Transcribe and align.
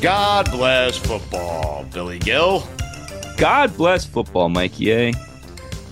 God 0.00 0.50
bless 0.52 0.96
football, 0.96 1.84
Billy 1.92 2.20
Gill. 2.20 2.62
God 3.36 3.76
bless 3.76 4.04
football, 4.04 4.48
Mikey 4.48 4.92
A. 4.92 5.12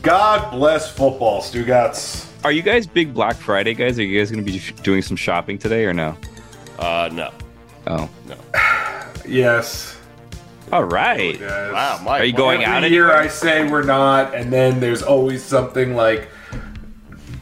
God 0.03 0.53
bless 0.53 0.89
football, 0.89 1.43
Stugotz. 1.43 2.27
Are 2.45 2.53
you 2.53 2.63
guys 2.63 2.87
big 2.87 3.13
Black 3.13 3.35
Friday 3.35 3.75
guys? 3.75 3.99
Are 3.99 4.05
you 4.05 4.19
guys 4.19 4.31
going 4.31 4.45
to 4.45 4.51
be 4.53 4.61
doing 4.83 5.03
some 5.03 5.17
shopping 5.17 5.59
today 5.59 5.85
or 5.85 5.93
no? 5.93 6.17
Uh, 6.79 7.11
no. 7.13 7.33
Oh, 7.87 8.09
no. 8.27 8.37
Yes. 9.27 9.96
All 10.73 10.85
right. 10.85 11.41
Wow, 11.41 12.01
Mike. 12.05 12.23
Are 12.23 12.25
you 12.25 12.33
going 12.33 12.63
Every 12.63 12.75
out 12.87 12.91
year 12.91 13.05
anywhere? 13.11 13.17
I 13.25 13.29
say 13.29 13.69
we're 13.71 13.83
not, 13.85 14.35
and 14.35 14.53
then 14.53 14.81
there's 14.81 15.03
always 15.03 15.43
something 15.45 15.95
like 15.95 16.29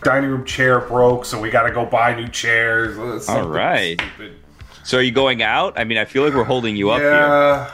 dining 0.03 0.31
room 0.31 0.45
chair 0.45 0.81
broke, 0.81 1.25
so 1.25 1.41
we 1.41 1.51
got 1.51 1.63
to 1.63 1.73
go 1.73 1.87
buy 1.87 2.15
new 2.15 2.29
chairs. 2.29 3.25
Something 3.25 3.49
right. 3.51 4.01
stupid. 4.01 4.37
So 4.85 4.99
are 4.99 5.03
you 5.03 5.13
going 5.13 5.43
out? 5.43 5.79
I 5.79 5.85
mean, 5.85 5.97
I 5.97 6.05
feel 6.05 6.23
like 6.25 6.35
we're 6.35 6.45
holding 6.45 6.77
you 6.77 6.91
up 6.91 7.01
here. 7.01 7.11
Yeah. 7.11 7.71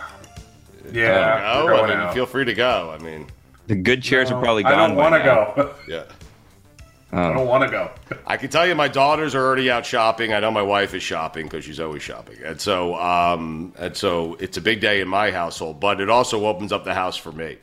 Yeah. 0.92 1.54
Go. 1.54 1.64
we're 1.64 1.74
I 1.74 1.76
going 1.78 1.90
mean, 1.90 1.98
out. 1.98 2.14
feel 2.14 2.26
free 2.26 2.44
to 2.44 2.54
go. 2.54 2.96
I 2.96 3.02
mean, 3.02 3.26
The 3.66 3.74
good 3.74 4.02
chairs 4.02 4.30
are 4.30 4.40
probably 4.40 4.64
I 4.64 4.70
gone. 4.70 4.90
don't 4.90 4.96
by 4.96 5.10
want 5.10 5.14
to 5.22 5.26
now. 5.26 5.52
go. 5.56 5.74
yeah. 5.88 6.04
I 7.12 7.33
don't 7.33 7.47
want 7.47 7.64
to 7.64 7.70
go. 7.70 7.91
I 8.27 8.36
can 8.36 8.50
tell 8.50 8.66
you, 8.66 8.75
my 8.75 8.89
daughters 8.89 9.34
are 9.34 9.44
already 9.44 9.70
out 9.70 9.84
shopping. 9.84 10.33
I 10.33 10.41
know 10.41 10.50
my 10.50 10.62
wife 10.62 10.94
is 10.94 11.03
shopping 11.03 11.47
because 11.47 11.64
she's 11.64 11.80
always 11.80 12.02
shopping, 12.02 12.39
and 12.44 12.61
so 12.61 12.94
um, 12.97 13.72
and 13.78 13.97
so 13.97 14.34
it's 14.36 14.56
a 14.56 14.61
big 14.61 14.80
day 14.80 15.00
in 15.00 15.08
my 15.08 15.30
household. 15.30 15.80
But 15.80 16.00
it 16.00 16.08
also 16.08 16.47
opens 16.47 16.72
up 16.72 16.84
the 16.84 16.94
house 16.94 17.17
for 17.17 17.33
me 17.33 17.58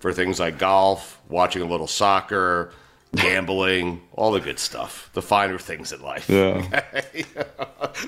for 0.00 0.12
things 0.12 0.40
like 0.40 0.58
golf, 0.58 1.20
watching 1.28 1.62
a 1.62 1.66
little 1.66 1.86
soccer, 1.86 2.72
gambling, 3.14 4.00
all 4.12 4.32
the 4.32 4.40
good 4.40 4.58
stuff, 4.58 5.10
the 5.12 5.22
finer 5.22 5.58
things 5.58 5.92
in 5.92 6.02
life. 6.02 6.28
Yeah. 6.28 6.82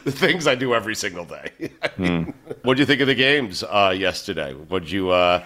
the 0.04 0.12
things 0.12 0.46
I 0.46 0.54
do 0.54 0.74
every 0.74 0.94
single 0.94 1.24
day. 1.24 1.70
What 2.62 2.76
do 2.76 2.80
you 2.80 2.86
think 2.86 3.00
of 3.00 3.08
the 3.08 3.16
games 3.16 3.64
uh, 3.64 3.92
yesterday? 3.96 4.54
Would 4.54 4.88
you 4.88 5.10
uh, 5.10 5.42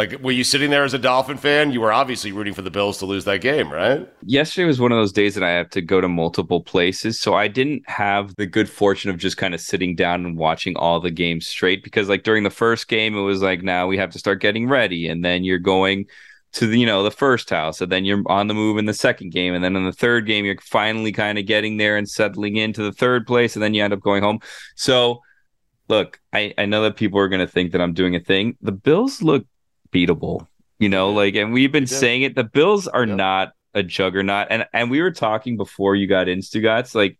like? 0.00 0.20
Were 0.22 0.32
you 0.32 0.44
sitting 0.44 0.70
there 0.70 0.84
as 0.84 0.94
a 0.94 0.98
Dolphin 0.98 1.36
fan? 1.36 1.72
You 1.72 1.80
were 1.80 1.92
obviously 1.92 2.32
rooting 2.32 2.54
for 2.54 2.62
the 2.62 2.70
Bills 2.70 2.98
to 2.98 3.06
lose 3.06 3.24
that 3.26 3.40
game, 3.40 3.70
right? 3.70 4.08
Yesterday 4.22 4.66
was 4.66 4.80
one 4.80 4.92
of 4.92 4.98
those 4.98 5.12
days 5.12 5.34
that 5.34 5.44
I 5.44 5.50
have 5.50 5.68
to 5.70 5.82
go 5.82 6.00
to 6.00 6.08
multiple 6.08 6.62
places, 6.62 7.20
so 7.20 7.34
I 7.34 7.48
didn't 7.48 7.88
have 7.88 8.34
the 8.36 8.46
good 8.46 8.68
fortune 8.68 9.10
of 9.10 9.18
just 9.18 9.36
kind 9.36 9.54
of 9.54 9.60
sitting 9.60 9.94
down 9.94 10.24
and 10.24 10.36
watching 10.36 10.76
all 10.76 11.00
the 11.00 11.10
games 11.10 11.46
straight. 11.46 11.84
Because 11.84 12.08
like 12.08 12.22
during 12.22 12.44
the 12.44 12.50
first 12.50 12.88
game, 12.88 13.14
it 13.14 13.20
was 13.20 13.42
like 13.42 13.62
now 13.62 13.86
we 13.86 13.98
have 13.98 14.10
to 14.10 14.18
start 14.18 14.40
getting 14.40 14.68
ready, 14.68 15.06
and 15.06 15.24
then 15.24 15.44
you're 15.44 15.58
going 15.58 16.06
to 16.52 16.66
the 16.66 16.78
you 16.78 16.86
know 16.86 17.02
the 17.02 17.10
first 17.10 17.50
house, 17.50 17.80
and 17.80 17.92
then 17.92 18.04
you're 18.04 18.22
on 18.26 18.48
the 18.48 18.54
move 18.54 18.78
in 18.78 18.86
the 18.86 18.94
second 18.94 19.30
game, 19.32 19.54
and 19.54 19.62
then 19.62 19.76
in 19.76 19.84
the 19.84 19.92
third 19.92 20.26
game 20.26 20.44
you're 20.44 20.56
finally 20.62 21.12
kind 21.12 21.38
of 21.38 21.46
getting 21.46 21.76
there 21.76 21.96
and 21.96 22.08
settling 22.08 22.56
into 22.56 22.82
the 22.82 22.92
third 22.92 23.26
place, 23.26 23.54
and 23.54 23.62
then 23.62 23.74
you 23.74 23.84
end 23.84 23.92
up 23.92 24.00
going 24.00 24.22
home. 24.22 24.40
So 24.76 25.20
look, 25.90 26.20
I, 26.32 26.54
I 26.56 26.64
know 26.66 26.82
that 26.84 26.96
people 26.96 27.18
are 27.18 27.28
going 27.28 27.40
to 27.40 27.52
think 27.52 27.72
that 27.72 27.80
I'm 27.80 27.92
doing 27.92 28.14
a 28.14 28.20
thing. 28.20 28.56
The 28.62 28.72
Bills 28.72 29.22
look 29.22 29.44
beatable, 29.92 30.46
you 30.78 30.88
know, 30.88 31.10
like, 31.10 31.34
and 31.34 31.52
we've 31.52 31.72
been 31.72 31.86
saying 31.86 32.22
it. 32.22 32.34
The 32.34 32.44
Bills 32.44 32.88
are 32.88 33.06
Yep. 33.06 33.16
not 33.16 33.52
a 33.74 33.82
juggernaut, 33.82 34.48
and 34.50 34.66
and 34.72 34.90
we 34.90 35.00
were 35.00 35.10
talking 35.12 35.56
before 35.56 35.94
you 35.94 36.06
got 36.06 36.28
in, 36.28 36.40
Stugotz, 36.40 36.94
like 36.94 37.18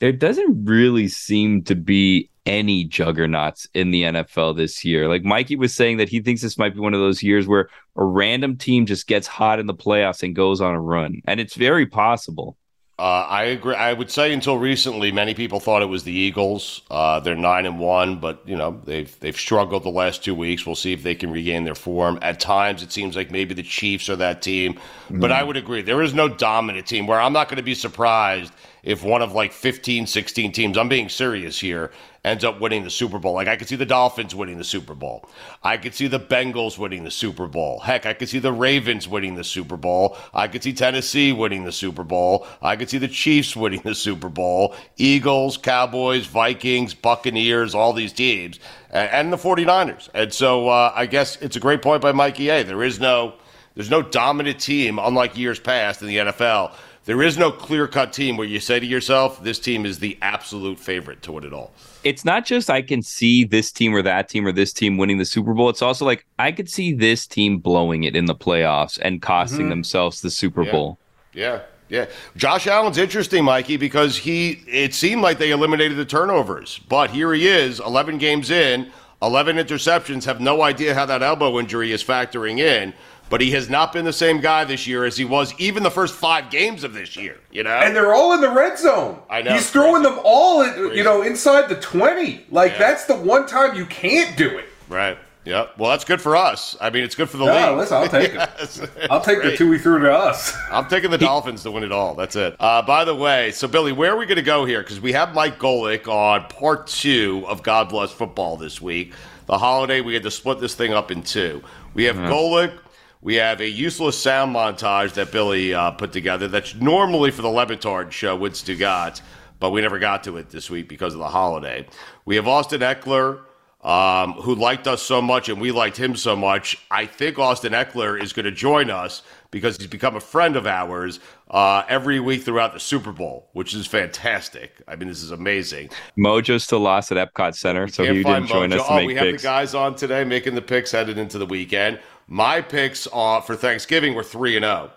there 0.00 0.12
doesn't 0.12 0.64
really 0.64 1.08
seem 1.08 1.62
to 1.64 1.74
be 1.74 2.30
any 2.46 2.84
juggernauts 2.84 3.66
in 3.74 3.90
the 3.90 4.04
NFL 4.04 4.56
this 4.56 4.84
year. 4.84 5.08
Like 5.08 5.22
Mikey 5.24 5.56
was 5.56 5.74
saying 5.74 5.98
that 5.98 6.08
he 6.08 6.20
thinks 6.20 6.40
this 6.40 6.56
might 6.56 6.74
be 6.74 6.80
one 6.80 6.94
of 6.94 7.00
those 7.00 7.22
years 7.22 7.46
where 7.46 7.68
a 7.96 8.04
random 8.04 8.56
team 8.56 8.86
just 8.86 9.06
gets 9.06 9.26
hot 9.26 9.58
in 9.58 9.66
the 9.66 9.74
playoffs 9.74 10.22
and 10.22 10.34
goes 10.34 10.60
on 10.60 10.74
a 10.74 10.80
run, 10.80 11.20
and 11.26 11.40
it's 11.40 11.54
very 11.54 11.86
possible. 11.86 12.56
Uh, 12.98 13.24
I 13.28 13.44
agree. 13.44 13.76
I 13.76 13.92
would 13.92 14.10
say 14.10 14.32
until 14.32 14.58
recently, 14.58 15.12
many 15.12 15.32
people 15.32 15.60
thought 15.60 15.82
it 15.82 15.86
was 15.86 16.02
the 16.02 16.12
Eagles. 16.12 16.82
Uh, 16.90 17.20
they're 17.20 17.36
nine 17.36 17.64
and 17.64 17.78
one, 17.78 18.18
but 18.18 18.42
you 18.44 18.56
know 18.56 18.80
they've 18.86 19.18
they've 19.20 19.36
struggled 19.36 19.84
the 19.84 19.88
last 19.88 20.24
two 20.24 20.34
weeks. 20.34 20.66
We'll 20.66 20.74
see 20.74 20.92
if 20.92 21.04
they 21.04 21.14
can 21.14 21.30
regain 21.30 21.62
their 21.62 21.76
form. 21.76 22.18
At 22.22 22.40
times, 22.40 22.82
it 22.82 22.90
seems 22.90 23.14
like 23.14 23.30
maybe 23.30 23.54
the 23.54 23.62
Chiefs 23.62 24.08
are 24.08 24.16
that 24.16 24.42
team, 24.42 24.80
but 25.10 25.30
I 25.30 25.44
would 25.44 25.56
agree 25.56 25.80
there 25.80 26.02
is 26.02 26.12
no 26.12 26.28
dominant 26.28 26.88
team. 26.88 27.06
Where 27.06 27.20
I'm 27.20 27.32
not 27.32 27.48
going 27.48 27.58
to 27.58 27.62
be 27.62 27.74
surprised 27.74 28.52
if 28.82 29.04
one 29.04 29.22
of 29.22 29.32
like 29.32 29.52
15, 29.52 30.06
16 30.06 30.50
teams. 30.50 30.76
I'm 30.76 30.88
being 30.88 31.08
serious 31.08 31.60
here. 31.60 31.92
Ends 32.28 32.44
up 32.44 32.60
winning 32.60 32.84
the 32.84 32.90
Super 32.90 33.18
Bowl. 33.18 33.32
Like 33.32 33.48
I 33.48 33.56
could 33.56 33.68
see 33.68 33.76
the 33.76 33.86
Dolphins 33.86 34.34
winning 34.34 34.58
the 34.58 34.64
Super 34.64 34.94
Bowl. 34.94 35.26
I 35.62 35.78
could 35.78 35.94
see 35.94 36.08
the 36.08 36.20
Bengals 36.20 36.76
winning 36.76 37.04
the 37.04 37.10
Super 37.10 37.46
Bowl. 37.46 37.80
Heck, 37.80 38.04
I 38.04 38.12
could 38.12 38.28
see 38.28 38.38
the 38.38 38.52
Ravens 38.52 39.08
winning 39.08 39.34
the 39.34 39.42
Super 39.42 39.78
Bowl. 39.78 40.14
I 40.34 40.46
could 40.46 40.62
see 40.62 40.74
Tennessee 40.74 41.32
winning 41.32 41.64
the 41.64 41.72
Super 41.72 42.04
Bowl. 42.04 42.46
I 42.60 42.76
could 42.76 42.90
see 42.90 42.98
the 42.98 43.08
Chiefs 43.08 43.56
winning 43.56 43.80
the 43.82 43.94
Super 43.94 44.28
Bowl. 44.28 44.74
Eagles, 44.98 45.56
Cowboys, 45.56 46.26
Vikings, 46.26 46.92
Buccaneers, 46.92 47.74
all 47.74 47.94
these 47.94 48.12
teams, 48.12 48.60
and 48.90 49.32
the 49.32 49.38
49ers. 49.38 50.10
And 50.12 50.30
so 50.30 50.68
uh, 50.68 50.92
I 50.94 51.06
guess 51.06 51.36
it's 51.36 51.56
a 51.56 51.60
great 51.60 51.80
point 51.80 52.02
by 52.02 52.12
Mikey 52.12 52.50
A. 52.50 52.62
There 52.62 52.82
is 52.82 53.00
no 53.00 53.36
there's 53.74 53.88
no 53.88 54.02
dominant 54.02 54.60
team, 54.60 54.98
unlike 54.98 55.34
years 55.38 55.58
past 55.58 56.02
in 56.02 56.08
the 56.08 56.16
NFL. 56.18 56.74
There 57.08 57.22
is 57.22 57.38
no 57.38 57.50
clear 57.50 57.88
cut 57.88 58.12
team 58.12 58.36
where 58.36 58.46
you 58.46 58.60
say 58.60 58.78
to 58.78 58.84
yourself, 58.84 59.42
this 59.42 59.58
team 59.58 59.86
is 59.86 59.98
the 59.98 60.18
absolute 60.20 60.78
favorite 60.78 61.22
to 61.22 61.32
win 61.32 61.44
it 61.44 61.54
all. 61.54 61.72
It's 62.08 62.24
not 62.24 62.46
just 62.46 62.70
I 62.70 62.80
can 62.80 63.02
see 63.02 63.44
this 63.44 63.70
team 63.70 63.94
or 63.94 64.00
that 64.00 64.30
team 64.30 64.46
or 64.46 64.52
this 64.52 64.72
team 64.72 64.96
winning 64.96 65.18
the 65.18 65.26
Super 65.26 65.52
Bowl. 65.52 65.68
It's 65.68 65.82
also 65.82 66.06
like 66.06 66.24
I 66.38 66.52
could 66.52 66.70
see 66.70 66.94
this 66.94 67.26
team 67.26 67.58
blowing 67.58 68.04
it 68.04 68.16
in 68.16 68.24
the 68.24 68.34
playoffs 68.34 68.98
and 69.02 69.20
costing 69.20 69.60
mm-hmm. 69.60 69.68
themselves 69.68 70.22
the 70.22 70.30
Super 70.30 70.62
Yeah. 70.62 70.72
Bowl. 70.72 70.98
Yeah, 71.34 71.60
yeah. 71.90 72.06
Josh 72.34 72.66
Allen's 72.66 72.96
interesting, 72.96 73.44
Mikey, 73.44 73.76
because 73.76 74.16
he 74.16 74.62
it 74.66 74.94
seemed 74.94 75.20
like 75.20 75.38
they 75.38 75.50
eliminated 75.50 75.98
the 75.98 76.06
turnovers, 76.06 76.80
but 76.88 77.10
here 77.10 77.34
he 77.34 77.46
is, 77.46 77.78
11 77.78 78.16
games 78.16 78.50
in, 78.50 78.90
11 79.20 79.56
interceptions. 79.56 80.24
Have 80.24 80.40
no 80.40 80.62
idea 80.62 80.94
how 80.94 81.04
that 81.04 81.22
elbow 81.22 81.58
injury 81.58 81.92
is 81.92 82.02
factoring 82.02 82.58
in, 82.58 82.94
but 83.30 83.40
he 83.40 83.50
has 83.52 83.68
not 83.68 83.92
been 83.92 84.04
the 84.04 84.12
same 84.12 84.40
guy 84.40 84.64
this 84.64 84.86
year 84.86 85.04
as 85.04 85.16
he 85.16 85.24
was 85.24 85.52
even 85.58 85.82
the 85.82 85.90
first 85.90 86.14
five 86.14 86.50
games 86.50 86.84
of 86.84 86.94
this 86.94 87.16
year. 87.16 87.36
You 87.50 87.62
know, 87.64 87.70
And 87.70 87.94
they're 87.94 88.14
all 88.14 88.32
in 88.34 88.40
the 88.40 88.50
red 88.50 88.78
zone. 88.78 89.18
I 89.28 89.42
know, 89.42 89.52
He's 89.54 89.70
throwing 89.70 90.02
crazy. 90.02 90.14
them 90.16 90.20
all, 90.24 90.62
in, 90.62 90.72
Crazy. 90.72 90.96
you 90.96 91.04
know, 91.04 91.22
inside 91.22 91.68
the 91.68 91.76
20. 91.76 92.46
Like, 92.50 92.72
Yeah. 92.72 92.78
that's 92.78 93.04
the 93.04 93.16
one 93.16 93.46
time 93.46 93.74
you 93.76 93.86
can't 93.86 94.36
do 94.36 94.58
it. 94.58 94.66
right? 94.88 95.18
Yeah. 95.44 95.66
Well, 95.78 95.90
that's 95.92 96.04
good 96.04 96.20
for 96.20 96.36
us. 96.36 96.76
I 96.78 96.90
mean, 96.90 97.04
it's 97.04 97.14
good 97.14 97.30
for 97.30 97.38
the 97.38 97.46
No, 97.46 97.54
league. 97.70 97.78
listen, 97.78 97.96
I'll 97.96 98.08
take 98.08 98.34
it. 98.34 98.90
I'll 99.10 99.20
take 99.22 99.42
the 99.42 99.56
two 99.56 99.70
we 99.70 99.78
threw 99.78 99.98
to 100.00 100.12
us. 100.12 100.54
I'm 100.70 100.86
taking 100.88 101.10
the 101.10 101.16
Dolphins 101.16 101.62
to 101.62 101.70
win 101.70 101.84
it 101.84 101.92
all. 101.92 102.14
That's 102.14 102.36
it. 102.36 102.54
Uh, 102.60 102.82
by 102.82 103.04
the 103.04 103.14
way, 103.14 103.50
so 103.52 103.66
Billy, 103.66 103.92
where 103.92 104.12
are 104.12 104.16
we 104.18 104.26
going 104.26 104.36
to 104.36 104.42
go 104.42 104.66
here? 104.66 104.82
Because 104.82 105.00
we 105.00 105.12
have 105.12 105.32
Mike 105.34 105.58
Golic 105.58 106.06
on 106.06 106.44
part 106.48 106.86
two 106.86 107.44
of 107.48 107.62
God 107.62 107.88
Bless 107.88 108.10
Football 108.12 108.58
this 108.58 108.82
week. 108.82 109.14
The 109.46 109.56
holiday, 109.56 110.02
we 110.02 110.12
had 110.12 110.22
to 110.24 110.30
split 110.30 110.60
this 110.60 110.74
thing 110.74 110.92
up 110.92 111.10
in 111.10 111.22
two. 111.22 111.62
We 111.94 112.04
have 112.04 112.16
Golic. 112.16 112.72
We 113.20 113.34
have 113.34 113.60
a 113.60 113.68
useless 113.68 114.16
sound 114.16 114.54
montage 114.54 115.14
that 115.14 115.32
Billy 115.32 115.74
uh, 115.74 115.90
put 115.90 116.12
together 116.12 116.46
that's 116.46 116.74
normally 116.76 117.32
for 117.32 117.42
the 117.42 117.48
Le 117.48 117.66
Batard 117.66 118.12
show 118.12 118.36
with 118.36 118.54
Stugotz, 118.54 119.22
but 119.58 119.70
we 119.70 119.80
never 119.80 119.98
got 119.98 120.22
to 120.24 120.36
it 120.36 120.50
this 120.50 120.70
week 120.70 120.88
because 120.88 121.14
of 121.14 121.20
the 121.20 121.28
holiday. 121.28 121.86
We 122.24 122.36
have 122.36 122.46
Austin 122.46 122.80
Ekeler 122.80 123.40
um, 123.82 124.32
who 124.34 124.54
liked 124.54 124.86
us 124.88 125.02
so 125.02 125.22
much 125.22 125.48
and 125.48 125.60
we 125.60 125.72
liked 125.72 125.96
him 125.96 126.16
so 126.16 126.34
much. 126.36 126.78
I 126.90 127.06
think 127.06 127.38
Austin 127.38 127.72
Ekeler 127.72 128.20
is 128.20 128.32
going 128.32 128.44
to 128.44 128.52
join 128.52 128.90
us 128.90 129.22
because 129.50 129.76
he's 129.76 129.86
become 129.86 130.16
a 130.16 130.20
friend 130.20 130.56
of 130.56 130.66
ours 130.66 131.20
uh, 131.50 131.82
every 131.88 132.20
week 132.20 132.42
throughout 132.42 132.74
the 132.74 132.80
Super 132.80 133.12
Bowl, 133.12 133.48
which 133.52 133.74
is 133.74 133.86
fantastic. 133.86 134.82
I 134.86 134.96
mean, 134.96 135.08
this 135.08 135.22
is 135.22 135.30
amazing. 135.30 135.90
Mojo 136.16 136.60
still 136.60 136.80
lost 136.80 137.12
at 137.12 137.32
Epcot 137.32 137.54
Center, 137.54 137.88
so 137.88 138.04
he 138.04 138.22
didn't 138.22 138.46
join 138.46 138.70
Mojo. 138.70 138.80
us 138.80 138.86
to 138.86 138.92
oh, 138.92 139.04
we 139.04 139.14
have 139.14 139.26
the 139.26 139.38
guys 139.38 139.74
on 139.74 139.94
today 139.94 140.24
making 140.24 140.54
the 140.54 140.62
picks 140.62 140.92
headed 140.92 141.16
into 141.16 141.38
the 141.38 141.46
weekend. 141.46 141.98
My 142.28 142.60
picks 142.60 143.08
uh, 143.12 143.40
for 143.40 143.56
Thanksgiving 143.56 144.14
were 144.14 144.22
three 144.22 144.56
and 144.56 144.64
zero. 144.64 144.90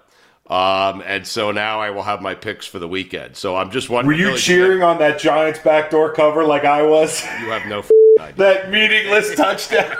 Um, 0.47 1.01
and 1.05 1.25
so 1.25 1.51
now 1.51 1.79
I 1.79 1.91
will 1.91 2.03
have 2.03 2.21
my 2.21 2.35
picks 2.35 2.65
for 2.65 2.77
the 2.77 2.87
weekend. 2.87 3.37
So 3.37 3.55
I'm 3.55 3.71
just 3.71 3.89
wondering. 3.89 4.17
Were 4.17 4.21
you 4.21 4.29
Billy, 4.31 4.39
cheering 4.39 4.83
on 4.83 4.97
that 4.99 5.17
Giants 5.17 5.59
backdoor 5.59 6.11
cover 6.13 6.43
like 6.43 6.65
I 6.65 6.83
was? 6.83 7.23
You 7.23 7.49
have 7.51 7.65
no 7.67 7.79
idea. 8.19 8.35
that 8.35 8.69
meaningless 8.69 9.33
touchdown. 9.35 9.95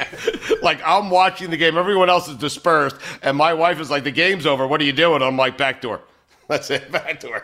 like 0.62 0.80
I'm 0.84 1.10
watching 1.10 1.50
the 1.50 1.56
game. 1.56 1.76
Everyone 1.78 2.10
else 2.10 2.26
is 2.28 2.36
dispersed, 2.36 2.96
and 3.22 3.36
my 3.36 3.54
wife 3.54 3.78
is 3.80 3.88
like, 3.88 4.02
"The 4.02 4.10
game's 4.10 4.46
over. 4.46 4.66
What 4.66 4.80
are 4.80 4.84
you 4.84 4.92
doing?" 4.92 5.22
I'm 5.22 5.36
like, 5.36 5.56
"Backdoor." 5.56 6.00
That's 6.48 6.70
it. 6.70 6.90
Backdoor. 6.92 7.42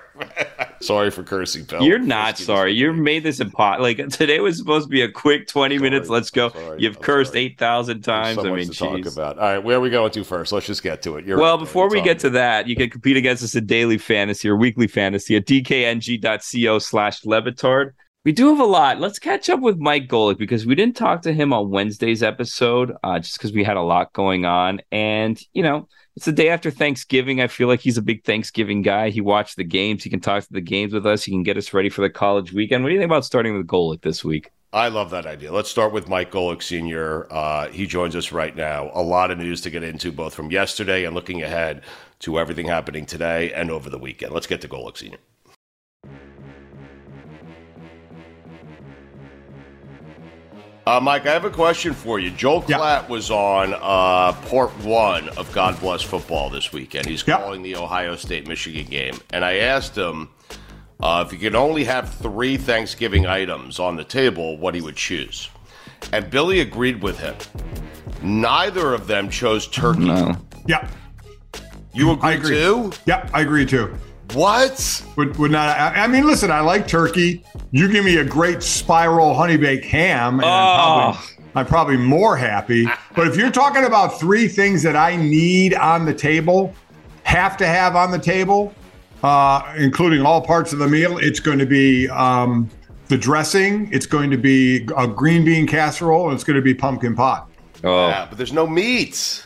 sorry 0.80 1.10
for 1.10 1.22
cursing, 1.22 1.64
Bill. 1.64 1.82
You're 1.82 1.98
not 1.98 2.38
sorry. 2.38 2.72
You 2.72 2.92
made 2.92 3.22
this 3.22 3.40
impossible. 3.40 3.82
Like 3.84 4.08
today 4.10 4.40
was 4.40 4.58
supposed 4.58 4.86
to 4.86 4.90
be 4.90 5.02
a 5.02 5.10
quick 5.10 5.46
20 5.48 5.78
minutes. 5.78 6.08
Let's 6.08 6.30
go. 6.30 6.50
sorry, 6.50 6.82
You've 6.82 6.96
I'm 6.96 7.02
cursed 7.02 7.32
sorry. 7.32 7.44
8,000 7.46 8.02
times. 8.02 8.34
so 8.36 8.46
I 8.46 8.50
much 8.50 8.58
mean, 8.58 8.68
to 8.70 8.78
talk 8.78 8.98
jeez. 8.98 9.12
about. 9.12 9.38
All 9.38 9.44
right, 9.44 9.58
where 9.58 9.76
are 9.76 9.80
we 9.80 9.90
going 9.90 10.10
to 10.12 10.24
first? 10.24 10.52
Let's 10.52 10.66
just 10.66 10.82
get 10.82 11.02
to 11.02 11.16
it. 11.16 11.24
You're 11.26 11.38
Well, 11.38 11.56
right, 11.56 11.64
before 11.64 11.88
we 11.88 12.00
get 12.02 12.18
to 12.20 12.30
that, 12.30 12.66
you 12.66 12.76
can 12.76 12.90
compete 12.90 13.16
against 13.16 13.42
us 13.42 13.54
at 13.56 13.66
daily 13.66 13.98
fantasy 13.98 14.48
or 14.48 14.56
weekly 14.56 14.86
fantasy 14.86 15.36
at 15.36 15.46
dkng.co 15.46 16.78
slash 16.78 17.22
lebatard. 17.22 17.92
We 18.24 18.32
do 18.32 18.48
have 18.50 18.60
a 18.60 18.64
lot. 18.64 19.00
Let's 19.00 19.18
catch 19.18 19.48
up 19.48 19.60
with 19.60 19.78
Mike 19.78 20.06
Golic 20.06 20.36
because 20.36 20.66
we 20.66 20.74
didn't 20.74 20.94
talk 20.96 21.22
to 21.22 21.32
him 21.32 21.54
on 21.54 21.70
Wednesday's 21.70 22.22
episode 22.22 22.92
uh, 23.02 23.18
just 23.18 23.38
because 23.38 23.52
we 23.52 23.64
had 23.64 23.78
a 23.78 23.82
lot 23.82 24.12
going 24.12 24.44
on. 24.44 24.82
And, 24.92 25.40
you 25.54 25.62
know, 25.62 25.88
it's 26.20 26.26
the 26.26 26.32
day 26.32 26.50
after 26.50 26.70
Thanksgiving. 26.70 27.40
I 27.40 27.46
feel 27.46 27.66
like 27.66 27.80
he's 27.80 27.96
a 27.96 28.02
big 28.02 28.24
Thanksgiving 28.24 28.82
guy. 28.82 29.08
He 29.08 29.22
watched 29.22 29.56
the 29.56 29.64
games. 29.64 30.04
He 30.04 30.10
can 30.10 30.20
talk 30.20 30.44
to 30.44 30.52
the 30.52 30.60
games 30.60 30.92
with 30.92 31.06
us. 31.06 31.24
He 31.24 31.32
can 31.32 31.42
get 31.42 31.56
us 31.56 31.72
ready 31.72 31.88
for 31.88 32.02
the 32.02 32.10
college 32.10 32.52
weekend. 32.52 32.84
What 32.84 32.90
do 32.90 32.94
you 32.94 33.00
think 33.00 33.08
about 33.08 33.24
starting 33.24 33.56
with 33.56 33.66
Golic 33.66 34.02
this 34.02 34.22
week? 34.22 34.50
I 34.70 34.88
love 34.88 35.08
that 35.12 35.24
idea. 35.24 35.50
Let's 35.50 35.70
start 35.70 35.94
with 35.94 36.10
Mike 36.10 36.30
Golic 36.30 36.62
Sr. 36.62 37.26
Uh, 37.32 37.68
he 37.68 37.86
joins 37.86 38.14
us 38.14 38.32
right 38.32 38.54
now. 38.54 38.90
A 38.92 39.00
lot 39.00 39.30
of 39.30 39.38
news 39.38 39.62
to 39.62 39.70
get 39.70 39.82
into, 39.82 40.12
both 40.12 40.34
from 40.34 40.50
yesterday 40.50 41.06
and 41.06 41.14
looking 41.14 41.42
ahead 41.42 41.84
to 42.18 42.38
everything 42.38 42.66
happening 42.66 43.06
today 43.06 43.50
and 43.54 43.70
over 43.70 43.88
the 43.88 43.98
weekend. 43.98 44.34
Let's 44.34 44.46
get 44.46 44.60
to 44.60 44.68
Golic 44.68 44.98
Sr. 44.98 45.16
Uh, 50.90 50.98
Mike, 50.98 51.24
I 51.24 51.32
have 51.32 51.44
a 51.44 51.50
question 51.50 51.94
for 51.94 52.18
you. 52.18 52.30
Joel 52.32 52.64
Yeah. 52.66 52.78
Klatt 52.78 53.08
was 53.08 53.30
on 53.30 53.74
uh, 53.74 54.32
part 54.48 54.70
one 54.84 55.28
of 55.38 55.52
God 55.52 55.78
Bless 55.78 56.02
Football 56.02 56.50
this 56.50 56.72
weekend. 56.72 57.06
He's 57.06 57.24
Yeah. 57.24 57.36
calling 57.36 57.62
the 57.62 57.76
Ohio 57.76 58.16
State 58.16 58.48
Michigan 58.48 58.86
game. 58.86 59.14
And 59.32 59.44
I 59.44 59.58
asked 59.58 59.96
him 59.96 60.30
uh, 61.00 61.22
if 61.24 61.30
he 61.30 61.38
could 61.38 61.54
only 61.54 61.84
have 61.84 62.12
three 62.14 62.56
Thanksgiving 62.56 63.24
items 63.24 63.78
on 63.78 63.94
the 63.94 64.02
table, 64.02 64.58
what 64.58 64.74
he 64.74 64.80
would 64.80 64.96
choose. 64.96 65.48
And 66.12 66.28
Billy 66.28 66.58
agreed 66.58 67.00
with 67.04 67.20
him. 67.20 67.36
Neither 68.20 68.92
of 68.92 69.06
them 69.06 69.30
chose 69.30 69.68
turkey. 69.68 70.00
No. 70.06 70.36
Yeah, 70.66 70.88
You 71.94 72.10
agree, 72.10 72.28
I 72.30 72.32
agree. 72.32 72.56
too? 72.56 72.92
yeah, 73.06 73.28
I 73.32 73.42
agree 73.42 73.64
too. 73.64 73.94
What? 74.34 75.04
Would 75.16 75.36
would 75.38 75.50
not. 75.50 75.68
I, 75.76 76.04
I 76.04 76.06
mean, 76.06 76.26
listen, 76.26 76.50
I 76.50 76.60
like 76.60 76.86
turkey. 76.86 77.44
You 77.70 77.90
give 77.90 78.04
me 78.04 78.16
a 78.18 78.24
great 78.24 78.62
spiral 78.62 79.34
honey 79.34 79.56
baked 79.56 79.84
ham, 79.86 80.34
and 80.40 80.44
I'm, 80.48 80.50
Oh. 80.50 81.12
probably, 81.12 81.44
I'm 81.54 81.66
probably 81.66 81.96
more 81.96 82.36
happy. 82.36 82.86
But 83.14 83.26
if 83.26 83.36
you're 83.36 83.50
talking 83.50 83.84
about 83.84 84.18
three 84.20 84.46
things 84.48 84.82
that 84.84 84.96
I 84.96 85.16
need 85.16 85.74
on 85.74 86.04
the 86.04 86.14
table, 86.14 86.74
have 87.24 87.56
to 87.58 87.66
have 87.66 87.96
on 87.96 88.10
the 88.10 88.18
table, 88.18 88.72
uh, 89.22 89.62
including 89.76 90.22
all 90.24 90.40
parts 90.40 90.72
of 90.72 90.78
the 90.78 90.88
meal, 90.88 91.18
it's 91.18 91.40
going 91.40 91.58
to 91.58 91.66
be 91.66 92.08
um, 92.10 92.70
the 93.08 93.18
dressing. 93.18 93.88
It's 93.92 94.06
going 94.06 94.30
to 94.30 94.38
be 94.38 94.86
a 94.96 95.06
green 95.08 95.44
bean 95.44 95.66
casserole, 95.66 96.26
and 96.26 96.34
it's 96.34 96.44
going 96.44 96.56
to 96.56 96.62
be 96.62 96.72
pumpkin 96.74 97.14
pie. 97.16 97.42
Oh, 97.82 98.08
Yeah, 98.08 98.26
but 98.28 98.36
there's 98.38 98.52
no 98.52 98.66
meat. 98.66 99.44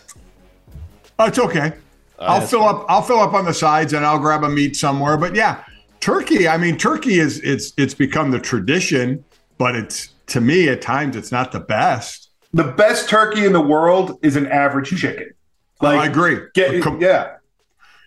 Oh, 1.18 1.26
it's 1.26 1.38
okay. 1.38 1.72
Uh, 2.18 2.22
I'll 2.22 2.46
fill 2.46 2.64
up. 2.64 2.86
I'll 2.88 3.02
fill 3.02 3.20
up 3.20 3.34
on 3.34 3.44
the 3.44 3.54
sides, 3.54 3.92
and 3.92 4.04
I'll 4.04 4.18
grab 4.18 4.44
a 4.44 4.48
meat 4.48 4.76
somewhere. 4.76 5.16
But 5.16 5.34
yeah, 5.34 5.64
turkey. 6.00 6.48
I 6.48 6.56
mean, 6.56 6.76
turkey 6.76 7.18
is 7.18 7.40
it's 7.40 7.72
it's 7.76 7.94
become 7.94 8.30
the 8.30 8.38
tradition, 8.40 9.24
but 9.58 9.74
it's 9.74 10.10
to 10.28 10.40
me 10.40 10.68
at 10.68 10.80
times 10.80 11.16
it's 11.16 11.32
not 11.32 11.52
the 11.52 11.60
best. 11.60 12.30
the 12.52 12.64
best 12.64 13.08
turkey 13.08 13.44
in 13.44 13.52
the 13.52 13.60
world 13.60 14.18
is 14.22 14.36
an 14.36 14.46
average 14.46 14.90
chicken. 14.98 15.30
Oh, 15.80 15.86
like 15.86 15.98
I 15.98 16.06
agree. 16.06 16.38
Get, 16.54 16.82
Com- 16.82 17.00
yeah. 17.00 17.36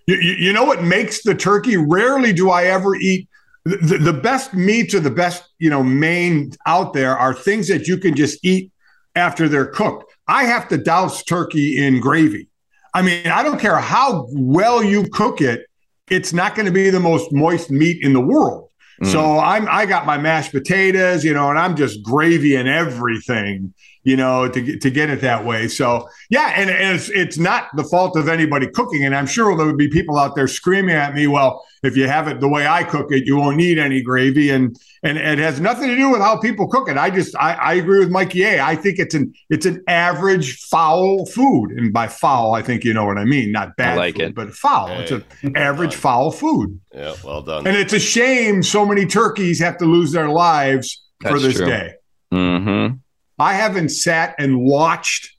You, 0.07 0.15
you, 0.15 0.33
you 0.33 0.53
know 0.53 0.63
what 0.63 0.83
makes 0.83 1.21
the 1.23 1.35
turkey? 1.35 1.75
Rarely 1.75 2.31
do 2.31 2.49
I 2.49 2.63
ever 2.65 2.95
eat 2.95 3.27
the, 3.65 3.75
the, 3.77 3.97
the 3.97 4.13
best 4.13 4.53
meats 4.53 4.93
or 4.93 5.01
the 5.01 5.11
best 5.11 5.49
you 5.59 5.69
know 5.69 5.83
main 5.83 6.53
out 6.65 6.93
there 6.93 7.17
are 7.17 7.33
things 7.33 7.67
that 7.67 7.87
you 7.87 7.97
can 7.97 8.15
just 8.15 8.43
eat 8.43 8.71
after 9.15 9.49
they're 9.49 9.65
cooked. 9.65 10.05
I 10.27 10.45
have 10.45 10.69
to 10.69 10.77
douse 10.77 11.23
turkey 11.23 11.77
in 11.77 11.99
gravy. 11.99 12.47
I 12.93 13.01
mean, 13.01 13.27
I 13.27 13.43
don't 13.43 13.59
care 13.59 13.77
how 13.77 14.27
well 14.31 14.83
you 14.83 15.07
cook 15.09 15.41
it; 15.41 15.65
it's 16.09 16.33
not 16.33 16.55
going 16.55 16.65
to 16.65 16.71
be 16.71 16.89
the 16.89 16.99
most 16.99 17.31
moist 17.31 17.71
meat 17.71 18.03
in 18.03 18.13
the 18.13 18.21
world. 18.21 18.69
So 19.03 19.19
mm. 19.19 19.43
I'm 19.43 19.67
I 19.69 19.85
got 19.85 20.07
my 20.07 20.17
mashed 20.17 20.51
potatoes, 20.51 21.23
you 21.23 21.33
know, 21.33 21.49
and 21.49 21.59
I'm 21.59 21.75
just 21.75 22.01
gravy 22.01 22.55
and 22.55 22.67
everything, 22.67 23.73
you 24.07 24.15
know, 24.15 24.47
to 24.47 24.61
get 24.61 24.79
to 24.79 24.89
get 24.89 25.09
it 25.09 25.19
that 25.19 25.43
way. 25.43 25.67
So 25.67 26.07
yeah, 26.29 26.53
and, 26.55 26.69
and 26.69 26.95
it's 26.95 27.09
it's 27.09 27.37
not 27.37 27.75
the 27.75 27.83
fault 27.83 28.15
of 28.15 28.29
anybody 28.29 28.65
cooking, 28.65 29.03
and 29.03 29.13
I'm 29.13 29.25
sure 29.25 29.57
there 29.57 29.65
would 29.65 29.77
be 29.77 29.89
people 29.89 30.17
out 30.17 30.33
there 30.33 30.47
screaming 30.47 30.95
at 30.95 31.13
me, 31.13 31.27
well, 31.27 31.65
if 31.83 31.97
you 31.97 32.07
have 32.07 32.29
it 32.29 32.39
the 32.39 32.47
way 32.47 32.65
I 32.65 32.83
cook 32.83 33.11
it, 33.11 33.25
you 33.25 33.35
won't 33.35 33.57
need 33.57 33.77
any 33.77 34.01
gravy, 34.01 34.49
and 34.49 34.77
and 35.03 35.17
it 35.17 35.39
has 35.39 35.59
nothing 35.59 35.89
to 35.89 35.95
do 35.97 36.09
with 36.09 36.21
how 36.21 36.39
people 36.39 36.69
cook 36.69 36.87
it. 36.87 36.95
I 36.95 37.09
just 37.09 37.35
I, 37.35 37.55
I 37.55 37.73
agree 37.73 37.99
with 37.99 38.09
Mikey 38.09 38.43
A. 38.43 38.61
I 38.61 38.77
think 38.77 38.97
it's 38.97 39.13
an 39.13 39.33
it's 39.49 39.65
an 39.65 39.83
average 39.89 40.57
foul 40.57 41.25
food, 41.25 41.71
and 41.71 41.91
by 41.91 42.07
foul, 42.07 42.53
I 42.53 42.61
think 42.61 42.85
you 42.85 42.93
know 42.93 43.05
what 43.05 43.17
I 43.17 43.25
mean, 43.25 43.51
not 43.51 43.75
bad 43.75 43.97
like 43.97 44.15
food, 44.15 44.21
it. 44.21 44.35
but 44.35 44.53
foul. 44.53 44.87
It's 45.01 45.11
an 45.11 45.25
average 45.57 45.95
foul 45.95 46.31
food. 46.31 46.79
Yeah, 46.93 47.13
well 47.25 47.41
done. 47.41 47.67
And 47.67 47.75
it's 47.75 47.91
a 47.91 47.99
shame 47.99 48.63
so 48.63 48.85
many 48.85 49.05
turkeys 49.05 49.59
have 49.59 49.77
to 49.79 49.85
lose 49.85 50.13
their 50.13 50.29
lives 50.29 51.03
for 51.21 51.39
this 51.39 51.57
true. 51.57 51.65
day. 51.65 51.93
mm-hmm. 52.33 52.95
I 53.39 53.53
haven't 53.53 53.89
sat 53.89 54.35
and 54.39 54.59
watched 54.61 55.35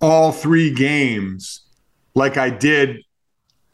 all 0.00 0.32
three 0.32 0.70
games 0.72 1.62
like 2.14 2.36
I 2.36 2.50
did 2.50 2.98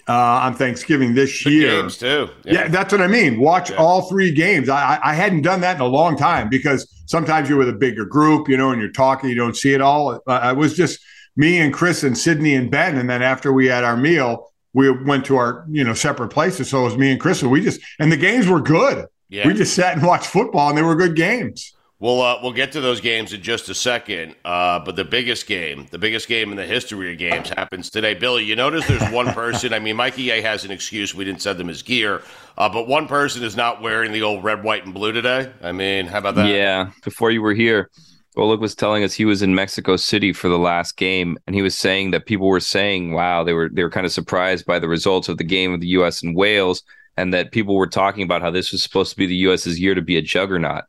uh, 0.08 0.12
on 0.12 0.54
Thanksgiving 0.54 1.14
this 1.14 1.42
Good 1.44 1.52
year. 1.52 1.80
games, 1.82 1.96
too. 1.96 2.28
Yeah. 2.44 2.69
that's 2.69 2.92
what 2.92 3.00
I 3.00 3.06
mean. 3.06 3.40
Watch 3.40 3.70
Yeah. 3.70 3.76
all 3.76 4.02
three 4.08 4.32
games. 4.32 4.69
I, 4.69 4.96
I 4.96 5.10
I 5.12 5.14
hadn't 5.14 5.42
done 5.42 5.60
that 5.60 5.76
in 5.76 5.82
a 5.82 5.86
long 5.86 6.16
time 6.16 6.48
because 6.48 6.86
sometimes 7.06 7.48
you're 7.48 7.58
with 7.58 7.69
a 7.69 7.72
bigger 7.74 8.04
group, 8.04 8.48
you 8.48 8.56
know, 8.56 8.70
and 8.70 8.80
you're 8.80 8.90
talking, 8.90 9.30
you 9.30 9.36
don't 9.36 9.56
see 9.56 9.72
it 9.74 9.80
all. 9.80 10.20
Uh, 10.26 10.30
I 10.32 10.52
was 10.52 10.74
just 10.74 10.98
me 11.36 11.58
and 11.60 11.72
Chris 11.72 12.02
and 12.02 12.19
Sydney 12.19 12.54
and 12.54 12.70
Ben, 12.70 12.96
and 12.98 13.08
then 13.08 13.22
after 13.22 13.52
we 13.52 13.66
had 13.66 13.84
our 13.84 13.96
meal, 13.96 14.50
we 14.74 14.90
went 14.90 15.24
to 15.26 15.36
our 15.36 15.64
you 15.70 15.84
know 15.84 15.94
separate 15.94 16.28
places. 16.30 16.69
So 16.70 16.80
it 16.80 16.84
was 16.84 16.98
me 16.98 17.12
and 17.12 17.20
Chris, 17.20 17.40
and 17.42 17.50
we 17.50 17.60
just 17.62 17.80
and 18.00 18.10
the 18.10 18.16
games 18.16 18.48
were 18.48 18.60
good. 18.60 19.06
Yeah. 19.29 19.46
We 19.46 19.55
just 19.55 19.74
sat 19.74 19.96
and 19.96 20.05
watched 20.06 20.26
football, 20.26 20.69
and 20.69 20.76
they 20.76 20.82
were 20.82 20.96
good 20.96 21.14
games. 21.17 21.72
We'll 22.03 22.21
uh, 22.21 22.41
we'll 22.43 22.53
get 22.53 22.73
to 22.73 22.81
those 22.81 23.01
games 23.01 23.32
in 23.32 23.43
just 23.43 23.69
a 23.69 23.77
second. 23.77 24.35
Uh, 24.44 24.81
but 24.81 24.97
the 24.97 25.05
biggest 25.05 25.47
game, 25.47 25.87
the 25.93 25.99
biggest 25.99 26.27
game 26.27 26.51
in 26.51 26.56
the 26.56 26.67
history 26.67 27.13
of 27.13 27.19
games, 27.19 27.49
happens 27.51 27.91
today. 27.91 28.13
Billy, 28.13 28.43
you 28.43 28.56
notice 28.56 28.85
there's 28.89 29.09
one 29.13 29.27
person. 29.32 29.73
I 29.73 29.79
mean, 29.79 29.94
Mikey 29.94 30.31
A 30.31 30.43
has 30.43 30.65
an 30.65 30.73
excuse. 30.73 31.15
We 31.15 31.25
didn't 31.25 31.43
send 31.43 31.61
them 31.61 31.69
his 31.69 31.81
gear, 31.81 32.23
uh, 32.59 32.69
but 32.69 32.89
one 32.89 33.06
person 33.06 33.44
is 33.44 33.55
not 33.55 33.82
wearing 33.82 34.11
the 34.11 34.23
old 34.23 34.43
red, 34.43 34.65
white, 34.65 34.85
and 34.85 34.93
blue 34.93 35.13
today. 35.13 35.53
I 35.63 35.71
mean, 35.71 36.06
how 36.06 36.19
about 36.19 36.35
that? 36.35 36.49
Yeah, 36.49 36.91
before 37.05 37.31
you 37.31 37.41
were 37.41 37.55
here, 37.55 37.89
Golic 38.37 38.59
was 38.59 38.75
telling 38.75 39.05
us 39.05 39.15
he 39.15 39.25
was 39.25 39.41
in 39.41 39.55
Mexico 39.55 39.94
City 39.94 40.32
for 40.32 40.49
the 40.49 40.59
last 40.59 40.97
game, 40.97 41.39
and 41.47 41.55
he 41.55 41.63
was 41.63 41.79
saying 41.79 42.11
that 42.11 42.27
people 42.27 42.49
were 42.49 42.59
saying, 42.59 43.13
"Wow, 43.13 43.44
they 43.44 43.53
were 43.53 43.71
they 43.73 43.85
were 43.85 43.91
kind 43.91 44.06
of 44.06 44.11
surprised 44.11 44.67
by 44.67 44.81
the 44.81 44.89
results 44.89 45.29
of 45.29 45.39
the 45.39 45.44
game 45.44 45.73
of 45.73 45.81
the 45.81 45.87
U.S. 45.99 46.21
and 46.21 46.35
Wales, 46.35 46.82
and 47.17 47.32
that 47.32 47.53
people 47.53 47.77
were 47.77 47.87
talking 47.87 48.25
about 48.25 48.43
how 48.43 48.51
this 48.51 48.73
was 48.73 48.82
supposed 48.82 49.13
to 49.13 49.17
be 49.17 49.27
the 49.27 49.37
U.S.'s 49.37 49.79
year 49.79 49.94
to 49.94 50.03
be 50.03 50.17
a 50.17 50.23
juggernaut." 50.23 50.82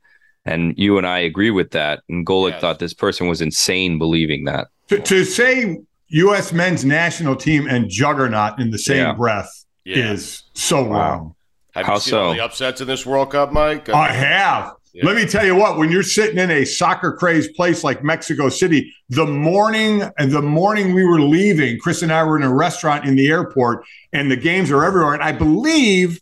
And 0.46 0.74
you 0.78 0.98
and 0.98 1.08
I 1.08 1.20
agree 1.20 1.52
with 1.52 1.72
that. 1.72 2.02
And 2.10 2.26
Golic 2.26 2.52
Yes. 2.52 2.62
thought 2.62 2.80
this 2.80 2.94
person 2.94 3.28
was 3.28 3.42
insane 3.42 3.98
believing 3.98 4.46
that. 4.46 4.68
To, 4.90 5.00
to 5.00 5.24
say 5.24 5.80
U.S. 6.10 6.52
men's 6.52 6.84
national 6.84 7.36
team 7.36 7.68
and 7.68 7.90
juggernaut 7.90 8.60
in 8.60 8.70
the 8.72 8.78
same 8.78 8.98
Yeah. 8.98 9.14
breath 9.14 9.66
Yeah. 9.86 10.12
is 10.12 10.44
so 10.54 10.86
wrong. 10.88 11.36
Have 11.74 11.86
How 11.86 11.94
you 11.96 12.00
seen 12.02 12.14
all 12.16 12.32
so? 12.32 12.34
the 12.36 12.44
upsets 12.44 12.82
in 12.82 12.88
this 12.88 13.06
World 13.06 13.32
Cup, 13.32 13.52
Mike? 13.52 13.90
I 13.90 14.12
have. 14.12 14.74
Yeah. 14.94 15.06
Let 15.08 15.16
me 15.16 15.26
tell 15.26 15.44
you 15.44 15.56
what, 15.56 15.80
when 15.80 15.90
you're 15.92 16.04
sitting 16.04 16.38
in 16.38 16.52
a 16.52 16.66
soccer 16.66 17.14
crazed 17.14 17.56
place 17.56 17.84
like 17.84 18.04
Mexico 18.04 18.48
City, 18.50 18.94
the 19.10 19.26
morning 19.26 20.04
and 20.20 20.32
the 20.32 20.42
morning 20.44 20.94
we 20.94 21.04
were 21.04 21.20
leaving, 21.22 21.80
Chris 21.80 22.04
and 22.04 22.12
I 22.12 22.24
were 22.24 22.38
in 22.38 22.44
a 22.44 22.54
restaurant 22.54 23.06
in 23.06 23.16
the 23.16 23.28
airport 23.30 23.86
and 24.12 24.30
the 24.30 24.36
games 24.36 24.70
are 24.70 24.84
everywhere. 24.86 25.16
And 25.16 25.24
I 25.24 25.32
believe, 25.32 26.20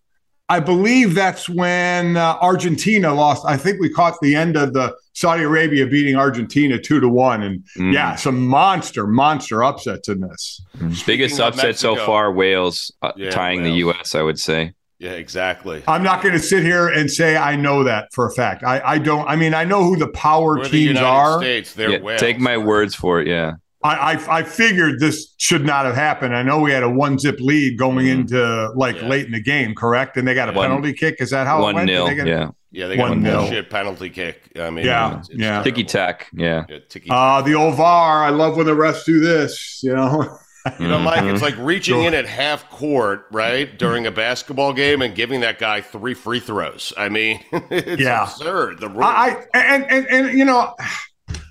I 0.52 0.60
believe 0.60 1.16
that's 1.16 1.48
when 1.48 2.18
uh, 2.18 2.38
Argentina 2.42 3.14
lost. 3.14 3.44
I 3.48 3.56
think 3.56 3.80
we 3.80 3.90
caught 3.90 4.16
the 4.22 4.36
end 4.36 4.58
of 4.58 4.74
the 4.74 4.94
Saudi 5.14 5.44
Arabia 5.44 5.88
beating 5.88 6.16
Argentina 6.18 6.78
two 6.78 7.00
to 7.00 7.08
one. 7.08 7.42
And 7.42 7.64
Mm. 7.78 7.94
yeah, 7.94 8.16
some 8.16 8.46
monster, 8.48 9.08
monster 9.08 9.64
upsets 9.64 10.10
in 10.10 10.20
this. 10.22 10.62
Biggest 11.06 11.40
of 11.40 11.54
upset 11.54 11.78
so 11.80 11.96
far, 11.96 12.34
Wales 12.34 12.92
uh, 13.02 13.14
Yeah, 13.16 13.30
tying 13.32 13.64
the 13.64 13.72
U.S. 13.86 14.14
I 14.14 14.22
would 14.24 14.40
say. 14.40 14.74
yeah, 15.00 15.12
exactly. 15.12 15.82
I'm 15.88 16.04
not 16.04 16.22
going 16.22 16.34
to 16.34 16.40
sit 16.40 16.64
here 16.64 16.88
and 16.90 17.10
say 17.10 17.38
I 17.38 17.56
know 17.56 17.84
that 17.86 18.10
for 18.14 18.26
a 18.28 18.32
fact. 18.32 18.64
I, 18.64 18.82
I 18.82 18.98
don't. 18.98 19.26
I 19.30 19.36
mean, 19.38 19.54
I 19.54 19.64
know 19.64 19.84
who 19.84 19.96
the 19.96 20.10
power 20.10 20.58
We're 20.58 20.64
teams 20.66 20.74
United 21.00 21.06
are. 21.08 21.40
States. 21.40 21.74
They're 21.74 21.92
Yeah, 21.92 22.00
Wales. 22.02 22.20
take 22.20 22.40
my 22.40 22.58
words 22.58 22.94
for 22.94 23.22
it. 23.22 23.28
Yeah. 23.28 23.54
I, 23.84 24.14
I, 24.14 24.38
I 24.40 24.44
figured 24.44 25.00
this 25.00 25.34
should 25.38 25.66
not 25.66 25.86
have 25.86 25.96
happened. 25.96 26.36
I 26.36 26.44
know 26.44 26.60
we 26.60 26.72
had 26.72 26.84
a 26.84 26.90
one 26.90 27.18
zip 27.18 27.40
lead 27.40 27.78
going 27.78 28.06
mm-hmm. 28.06 28.22
into 28.22 28.72
like 28.76 28.98
yeah. 28.98 29.08
late 29.08 29.26
in 29.26 29.32
the 29.32 29.42
game, 29.42 29.74
correct? 29.74 30.18
And 30.18 30.28
they 30.28 30.34
got 30.34 30.50
a 30.50 30.52
one, 30.52 30.70
penalty 30.70 30.94
kick. 30.94 31.18
Is 31.20 31.32
that 31.32 31.48
how 31.48 31.62
one 31.62 31.72
it 31.72 31.76
went? 31.76 31.88
Nil, 31.88 32.16
get, 32.16 32.28
yeah. 32.28 32.50
Yeah, 32.74 32.88
they 32.88 32.96
got 32.96 33.10
one 33.10 33.26
a 33.26 33.32
bullshit 33.32 33.70
penalty 33.70 34.10
kick. 34.10 34.52
I 34.56 34.70
mean, 34.70 34.86
yeah, 34.86 35.20
it's, 35.20 35.30
it's 35.30 35.40
yeah, 35.40 35.62
ticky 35.62 35.84
tack, 35.84 36.30
yeah. 36.34 36.64
yeah 36.70 37.14
uh, 37.14 37.42
the 37.42 37.54
old 37.54 37.76
VAR. 37.76 38.24
I 38.24 38.30
love 38.30 38.56
when 38.56 38.66
the 38.66 38.72
refs 38.72 39.04
do 39.04 39.20
this. 39.20 39.82
You 39.84 39.94
know, 39.94 40.38
you 40.80 40.88
know, 40.88 40.98
Mike, 40.98 41.24
it's 41.24 41.42
like 41.42 41.58
reaching 41.58 42.04
in 42.04 42.14
at 42.14 42.26
half 42.26 42.70
court, 42.70 43.26
right, 43.30 43.78
during 43.78 44.08
a 44.08 44.12
basketball 44.12 44.72
game 44.72 45.02
and 45.02 45.14
giving 45.14 45.42
that 45.42 45.60
guy 45.60 45.82
three 45.82 46.14
free 46.14 46.40
throws. 46.40 46.94
I 46.96 47.10
mean, 47.10 47.44
it's 47.52 48.02
yeah. 48.02 48.24
absurd. 48.24 48.80
The 48.80 48.88
rules. 48.88 49.04
I, 49.04 49.44
I 49.54 49.60
and, 49.60 49.92
and 49.92 50.08
and 50.08 50.38
you 50.38 50.46
know, 50.46 50.74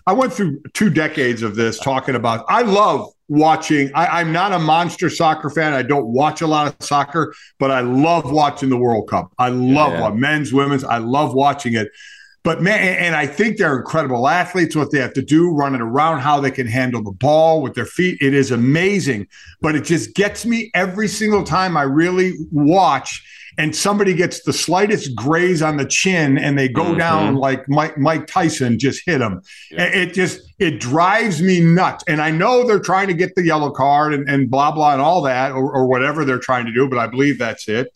I 0.06 0.12
went 0.12 0.32
through 0.32 0.62
two 0.72 0.90
decades 0.90 1.42
of 1.42 1.56
this 1.56 1.78
talking 1.78 2.14
about. 2.14 2.44
I 2.48 2.62
love 2.62 3.12
watching. 3.28 3.90
I, 3.94 4.20
am 4.20 4.32
not 4.32 4.52
a 4.52 4.58
monster 4.58 5.08
soccer 5.08 5.50
fan. 5.50 5.72
I 5.72 5.82
don't 5.82 6.06
watch 6.06 6.40
a 6.40 6.46
lot 6.46 6.66
of 6.66 6.76
soccer, 6.84 7.34
but 7.58 7.70
I 7.70 7.80
love 7.80 8.30
watching 8.30 8.68
the 8.68 8.76
World 8.76 9.08
Cup. 9.08 9.32
I 9.38 9.50
love 9.50 9.92
yeah. 9.92 10.10
men's, 10.10 10.52
women's. 10.52 10.84
I 10.84 10.98
love 10.98 11.34
watching 11.34 11.74
it. 11.74 11.90
But 12.42 12.62
man, 12.62 12.96
and 12.96 13.14
I 13.14 13.26
think 13.26 13.58
they're 13.58 13.76
incredible 13.76 14.26
athletes. 14.26 14.74
What 14.74 14.90
they 14.90 14.98
have 14.98 15.12
to 15.12 15.22
do, 15.22 15.50
running 15.50 15.82
around, 15.82 16.20
how 16.20 16.40
they 16.40 16.50
can 16.50 16.66
handle 16.66 17.02
the 17.02 17.12
ball 17.12 17.60
with 17.60 17.74
their 17.74 17.84
feet, 17.84 18.18
it 18.20 18.32
is 18.32 18.50
amazing. 18.50 19.28
But 19.60 19.74
it 19.74 19.84
just 19.84 20.14
gets 20.14 20.46
me 20.46 20.70
every 20.74 21.06
single 21.06 21.44
time 21.44 21.76
I 21.76 21.82
really 21.82 22.34
watch 22.50 23.22
and 23.60 23.76
somebody 23.76 24.14
gets 24.14 24.40
the 24.42 24.54
slightest 24.54 25.14
graze 25.14 25.60
on 25.60 25.76
the 25.76 25.84
chin 25.84 26.38
and 26.38 26.58
they 26.58 26.66
go 26.66 26.84
mm-hmm. 26.84 26.98
down 26.98 27.34
like 27.34 27.68
Mike, 27.68 27.98
Mike 27.98 28.26
Tyson 28.26 28.78
just 28.78 29.02
hit 29.04 29.20
him. 29.20 29.42
Yeah. 29.70 29.82
It 29.84 30.14
just 30.14 30.40
it 30.58 30.80
drives 30.80 31.42
me 31.42 31.60
nuts. 31.60 32.02
And 32.08 32.22
I 32.22 32.30
know 32.30 32.66
they're 32.66 32.80
trying 32.80 33.08
to 33.08 33.14
get 33.14 33.34
the 33.34 33.44
yellow 33.44 33.70
card 33.70 34.14
and, 34.14 34.26
and 34.30 34.50
blah 34.50 34.72
blah 34.72 34.94
and 34.94 35.02
all 35.02 35.20
that 35.22 35.52
or, 35.52 35.76
or 35.76 35.86
whatever 35.86 36.24
they're 36.24 36.38
trying 36.38 36.64
to 36.66 36.72
do, 36.72 36.88
but 36.88 36.98
I 36.98 37.06
believe 37.06 37.38
that's 37.38 37.68
it. 37.68 37.92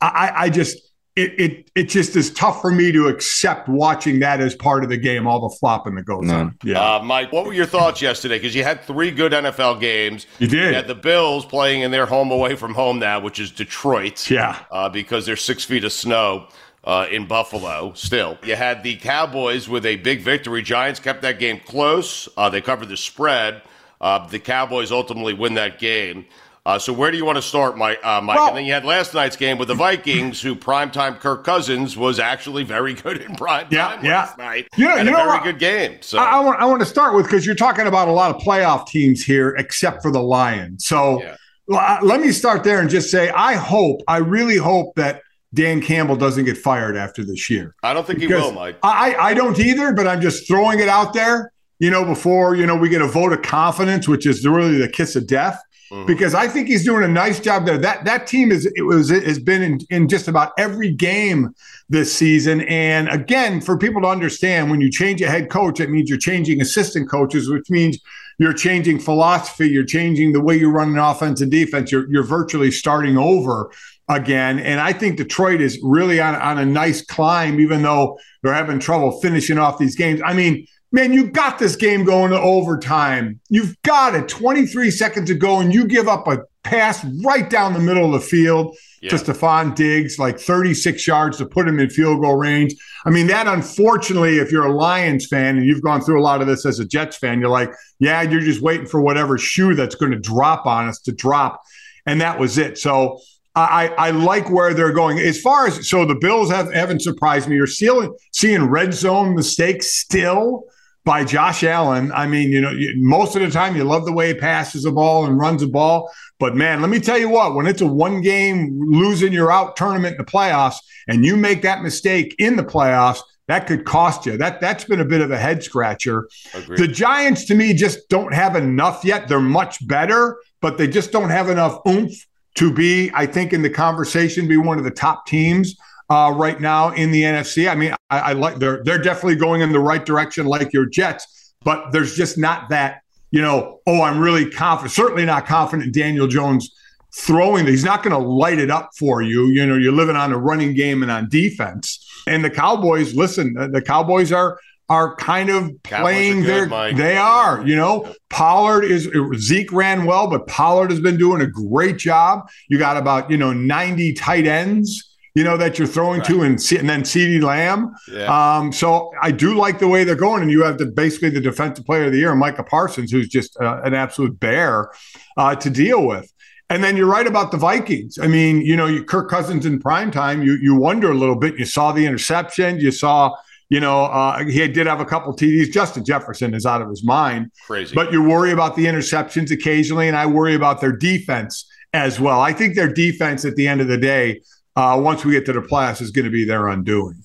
I, 0.00 0.32
I 0.34 0.50
just 0.50 0.80
it, 1.14 1.38
it 1.38 1.70
it 1.74 1.82
just 1.90 2.16
is 2.16 2.32
tough 2.32 2.62
for 2.62 2.70
me 2.70 2.90
to 2.92 3.06
accept 3.08 3.68
watching 3.68 4.20
that 4.20 4.40
as 4.40 4.54
part 4.54 4.82
of 4.82 4.88
the 4.88 4.96
game, 4.96 5.26
all 5.26 5.46
the 5.46 5.54
flopping 5.56 5.94
that 5.96 6.04
goes 6.04 6.30
on. 6.30 6.56
Yeah, 6.64 6.96
uh, 6.96 7.02
Mike, 7.02 7.32
what 7.32 7.44
were 7.44 7.52
your 7.52 7.66
thoughts 7.66 8.00
yesterday? 8.00 8.36
Because 8.36 8.54
you 8.54 8.64
had 8.64 8.82
three 8.82 9.10
good 9.10 9.32
NFL 9.32 9.80
games. 9.80 10.26
You 10.38 10.48
did. 10.48 10.68
You 10.68 10.74
had 10.74 10.86
the 10.86 10.94
Bills 10.94 11.44
playing 11.44 11.82
in 11.82 11.90
their 11.90 12.06
home 12.06 12.30
away 12.30 12.56
from 12.56 12.72
home 12.74 12.98
now, 12.98 13.20
which 13.20 13.38
is 13.38 13.50
Detroit. 13.50 14.30
Yeah, 14.30 14.58
uh, 14.70 14.88
because 14.88 15.26
there's 15.26 15.42
six 15.42 15.64
feet 15.64 15.84
of 15.84 15.92
snow. 15.92 16.48
Uh, 16.84 17.06
in 17.12 17.28
Buffalo, 17.28 17.92
still. 17.94 18.36
You 18.42 18.56
had 18.56 18.82
the 18.82 18.96
Cowboys 18.96 19.68
with 19.68 19.86
a 19.86 19.94
big 19.94 20.22
victory. 20.22 20.62
Giants 20.62 20.98
kept 20.98 21.22
that 21.22 21.38
game 21.38 21.60
close. 21.64 22.28
Uh, 22.36 22.50
they 22.50 22.60
covered 22.60 22.88
the 22.88 22.96
spread. 22.96 23.62
Uh, 24.00 24.26
the 24.26 24.40
Cowboys 24.40 24.90
ultimately 24.90 25.32
win 25.32 25.54
that 25.54 25.78
game. 25.78 26.26
Uh, 26.64 26.78
so 26.78 26.92
where 26.92 27.10
do 27.10 27.16
you 27.16 27.24
want 27.24 27.34
to 27.34 27.42
start, 27.42 27.76
Mike? 27.76 27.98
Uh, 28.04 28.20
Mike? 28.20 28.36
Well, 28.36 28.48
and 28.48 28.56
then 28.56 28.64
you 28.64 28.72
had 28.72 28.84
last 28.84 29.14
night's 29.14 29.34
game 29.34 29.58
with 29.58 29.66
the 29.66 29.74
Vikings, 29.74 30.40
who 30.40 30.54
primetime 30.54 31.18
Kirk 31.18 31.42
Cousins 31.42 31.96
was 31.96 32.20
actually 32.20 32.62
very 32.62 32.94
good 32.94 33.20
in 33.20 33.34
prime 33.34 33.66
yeah, 33.70 33.88
time 33.88 34.04
yeah. 34.04 34.20
last 34.20 34.38
night. 34.38 34.68
You 34.76 34.86
know, 34.86 34.96
you 34.96 35.10
know 35.10 35.28
a 35.28 35.32
very 35.32 35.42
good 35.42 35.58
game. 35.58 35.98
So 36.02 36.18
I, 36.18 36.36
I, 36.36 36.40
want 36.40 36.60
I 36.60 36.66
want 36.66 36.78
to 36.78 36.86
start 36.86 37.16
with 37.16 37.26
because 37.26 37.44
you're 37.44 37.56
talking 37.56 37.88
about 37.88 38.06
a 38.06 38.12
lot 38.12 38.32
of 38.34 38.40
playoff 38.40 38.86
teams 38.86 39.24
here, 39.24 39.56
except 39.58 40.02
for 40.02 40.12
the 40.12 40.22
Lions. 40.22 40.86
So 40.86 41.20
yeah. 41.20 41.36
uh, 41.76 41.98
let 42.00 42.20
me 42.20 42.30
start 42.30 42.62
there 42.62 42.78
and 42.78 42.88
just 42.88 43.10
say 43.10 43.30
I 43.30 43.54
hope, 43.54 44.00
I 44.06 44.18
really 44.18 44.56
hope 44.56 44.94
that 44.94 45.22
Dan 45.52 45.82
Campbell 45.82 46.16
doesn't 46.16 46.44
get 46.44 46.56
fired 46.56 46.96
after 46.96 47.24
this 47.24 47.50
year. 47.50 47.74
I 47.82 47.92
don't 47.92 48.06
think 48.06 48.20
he 48.20 48.28
will, 48.28 48.52
Mike. 48.52 48.78
I 48.84 49.16
I 49.16 49.34
don't 49.34 49.58
either, 49.58 49.92
but 49.92 50.06
I'm 50.06 50.20
just 50.20 50.46
throwing 50.46 50.78
it 50.78 50.88
out 50.88 51.12
there. 51.12 51.52
You 51.80 51.90
know, 51.90 52.04
before 52.04 52.54
you 52.54 52.66
know 52.66 52.76
we 52.76 52.88
get 52.88 53.02
a 53.02 53.08
vote 53.08 53.32
of 53.32 53.42
confidence, 53.42 54.06
which 54.06 54.26
is 54.26 54.46
really 54.46 54.78
the 54.78 54.88
kiss 54.88 55.16
of 55.16 55.26
death 55.26 55.60
mm-hmm. 55.92 56.06
because 56.06 56.34
I 56.34 56.48
think 56.48 56.68
he's 56.68 56.84
doing 56.84 57.04
a 57.04 57.08
nice 57.08 57.38
job 57.38 57.66
there. 57.66 57.78
That 57.78 58.04
that 58.04 58.26
team 58.26 58.50
is 58.50 58.66
it 58.74 58.82
was 58.82 59.10
it 59.10 59.24
has 59.24 59.38
been 59.38 59.62
in, 59.62 59.78
in 59.90 60.08
just 60.08 60.28
about 60.28 60.52
every 60.58 60.90
game 60.90 61.54
this 61.88 62.12
season. 62.12 62.62
And 62.62 63.08
again, 63.08 63.60
for 63.60 63.76
people 63.76 64.02
to 64.02 64.08
understand, 64.08 64.70
when 64.70 64.80
you 64.80 64.90
change 64.90 65.20
a 65.22 65.28
head 65.28 65.50
coach, 65.50 65.80
it 65.80 65.90
means 65.90 66.08
you're 66.08 66.18
changing 66.18 66.60
assistant 66.60 67.10
coaches, 67.10 67.48
which 67.48 67.68
means 67.70 67.98
you're 68.38 68.54
changing 68.54 68.98
philosophy, 68.98 69.68
you're 69.68 69.84
changing 69.84 70.32
the 70.32 70.40
way 70.40 70.56
you 70.56 70.70
run 70.70 70.88
an 70.88 70.98
offense 70.98 71.40
and 71.40 71.50
defense. 71.50 71.92
You're 71.92 72.10
you're 72.10 72.24
virtually 72.24 72.70
starting 72.70 73.16
over 73.16 73.70
again. 74.08 74.58
And 74.58 74.80
I 74.80 74.92
think 74.92 75.16
Detroit 75.16 75.60
is 75.60 75.78
really 75.82 76.20
on, 76.20 76.34
on 76.34 76.58
a 76.58 76.66
nice 76.66 77.04
climb, 77.04 77.60
even 77.60 77.82
though 77.82 78.18
they're 78.42 78.54
having 78.54 78.78
trouble 78.78 79.20
finishing 79.20 79.58
off 79.58 79.78
these 79.78 79.96
games. 79.96 80.20
I 80.24 80.32
mean, 80.32 80.66
man, 80.92 81.12
you 81.12 81.30
got 81.30 81.58
this 81.58 81.74
game 81.74 82.04
going 82.04 82.30
to 82.30 82.40
overtime. 82.40 83.40
You've 83.48 83.80
got 83.82 84.14
it 84.14 84.28
23 84.28 84.90
seconds 84.90 85.28
to 85.28 85.34
go, 85.34 85.60
and 85.60 85.74
you 85.74 85.86
give 85.86 86.06
up 86.06 86.28
a 86.28 86.38
pass 86.62 87.04
right 87.24 87.48
down 87.50 87.72
the 87.72 87.80
middle 87.80 88.06
of 88.06 88.12
the 88.12 88.26
field 88.26 88.76
yeah. 89.00 89.10
to 89.10 89.16
Stefon 89.16 89.74
Diggs, 89.74 90.18
like 90.18 90.38
36 90.38 91.04
yards 91.06 91.38
to 91.38 91.46
put 91.46 91.66
him 91.66 91.80
in 91.80 91.90
field 91.90 92.20
goal 92.20 92.36
range. 92.36 92.74
I 93.04 93.10
mean, 93.10 93.26
that 93.28 93.48
unfortunately, 93.48 94.38
if 94.38 94.52
you're 94.52 94.66
a 94.66 94.72
Lions 94.72 95.26
fan 95.26 95.56
and 95.56 95.66
you've 95.66 95.82
gone 95.82 96.02
through 96.02 96.20
a 96.20 96.22
lot 96.22 96.40
of 96.40 96.46
this 96.46 96.64
as 96.64 96.78
a 96.78 96.84
Jets 96.84 97.16
fan, 97.16 97.40
you're 97.40 97.48
like, 97.48 97.72
yeah, 97.98 98.22
you're 98.22 98.40
just 98.40 98.60
waiting 98.60 98.86
for 98.86 99.00
whatever 99.00 99.38
shoe 99.38 99.74
that's 99.74 99.96
going 99.96 100.12
to 100.12 100.20
drop 100.20 100.66
on 100.66 100.86
us 100.86 101.00
to 101.00 101.12
drop. 101.12 101.62
And 102.06 102.20
that 102.20 102.38
was 102.38 102.58
it. 102.58 102.78
So 102.78 103.18
I, 103.54 103.88
I 103.98 104.10
like 104.12 104.50
where 104.50 104.72
they're 104.72 104.92
going. 104.92 105.18
As 105.18 105.40
far 105.40 105.66
as 105.66 105.88
so 105.88 106.04
the 106.04 106.14
Bills 106.14 106.50
have 106.50 106.72
haven't 106.72 107.02
surprised 107.02 107.48
me. 107.48 107.56
You're 107.56 107.66
seeing 107.66 108.14
seeing 108.32 108.64
red 108.64 108.94
zone 108.94 109.34
mistakes 109.34 109.94
still 109.94 110.64
by 111.04 111.24
Josh 111.24 111.64
Allen. 111.64 112.12
I 112.12 112.26
mean, 112.26 112.50
you 112.50 112.60
know, 112.60 112.72
most 112.96 113.34
of 113.34 113.42
the 113.42 113.50
time 113.50 113.76
you 113.76 113.84
love 113.84 114.04
the 114.04 114.12
way 114.12 114.28
he 114.28 114.34
passes 114.34 114.84
the 114.84 114.92
ball 114.92 115.26
and 115.26 115.38
runs 115.38 115.60
the 115.60 115.66
ball. 115.66 116.10
But 116.38 116.54
man, 116.54 116.80
let 116.80 116.90
me 116.90 117.00
tell 117.00 117.18
you 117.18 117.28
what, 117.28 117.54
when 117.54 117.66
it's 117.66 117.80
a 117.80 117.86
one 117.86 118.20
game 118.20 118.80
losing 118.80 119.32
your 119.32 119.50
out 119.50 119.76
tournament 119.76 120.16
in 120.18 120.24
the 120.24 120.30
playoffs 120.30 120.76
and 121.08 121.24
you 121.24 121.36
make 121.36 121.62
that 121.62 121.82
mistake 121.82 122.34
in 122.38 122.56
the 122.56 122.64
playoffs, 122.64 123.20
that 123.48 123.66
could 123.66 123.84
cost 123.84 124.24
you. 124.24 124.36
That 124.36 124.60
that's 124.60 124.84
been 124.84 125.00
a 125.00 125.04
bit 125.04 125.20
of 125.20 125.32
a 125.32 125.38
head 125.38 125.62
scratcher. 125.64 126.28
Agreed. 126.54 126.78
The 126.78 126.86
Giants 126.86 127.44
to 127.46 127.54
me 127.54 127.74
just 127.74 128.08
don't 128.08 128.32
have 128.32 128.54
enough 128.54 129.04
yet. 129.04 129.26
They're 129.26 129.40
much 129.40 129.86
better, 129.88 130.38
but 130.60 130.78
they 130.78 130.86
just 130.86 131.10
don't 131.10 131.30
have 131.30 131.48
enough 131.48 131.80
oomph 131.86 132.12
to 132.54 132.72
be, 132.72 133.10
I 133.14 133.26
think, 133.26 133.52
in 133.52 133.62
the 133.62 133.70
conversation, 133.70 134.46
be 134.46 134.56
one 134.56 134.78
of 134.78 134.84
the 134.84 134.90
top 134.90 135.26
teams 135.26 135.76
uh, 136.12 136.30
right 136.30 136.60
now 136.60 136.90
in 136.90 137.10
the 137.10 137.22
NFC. 137.22 137.70
I 137.70 137.74
mean, 137.74 137.94
I, 138.10 138.18
I 138.18 138.32
like 138.34 138.56
they're 138.56 138.84
they're 138.84 139.00
definitely 139.00 139.36
going 139.36 139.62
in 139.62 139.72
the 139.72 139.80
right 139.80 140.04
direction, 140.04 140.44
like 140.44 140.70
your 140.72 140.84
Jets, 140.84 141.54
but 141.64 141.90
there's 141.90 142.14
just 142.14 142.36
not 142.36 142.68
that 142.68 143.00
you 143.30 143.40
know. 143.40 143.80
Oh, 143.86 144.02
I'm 144.02 144.18
really 144.18 144.50
confident. 144.50 144.92
Certainly 144.92 145.24
not 145.24 145.46
confident 145.46 145.86
in 145.86 145.92
Daniel 145.92 146.26
Jones 146.26 146.70
throwing. 147.14 147.66
He's 147.66 147.84
not 147.84 148.02
going 148.02 148.12
to 148.12 148.18
light 148.18 148.58
it 148.58 148.70
up 148.70 148.90
for 148.98 149.22
you. 149.22 149.46
You 149.46 149.64
know, 149.64 149.76
you're 149.76 149.92
living 149.92 150.16
on 150.16 150.32
a 150.32 150.38
running 150.38 150.74
game 150.74 151.02
and 151.02 151.10
on 151.10 151.30
defense. 151.30 152.06
And 152.26 152.44
the 152.44 152.50
Cowboys, 152.50 153.14
listen, 153.14 153.54
the 153.54 153.80
Cowboys 153.80 154.32
are 154.32 154.58
are 154.90 155.16
kind 155.16 155.48
of 155.48 155.72
playing 155.84 156.42
their 156.42 156.66
they 156.92 157.16
are 157.16 157.64
you 157.66 157.74
know 157.74 158.12
pollard 158.28 158.84
is 158.84 159.08
zeke 159.36 159.72
ran 159.72 160.04
well 160.04 160.28
but 160.28 160.46
pollard 160.48 160.90
has 160.90 160.98
been 161.00 161.16
doing 161.16 161.40
a 161.40 161.46
great 161.46 161.96
job 161.96 162.46
you 162.68 162.78
got 162.78 162.96
about 162.96 163.30
you 163.30 163.36
know 163.36 163.52
90 163.52 164.12
tight 164.14 164.44
ends 164.44 165.11
you 165.34 165.44
know, 165.44 165.56
that 165.56 165.78
you're 165.78 165.88
throwing 165.88 166.20
right. 166.20 166.28
to, 166.28 166.42
and, 166.42 166.72
and 166.78 166.88
then 166.88 167.02
CeeDee 167.02 167.42
Lamb. 167.42 167.94
Yeah. 168.10 168.56
Um, 168.56 168.72
so 168.72 169.12
I 169.22 169.30
do 169.30 169.56
like 169.56 169.78
the 169.78 169.88
way 169.88 170.04
they're 170.04 170.14
going, 170.14 170.42
and 170.42 170.50
you 170.50 170.62
have 170.62 170.78
the 170.78 170.86
basically 170.86 171.30
the 171.30 171.40
defensive 171.40 171.86
player 171.86 172.04
of 172.04 172.12
the 172.12 172.18
year, 172.18 172.34
Micah 172.34 172.64
Parsons, 172.64 173.10
who's 173.10 173.28
just 173.28 173.58
uh, 173.60 173.80
an 173.84 173.94
absolute 173.94 174.38
bear 174.38 174.90
uh, 175.36 175.54
to 175.56 175.70
deal 175.70 176.06
with. 176.06 176.30
And 176.68 176.82
then 176.82 176.96
you're 176.96 177.06
right 177.06 177.26
about 177.26 177.50
the 177.50 177.58
Vikings. 177.58 178.18
I 178.18 178.26
mean, 178.26 178.62
you 178.62 178.76
know, 178.76 178.86
you, 178.86 179.04
Kirk 179.04 179.28
Cousins 179.28 179.66
in 179.66 179.78
prime 179.78 180.10
time, 180.10 180.42
you 180.42 180.58
you 180.60 180.74
wonder 180.74 181.10
a 181.10 181.14
little 181.14 181.36
bit. 181.36 181.58
You 181.58 181.64
saw 181.64 181.92
the 181.92 182.06
interception, 182.06 182.78
you 182.80 182.90
saw. 182.90 183.34
You 183.68 183.80
know, 183.80 184.04
uh, 184.04 184.44
he 184.44 184.68
did 184.68 184.86
have 184.86 185.00
a 185.00 185.04
couple 185.06 185.34
TDs. 185.34 185.72
Justin 185.72 186.04
Jefferson 186.04 186.52
is 186.52 186.66
out 186.66 186.82
of 186.82 186.90
his 186.90 187.02
mind. 187.02 187.50
Crazy. 187.66 187.94
But 187.94 188.12
you 188.12 188.22
worry 188.22 188.52
about 188.52 188.76
the 188.76 188.84
interceptions 188.84 189.50
occasionally, 189.50 190.08
and 190.08 190.16
I 190.16 190.26
worry 190.26 190.54
about 190.54 190.82
their 190.82 190.92
defense 190.92 191.66
as 191.94 192.20
well. 192.20 192.38
I 192.38 192.52
think 192.52 192.74
their 192.74 192.92
defense 192.92 193.46
at 193.46 193.56
the 193.56 193.66
end 193.66 193.80
of 193.80 193.88
the 193.88 193.96
day 193.96 194.42
uh, 194.76 195.00
once 195.02 195.24
we 195.24 195.32
get 195.32 195.46
to 195.46 195.52
the 195.52 195.60
playoffs 195.60 196.00
is 196.00 196.10
going 196.10 196.24
to 196.24 196.30
be 196.30 196.44
their 196.44 196.68
undoing. 196.68 197.24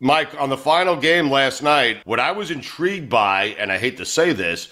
Mike, 0.00 0.38
on 0.40 0.50
the 0.50 0.56
final 0.56 0.96
game 0.96 1.30
last 1.30 1.62
night, 1.62 1.98
what 2.04 2.20
I 2.20 2.32
was 2.32 2.50
intrigued 2.50 3.08
by, 3.08 3.56
and 3.58 3.72
I 3.72 3.78
hate 3.78 3.96
to 3.96 4.04
say 4.04 4.32
this, 4.32 4.68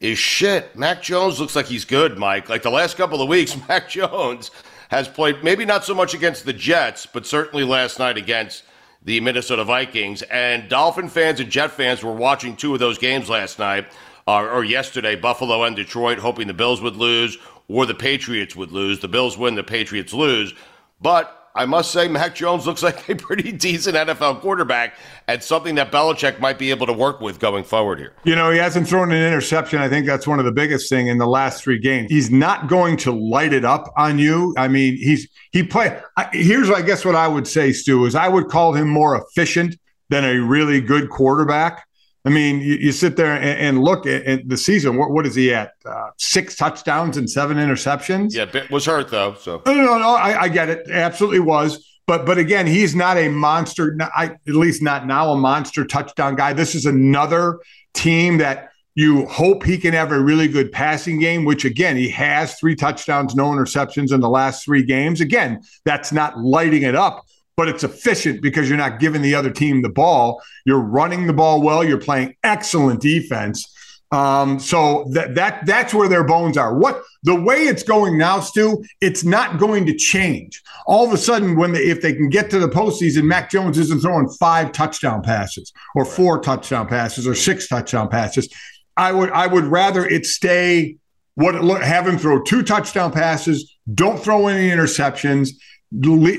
is 0.00 0.18
shit. 0.18 0.76
Mac 0.76 1.02
Jones 1.02 1.40
looks 1.40 1.56
like 1.56 1.66
he's 1.66 1.84
good, 1.84 2.18
Mike. 2.18 2.48
Like 2.48 2.62
the 2.62 2.70
last 2.70 2.96
couple 2.96 3.22
of 3.22 3.28
weeks, 3.28 3.56
Mac 3.68 3.88
Jones 3.88 4.50
has 4.90 5.08
played 5.08 5.42
maybe 5.42 5.64
not 5.64 5.84
so 5.84 5.94
much 5.94 6.14
against 6.14 6.44
the 6.44 6.52
Jets, 6.52 7.06
but 7.06 7.26
certainly 7.26 7.64
last 7.64 7.98
night 7.98 8.18
against 8.18 8.64
the 9.02 9.20
Minnesota 9.20 9.64
Vikings. 9.64 10.22
And 10.22 10.68
Dolphin 10.68 11.08
fans 11.08 11.40
and 11.40 11.50
Jet 11.50 11.70
fans 11.70 12.02
were 12.02 12.12
watching 12.12 12.56
two 12.56 12.74
of 12.74 12.80
those 12.80 12.98
games 12.98 13.30
last 13.30 13.58
night 13.58 13.86
uh, 14.26 14.42
or 14.42 14.64
yesterday, 14.64 15.16
Buffalo 15.16 15.64
and 15.64 15.74
Detroit, 15.74 16.18
hoping 16.18 16.46
the 16.46 16.54
Bills 16.54 16.82
would 16.82 16.96
lose 16.96 17.38
or 17.68 17.86
the 17.86 17.94
Patriots 17.94 18.54
would 18.54 18.72
lose. 18.72 19.00
The 19.00 19.08
Bills 19.08 19.38
win, 19.38 19.54
the 19.54 19.64
Patriots 19.64 20.12
lose. 20.12 20.54
But 21.00 21.35
I 21.56 21.64
must 21.64 21.90
say, 21.90 22.06
Mac 22.06 22.34
Jones 22.34 22.66
looks 22.66 22.82
like 22.82 23.08
a 23.08 23.14
pretty 23.16 23.50
decent 23.50 23.96
NFL 23.96 24.40
quarterback 24.40 24.94
and 25.26 25.42
something 25.42 25.74
that 25.76 25.90
Belichick 25.90 26.38
might 26.38 26.58
be 26.58 26.70
able 26.70 26.86
to 26.86 26.92
work 26.92 27.20
with 27.20 27.40
going 27.40 27.64
forward 27.64 27.98
here. 27.98 28.12
You 28.24 28.36
know, 28.36 28.50
he 28.50 28.58
hasn't 28.58 28.86
thrown 28.86 29.10
an 29.10 29.26
interception. 29.26 29.80
I 29.80 29.88
think 29.88 30.06
that's 30.06 30.26
one 30.26 30.38
of 30.38 30.44
the 30.44 30.52
biggest 30.52 30.90
thing 30.90 31.06
in 31.06 31.16
the 31.16 31.26
last 31.26 31.64
three 31.64 31.78
games. 31.78 32.10
He's 32.10 32.30
not 32.30 32.68
going 32.68 32.98
to 32.98 33.12
light 33.12 33.54
it 33.54 33.64
up 33.64 33.92
on 33.96 34.18
you. 34.18 34.54
I 34.58 34.68
mean, 34.68 34.96
he's 34.96 35.28
he 35.50 35.62
play. 35.62 35.98
I, 36.16 36.28
here's, 36.32 36.70
I 36.70 36.82
guess, 36.82 37.04
what 37.04 37.14
I 37.14 37.26
would 37.26 37.48
say, 37.48 37.72
Stu, 37.72 38.04
is 38.04 38.14
I 38.14 38.28
would 38.28 38.48
call 38.48 38.74
him 38.74 38.88
more 38.88 39.16
efficient 39.16 39.76
than 40.10 40.24
a 40.24 40.38
really 40.38 40.80
good 40.80 41.08
quarterback. 41.08 41.85
I 42.26 42.28
mean, 42.28 42.60
you, 42.60 42.74
you 42.74 42.92
sit 42.92 43.16
there 43.16 43.34
and, 43.34 43.60
and 43.60 43.82
look 43.82 44.04
at, 44.04 44.24
at, 44.24 44.48
the 44.48 44.56
season. 44.56 44.96
What, 44.96 45.12
what 45.12 45.26
is 45.26 45.36
he 45.36 45.54
at? 45.54 45.74
Uh, 45.84 46.10
six 46.18 46.56
touchdowns 46.56 47.16
and 47.16 47.30
seven 47.30 47.56
interceptions. 47.56 48.34
Yeah, 48.34 48.66
was 48.68 48.84
hurt 48.84 49.10
though. 49.10 49.34
So 49.34 49.62
no, 49.64 49.72
no, 49.72 49.98
no. 49.98 50.08
I, 50.08 50.42
I 50.42 50.48
get 50.48 50.68
it. 50.68 50.90
Absolutely 50.90 51.38
was. 51.38 51.86
But 52.08 52.26
but 52.26 52.36
again, 52.36 52.66
he's 52.66 52.96
not 52.96 53.16
a 53.16 53.28
monster. 53.28 53.96
I, 54.00 54.24
at 54.26 54.54
least 54.54 54.82
not 54.82 55.06
now 55.06 55.30
a 55.30 55.36
monster 55.36 55.84
touchdown 55.84 56.34
guy. 56.34 56.52
This 56.52 56.74
is 56.74 56.84
another 56.84 57.60
team 57.94 58.38
that 58.38 58.70
you 58.96 59.26
hope 59.26 59.62
he 59.62 59.78
can 59.78 59.92
have 59.92 60.10
a 60.10 60.18
really 60.18 60.48
good 60.48 60.72
passing 60.72 61.20
game. 61.20 61.44
Which 61.44 61.64
again, 61.64 61.96
he 61.96 62.08
has 62.10 62.58
three 62.58 62.74
touchdowns, 62.74 63.36
no 63.36 63.46
interceptions 63.50 64.12
in 64.12 64.20
the 64.20 64.28
last 64.28 64.64
three 64.64 64.82
games. 64.82 65.20
Again, 65.20 65.62
that's 65.84 66.10
not 66.10 66.38
lighting 66.38 66.82
it 66.82 66.96
up 66.96 67.24
but 67.56 67.68
it's 67.68 67.84
efficient 67.84 68.42
because 68.42 68.68
you're 68.68 68.78
not 68.78 69.00
giving 69.00 69.22
the 69.22 69.34
other 69.34 69.50
team 69.50 69.82
the 69.82 69.88
ball. 69.88 70.42
You're 70.64 70.80
running 70.80 71.26
the 71.26 71.32
ball 71.32 71.62
well. 71.62 71.82
You're 71.82 71.98
playing 71.98 72.36
excellent 72.44 73.00
defense. 73.00 73.72
Um, 74.12 74.60
so 74.60 75.06
that 75.12 75.34
that 75.34 75.66
that's 75.66 75.92
where 75.92 76.08
their 76.08 76.22
bones 76.22 76.56
are. 76.56 76.78
What 76.78 77.02
the 77.24 77.34
way 77.34 77.64
it's 77.64 77.82
going 77.82 78.16
now, 78.16 78.38
Stu, 78.38 78.84
it's 79.00 79.24
not 79.24 79.58
going 79.58 79.84
to 79.86 79.96
change. 79.96 80.62
All 80.86 81.04
of 81.04 81.12
a 81.12 81.18
sudden, 81.18 81.56
when 81.56 81.72
they, 81.72 81.80
if 81.80 82.02
they 82.02 82.12
can 82.12 82.28
get 82.28 82.48
to 82.50 82.60
the 82.60 82.68
postseason, 82.68 83.24
Mac 83.24 83.50
Jones 83.50 83.78
isn't 83.78 84.00
throwing 84.00 84.28
five 84.28 84.70
touchdown 84.70 85.22
passes 85.22 85.72
or 85.96 86.04
four 86.04 86.40
touchdown 86.40 86.86
passes 86.86 87.26
or 87.26 87.34
six 87.34 87.66
touchdown 87.66 88.08
passes. 88.08 88.48
I 88.96 89.10
would 89.10 89.30
I 89.30 89.48
would 89.48 89.64
rather 89.64 90.06
it 90.06 90.24
stay 90.24 90.98
what 91.34 91.56
it, 91.56 91.82
have 91.82 92.06
him 92.06 92.16
throw 92.16 92.42
two 92.42 92.62
touchdown 92.62 93.10
passes. 93.10 93.76
Don't 93.92 94.22
throw 94.22 94.46
any 94.46 94.70
interceptions 94.70 95.50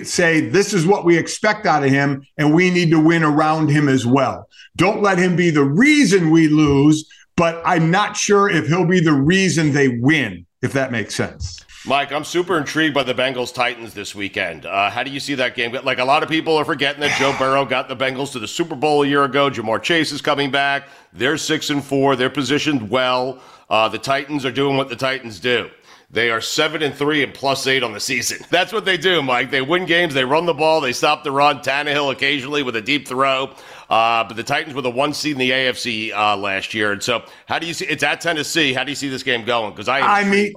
say 0.03 0.41
this 0.41 0.73
is 0.73 0.85
what 0.85 1.05
we 1.05 1.17
expect 1.17 1.65
out 1.65 1.83
of 1.83 1.89
him 1.89 2.23
and 2.37 2.53
we 2.53 2.69
need 2.69 2.91
to 2.91 2.99
win 2.99 3.23
around 3.23 3.69
him 3.69 3.87
as 3.87 4.05
well. 4.05 4.47
Don't 4.75 5.01
let 5.01 5.17
him 5.17 5.35
be 5.35 5.49
the 5.49 5.63
reason 5.63 6.31
we 6.31 6.47
lose, 6.47 7.09
but 7.35 7.61
I'm 7.65 7.89
not 7.91 8.17
sure 8.17 8.49
if 8.49 8.67
he'll 8.67 8.85
be 8.85 8.99
the 8.99 9.13
reason 9.13 9.73
they 9.73 9.87
win, 9.87 10.45
if 10.61 10.73
that 10.73 10.91
makes 10.91 11.15
sense. 11.15 11.63
Mike, 11.85 12.11
I'm 12.11 12.25
super 12.25 12.57
intrigued 12.57 12.93
by 12.93 13.03
the 13.03 13.13
Bengals 13.13 13.53
Titans 13.53 13.93
this 13.93 14.13
weekend. 14.13 14.65
Uh, 14.65 14.89
how 14.89 15.03
do 15.03 15.11
you 15.11 15.21
see 15.21 15.35
that 15.35 15.55
game? 15.55 15.71
Like 15.83 15.99
a 15.99 16.03
lot 16.03 16.21
of 16.21 16.27
people 16.27 16.57
are 16.57 16.65
forgetting 16.65 16.99
that 16.99 17.17
Joe 17.17 17.33
Burrow 17.39 17.63
got 17.63 17.87
the 17.87 17.95
Bengals 17.95 18.33
to 18.33 18.39
the 18.39 18.47
Super 18.47 18.75
Bowl 18.75 19.03
a 19.03 19.07
year 19.07 19.23
ago. 19.23 19.49
Ja'Marr 19.49 19.81
Chase 19.81 20.11
is 20.11 20.21
coming 20.21 20.51
back. 20.51 20.89
They're 21.13 21.37
six 21.37 21.69
and 21.69 21.81
four. 21.81 22.17
They're 22.17 22.29
positioned 22.29 22.89
well. 22.89 23.41
Uh, 23.69 23.87
the 23.87 23.99
Titans 23.99 24.43
are 24.43 24.51
doing 24.51 24.75
what 24.75 24.89
the 24.89 24.97
Titans 24.97 25.39
do. 25.39 25.69
They 26.09 26.31
are 26.31 26.39
seven 26.39 26.81
and 26.83 26.95
three 26.95 27.21
and 27.21 27.33
plus 27.33 27.67
eight 27.67 27.83
on 27.83 27.91
the 27.91 27.99
season. 27.99 28.39
That's 28.49 28.71
what 28.71 28.85
they 28.85 28.95
do, 28.95 29.21
Mike. 29.21 29.51
They 29.51 29.61
win 29.61 29.85
games. 29.85 30.13
They 30.13 30.23
run 30.23 30.45
the 30.45 30.53
ball. 30.53 30.79
They 30.79 30.93
stop 30.93 31.23
the 31.23 31.31
run. 31.31 31.59
Tannehill 31.59 32.11
occasionally 32.11 32.63
with 32.63 32.77
a 32.77 32.81
deep 32.81 33.07
throw. 33.07 33.53
Uh, 33.89 34.23
but 34.23 34.35
the 34.35 34.43
Titans 34.43 34.73
were 34.73 34.81
the 34.81 34.91
one 34.91 35.13
seed 35.13 35.33
in 35.33 35.37
the 35.37 35.51
AFC 35.51 36.13
uh, 36.13 36.35
last 36.35 36.73
year, 36.73 36.91
and 36.91 37.01
so 37.01 37.23
how 37.45 37.57
do 37.57 37.65
you 37.65 37.73
see? 37.73 37.85
It's 37.85 38.03
at 38.03 38.19
Tennessee. 38.19 38.73
How 38.73 38.83
do 38.83 38.91
you 38.91 38.95
see 38.95 39.07
this 39.07 39.23
game 39.23 39.45
going? 39.45 39.71
Because 39.71 39.87
I, 39.87 39.99
I 40.01 40.23
mean, 40.25 40.53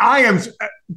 I 0.00 0.20
am 0.20 0.40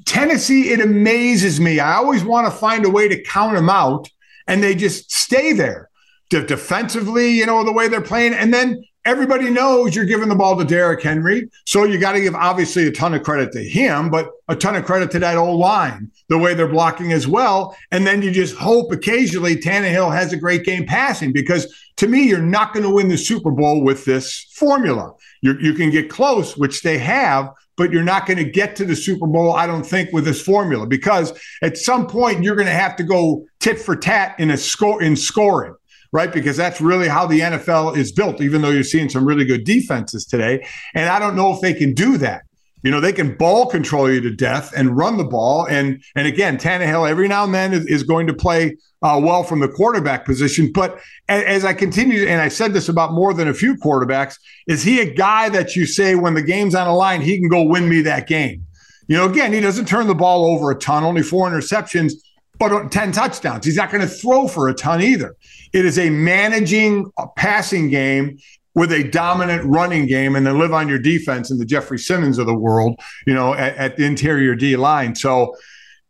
Tennessee. 0.06 0.72
It 0.72 0.82
amazes 0.82 1.60
me. 1.60 1.80
I 1.80 1.94
always 1.94 2.24
want 2.24 2.52
to 2.52 2.52
find 2.52 2.86
a 2.86 2.90
way 2.90 3.08
to 3.08 3.22
count 3.22 3.56
them 3.56 3.70
out, 3.70 4.10
and 4.48 4.64
they 4.64 4.74
just 4.74 5.12
stay 5.12 5.54
there. 5.54 5.90
De- 6.32 6.46
defensively, 6.46 7.30
you 7.30 7.46
know 7.46 7.64
the 7.64 7.72
way 7.72 7.88
they're 7.88 8.02
playing, 8.02 8.34
and 8.34 8.52
then 8.52 8.84
everybody 9.10 9.50
knows 9.50 9.96
you're 9.96 10.06
giving 10.06 10.30
the 10.30 10.36
ball 10.36 10.56
to 10.56 10.64
Derrick 10.64 11.02
Henry. 11.02 11.50
So 11.66 11.84
you 11.84 11.98
got 11.98 12.12
to 12.12 12.22
give 12.22 12.36
obviously 12.36 12.86
a 12.86 12.92
ton 12.92 13.16
of 13.16 13.24
credit 13.24 13.52
to 13.54 13.64
him, 13.64 14.12
but 14.12 14.30
a 14.48 14.56
ton 14.56 14.76
of 14.76 14.86
credit 14.86 15.10
to 15.12 15.20
that 15.20 15.36
old 15.36 15.60
line, 15.60 16.12
the 16.28 16.38
way 16.38 16.54
they're 16.54 16.68
blocking 16.68 17.12
as 17.12 17.28
well. 17.28 17.76
And 17.90 18.06
then 18.06 18.22
you 18.22 18.30
just 18.30 18.56
hope 18.56 18.92
occasionally 18.92 19.56
Tannehill 19.56 20.14
has 20.14 20.32
a 20.32 20.38
great 20.38 20.64
game 20.64 20.86
passing 20.86 21.34
because 21.34 21.76
to 21.98 22.08
me, 22.08 22.28
you're 22.28 22.40
not 22.40 22.72
going 22.72 22.84
to 22.84 22.94
win 22.94 23.08
the 23.08 23.18
Super 23.18 23.50
Bowl 23.50 23.84
with 23.84 24.06
this 24.06 24.46
formula. 24.54 25.14
you 25.42 25.58
you 25.60 25.74
can 25.74 25.90
get 25.90 26.10
close, 26.10 26.56
which 26.56 26.84
they 26.84 27.00
have, 27.00 27.50
but 27.78 27.92
you're 27.92 28.04
not 28.04 28.28
going 28.28 28.38
to 28.38 28.50
get 28.50 28.76
to 28.76 28.86
the 28.86 28.96
Super 28.96 29.26
Bowl, 29.26 29.54
I 29.54 29.66
don't 29.66 29.86
think, 29.86 30.14
with 30.14 30.24
this 30.24 30.42
formula 30.42 30.86
because 30.86 31.34
at 31.64 31.78
some 31.78 32.06
point 32.06 32.44
you're 32.44 32.56
going 32.56 32.68
to 32.68 32.72
have 32.72 32.96
to 32.98 33.04
go 33.04 33.48
tit 33.60 33.80
for 33.80 33.96
tat 33.96 34.36
in 34.40 34.52
a 34.52 34.58
score 34.58 35.02
in 35.02 35.16
scoring 35.16 35.74
right? 36.12 36.32
Because 36.32 36.58
that's 36.58 36.82
really 36.82 37.08
how 37.08 37.26
the 37.28 37.40
NFL 37.40 37.98
is 37.98 38.12
built, 38.12 38.42
even 38.42 38.62
though 38.62 38.70
you're 38.70 38.84
seeing 38.84 39.10
some 39.10 39.26
really 39.26 39.46
good 39.46 39.64
defenses 39.64 40.26
today. 40.26 40.66
And 40.96 41.10
I 41.10 41.20
don't 41.20 41.36
know 41.36 41.54
if 41.54 41.62
they 41.62 41.74
can 41.74 41.94
do 41.94 42.18
that. 42.18 42.44
You 42.82 42.92
know, 42.92 43.02
they 43.02 43.12
can 43.12 43.36
ball 43.36 43.66
control 43.66 44.10
you 44.10 44.22
to 44.22 44.32
death 44.32 44.72
and 44.76 44.96
run 44.96 45.18
the 45.18 45.26
ball. 45.26 45.68
And 45.68 46.02
and 46.16 46.28
again, 46.28 46.58
Tannehill 46.58 47.10
every 47.10 47.28
now 47.28 47.44
and 47.44 47.54
then 47.54 47.74
is, 47.74 47.86
is 47.88 48.04
going 48.04 48.28
to 48.28 48.34
play 48.34 48.78
uh, 49.02 49.20
well 49.22 49.44
from 49.44 49.60
the 49.60 49.68
quarterback 49.68 50.26
position. 50.26 50.72
But 50.72 50.98
as, 51.28 51.44
as 51.44 51.66
I 51.66 51.74
continue, 51.74 52.26
and 52.26 52.42
I 52.42 52.48
said 52.48 52.74
this 52.74 52.88
about 52.88 53.12
more 53.12 53.34
than 53.34 53.50
a 53.50 53.54
few 53.54 53.76
quarterbacks, 53.76 54.38
is 54.68 54.84
he 54.84 55.02
a 55.02 55.14
guy 55.14 55.50
that 55.50 55.76
you 55.76 55.86
say 55.86 56.16
when 56.16 56.36
the 56.36 56.42
game's 56.42 56.74
on 56.74 56.88
the 56.88 56.94
line, 56.94 57.22
he 57.22 57.38
can 57.38 57.50
go 57.50 57.64
win 57.64 57.90
me 57.90 58.02
that 58.02 58.28
game? 58.28 58.66
You 59.10 59.18
know, 59.18 59.26
again, 59.26 59.52
he 59.52 59.60
doesn't 59.60 59.88
turn 59.88 60.08
the 60.08 60.16
ball 60.16 60.46
over 60.46 60.72
a 60.72 60.76
ton, 60.76 61.04
only 61.04 61.24
four 61.24 61.50
interceptions, 61.50 62.14
but 62.60 62.92
10 62.92 63.12
touchdowns. 63.14 63.66
He's 63.66 63.78
not 63.78 63.90
going 63.90 64.02
to 64.02 64.08
throw 64.08 64.48
for 64.48 64.68
a 64.68 64.74
ton 64.74 65.02
either. 65.02 65.36
It 65.74 65.86
is 65.86 65.98
a 65.98 66.10
managing 66.10 67.10
a 67.18 67.28
passing 67.36 67.90
game 67.90 68.38
with 68.76 68.92
a 68.92 69.04
dominant 69.04 69.66
running 69.66 70.06
game 70.06 70.36
and 70.36 70.46
then 70.46 70.60
live 70.60 70.74
on 70.74 70.88
your 70.88 71.00
defense 71.00 71.50
in 71.50 71.58
the 71.58 71.66
Jeffery 71.66 71.98
Simmons 71.98 72.38
of 72.38 72.46
the 72.46 72.54
world, 72.54 73.00
you 73.26 73.34
know, 73.34 73.54
at, 73.54 73.76
at 73.78 73.98
the 73.98 74.06
interior 74.06 74.56
D 74.56 74.76
line. 74.76 75.16
So, 75.16 75.56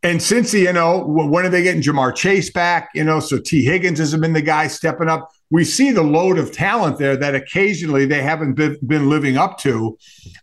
and 0.02 0.22
since, 0.22 0.54
you 0.54 0.72
know, 0.72 1.04
when 1.04 1.44
are 1.44 1.50
they 1.50 1.62
getting 1.62 1.82
Ja'Marr 1.82 2.14
Chase 2.14 2.50
back? 2.50 2.90
You 2.94 3.04
know, 3.04 3.20
so 3.20 3.38
Tee 3.38 3.64
Higgins 3.64 3.98
has 3.98 4.16
been 4.16 4.32
the 4.32 4.42
guy 4.42 4.66
stepping 4.66 5.08
up. 5.08 5.30
We 5.50 5.64
see 5.64 5.90
the 5.90 6.02
load 6.02 6.38
of 6.38 6.52
talent 6.52 6.98
there 6.98 7.16
that 7.16 7.34
occasionally 7.34 8.06
they 8.06 8.22
haven't 8.22 8.54
been, 8.54 8.78
been 8.86 9.10
living 9.10 9.36
up 9.36 9.58
to. 9.58 9.98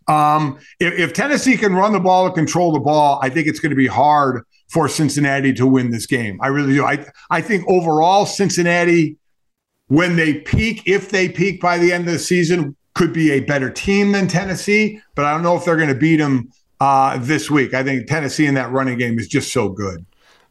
Um, 0.06 0.58
if, 0.78 0.94
if 0.94 1.12
Tennessee 1.12 1.56
can 1.56 1.74
run 1.74 1.92
the 1.92 2.00
ball 2.00 2.26
and 2.26 2.34
control 2.34 2.72
the 2.72 2.78
ball, 2.78 3.18
I 3.22 3.30
think 3.30 3.48
it's 3.48 3.58
going 3.58 3.70
to 3.70 3.76
be 3.76 3.86
hard 3.86 4.44
for 4.68 4.88
Cincinnati 4.88 5.52
to 5.54 5.66
win 5.66 5.90
this 5.90 6.06
game. 6.06 6.38
I 6.40 6.48
really 6.48 6.74
do. 6.74 6.84
I 6.84 7.06
I 7.30 7.40
think 7.40 7.64
overall 7.68 8.26
Cincinnati, 8.26 9.16
when 9.88 10.16
they 10.16 10.34
peak, 10.34 10.82
if 10.86 11.10
they 11.10 11.28
peak 11.28 11.60
by 11.60 11.78
the 11.78 11.92
end 11.92 12.06
of 12.06 12.12
the 12.12 12.18
season, 12.18 12.76
could 12.94 13.12
be 13.12 13.30
a 13.32 13.40
better 13.40 13.70
team 13.70 14.12
than 14.12 14.28
Tennessee. 14.28 15.00
But 15.14 15.24
I 15.24 15.32
don't 15.32 15.42
know 15.42 15.56
if 15.56 15.64
they're 15.64 15.76
going 15.76 15.88
to 15.88 15.94
beat 15.94 16.16
them 16.16 16.50
uh, 16.80 17.18
this 17.18 17.50
week. 17.50 17.74
I 17.74 17.82
think 17.82 18.06
Tennessee 18.06 18.46
in 18.46 18.54
that 18.54 18.70
running 18.70 18.98
game 18.98 19.18
is 19.18 19.28
just 19.28 19.52
so 19.52 19.68
good. 19.68 20.04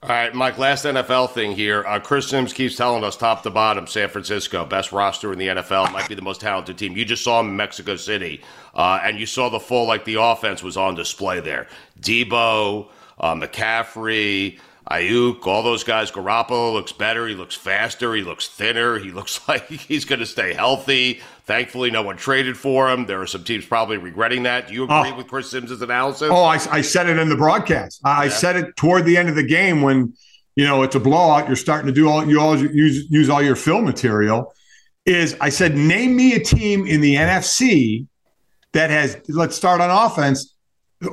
All 0.04 0.10
right, 0.10 0.34
Mike, 0.34 0.60
last 0.60 0.86
NFL 0.86 1.32
thing 1.32 1.54
here. 1.54 1.84
Uh, 1.88 2.00
Chris 2.00 2.30
Sims 2.30 2.54
keeps 2.54 2.76
telling 2.76 3.04
us 3.04 3.18
top 3.18 3.42
to 3.44 3.50
bottom, 3.50 3.88
San 3.88 4.10
Francisco, 4.10 4.64
best 4.64 4.92
roster 4.92 5.34
in 5.34 5.40
the 5.40 5.48
NFL, 5.48 5.92
might 5.92 6.08
be 6.08 6.14
the 6.14 6.22
most 6.22 6.40
talented 6.40 6.78
team. 6.78 6.96
You 6.96 7.04
just 7.04 7.24
saw 7.24 7.40
him 7.40 7.48
in 7.48 7.56
Mexico 7.56 7.96
City, 7.96 8.42
uh, 8.76 9.00
and 9.04 9.20
you 9.20 9.26
saw 9.26 9.50
the 9.50 9.60
full, 9.60 9.88
like 9.88 10.06
the 10.06 10.22
offense 10.22 10.62
was 10.62 10.78
on 10.78 10.94
display 10.94 11.40
there. 11.40 11.68
Deebo, 12.00 12.90
uh, 13.20 13.34
McCaffrey, 13.36 14.60
Aiyuk, 14.90 15.46
all 15.46 15.64
those 15.64 15.84
guys. 15.84 16.12
Garoppolo 16.12 16.74
looks 16.74 16.92
better. 16.92 17.28
He 17.28 17.36
looks 17.36 17.56
faster. 17.56 18.14
He 18.16 18.24
looks 18.24 18.48
thinner. 18.48 19.00
He 19.00 19.12
looks 19.18 19.48
like 19.48 19.68
he's 19.68 20.06
going 20.06 20.20
to 20.20 20.26
stay 20.26 20.54
healthy. 20.54 21.22
Thankfully, 21.46 21.92
no 21.92 22.02
one 22.02 22.18
traded 22.18 22.58
for 22.58 22.90
him. 22.90 23.06
There 23.06 23.22
are 23.22 23.28
some 23.28 23.44
teams 23.44 23.66
probably 23.66 23.98
regretting 23.98 24.44
that. 24.44 24.68
Do 24.68 24.74
you 24.74 24.84
agree 24.84 25.12
oh. 25.12 25.16
with 25.16 25.28
Chris 25.28 25.52
Sims' 25.52 25.82
analysis? 25.82 26.30
Oh, 26.32 26.44
I, 26.44 26.60
I, 26.72 26.82
said 26.82 27.10
it 27.10 27.18
in 27.18 27.30
the 27.30 27.38
broadcast. 27.38 28.02
I, 28.04 28.10
yeah. 28.10 28.20
I 28.20 28.28
said 28.30 28.56
it 28.56 28.76
toward 28.76 29.06
the 29.06 29.18
end 29.18 29.30
of 29.30 29.36
the 29.36 29.44
game 29.44 29.82
when 29.82 30.14
you 30.56 30.66
know 30.66 30.84
it's 30.84 30.96
a 30.96 31.00
blowout. 31.00 31.48
You're 31.48 31.56
starting 31.56 31.88
to 31.88 31.94
do 31.94 32.10
all 32.10 32.28
you 32.28 32.40
all 32.40 32.58
use 32.58 33.10
use 33.10 33.30
all 33.30 33.42
your 33.42 33.56
film 33.56 33.86
material. 33.86 34.54
Is 35.06 35.38
I 35.40 35.50
said 35.50 35.76
name 35.76 36.16
me 36.18 36.34
a 36.34 36.40
team 36.40 36.86
in 36.86 37.00
the 37.00 37.16
NFC 37.16 38.08
that 38.74 38.90
has. 38.90 39.18
Let's 39.30 39.56
start 39.56 39.80
on 39.80 39.90
offense. 39.90 40.54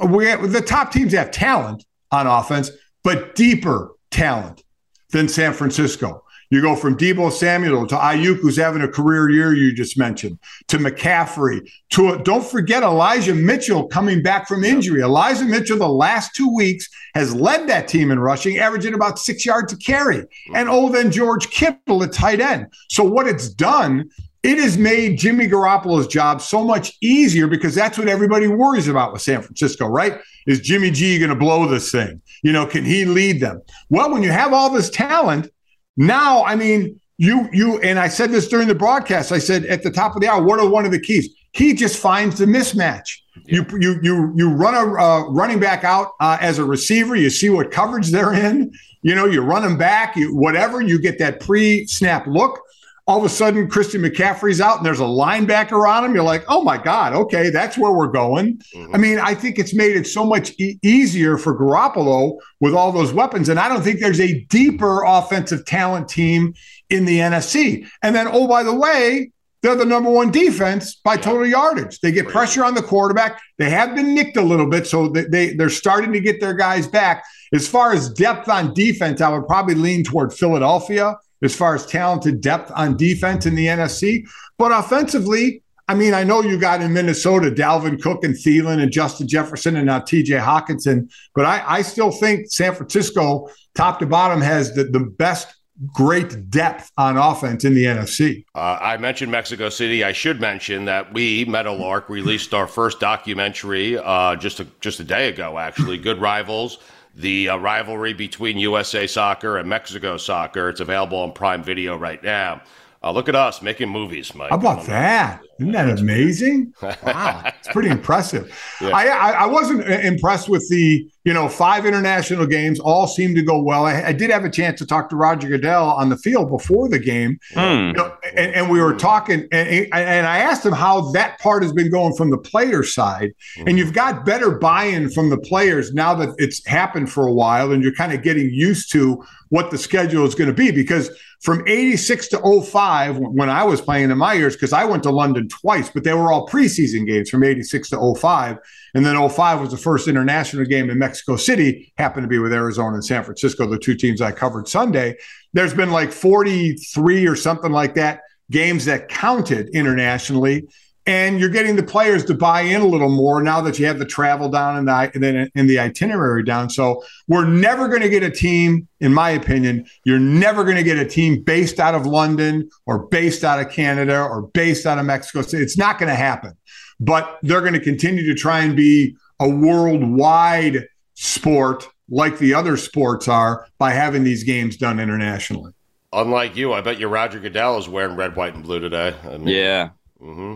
We 0.08 0.26
have, 0.26 0.50
the 0.50 0.62
top 0.62 0.90
teams 0.92 1.12
have 1.12 1.30
talent 1.30 1.84
on 2.10 2.26
offense, 2.26 2.70
but 3.02 3.34
deeper 3.34 3.92
talent 4.10 4.62
than 5.10 5.28
San 5.28 5.52
Francisco. 5.52 6.24
You 6.50 6.60
go 6.60 6.76
from 6.76 6.96
Deebo 6.96 7.32
Samuel 7.32 7.86
to 7.88 7.96
Aiyuk, 7.96 8.38
who's 8.38 8.56
having 8.56 8.82
a 8.82 8.88
career 8.88 9.28
year 9.28 9.54
you 9.54 9.72
just 9.72 9.98
mentioned, 9.98 10.38
to 10.68 10.78
McCaffrey, 10.78 11.68
to 11.90 12.18
don't 12.18 12.44
forget 12.44 12.82
Elijah 12.82 13.34
Mitchell 13.34 13.88
coming 13.88 14.22
back 14.22 14.46
from 14.46 14.62
injury. 14.62 15.00
Elijah 15.00 15.44
Mitchell, 15.44 15.78
the 15.78 15.88
last 15.88 16.34
two 16.34 16.54
weeks, 16.54 16.88
has 17.14 17.34
led 17.34 17.68
that 17.68 17.88
team 17.88 18.10
in 18.10 18.20
rushing, 18.20 18.58
averaging 18.58 18.94
about 18.94 19.18
six 19.18 19.44
yards 19.44 19.72
to 19.72 19.78
carry. 19.78 20.18
Mm. 20.18 20.26
And 20.54 20.68
oh, 20.68 20.90
then 20.90 21.10
George 21.10 21.50
Kittle 21.50 22.04
at 22.04 22.12
tight 22.12 22.40
end. 22.40 22.66
So 22.88 23.02
what 23.02 23.26
it's 23.26 23.48
done 23.48 24.10
it 24.44 24.58
has 24.58 24.76
made 24.76 25.18
Jimmy 25.18 25.48
Garoppolo's 25.48 26.06
job 26.06 26.42
so 26.42 26.62
much 26.62 26.92
easier 27.00 27.46
because 27.46 27.74
that's 27.74 27.96
what 27.96 28.08
everybody 28.08 28.46
worries 28.46 28.88
about 28.88 29.14
with 29.14 29.22
San 29.22 29.40
Francisco, 29.40 29.86
right? 29.86 30.20
Is 30.46 30.60
Jimmy 30.60 30.90
G 30.90 31.18
going 31.18 31.30
to 31.30 31.34
blow 31.34 31.66
this 31.66 31.90
thing? 31.90 32.20
You 32.42 32.52
know, 32.52 32.66
can 32.66 32.84
he 32.84 33.06
lead 33.06 33.40
them? 33.40 33.62
Well, 33.88 34.12
when 34.12 34.22
you 34.22 34.30
have 34.30 34.52
all 34.52 34.68
this 34.68 34.90
talent, 34.90 35.50
now, 35.96 36.44
I 36.44 36.56
mean, 36.56 37.00
you 37.16 37.48
you 37.52 37.80
and 37.80 37.98
I 37.98 38.08
said 38.08 38.32
this 38.32 38.46
during 38.46 38.68
the 38.68 38.74
broadcast. 38.74 39.32
I 39.32 39.38
said 39.38 39.64
at 39.64 39.82
the 39.82 39.90
top 39.90 40.14
of 40.14 40.20
the 40.20 40.28
hour, 40.28 40.42
what 40.42 40.60
are 40.60 40.68
one 40.68 40.84
of 40.84 40.92
the 40.92 41.00
keys? 41.00 41.28
He 41.52 41.72
just 41.72 41.96
finds 41.96 42.36
the 42.36 42.44
mismatch. 42.44 43.20
Yeah. 43.46 43.62
You 43.70 43.78
you 43.78 44.00
you 44.02 44.32
you 44.36 44.50
run 44.50 44.74
a 44.74 45.00
uh, 45.00 45.30
running 45.30 45.58
back 45.58 45.84
out 45.84 46.10
uh, 46.20 46.36
as 46.40 46.58
a 46.58 46.64
receiver. 46.64 47.16
You 47.16 47.30
see 47.30 47.48
what 47.48 47.70
coverage 47.70 48.10
they're 48.10 48.34
in. 48.34 48.72
You 49.00 49.14
know, 49.14 49.24
you 49.24 49.40
run 49.40 49.62
them 49.62 49.78
back. 49.78 50.16
You, 50.16 50.34
whatever 50.34 50.82
you 50.82 51.00
get 51.00 51.18
that 51.20 51.40
pre-snap 51.40 52.26
look 52.26 52.60
all 53.06 53.18
of 53.18 53.24
a 53.24 53.28
sudden 53.28 53.68
Christian 53.68 54.00
McCaffrey's 54.00 54.60
out 54.60 54.78
and 54.78 54.86
there's 54.86 55.00
a 55.00 55.04
linebacker 55.04 55.86
on 55.88 56.04
him, 56.04 56.14
you're 56.14 56.24
like, 56.24 56.44
oh 56.48 56.62
my 56.62 56.78
God, 56.78 57.12
okay, 57.12 57.50
that's 57.50 57.76
where 57.76 57.92
we're 57.92 58.06
going. 58.06 58.58
Mm-hmm. 58.74 58.94
I 58.94 58.98
mean, 58.98 59.18
I 59.18 59.34
think 59.34 59.58
it's 59.58 59.74
made 59.74 59.94
it 59.94 60.06
so 60.06 60.24
much 60.24 60.52
e- 60.58 60.78
easier 60.82 61.36
for 61.36 61.58
Garoppolo 61.58 62.38
with 62.60 62.74
all 62.74 62.92
those 62.92 63.12
weapons. 63.12 63.50
And 63.50 63.60
I 63.60 63.68
don't 63.68 63.82
think 63.82 64.00
there's 64.00 64.20
a 64.20 64.40
deeper 64.44 65.04
offensive 65.04 65.66
talent 65.66 66.08
team 66.08 66.54
in 66.88 67.04
the 67.04 67.18
NFC. 67.18 67.86
And 68.02 68.16
then, 68.16 68.26
oh, 68.30 68.48
by 68.48 68.62
the 68.62 68.74
way, 68.74 69.30
they're 69.60 69.74
the 69.74 69.84
number 69.84 70.10
one 70.10 70.30
defense 70.30 70.94
by 70.94 71.16
total 71.16 71.46
yardage. 71.46 72.00
They 72.00 72.12
get 72.12 72.28
pressure 72.28 72.64
on 72.64 72.74
the 72.74 72.82
quarterback. 72.82 73.40
They 73.58 73.70
have 73.70 73.94
been 73.94 74.14
nicked 74.14 74.36
a 74.36 74.42
little 74.42 74.68
bit, 74.68 74.86
so 74.86 75.08
they, 75.08 75.24
they, 75.24 75.54
they're 75.54 75.70
starting 75.70 76.12
to 76.12 76.20
get 76.20 76.40
their 76.40 76.52
guys 76.54 76.86
back. 76.86 77.24
As 77.52 77.66
far 77.66 77.92
as 77.92 78.10
depth 78.10 78.48
on 78.48 78.74
defense, 78.74 79.20
I 79.20 79.30
would 79.30 79.46
probably 79.46 79.74
lean 79.74 80.04
toward 80.04 80.34
Philadelphia 80.34 81.16
as 81.44 81.54
far 81.54 81.74
as 81.74 81.86
talented 81.86 82.40
depth 82.40 82.70
on 82.74 82.96
defense 82.96 83.46
in 83.46 83.54
the 83.54 83.66
NFC. 83.66 84.26
But 84.58 84.72
offensively, 84.72 85.62
I 85.86 85.94
mean, 85.94 86.14
I 86.14 86.24
know 86.24 86.40
you 86.40 86.58
got 86.58 86.80
in 86.80 86.92
Minnesota 86.92 87.50
Dalvin 87.50 88.00
Cook 88.00 88.24
and 88.24 88.34
Thielen 88.34 88.82
and 88.82 88.90
Justin 88.90 89.28
Jefferson 89.28 89.76
and 89.76 89.86
now 89.86 90.00
TJ 90.00 90.40
Hockenson, 90.40 91.12
but 91.34 91.44
I, 91.44 91.62
I 91.66 91.82
still 91.82 92.10
think 92.10 92.50
San 92.50 92.74
Francisco, 92.74 93.50
top 93.74 93.98
to 93.98 94.06
bottom, 94.06 94.40
has 94.40 94.74
the, 94.74 94.84
the 94.84 95.00
best 95.00 95.54
great 95.92 96.50
depth 96.50 96.90
on 96.96 97.16
offense 97.16 97.64
in 97.64 97.74
the 97.74 97.84
NFC. 97.84 98.44
Uh, 98.54 98.78
I 98.80 98.96
mentioned 98.96 99.30
Mexico 99.30 99.68
City. 99.68 100.04
I 100.04 100.12
should 100.12 100.40
mention 100.40 100.84
that 100.86 101.12
we, 101.12 101.44
Meadowlark, 101.44 102.08
released 102.08 102.54
our 102.54 102.66
first 102.66 103.00
documentary 103.00 103.98
uh, 103.98 104.36
just 104.36 104.60
a, 104.60 104.66
just 104.80 105.00
a 105.00 105.04
day 105.04 105.28
ago, 105.28 105.58
actually. 105.58 105.98
Good 105.98 106.20
Rivals 106.20 106.78
the 107.16 107.48
uh, 107.48 107.56
rivalry 107.56 108.12
between 108.12 108.58
USA 108.58 109.06
Soccer 109.06 109.58
and 109.58 109.68
Mexico 109.68 110.16
Soccer. 110.16 110.68
It's 110.68 110.80
available 110.80 111.18
on 111.18 111.32
Prime 111.32 111.62
Video 111.62 111.96
right 111.96 112.22
now. 112.22 112.62
Uh, 113.04 113.10
look 113.10 113.28
at 113.28 113.36
us 113.36 113.60
making 113.60 113.90
movies, 113.90 114.34
Mike. 114.34 114.48
How 114.48 114.56
about 114.56 114.86
that? 114.86 115.42
Isn't 115.60 115.72
that 115.72 115.98
amazing? 115.98 116.72
Wow, 116.82 117.42
it's 117.44 117.68
pretty 117.68 117.88
impressive. 117.90 118.50
Yeah. 118.80 118.88
I, 118.88 119.06
I, 119.06 119.30
I 119.30 119.46
wasn't 119.46 119.86
impressed 119.86 120.48
with 120.48 120.66
the 120.70 121.06
you 121.24 121.34
know 121.34 121.46
five 121.48 121.84
international 121.84 122.46
games. 122.46 122.80
All 122.80 123.06
seemed 123.06 123.36
to 123.36 123.42
go 123.42 123.62
well. 123.62 123.84
I, 123.84 124.04
I 124.04 124.12
did 124.12 124.30
have 124.30 124.44
a 124.46 124.50
chance 124.50 124.78
to 124.80 124.86
talk 124.86 125.10
to 125.10 125.16
Roger 125.16 125.48
Goodell 125.48 125.90
on 125.90 126.08
the 126.08 126.16
field 126.16 126.48
before 126.48 126.88
the 126.88 126.98
game, 126.98 127.38
mm. 127.52 127.88
you 127.88 127.92
know, 127.92 128.16
and, 128.34 128.54
and, 128.54 128.70
we 128.70 128.80
were 128.80 128.94
talking, 128.94 129.46
and, 129.52 129.86
and 129.92 130.26
I 130.26 130.38
asked 130.38 130.64
him 130.64 130.72
how 130.72 131.12
that 131.12 131.38
part 131.40 131.62
has 131.62 131.72
been 131.72 131.90
going 131.90 132.14
from 132.16 132.30
the 132.30 132.38
player 132.38 132.82
side. 132.82 133.32
Mm. 133.58 133.68
And 133.68 133.78
you've 133.78 133.92
got 133.92 134.24
better 134.24 134.52
buy-in 134.52 135.10
from 135.10 135.28
the 135.28 135.38
players 135.38 135.92
now 135.92 136.14
that 136.14 136.30
it's 136.38 136.66
happened 136.66 137.12
for 137.12 137.26
a 137.26 137.32
while, 137.32 137.70
and 137.70 137.82
you're 137.82 137.94
kind 137.94 138.14
of 138.14 138.22
getting 138.22 138.50
used 138.50 138.90
to 138.92 139.22
what 139.50 139.70
the 139.70 139.78
schedule 139.78 140.24
is 140.26 140.34
going 140.34 140.48
to 140.48 140.54
be 140.54 140.72
because 140.72 141.10
from 141.44 141.62
86 141.66 142.28
to 142.28 142.62
05 142.62 143.18
when 143.18 143.50
i 143.50 143.62
was 143.62 143.80
playing 143.80 144.10
in 144.10 144.18
my 144.18 144.32
years 144.32 144.54
because 144.54 144.72
i 144.72 144.84
went 144.84 145.02
to 145.02 145.10
london 145.10 145.48
twice 145.48 145.90
but 145.90 146.02
they 146.02 146.14
were 146.14 146.32
all 146.32 146.48
preseason 146.48 147.06
games 147.06 147.30
from 147.30 147.44
86 147.44 147.90
to 147.90 148.14
05 148.18 148.58
and 148.94 149.04
then 149.04 149.28
05 149.28 149.60
was 149.60 149.70
the 149.70 149.76
first 149.76 150.08
international 150.08 150.64
game 150.64 150.90
in 150.90 150.98
mexico 150.98 151.36
city 151.36 151.92
happened 151.98 152.24
to 152.24 152.28
be 152.28 152.38
with 152.38 152.52
arizona 152.52 152.94
and 152.94 153.04
san 153.04 153.22
francisco 153.22 153.66
the 153.66 153.78
two 153.78 153.94
teams 153.94 154.20
i 154.20 154.32
covered 154.32 154.66
sunday. 154.66 155.16
There's 155.52 155.74
been 155.74 155.92
like 155.92 156.10
43 156.10 157.26
or 157.26 157.36
something 157.36 157.70
like 157.70 157.94
that 157.94 158.22
games 158.50 158.86
that 158.86 159.08
counted 159.08 159.68
internationally 159.68 160.66
and 161.06 161.38
you're 161.38 161.50
getting 161.50 161.76
the 161.76 161.82
players 161.82 162.24
to 162.24 162.34
buy 162.34 162.62
in 162.62 162.80
a 162.80 162.86
little 162.86 163.10
more 163.10 163.42
now 163.42 163.60
that 163.60 163.78
you 163.78 163.86
have 163.86 163.98
the 163.98 164.06
travel 164.06 164.48
down 164.48 164.76
and 164.76 164.88
the 164.88 165.18
then 165.18 165.50
in 165.54 165.66
the 165.66 165.78
itinerary 165.78 166.42
down. 166.42 166.70
So 166.70 167.04
we're 167.28 167.46
never 167.46 167.88
going 167.88 168.00
to 168.02 168.08
get 168.08 168.22
a 168.22 168.30
team, 168.30 168.88
in 169.00 169.12
my 169.12 169.30
opinion, 169.30 169.86
you're 170.04 170.18
never 170.18 170.64
going 170.64 170.76
to 170.76 170.82
get 170.82 170.98
a 170.98 171.04
team 171.04 171.42
based 171.42 171.78
out 171.78 171.94
of 171.94 172.06
London 172.06 172.70
or 172.86 173.06
based 173.06 173.44
out 173.44 173.60
of 173.60 173.70
Canada 173.70 174.22
or 174.22 174.42
based 174.42 174.86
out 174.86 174.98
of 174.98 175.04
Mexico. 175.04 175.40
It's 175.40 175.76
not 175.76 175.98
going 175.98 176.08
to 176.08 176.16
happen. 176.16 176.56
But 177.00 177.38
they're 177.42 177.60
going 177.60 177.74
to 177.74 177.80
continue 177.80 178.24
to 178.26 178.34
try 178.34 178.60
and 178.60 178.76
be 178.76 179.16
a 179.40 179.48
worldwide 179.48 180.86
sport 181.14 181.86
like 182.08 182.38
the 182.38 182.54
other 182.54 182.76
sports 182.76 183.28
are 183.28 183.66
by 183.78 183.90
having 183.90 184.24
these 184.24 184.44
games 184.44 184.76
done 184.76 185.00
internationally. 185.00 185.72
Unlike 186.12 186.56
you, 186.56 186.72
I 186.72 186.80
bet 186.80 187.00
you 187.00 187.08
Roger 187.08 187.40
Goodell 187.40 187.78
is 187.78 187.88
wearing 187.88 188.14
red, 188.16 188.36
white, 188.36 188.54
and 188.54 188.62
blue 188.62 188.78
today. 188.78 189.14
I 189.24 189.36
mean, 189.38 189.48
yeah. 189.48 189.90
Mm-hmm. 190.22 190.54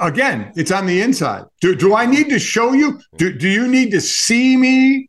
Again, 0.00 0.52
it's 0.56 0.70
on 0.70 0.86
the 0.86 1.00
inside. 1.00 1.44
Do, 1.60 1.74
do 1.74 1.94
I 1.94 2.06
need 2.06 2.28
to 2.30 2.38
show 2.38 2.72
you? 2.72 3.00
Do, 3.16 3.32
do 3.32 3.48
you 3.48 3.68
need 3.68 3.90
to 3.92 4.00
see 4.00 4.56
me? 4.56 5.08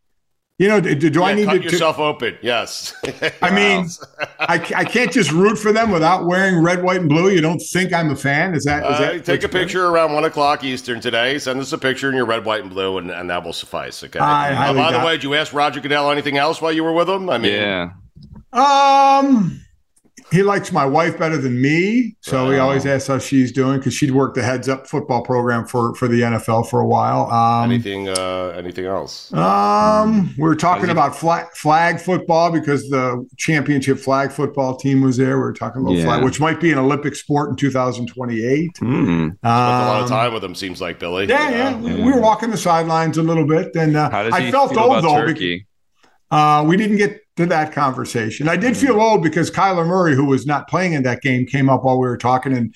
You 0.57 0.69
know, 0.69 0.79
do, 0.79 0.95
do 0.95 1.19
yeah, 1.19 1.25
I 1.25 1.33
need 1.33 1.45
cut 1.47 1.57
to 1.57 1.63
yourself 1.63 1.99
open? 1.99 2.37
Yes. 2.41 2.93
I 3.41 3.51
mean, 3.51 3.89
I, 4.39 4.53
I 4.53 4.85
can't 4.85 5.11
just 5.11 5.29
root 5.33 5.57
for 5.57 5.73
them 5.73 5.91
without 5.91 6.25
wearing 6.25 6.63
red, 6.63 6.81
white, 6.81 7.01
and 7.01 7.09
blue. 7.09 7.29
You 7.29 7.41
don't 7.41 7.59
think 7.59 7.91
I'm 7.91 8.09
a 8.09 8.15
fan? 8.15 8.55
Is 8.55 8.63
that? 8.63 8.89
Is 8.89 8.99
that 8.99 9.15
uh, 9.15 9.19
take 9.19 9.43
a 9.43 9.49
picture 9.49 9.79
good? 9.79 9.91
around 9.91 10.13
one 10.13 10.23
o'clock 10.23 10.63
Eastern 10.63 11.01
today. 11.01 11.39
Send 11.39 11.59
us 11.59 11.73
a 11.73 11.77
picture 11.77 12.09
in 12.09 12.15
your 12.15 12.25
red, 12.25 12.45
white, 12.45 12.61
and 12.61 12.69
blue, 12.69 12.97
and, 12.99 13.11
and 13.11 13.29
that 13.29 13.43
will 13.43 13.51
suffice. 13.51 14.01
Okay. 14.01 14.17
Uh, 14.17 14.73
by 14.73 14.93
the 14.93 15.05
way, 15.05 15.13
did 15.13 15.23
you 15.23 15.33
ask 15.35 15.51
Roger 15.51 15.81
Goodell 15.81 16.09
anything 16.09 16.37
else 16.37 16.61
while 16.61 16.71
you 16.71 16.85
were 16.85 16.93
with 16.93 17.09
him? 17.09 17.29
I 17.29 17.37
mean, 17.37 17.51
yeah. 17.51 17.89
Um, 18.53 19.59
he 20.31 20.41
likes 20.41 20.71
my 20.71 20.85
wife 20.85 21.19
better 21.19 21.37
than 21.37 21.61
me, 21.61 22.15
so 22.21 22.49
he 22.49 22.57
always 22.57 22.85
asks 22.85 23.07
how 23.07 23.19
she's 23.19 23.51
doing 23.51 23.77
because 23.77 23.93
she'd 23.93 24.11
worked 24.11 24.35
the 24.35 24.41
heads 24.41 24.67
up 24.67 24.87
football 24.87 25.21
program 25.21 25.65
for 25.67 25.93
for 25.95 26.07
the 26.07 26.21
NFL 26.21 26.67
for 26.69 26.79
a 26.79 26.87
while. 26.87 27.29
Um, 27.31 27.69
anything 27.71 28.09
uh, 28.09 28.53
anything 28.57 28.85
else? 28.85 29.31
Um, 29.33 30.33
we 30.37 30.43
were 30.43 30.55
talking 30.55 30.89
about 30.89 31.15
flag, 31.15 31.45
flag 31.53 31.99
football 31.99 32.51
because 32.51 32.89
the 32.89 33.25
championship 33.37 33.99
flag 33.99 34.31
football 34.31 34.75
team 34.77 35.01
was 35.01 35.17
there. 35.17 35.37
We 35.37 35.43
were 35.43 35.53
talking 35.53 35.83
about 35.83 35.93
yeah. 35.93 36.05
flag, 36.05 36.23
which 36.23 36.39
might 36.39 36.59
be 36.59 36.71
an 36.71 36.79
Olympic 36.79 37.15
sport 37.15 37.51
in 37.51 37.55
2028. 37.55 38.71
Mm. 38.81 38.87
Um, 38.87 39.29
Spent 39.29 39.43
a 39.43 39.49
lot 39.51 40.03
of 40.03 40.09
time 40.09 40.33
with 40.33 40.43
him. 40.43 40.55
Seems 40.55 40.81
like 40.81 40.99
Billy. 40.99 41.27
Yeah, 41.27 41.49
yeah. 41.49 41.79
yeah. 41.79 42.03
We 42.03 42.11
were 42.11 42.21
walking 42.21 42.49
the 42.49 42.57
sidelines 42.57 43.19
a 43.19 43.23
little 43.23 43.45
bit, 43.45 43.75
and 43.75 43.95
uh, 43.95 44.09
I 44.11 44.49
felt 44.49 44.75
old 44.75 45.03
though. 45.03 45.25
Because, 45.25 45.61
uh, 46.31 46.65
we 46.67 46.77
didn't 46.77 46.97
get 46.97 47.21
to 47.37 47.45
that 47.47 47.73
conversation. 47.73 48.47
I 48.47 48.55
did 48.55 48.73
mm. 48.73 48.77
feel 48.77 49.01
old 49.01 49.21
because 49.21 49.51
Kyler 49.51 49.85
Murray, 49.85 50.15
who 50.15 50.25
was 50.25 50.45
not 50.45 50.69
playing 50.69 50.93
in 50.93 51.03
that 51.03 51.21
game, 51.21 51.45
came 51.45 51.69
up 51.69 51.83
while 51.83 51.99
we 51.99 52.07
were 52.07 52.17
talking 52.17 52.55
and 52.55 52.73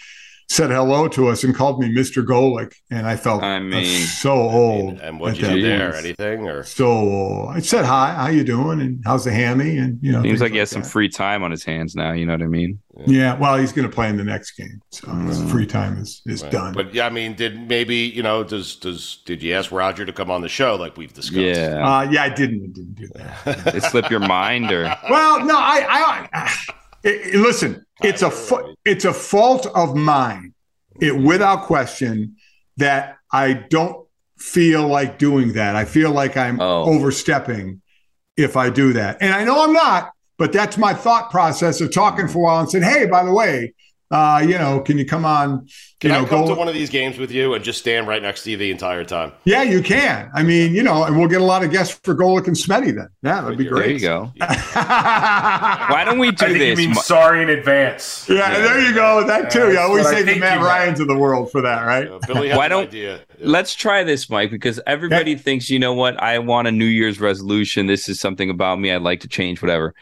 said 0.50 0.72
hello 0.72 1.08
to 1.08 1.28
us 1.28 1.44
and 1.44 1.54
called 1.54 1.80
me 1.80 1.94
Mr. 1.94 2.26
Golic, 2.26 2.74
and 2.90 3.06
I 3.06 3.16
felt 3.16 3.44
I 3.44 3.60
mean, 3.60 3.86
so 3.86 4.32
old. 4.32 4.90
I 4.90 4.92
mean, 4.94 5.00
and 5.02 5.20
what 5.20 5.38
you 5.38 5.48
do 5.48 5.62
there? 5.62 5.96
Anything 5.96 6.48
or 6.48 6.64
so 6.64 6.88
old. 6.88 7.50
I 7.52 7.60
said 7.60 7.86
hi, 7.86 8.14
how 8.16 8.28
you 8.30 8.44
doing, 8.44 8.82
and 8.82 9.02
how's 9.06 9.26
the 9.26 9.32
hammy, 9.32 9.78
and 9.78 10.00
you 10.02 10.12
know. 10.12 10.24
Seems 10.24 10.42
like 10.42 10.52
he 10.52 10.58
has 10.58 10.72
some 10.72 10.82
free 10.82 11.08
time 11.08 11.44
on 11.44 11.52
his 11.52 11.64
hands 11.64 11.96
now. 11.96 12.14
You 12.14 12.26
know 12.26 12.34
what 12.34 12.42
I 12.42 12.48
mean? 12.48 12.80
Yeah. 12.98 13.06
yeah 13.08 13.38
well, 13.38 13.58
he's 13.58 13.72
going 13.72 13.88
to 13.88 13.94
play 13.94 14.10
in 14.10 14.18
the 14.18 14.24
next 14.24 14.52
game, 14.52 14.82
so 14.90 15.08
mm. 15.08 15.52
free 15.52 15.68
time 15.68 16.00
is 16.00 16.24
is 16.26 16.42
right. 16.42 16.52
done. 16.52 16.74
But 16.74 16.96
yeah, 16.96 17.06
I 17.06 17.12
mean, 17.12 17.36
did 17.36 17.70
maybe 17.70 17.96
you 17.96 18.24
know 18.24 18.44
does 18.44 18.76
does 18.76 19.22
did 19.26 19.44
you 19.44 19.54
ask 19.54 19.72
Roger 19.72 20.04
to 20.04 20.14
come 20.14 20.32
on 20.32 20.42
the 20.42 20.50
show 20.50 20.76
like 20.76 20.98
we've 20.98 21.14
discussed? 21.14 21.42
Yeah, 21.42 21.88
uh, 21.88 22.10
yeah, 22.10 22.24
I 22.24 22.30
didn't 22.30 22.74
didn't 22.74 22.96
do 22.96 23.08
that. 23.14 23.76
it 23.76 23.84
slipped 23.84 24.10
your 24.10 24.20
mind, 24.20 24.72
or 24.72 24.84
well, 25.12 25.46
no, 25.46 25.56
I 25.56 25.86
I, 25.88 26.30
I 26.34 26.56
it, 27.04 27.36
listen. 27.36 27.86
It's 28.02 28.22
a 28.22 28.32
fa- 28.32 28.74
it's 28.86 29.06
a 29.06 29.14
fault 29.14 29.66
of 29.68 29.96
mine 29.96 30.54
it 31.00 31.14
mm-hmm. 31.14 31.26
without 31.26 31.64
question 31.64 32.36
that 32.78 33.18
I 33.32 33.54
don't 33.54 34.08
feel 34.38 34.88
like 34.88 35.20
doing 35.20 35.54
that. 35.54 35.76
I 35.76 35.86
feel 35.86 36.12
like 36.12 36.38
I'm 36.38 36.60
oh. 36.60 36.84
overstepping 36.86 37.82
if 38.38 38.56
I 38.56 38.70
do 38.70 38.94
that. 38.94 39.18
And 39.22 39.34
I 39.34 39.44
know 39.44 39.64
I'm 39.64 39.74
not, 39.74 40.12
but 40.38 40.54
that's 40.54 40.78
my 40.78 40.94
thought 40.94 41.30
process 41.30 41.82
of 41.82 41.94
talking 41.94 42.26
mm-hmm. 42.26 42.34
for 42.34 42.40
a 42.40 42.42
while 42.44 42.60
and 42.62 42.70
saying, 42.70 42.84
hey, 42.84 43.06
by 43.06 43.24
the 43.24 43.34
way, 43.34 43.74
uh, 44.12 44.44
you 44.44 44.58
know, 44.58 44.80
can 44.80 44.98
you 44.98 45.06
come 45.06 45.24
on? 45.24 45.68
Can 46.00 46.12
I 46.12 46.22
know, 46.22 46.26
come 46.26 46.46
go... 46.46 46.54
to 46.54 46.56
one 46.56 46.68
of 46.68 46.74
these 46.74 46.90
games 46.90 47.20
with 47.20 47.30
you 47.30 47.54
and 47.54 47.64
just 47.64 47.78
stand 47.78 48.08
right 48.08 48.22
next 48.22 48.44
to 48.44 48.52
you 48.52 48.58
the 48.58 48.72
entire 48.72 49.04
time? 49.04 49.34
Yeah, 49.44 49.62
you 49.62 49.84
can. 49.84 50.32
I 50.34 50.42
mean, 50.42 50.74
you 50.74 50.82
know, 50.82 51.04
and 51.04 51.16
we'll 51.16 51.28
get 51.28 51.42
a 51.42 51.46
lot 51.46 51.64
of 51.64 51.70
guests 51.70 52.00
for 52.04 52.16
Golic 52.16 52.48
and 52.48 52.56
Smetty 52.56 52.96
then. 52.96 53.10
Yeah, 53.22 53.42
that'd 53.42 53.58
be 53.58 53.66
great. 53.66 53.82
There 53.82 53.92
you 53.92 54.00
go. 54.00 54.32
Why 54.40 56.04
don't 56.06 56.18
we 56.18 56.32
do 56.32 56.46
I 56.46 56.50
think 56.50 56.60
this? 56.60 56.80
You 56.80 56.88
mean 56.88 56.96
sorry 56.96 57.44
in 57.44 57.50
advance. 57.50 58.28
Yeah, 58.28 58.36
yeah. 58.36 58.60
there 58.60 58.82
you 58.82 58.96
go. 58.96 59.28
That 59.28 59.52
too. 59.52 59.74
Yeah, 59.74 59.82
always 59.82 60.10
say 60.10 60.24
the 60.24 60.40
Matt 60.40 60.60
Ryan's 60.62 61.00
of 61.00 61.08
the 61.08 61.18
world 61.18 61.52
for 61.52 61.62
that, 61.62 61.84
right? 61.84 62.10
Billy 62.26 62.50
Why 62.50 62.68
don't 62.68 62.88
idea. 62.88 63.22
let's 63.40 63.76
try 63.76 64.04
this, 64.04 64.28
Mike? 64.28 64.50
Because 64.50 64.80
everybody 64.88 65.32
yeah. 65.32 65.38
thinks, 65.38 65.70
you 65.70 65.78
know 65.78 65.94
what? 65.94 66.18
I 66.22 66.40
want 66.40 66.68
a 66.68 66.72
New 66.72 66.86
Year's 66.86 67.20
resolution. 67.20 67.86
This 67.86 68.10
is 68.10 68.20
something 68.20 68.50
about 68.50 68.80
me. 68.80 68.92
I'd 68.92 69.04
like 69.04 69.20
to 69.20 69.28
change, 69.28 69.62
whatever 69.62 69.94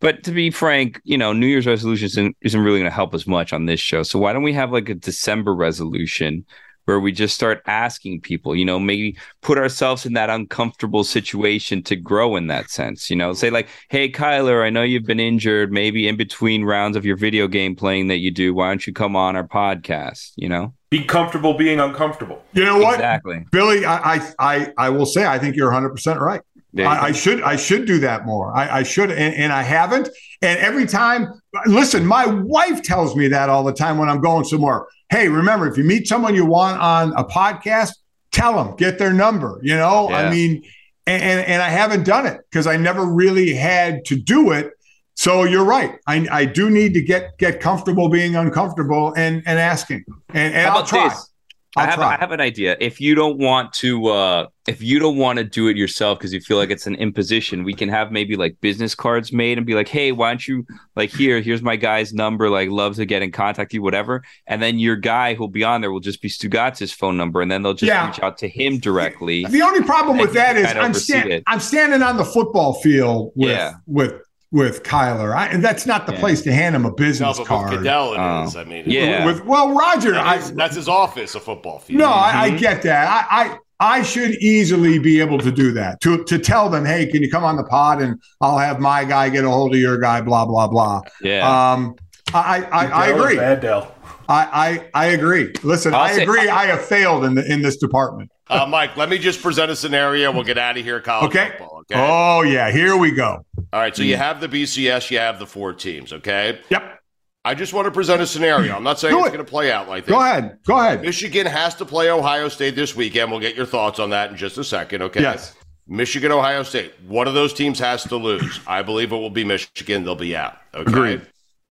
But 0.00 0.22
to 0.24 0.30
be 0.30 0.50
frank, 0.50 1.00
you 1.04 1.18
know, 1.18 1.32
New 1.32 1.46
Year's 1.46 1.66
resolutions 1.66 2.12
isn't, 2.12 2.36
isn't 2.42 2.60
really 2.60 2.78
going 2.78 2.90
to 2.90 2.94
help 2.94 3.14
us 3.14 3.26
much 3.26 3.52
on 3.52 3.66
this 3.66 3.80
show. 3.80 4.02
So 4.02 4.18
why 4.18 4.32
don't 4.32 4.44
we 4.44 4.52
have 4.52 4.70
like 4.72 4.88
a 4.88 4.94
December 4.94 5.54
resolution 5.54 6.44
where 6.88 6.98
we 6.98 7.12
just 7.12 7.34
start 7.34 7.62
asking 7.66 8.18
people, 8.18 8.56
you 8.56 8.64
know, 8.64 8.78
maybe 8.78 9.14
put 9.42 9.58
ourselves 9.58 10.06
in 10.06 10.14
that 10.14 10.30
uncomfortable 10.30 11.04
situation 11.04 11.82
to 11.82 11.94
grow 11.94 12.34
in 12.34 12.46
that 12.46 12.70
sense, 12.70 13.10
you 13.10 13.16
know, 13.16 13.34
say 13.34 13.50
like, 13.50 13.68
hey, 13.90 14.10
Kyler, 14.10 14.64
I 14.64 14.70
know 14.70 14.82
you've 14.82 15.04
been 15.04 15.20
injured, 15.20 15.70
maybe 15.70 16.08
in 16.08 16.16
between 16.16 16.64
rounds 16.64 16.96
of 16.96 17.04
your 17.04 17.16
video 17.16 17.46
game 17.46 17.76
playing 17.76 18.08
that 18.08 18.18
you 18.18 18.30
do. 18.30 18.54
Why 18.54 18.68
don't 18.68 18.86
you 18.86 18.94
come 18.94 19.16
on 19.16 19.36
our 19.36 19.46
podcast, 19.46 20.32
you 20.36 20.48
know? 20.48 20.72
Be 20.88 21.04
comfortable 21.04 21.52
being 21.52 21.78
uncomfortable. 21.78 22.42
You 22.54 22.64
know 22.64 22.78
what, 22.78 22.94
Exactly. 22.94 23.44
Billy? 23.52 23.84
I, 23.84 24.14
I 24.14 24.32
I 24.38 24.72
I 24.78 24.88
will 24.88 25.04
say 25.04 25.26
I 25.26 25.38
think 25.38 25.56
you're 25.56 25.66
100 25.66 25.90
percent 25.90 26.18
right. 26.18 26.40
I, 26.76 27.06
I 27.06 27.12
should 27.12 27.42
I 27.42 27.56
should 27.56 27.86
do 27.86 27.98
that 28.00 28.26
more. 28.26 28.54
I, 28.56 28.80
I 28.80 28.82
should, 28.82 29.10
and, 29.10 29.34
and 29.34 29.52
I 29.52 29.62
haven't. 29.62 30.08
And 30.42 30.58
every 30.60 30.86
time, 30.86 31.40
listen, 31.66 32.06
my 32.06 32.26
wife 32.26 32.82
tells 32.82 33.16
me 33.16 33.28
that 33.28 33.48
all 33.48 33.64
the 33.64 33.72
time 33.72 33.98
when 33.98 34.08
I'm 34.08 34.20
going 34.20 34.44
somewhere. 34.44 34.86
Hey, 35.08 35.28
remember, 35.28 35.66
if 35.66 35.78
you 35.78 35.84
meet 35.84 36.06
someone 36.06 36.34
you 36.34 36.44
want 36.44 36.80
on 36.80 37.12
a 37.16 37.24
podcast, 37.24 37.92
tell 38.30 38.62
them, 38.62 38.76
get 38.76 38.98
their 38.98 39.12
number. 39.12 39.58
You 39.62 39.76
know, 39.76 40.10
I 40.10 40.30
mean, 40.30 40.62
and 41.06 41.22
and, 41.22 41.46
and 41.46 41.62
I 41.62 41.70
haven't 41.70 42.04
done 42.04 42.26
it 42.26 42.40
because 42.50 42.66
I 42.66 42.76
never 42.76 43.04
really 43.04 43.54
had 43.54 44.04
to 44.06 44.16
do 44.16 44.52
it. 44.52 44.72
So 45.14 45.42
you're 45.42 45.64
right. 45.64 45.98
I, 46.06 46.28
I 46.30 46.44
do 46.44 46.70
need 46.70 46.94
to 46.94 47.00
get 47.00 47.38
get 47.38 47.60
comfortable 47.60 48.08
being 48.08 48.36
uncomfortable 48.36 49.14
and 49.16 49.42
and 49.46 49.58
asking. 49.58 50.04
And, 50.28 50.54
and 50.54 50.66
How 50.66 50.74
I'll 50.74 50.78
about 50.78 50.88
try. 50.88 51.08
this? 51.08 51.27
I 51.76 51.82
I'll 51.82 51.86
have, 51.86 51.94
try. 51.96 52.14
I 52.14 52.16
have 52.18 52.32
an 52.32 52.40
idea. 52.40 52.76
If 52.80 52.98
you 53.00 53.14
don't 53.14 53.38
want 53.38 53.74
to, 53.74 54.06
uh, 54.08 54.46
if 54.66 54.82
you 54.82 54.98
don't 54.98 55.16
want 55.18 55.36
to 55.38 55.44
do 55.44 55.68
it 55.68 55.76
yourself 55.76 56.18
because 56.18 56.32
you 56.32 56.40
feel 56.40 56.56
like 56.56 56.70
it's 56.70 56.86
an 56.86 56.94
imposition, 56.94 57.62
we 57.62 57.74
can 57.74 57.90
have 57.90 58.10
maybe 58.10 58.36
like 58.36 58.56
business 58.62 58.94
cards 58.94 59.32
made 59.34 59.58
and 59.58 59.66
be 59.66 59.74
like, 59.74 59.86
"Hey, 59.88 60.10
why 60.12 60.30
don't 60.30 60.48
you 60.48 60.64
like 60.96 61.10
here? 61.10 61.40
Here's 61.40 61.60
my 61.62 61.76
guy's 61.76 62.14
number. 62.14 62.48
Like, 62.48 62.70
love 62.70 62.96
to 62.96 63.04
get 63.04 63.20
in 63.22 63.32
contact 63.32 63.68
with 63.68 63.74
you, 63.74 63.82
whatever." 63.82 64.22
And 64.46 64.62
then 64.62 64.78
your 64.78 64.96
guy 64.96 65.34
who'll 65.34 65.48
be 65.48 65.62
on 65.62 65.82
there 65.82 65.92
will 65.92 66.00
just 66.00 66.22
be 66.22 66.28
Stugotz's 66.30 66.90
phone 66.92 67.16
number, 67.18 67.42
and 67.42 67.50
then 67.50 67.62
they'll 67.62 67.74
just 67.74 67.88
Yeah. 67.88 68.06
reach 68.08 68.20
out 68.20 68.38
to 68.38 68.48
him 68.48 68.78
directly. 68.78 69.44
The 69.44 69.62
only 69.62 69.82
problem 69.82 70.16
with 70.16 70.32
that 70.32 70.56
is 70.56 70.66
I'm, 70.74 70.94
stand. 70.94 71.42
I'm 71.46 71.60
standing 71.60 72.02
on 72.02 72.16
the 72.16 72.24
football 72.24 72.74
field 72.80 73.32
with 73.36 73.50
Yeah. 73.50 73.74
with 73.86 74.14
with 74.50 74.82
Kyler. 74.82 75.34
I, 75.36 75.46
and 75.48 75.62
that's 75.62 75.84
not 75.86 76.06
the 76.06 76.12
Yeah. 76.14 76.20
place 76.20 76.42
to 76.42 76.52
hand 76.52 76.74
him 76.74 76.84
a 76.86 76.88
No, 76.88 76.94
business 76.94 77.36
but 77.36 77.40
with 77.40 77.48
card. 77.48 77.70
Goodell 77.70 78.14
it 78.14 78.18
Oh. 78.18 78.44
is. 78.44 78.56
I 78.56 78.64
mean, 78.64 78.84
Yeah. 78.86 79.24
With 79.26 79.44
well, 79.44 79.74
Roger, 79.74 80.14
I, 80.14 80.36
that's, 80.38 80.50
that's 80.52 80.76
his 80.76 80.88
office, 80.88 81.34
a 81.34 81.40
football 81.40 81.78
field. 81.80 81.98
no, 82.00 82.06
I, 82.10 82.32
Mm-hmm. 82.32 82.38
I 82.54 82.58
get 82.58 82.82
that. 82.82 83.08
I, 83.30 83.44
I 83.44 83.56
I 83.80 84.02
should 84.02 84.32
easily 84.42 84.98
be 84.98 85.20
able 85.20 85.38
to 85.38 85.52
do 85.52 85.70
that. 85.72 86.00
To 86.00 86.24
to 86.24 86.38
tell 86.38 86.68
them, 86.68 86.84
hey, 86.84 87.06
can 87.06 87.22
you 87.22 87.30
come 87.30 87.44
on 87.44 87.56
the 87.56 87.62
pod 87.62 88.02
and 88.02 88.20
I'll 88.40 88.58
have 88.58 88.80
my 88.80 89.04
guy 89.04 89.28
get 89.28 89.44
a 89.44 89.48
hold 89.50 89.72
of 89.72 89.80
your 89.80 89.98
guy. 89.98 90.20
Blah 90.20 90.46
blah 90.46 90.66
blah. 90.66 91.02
Yeah. 91.22 91.46
Um, 91.72 91.94
I 92.34 92.64
I, 92.72 93.02
I 93.04 93.06
Dell 93.08 93.20
agree. 93.22 93.36
Bad 93.36 93.60
Dell. 93.60 93.94
I, 94.28 94.88
I 94.94 95.04
I 95.04 95.06
agree. 95.10 95.52
Listen, 95.62 95.94
I'll 95.94 96.00
I 96.00 96.12
say- 96.12 96.22
agree. 96.24 96.48
I 96.48 96.66
have 96.66 96.84
failed 96.84 97.24
in 97.24 97.34
the 97.36 97.52
in 97.52 97.62
this 97.62 97.76
department. 97.76 98.30
Uh, 98.50 98.66
Mike, 98.66 98.96
let 98.96 99.10
me 99.10 99.18
just 99.18 99.42
present 99.42 99.70
a 99.70 99.76
scenario. 99.76 100.32
We'll 100.32 100.42
get 100.42 100.58
out 100.58 100.76
of 100.76 100.82
here. 100.84 101.00
College 101.00 101.28
Okay. 101.30 101.50
football. 101.50 101.82
Okay. 101.90 102.00
Oh 102.04 102.42
yeah, 102.42 102.72
here 102.72 102.96
we 102.96 103.12
go. 103.12 103.44
All 103.72 103.80
right. 103.80 103.94
So 103.94 104.02
you 104.02 104.14
mm. 104.14 104.18
have 104.18 104.40
the 104.40 104.48
BCS. 104.48 105.10
You 105.10 105.18
have 105.18 105.38
the 105.38 105.46
four 105.46 105.72
teams. 105.72 106.12
Okay. 106.12 106.58
Yep. 106.70 107.00
I 107.44 107.54
just 107.54 107.72
want 107.72 107.86
to 107.86 107.90
present 107.90 108.20
a 108.20 108.26
scenario. 108.26 108.74
I'm 108.74 108.82
not 108.82 108.98
saying 108.98 109.14
Do 109.14 109.20
it's 109.20 109.28
it. 109.28 109.32
going 109.32 109.44
to 109.44 109.50
play 109.50 109.72
out 109.72 109.88
like 109.88 110.04
this. 110.04 110.12
Go 110.12 110.20
ahead. 110.20 110.58
Go 110.66 110.78
ahead. 110.78 111.00
Michigan 111.02 111.46
has 111.46 111.74
to 111.76 111.84
play 111.84 112.10
Ohio 112.10 112.48
State 112.48 112.74
this 112.74 112.94
weekend. 112.94 113.30
We'll 113.30 113.40
get 113.40 113.56
your 113.56 113.64
thoughts 113.64 113.98
on 113.98 114.10
that 114.10 114.30
in 114.30 114.36
just 114.36 114.58
a 114.58 114.64
second. 114.64 115.02
Okay. 115.02 115.22
Yes. 115.22 115.54
Michigan, 115.86 116.30
Ohio 116.30 116.62
State. 116.62 116.92
One 117.06 117.26
of 117.26 117.32
those 117.32 117.54
teams 117.54 117.78
has 117.78 118.02
to 118.04 118.16
lose. 118.16 118.60
I 118.66 118.82
believe 118.82 119.12
it 119.12 119.16
will 119.16 119.30
be 119.30 119.44
Michigan. 119.44 120.04
They'll 120.04 120.14
be 120.14 120.36
out. 120.36 120.58
Okay. 120.74 120.90
Agreed. 120.90 121.22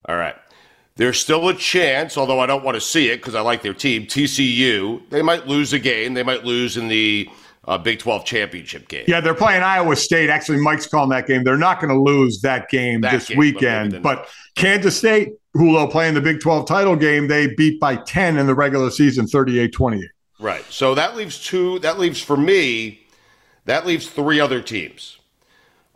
All 0.09 0.17
right. 0.17 0.37
There's 0.97 1.19
still 1.19 1.49
a 1.49 1.55
chance, 1.55 2.17
although 2.17 2.39
I 2.39 2.47
don't 2.47 2.65
want 2.65 2.77
to 2.77 2.81
see 2.81 3.11
it 3.11 3.17
because 3.17 3.35
I 3.35 3.41
like 3.41 3.63
their 3.63 3.75
team. 3.75 4.05
TCU, 4.05 5.03
they 5.11 5.23
might 5.23 5.49
lose 5.49 5.73
a 5.73 5.81
game. 5.81 6.15
They 6.15 6.23
might 6.23 6.45
lose 6.45 6.77
in 6.77 6.87
the 6.87 7.29
uh, 7.67 7.79
Big 7.79 7.99
12 7.99 8.25
championship 8.25 8.89
game. 8.89 9.05
Yeah, 9.09 9.21
they're 9.21 9.35
playing 9.35 9.63
Iowa 9.63 9.97
State. 9.97 10.31
Actually, 10.31 10.59
Mike's 10.61 10.87
calling 10.87 11.11
that 11.11 11.27
game. 11.27 11.45
They're 11.45 11.57
not 11.57 11.81
going 11.81 11.93
to 11.95 12.01
lose 12.01 12.41
that 12.43 12.69
game 12.69 13.01
That 13.01 13.13
this 13.13 13.29
game, 13.29 13.39
weekend. 13.39 13.93
the 13.93 14.01
But. 14.01 14.29
Kansas 14.55 14.97
State, 14.97 15.31
who 15.55 15.71
will 15.73 15.89
play 15.89 16.07
in 16.09 16.15
the 16.15 16.21
Big 16.21 16.41
12 16.41 16.67
title 16.67 16.95
game, 16.95 17.27
they 17.27 17.49
beat 17.57 17.81
by 17.81 17.97
10 17.97 18.37
in 18.39 18.47
the 18.47 18.55
regular 18.55 18.91
season, 18.91 19.27
38 19.27 19.73
28. 19.73 20.09
Right. 20.39 20.65
So 20.71 20.95
that 20.95 21.17
leaves 21.17 21.43
two. 21.45 21.79
That 21.81 21.99
leaves 21.99 22.21
for 22.21 22.37
me. 22.37 23.01
That 23.65 23.85
leaves 23.87 24.09
three 24.09 24.39
other 24.41 24.61
teams. 24.61 25.19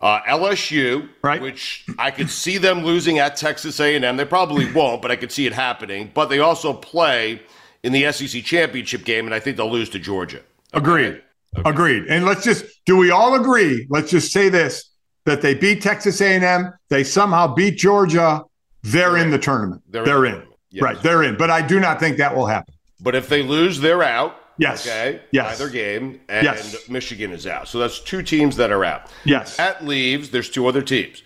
Uh, 0.01 0.21
LSU, 0.29 1.09
Right. 1.23 1.41
which 1.43 1.85
I 1.99 2.11
could 2.13 2.31
see 2.31 2.57
them 2.57 2.85
losing 2.85 3.19
at 3.19 3.37
Texas 3.37 3.79
A&M. 3.81 4.17
They 4.17 4.25
probably 4.25 4.71
won't, 4.73 5.03
but 5.03 5.11
I 5.11 5.17
could 5.17 5.33
see 5.33 5.45
it 5.47 5.53
happening. 5.53 6.11
But 6.15 6.27
they 6.27 6.39
also 6.39 6.73
play 6.73 7.43
in 7.83 7.93
the 7.93 8.11
SEC 8.13 8.43
championship 8.45 9.05
game, 9.05 9.27
and 9.27 9.35
I 9.35 9.41
think 9.41 9.57
they'll 9.57 9.71
lose 9.71 9.91
to 9.91 9.99
Georgia. 9.99 10.41
Agreed. 10.73 11.21
Agreed. 11.65 12.07
And 12.09 12.25
let's 12.25 12.45
just, 12.45 12.65
do 12.87 12.97
we 12.97 13.11
all 13.11 13.35
agree? 13.35 13.87
Let's 13.91 14.11
just 14.11 14.33
say 14.33 14.49
this 14.49 14.91
that 15.25 15.43
they 15.43 15.55
beat 15.55 15.83
Texas 15.83 16.21
A&M. 16.23 16.73
They 16.89 17.05
somehow 17.05 17.55
beat 17.55 17.77
Georgia. 17.77 18.43
They're 18.83 19.19
in 19.19 19.31
the 19.31 19.39
tournament. 19.39 19.83
They're, 19.89 20.05
They're 20.05 20.25
in 20.25 20.35
in. 20.35 20.49
Yes. 20.71 20.83
Right. 20.83 21.03
They're 21.03 21.23
in. 21.23 21.37
But 21.37 21.51
I 21.51 21.67
do 21.67 21.81
not 21.81 22.01
think 22.01 22.17
that 22.19 22.35
will 22.35 22.47
happen. 22.47 22.75
But 23.01 23.15
if 23.15 23.29
they 23.29 23.43
lose, 23.43 23.81
they're 23.81 24.03
out. 24.03 24.37
Yes. 24.59 24.87
Okay. 24.87 25.21
Yes. 25.31 25.61
Either 25.61 25.71
game, 25.71 26.21
and 26.29 26.45
Yes. 26.45 26.89
Michigan 26.89 27.33
is 27.33 27.47
out. 27.47 27.69
So 27.69 27.79
that's 27.79 28.01
two 28.01 28.23
teams 28.23 28.57
that 28.57 28.73
are 28.73 28.85
out. 28.85 29.11
Yes. 29.25 29.57
That 29.57 29.85
leaves, 29.85 30.31
there's 30.31 30.51
two 30.51 30.67
other 30.67 30.83
teams. 30.83 31.23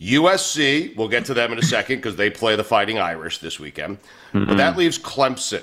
USC, 0.00 0.96
we'll 0.96 1.08
get 1.08 1.26
to 1.26 1.34
them 1.34 1.52
in 1.52 1.58
a 1.58 1.62
second 1.62 1.96
because 1.96 2.16
they 2.16 2.30
play 2.30 2.56
the 2.56 2.64
Fighting 2.64 2.98
Irish 2.98 3.38
this 3.38 3.60
weekend. 3.60 3.98
But 4.32 4.42
mm-hmm. 4.42 4.56
that 4.56 4.78
leaves 4.78 4.98
Clemson. 4.98 5.62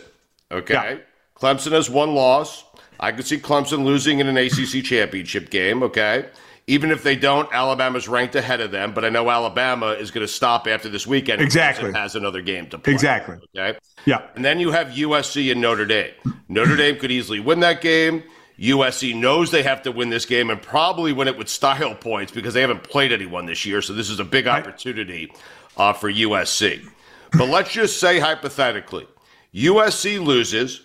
Okay. 0.51 0.73
Yeah. 0.73 0.97
Clemson 1.36 1.71
has 1.71 1.89
one 1.89 2.13
loss. 2.13 2.63
I 2.99 3.12
could 3.12 3.25
see 3.25 3.38
Clemson 3.38 3.83
losing 3.83 4.19
in 4.19 4.27
an 4.27 4.38
ACC 4.38 4.83
championship 4.83 5.49
game. 5.49 5.83
Okay. 5.83 6.27
Even 6.69 6.91
if 6.91 7.01
they 7.01 7.15
don't, 7.15 7.51
Alabama's 7.53 8.10
ranked 8.10 8.36
ahead 8.36 8.60
of 8.60 8.71
them. 8.71 8.93
But 8.93 9.05
I 9.05 9.10
know 9.10 9.29
Alabama 9.29 9.91
is 9.91 10.12
going 10.12 10.25
to 10.25 10.31
stop 10.31 10.67
after 10.67 10.89
this 10.89 11.07
weekend. 11.07 11.41
Exactly. 11.41 11.93
Has 11.93 12.15
another 12.15 12.41
game 12.41 12.67
to 12.67 12.77
play. 12.77 12.93
Exactly. 12.93 13.38
Okay. 13.55 13.77
Yeah. 14.05 14.27
And 14.36 14.43
then 14.43 14.60
you 14.60 14.71
have 14.71 14.88
USC 14.88 15.49
and 15.51 15.62
Notre 15.62 15.86
Dame. 15.86 16.12
Notre 16.49 16.75
Dame 16.75 16.97
could 16.97 17.12
easily 17.12 17.39
win 17.39 17.62
that 17.62 17.81
game. 17.81 18.23
USC 18.60 19.15
knows 19.15 19.51
they 19.51 19.63
have 19.63 19.83
to 19.83 19.91
win 19.91 20.10
this 20.10 20.25
game 20.25 20.49
and 20.49 20.62
probably 20.62 21.13
win 21.13 21.27
it 21.27 21.38
with 21.38 21.47
style 21.47 21.95
points 22.01 22.31
because 22.31 22.53
they 22.53 22.62
haven't 22.62 22.83
played 22.83 23.12
anyone 23.12 23.45
this 23.45 23.65
year. 23.65 23.81
So 23.81 23.93
this 23.93 24.10
is 24.10 24.19
a 24.19 24.25
big 24.25 24.47
opportunity 24.47 25.31
uh, 25.77 25.93
for 25.93 26.12
USC. 26.12 26.86
But 27.33 27.49
let's 27.49 27.71
just 27.71 27.99
say 27.99 28.19
hypothetically, 28.19 29.07
USC 29.53 30.23
loses, 30.23 30.81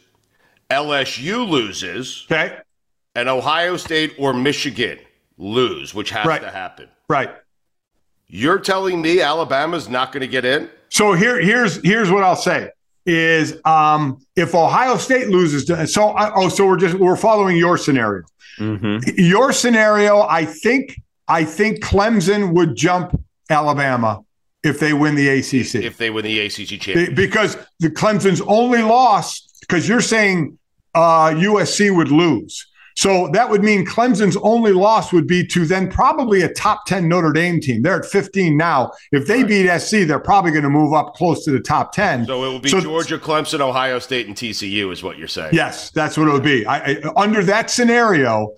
LSU 0.72 1.46
loses, 1.48 2.24
Okay. 2.30 2.56
and 3.14 3.28
Ohio 3.28 3.76
State 3.76 4.14
or 4.18 4.32
Michigan 4.32 4.98
lose, 5.38 5.94
which 5.94 6.10
has 6.10 6.24
Right. 6.26 6.40
to 6.40 6.50
happen. 6.50 6.88
Right. 7.08 7.30
You're 8.26 8.58
telling 8.58 9.02
me 9.02 9.20
Alabama's 9.20 9.88
not 9.88 10.12
going 10.12 10.22
to 10.22 10.26
get 10.28 10.44
in? 10.44 10.70
So 10.88 11.12
here, 11.12 11.38
here's 11.40 11.76
here's 11.84 12.10
what 12.10 12.22
I'll 12.24 12.36
say 12.36 12.70
is 13.04 13.56
um, 13.64 14.18
if 14.36 14.54
Ohio 14.54 14.96
State 14.96 15.28
loses, 15.28 15.64
to, 15.66 15.86
so 15.86 16.08
I- 16.10 16.32
oh, 16.34 16.48
so 16.48 16.66
we're 16.66 16.76
just 16.78 16.94
we're 16.94 17.16
following 17.16 17.56
your 17.56 17.76
scenario. 17.76 18.22
Mm-hmm. 18.58 19.10
Your 19.16 19.52
scenario, 19.52 20.22
I 20.22 20.44
think 20.46 21.00
I 21.28 21.44
think 21.44 21.82
Clemson 21.84 22.54
would 22.54 22.74
jump 22.76 23.18
Alabama 23.50 24.20
if 24.62 24.78
they 24.80 24.92
win 24.92 25.14
the 25.16 25.28
ACC 25.28 25.74
If 25.84 25.96
they 25.98 26.10
win 26.10 26.24
the 26.24 26.38
ACC 26.40 26.78
championship. 26.80 27.14
because 27.16 27.56
the 27.80 27.90
Clemson's 27.90 28.40
only 28.42 28.82
loss 28.82 29.46
because 29.60 29.88
you're 29.88 30.00
saying 30.00 30.58
uh, 30.94 31.30
USC 31.30 31.94
would 31.94 32.10
lose. 32.10 32.66
So 32.94 33.28
that 33.32 33.48
would 33.48 33.62
mean 33.62 33.86
Clemson's 33.86 34.36
only 34.42 34.72
loss 34.72 35.12
would 35.12 35.26
be 35.26 35.46
to 35.46 35.64
then 35.64 35.90
probably 35.90 36.42
a 36.42 36.52
top 36.52 36.84
10 36.86 37.08
Notre 37.08 37.32
Dame 37.32 37.60
team. 37.60 37.82
They're 37.82 38.00
at 38.00 38.04
15 38.04 38.56
now. 38.56 38.92
If 39.12 39.26
they 39.26 39.44
beat 39.44 39.66
SC, 39.78 40.06
they're 40.06 40.18
probably 40.20 40.50
going 40.50 40.64
to 40.64 40.70
move 40.70 40.92
up 40.92 41.14
close 41.14 41.44
to 41.46 41.50
the 41.50 41.60
top 41.60 41.92
10. 41.92 42.26
So 42.26 42.44
it 42.44 42.48
will 42.48 42.58
be 42.58 42.68
So- 42.68 42.80
Georgia, 42.80 43.18
Clemson, 43.18 43.60
Ohio 43.60 43.98
State, 43.98 44.26
and 44.26 44.36
TCU, 44.36 44.92
is 44.92 45.02
what 45.02 45.16
you're 45.16 45.28
saying. 45.28 45.54
Yes, 45.54 45.90
that's 45.90 46.18
what 46.18 46.28
it 46.28 46.32
would 46.32 46.42
be. 46.42 46.66
I, 46.66 46.76
I, 46.78 47.02
under 47.16 47.42
that 47.44 47.70
scenario, 47.70 48.52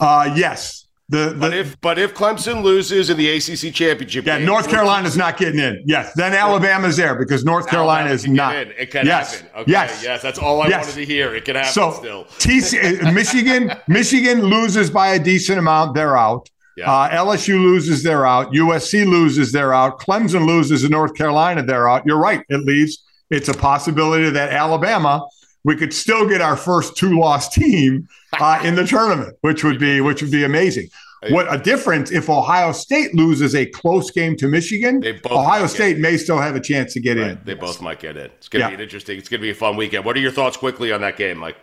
uh, 0.00 0.32
yes. 0.34 0.85
The, 1.08 1.36
But 1.38 1.50
the 1.50 1.58
if 1.60 1.80
but 1.80 1.98
if 2.00 2.14
Clemson 2.14 2.64
loses 2.64 3.10
in 3.10 3.16
the 3.16 3.28
ACC 3.30 3.72
championship, 3.72 4.26
yeah, 4.26 4.38
game, 4.38 4.46
North 4.46 4.68
Carolina's 4.68 5.16
not 5.16 5.36
getting 5.36 5.60
in. 5.60 5.80
Yes, 5.86 6.12
then 6.14 6.34
Alabama's 6.34 6.96
there 6.96 7.14
because 7.14 7.44
North 7.44 7.68
Carolina 7.68 8.08
Alabama 8.10 8.14
is 8.14 8.26
not. 8.26 8.56
in. 8.56 8.72
It 8.76 8.90
can 8.90 9.06
yes. 9.06 9.40
happen. 9.40 9.60
Okay, 9.60 9.70
Yes. 9.70 10.02
yes, 10.02 10.20
that's 10.22 10.38
all 10.40 10.62
I 10.62 10.66
Yes. 10.68 10.86
wanted 10.86 11.00
to 11.00 11.04
hear. 11.06 11.32
It 11.34 11.44
can 11.44 11.54
happen 11.54 11.72
So 11.72 11.92
still. 11.92 12.24
TC, 12.38 13.04
uh, 13.06 13.12
Michigan, 13.12 13.72
Michigan 13.88 14.42
loses 14.42 14.90
by 14.90 15.10
a 15.14 15.18
decent 15.20 15.60
amount. 15.60 15.94
They're 15.94 16.16
out. 16.16 16.48
Yeah. 16.76 16.90
Uh, 16.92 17.08
LSU 17.24 17.54
loses. 17.62 18.02
They're 18.02 18.26
out. 18.26 18.52
USC 18.52 19.06
loses. 19.06 19.52
They're 19.52 19.72
out. 19.72 20.00
Clemson 20.00 20.44
loses 20.44 20.82
in 20.82 20.90
North 20.90 21.14
Carolina. 21.14 21.62
They're 21.62 21.88
out. 21.88 22.02
You're 22.04 22.18
right. 22.18 22.42
It 22.48 22.64
leaves. 22.66 23.04
It's 23.30 23.48
a 23.48 23.54
possibility 23.54 24.28
that 24.30 24.52
Alabama, 24.52 25.24
we 25.66 25.74
could 25.74 25.92
still 25.92 26.26
get 26.26 26.40
our 26.40 26.56
first 26.56 26.96
two 26.96 27.18
loss 27.18 27.52
team 27.52 28.08
uh, 28.40 28.62
in 28.64 28.76
the 28.76 28.84
tournament, 28.86 29.36
which 29.40 29.64
would 29.64 29.80
be 29.80 30.00
which 30.00 30.22
would 30.22 30.30
be 30.30 30.44
amazing. 30.44 30.88
what 31.30 31.52
a 31.52 31.58
difference 31.58 32.12
if 32.12 32.30
Ohio 32.30 32.70
State 32.70 33.14
loses 33.14 33.54
a 33.54 33.66
close 33.66 34.12
game 34.12 34.36
to 34.36 34.46
Michigan. 34.46 35.02
Ohio 35.28 35.66
State 35.66 35.98
may 35.98 36.16
still 36.16 36.38
have 36.38 36.54
a 36.54 36.60
chance 36.60 36.92
to 36.94 37.00
get 37.00 37.18
right. 37.18 37.32
in. 37.32 37.40
They 37.44 37.54
both 37.54 37.82
might 37.82 37.98
get 37.98 38.16
in. 38.16 38.26
It's 38.26 38.48
going 38.48 38.60
to 38.60 38.66
yeah. 38.66 38.68
be 38.68 38.74
an 38.76 38.80
interesting. 38.80 39.18
It's 39.18 39.28
going 39.28 39.40
to 39.40 39.42
be 39.42 39.50
a 39.50 39.54
fun 39.54 39.76
weekend. 39.76 40.04
What 40.04 40.16
are 40.16 40.20
your 40.20 40.30
thoughts 40.30 40.56
quickly 40.56 40.92
on 40.92 41.00
that 41.00 41.16
game, 41.16 41.38
Mike? 41.38 41.56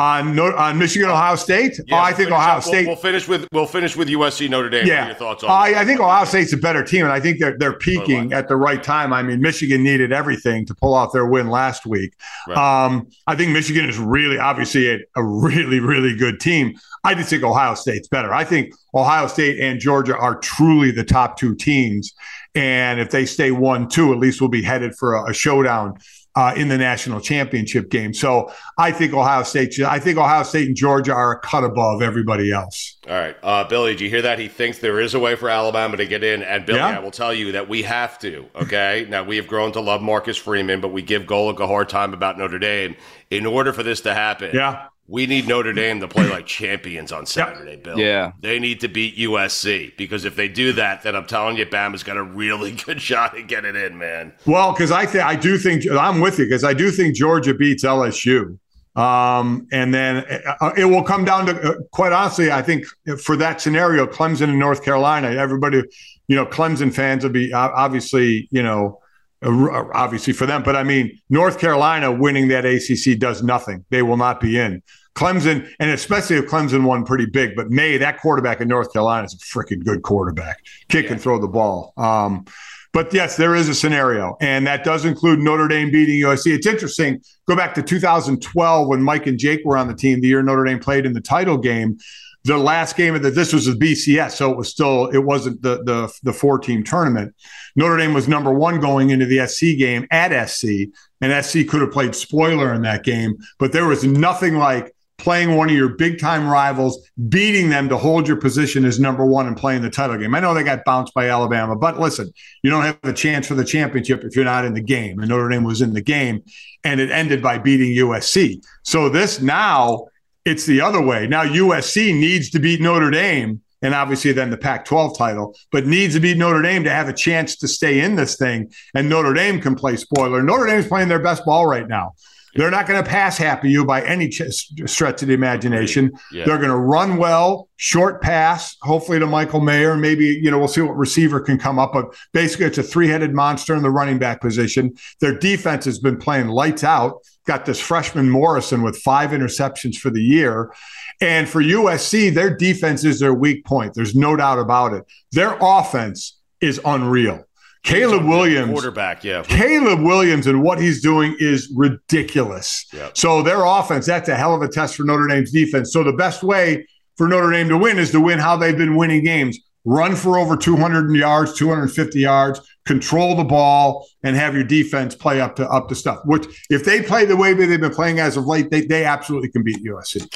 On 0.00 0.38
on 0.38 0.78
Michigan 0.78 1.10
Ohio 1.10 1.36
State. 1.36 1.78
Yeah, 1.86 1.96
oh, 1.96 2.02
I 2.02 2.12
think 2.12 2.30
Ohio 2.30 2.56
up, 2.56 2.62
State. 2.62 2.86
We'll, 2.86 2.94
we'll, 2.94 2.96
finish 2.96 3.28
with 3.28 3.46
we'll 3.52 3.66
finish 3.66 3.96
with 3.96 4.08
USC 4.08 4.48
Notre 4.48 4.70
Dame. 4.70 4.86
Yeah, 4.86 5.06
your 5.06 5.14
thoughts 5.14 5.44
on? 5.44 5.50
I, 5.50 5.80
I 5.80 5.84
think 5.84 6.00
Ohio 6.00 6.24
State's 6.24 6.52
a 6.52 6.56
better 6.56 6.82
team, 6.82 7.04
and 7.04 7.12
I 7.12 7.20
think 7.20 7.38
they're 7.38 7.56
they're 7.58 7.76
peaking 7.76 8.32
at 8.32 8.48
the 8.48 8.56
right 8.56 8.82
time. 8.82 9.12
I 9.12 9.22
mean, 9.22 9.40
Michigan 9.40 9.82
needed 9.82 10.12
everything 10.12 10.64
to 10.66 10.74
pull 10.74 10.94
off 10.94 11.12
their 11.12 11.26
win 11.26 11.50
last 11.50 11.86
week. 11.86 12.14
Right. 12.48 12.56
Um, 12.56 13.08
I 13.26 13.36
think 13.36 13.52
Michigan 13.52 13.88
is 13.88 13.98
really 13.98 14.38
obviously 14.38 14.90
a, 14.90 14.98
a 15.16 15.22
really 15.22 15.80
really 15.80 16.16
good 16.16 16.40
team. 16.40 16.78
I 17.04 17.14
just 17.14 17.30
think 17.30 17.42
Ohio 17.42 17.74
State's 17.74 18.08
better. 18.08 18.32
I 18.32 18.44
think 18.44 18.72
Ohio 18.94 19.26
State 19.26 19.60
and 19.60 19.80
Georgia 19.80 20.16
are 20.16 20.38
truly 20.38 20.90
the 20.90 21.04
top 21.04 21.38
two 21.38 21.54
teams. 21.54 22.12
And 22.54 22.98
if 22.98 23.10
they 23.10 23.26
stay 23.26 23.52
one, 23.52 23.88
two, 23.88 24.12
at 24.12 24.18
least 24.18 24.40
we'll 24.40 24.50
be 24.50 24.62
headed 24.62 24.96
for 24.96 25.14
a, 25.14 25.30
a 25.30 25.32
showdown 25.32 25.94
uh, 26.36 26.54
in 26.56 26.68
the 26.68 26.78
national 26.78 27.20
championship 27.20 27.90
game. 27.90 28.14
So 28.14 28.52
I 28.78 28.92
think 28.92 29.12
Ohio 29.12 29.42
State. 29.42 29.78
I 29.80 29.98
think 29.98 30.18
Ohio 30.18 30.42
State 30.42 30.68
and 30.68 30.76
Georgia 30.76 31.12
are 31.12 31.32
a 31.32 31.40
cut 31.40 31.64
above 31.64 32.02
everybody 32.02 32.52
else. 32.52 32.98
All 33.08 33.14
right, 33.14 33.36
uh, 33.42 33.64
Billy. 33.64 33.96
Do 33.96 34.04
you 34.04 34.10
hear 34.10 34.22
that? 34.22 34.38
He 34.38 34.48
thinks 34.48 34.78
there 34.78 35.00
is 35.00 35.14
a 35.14 35.18
way 35.18 35.34
for 35.34 35.48
Alabama 35.48 35.96
to 35.96 36.06
get 36.06 36.22
in, 36.22 36.42
and 36.42 36.64
Billy, 36.64 36.78
yeah. 36.78 36.96
I 36.96 37.00
will 37.00 37.10
tell 37.10 37.34
you 37.34 37.52
that 37.52 37.68
we 37.68 37.82
have 37.82 38.18
to. 38.20 38.46
Okay, 38.54 39.06
now 39.10 39.24
we 39.24 39.36
have 39.36 39.46
grown 39.46 39.72
to 39.72 39.80
love 39.80 40.02
Marcus 40.02 40.36
Freeman, 40.36 40.80
but 40.80 40.88
we 40.88 41.02
give 41.02 41.22
Golic 41.22 41.58
a 41.58 41.66
hard 41.66 41.88
time 41.88 42.14
about 42.14 42.38
Notre 42.38 42.58
Dame. 42.58 42.96
In 43.30 43.46
order 43.46 43.72
for 43.72 43.82
this 43.82 44.00
to 44.02 44.14
happen, 44.14 44.50
yeah, 44.54 44.86
we 45.10 45.26
need 45.26 45.48
Notre 45.48 45.72
Dame 45.72 45.98
to 46.00 46.06
play 46.06 46.28
like 46.30 46.46
champions 46.46 47.10
on 47.10 47.26
Saturday, 47.26 47.74
Bill. 47.74 47.98
Yeah. 47.98 48.30
They 48.40 48.60
need 48.60 48.78
to 48.80 48.88
beat 48.88 49.16
USC 49.18 49.96
because 49.96 50.24
if 50.24 50.36
they 50.36 50.46
do 50.46 50.72
that, 50.74 51.02
then 51.02 51.16
I'm 51.16 51.26
telling 51.26 51.56
you, 51.56 51.66
Bama's 51.66 52.04
got 52.04 52.16
a 52.16 52.22
really 52.22 52.72
good 52.86 53.02
shot 53.02 53.36
at 53.36 53.48
getting 53.48 53.74
in, 53.74 53.98
man. 53.98 54.32
Well, 54.46 54.72
because 54.72 54.92
I 54.92 55.06
think 55.06 55.24
I 55.24 55.34
do 55.34 55.58
think 55.58 55.84
I'm 55.90 56.20
with 56.20 56.38
you 56.38 56.44
because 56.44 56.62
I 56.62 56.74
do 56.74 56.92
think 56.92 57.16
Georgia 57.16 57.52
beats 57.52 57.82
LSU. 57.82 58.56
Um, 58.94 59.66
and 59.72 59.92
then 59.92 60.24
uh, 60.60 60.72
it 60.76 60.84
will 60.84 61.02
come 61.02 61.24
down 61.24 61.46
to, 61.46 61.60
uh, 61.60 61.74
quite 61.90 62.12
honestly, 62.12 62.52
I 62.52 62.62
think 62.62 62.86
for 63.20 63.36
that 63.36 63.60
scenario, 63.60 64.06
Clemson 64.06 64.44
and 64.44 64.58
North 64.60 64.84
Carolina, 64.84 65.30
everybody, 65.30 65.82
you 66.28 66.36
know, 66.36 66.46
Clemson 66.46 66.94
fans 66.94 67.24
will 67.24 67.32
be 67.32 67.52
obviously, 67.52 68.48
you 68.52 68.62
know, 68.62 69.00
obviously 69.42 70.32
for 70.32 70.46
them. 70.46 70.62
But 70.62 70.76
I 70.76 70.84
mean, 70.84 71.18
North 71.30 71.58
Carolina 71.58 72.12
winning 72.12 72.48
that 72.48 72.64
ACC 72.64 73.18
does 73.18 73.42
nothing. 73.42 73.84
They 73.90 74.02
will 74.02 74.16
not 74.16 74.40
be 74.40 74.58
in. 74.58 74.82
Clemson, 75.14 75.68
and 75.78 75.90
especially 75.90 76.36
if 76.36 76.46
Clemson 76.46 76.84
won 76.84 77.04
pretty 77.04 77.26
big, 77.26 77.56
but 77.56 77.70
Maye, 77.70 77.98
that 77.98 78.20
quarterback 78.20 78.60
in 78.60 78.68
North 78.68 78.92
Carolina 78.92 79.26
is 79.26 79.34
a 79.34 79.38
freaking 79.38 79.84
good 79.84 80.02
quarterback. 80.02 80.64
Kick 80.88 81.06
yeah. 81.06 81.12
and 81.12 81.20
throw 81.20 81.38
the 81.38 81.48
ball. 81.48 81.92
Um, 81.96 82.44
but 82.92 83.12
yes, 83.14 83.36
there 83.36 83.54
is 83.54 83.68
a 83.68 83.74
scenario, 83.74 84.36
and 84.40 84.66
that 84.66 84.82
does 84.82 85.04
include 85.04 85.38
Notre 85.38 85.68
Dame 85.68 85.92
beating 85.92 86.20
USC. 86.22 86.54
It's 86.54 86.66
interesting. 86.66 87.22
Go 87.46 87.54
back 87.54 87.74
to 87.74 87.82
2012 87.82 88.88
when 88.88 89.02
Mike 89.02 89.26
and 89.26 89.38
Jake 89.38 89.64
were 89.64 89.76
on 89.76 89.86
the 89.86 89.94
team, 89.94 90.20
the 90.20 90.28
year 90.28 90.42
Notre 90.42 90.64
Dame 90.64 90.80
played 90.80 91.06
in 91.06 91.12
the 91.12 91.20
title 91.20 91.56
game. 91.56 91.98
The 92.44 92.56
last 92.56 92.96
game 92.96 93.14
of 93.14 93.22
the 93.22 93.30
this 93.30 93.52
was 93.52 93.66
the 93.66 93.72
BCS, 93.72 94.32
so 94.32 94.50
it 94.50 94.56
was 94.56 94.70
still 94.70 95.08
it 95.08 95.18
wasn't 95.18 95.60
the 95.60 95.82
the 95.84 96.12
the 96.22 96.32
four 96.32 96.58
team 96.58 96.82
tournament. 96.82 97.34
Notre 97.76 97.98
Dame 97.98 98.14
was 98.14 98.26
number 98.26 98.52
one 98.52 98.80
going 98.80 99.10
into 99.10 99.26
the 99.26 99.46
SC 99.46 99.78
game 99.78 100.06
at 100.10 100.48
SC, 100.48 100.88
and 101.20 101.44
SC 101.44 101.68
could 101.68 101.82
have 101.82 101.92
played 101.92 102.14
spoiler 102.14 102.72
in 102.72 102.82
that 102.82 103.04
game, 103.04 103.36
but 103.58 103.72
there 103.72 103.86
was 103.86 104.04
nothing 104.04 104.56
like 104.56 104.94
playing 105.20 105.56
one 105.56 105.68
of 105.68 105.76
your 105.76 105.90
big 105.90 106.18
time 106.18 106.48
rivals, 106.48 107.08
beating 107.28 107.68
them 107.68 107.88
to 107.88 107.96
hold 107.96 108.26
your 108.26 108.36
position 108.36 108.84
as 108.84 108.98
number 108.98 109.24
one 109.24 109.46
and 109.46 109.56
playing 109.56 109.82
the 109.82 109.90
title 109.90 110.16
game. 110.18 110.34
I 110.34 110.40
know 110.40 110.54
they 110.54 110.64
got 110.64 110.84
bounced 110.84 111.14
by 111.14 111.28
Alabama, 111.28 111.76
but 111.76 112.00
listen, 112.00 112.32
you 112.62 112.70
don't 112.70 112.84
have 112.84 112.98
a 113.04 113.12
chance 113.12 113.46
for 113.46 113.54
the 113.54 113.64
championship 113.64 114.24
if 114.24 114.34
you're 114.34 114.44
not 114.44 114.64
in 114.64 114.74
the 114.74 114.80
game. 114.80 115.20
And 115.20 115.28
Notre 115.28 115.48
Dame 115.48 115.64
was 115.64 115.82
in 115.82 115.92
the 115.92 116.00
game, 116.00 116.42
and 116.82 117.00
it 117.00 117.10
ended 117.10 117.42
by 117.42 117.58
beating 117.58 117.96
USC. 117.96 118.64
So 118.82 119.08
this 119.08 119.40
now, 119.40 120.06
it's 120.44 120.66
the 120.66 120.80
other 120.80 121.02
way. 121.02 121.26
Now 121.26 121.44
USC 121.44 122.18
needs 122.18 122.50
to 122.50 122.58
beat 122.58 122.80
Notre 122.80 123.10
Dame. 123.10 123.60
And 123.82 123.94
obviously, 123.94 124.32
then 124.32 124.50
the 124.50 124.58
Pac 124.58 124.84
12 124.84 125.16
title, 125.16 125.56
but 125.72 125.86
needs 125.86 126.12
to 126.12 126.20
beat 126.20 126.36
Notre 126.36 126.60
Dame 126.60 126.84
to 126.84 126.90
have 126.90 127.08
a 127.08 127.14
chance 127.14 127.56
to 127.56 127.68
stay 127.68 128.00
in 128.00 128.14
this 128.14 128.36
thing. 128.36 128.70
And 128.94 129.08
Notre 129.08 129.32
Dame 129.32 129.58
can 129.58 129.74
play 129.74 129.96
spoiler. 129.96 130.42
Notre 130.42 130.66
Dame's 130.66 130.86
playing 130.86 131.08
their 131.08 131.22
best 131.22 131.46
ball 131.46 131.66
right 131.66 131.88
now. 131.88 132.12
They're 132.54 132.70
not 132.70 132.86
going 132.86 133.02
to 133.02 133.08
pass 133.08 133.38
happy 133.38 133.70
you 133.70 133.84
by 133.84 134.02
any 134.02 134.28
ch- 134.28 134.42
stretch 134.86 135.22
of 135.22 135.28
the 135.28 135.34
imagination. 135.34 136.12
Yeah. 136.32 136.44
They're 136.44 136.58
going 136.58 136.70
to 136.70 136.76
run 136.76 137.16
well, 137.16 137.68
short 137.76 138.20
pass, 138.20 138.76
hopefully 138.82 139.18
to 139.20 139.26
Michael 139.26 139.60
Mayer. 139.60 139.96
Maybe, 139.96 140.26
you 140.26 140.50
know, 140.50 140.58
we'll 140.58 140.68
see 140.68 140.80
what 140.80 140.96
receiver 140.96 141.40
can 141.40 141.58
come 141.58 141.78
up. 141.78 141.92
But 141.92 142.06
basically, 142.32 142.66
it's 142.66 142.78
a 142.78 142.82
three 142.82 143.08
headed 143.08 143.32
monster 143.34 143.74
in 143.74 143.82
the 143.82 143.90
running 143.90 144.18
back 144.18 144.40
position. 144.40 144.94
Their 145.20 145.38
defense 145.38 145.84
has 145.84 145.98
been 145.98 146.16
playing 146.16 146.48
lights 146.48 146.82
out. 146.82 147.22
Got 147.46 147.66
this 147.66 147.80
freshman 147.80 148.28
Morrison 148.28 148.82
with 148.82 148.98
five 148.98 149.30
interceptions 149.30 149.96
for 149.96 150.10
the 150.10 150.22
year. 150.22 150.72
And 151.20 151.48
for 151.48 151.62
USC, 151.62 152.32
their 152.32 152.54
defense 152.54 153.04
is 153.04 153.20
their 153.20 153.34
weak 153.34 153.64
point. 153.64 153.94
There's 153.94 154.14
no 154.14 154.36
doubt 154.36 154.58
about 154.58 154.94
it. 154.94 155.04
Their 155.32 155.56
offense 155.60 156.38
is 156.60 156.80
unreal. 156.84 157.44
Caleb 157.82 158.24
Williams, 158.26 158.70
quarterback, 158.70 159.24
yeah. 159.24 159.42
Caleb 159.42 160.00
Williams 160.00 160.46
and 160.46 160.62
what 160.62 160.80
he's 160.80 161.00
doing 161.00 161.34
is 161.38 161.72
ridiculous. 161.74 162.86
Yep. 162.92 163.16
So 163.16 163.42
their 163.42 163.64
offense, 163.64 164.06
that's 164.06 164.28
a 164.28 164.36
hell 164.36 164.54
of 164.54 164.62
a 164.62 164.68
test 164.68 164.96
for 164.96 165.04
Notre 165.04 165.26
Dame's 165.26 165.50
defense. 165.50 165.92
So 165.92 166.04
the 166.04 166.12
best 166.12 166.42
way 166.42 166.86
for 167.16 167.26
Notre 167.26 167.50
Dame 167.50 167.68
to 167.70 167.78
win 167.78 167.98
is 167.98 168.10
to 168.10 168.20
win 168.20 168.38
how 168.38 168.56
they've 168.56 168.76
been 168.76 168.96
winning 168.96 169.24
games. 169.24 169.58
Run 169.86 170.14
for 170.14 170.38
over 170.38 170.56
200 170.56 171.14
yards, 171.16 171.54
250 171.54 172.20
yards, 172.20 172.60
control 172.84 173.34
the 173.34 173.44
ball, 173.44 174.06
and 174.22 174.36
have 174.36 174.54
your 174.54 174.64
defense 174.64 175.14
play 175.14 175.40
up 175.40 175.56
to 175.56 175.66
up 175.68 175.88
to 175.88 175.94
stuff. 175.94 176.20
Which, 176.26 176.46
if 176.68 176.84
they 176.84 177.00
play 177.00 177.24
the 177.24 177.36
way 177.36 177.54
they've 177.54 177.80
been 177.80 177.94
playing 177.94 178.18
as 178.20 178.36
of 178.36 178.46
late, 178.46 178.70
they, 178.70 178.82
they 178.82 179.04
absolutely 179.04 179.50
can 179.50 179.62
beat 179.62 179.82
USC. 179.82 180.26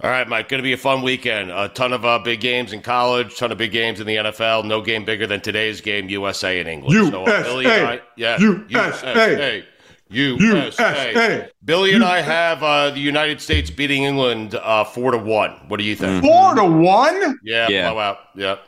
All 0.00 0.10
right, 0.10 0.28
Mike. 0.28 0.48
Going 0.48 0.60
to 0.60 0.62
be 0.62 0.72
a 0.72 0.76
fun 0.76 1.02
weekend. 1.02 1.50
A 1.50 1.68
ton 1.68 1.92
of 1.92 2.04
uh, 2.04 2.20
big 2.20 2.40
games 2.40 2.72
in 2.72 2.82
college, 2.82 3.36
ton 3.36 3.50
of 3.50 3.58
big 3.58 3.72
games 3.72 3.98
in 3.98 4.06
the 4.06 4.14
NFL. 4.14 4.64
No 4.64 4.80
game 4.80 5.04
bigger 5.04 5.26
than 5.26 5.40
today's 5.40 5.80
game, 5.80 6.08
USA 6.08 6.60
and 6.60 6.68
England. 6.68 6.94
USA. 6.94 7.10
So, 7.10 7.24
uh, 7.24 7.42
Billy 7.42 7.66
and 7.66 7.86
I, 7.86 8.00
yeah, 8.16 8.38
USA. 8.38 8.66
USA. 8.70 9.64
USA. 10.10 11.50
Billy 11.64 11.94
and 11.94 12.04
I 12.04 12.20
have 12.20 12.62
uh, 12.62 12.90
the 12.90 13.00
United 13.00 13.40
States 13.40 13.70
beating 13.70 14.04
England 14.04 14.54
uh, 14.54 14.84
four 14.84 15.10
to 15.10 15.18
one. 15.18 15.50
What 15.66 15.78
do 15.78 15.84
you 15.84 15.96
think? 15.96 16.24
Four 16.24 16.54
to 16.54 16.64
one? 16.64 17.36
Yeah, 17.42 17.66
yeah. 17.68 17.90
blowout. 17.90 18.18
Yeah. 18.36 18.58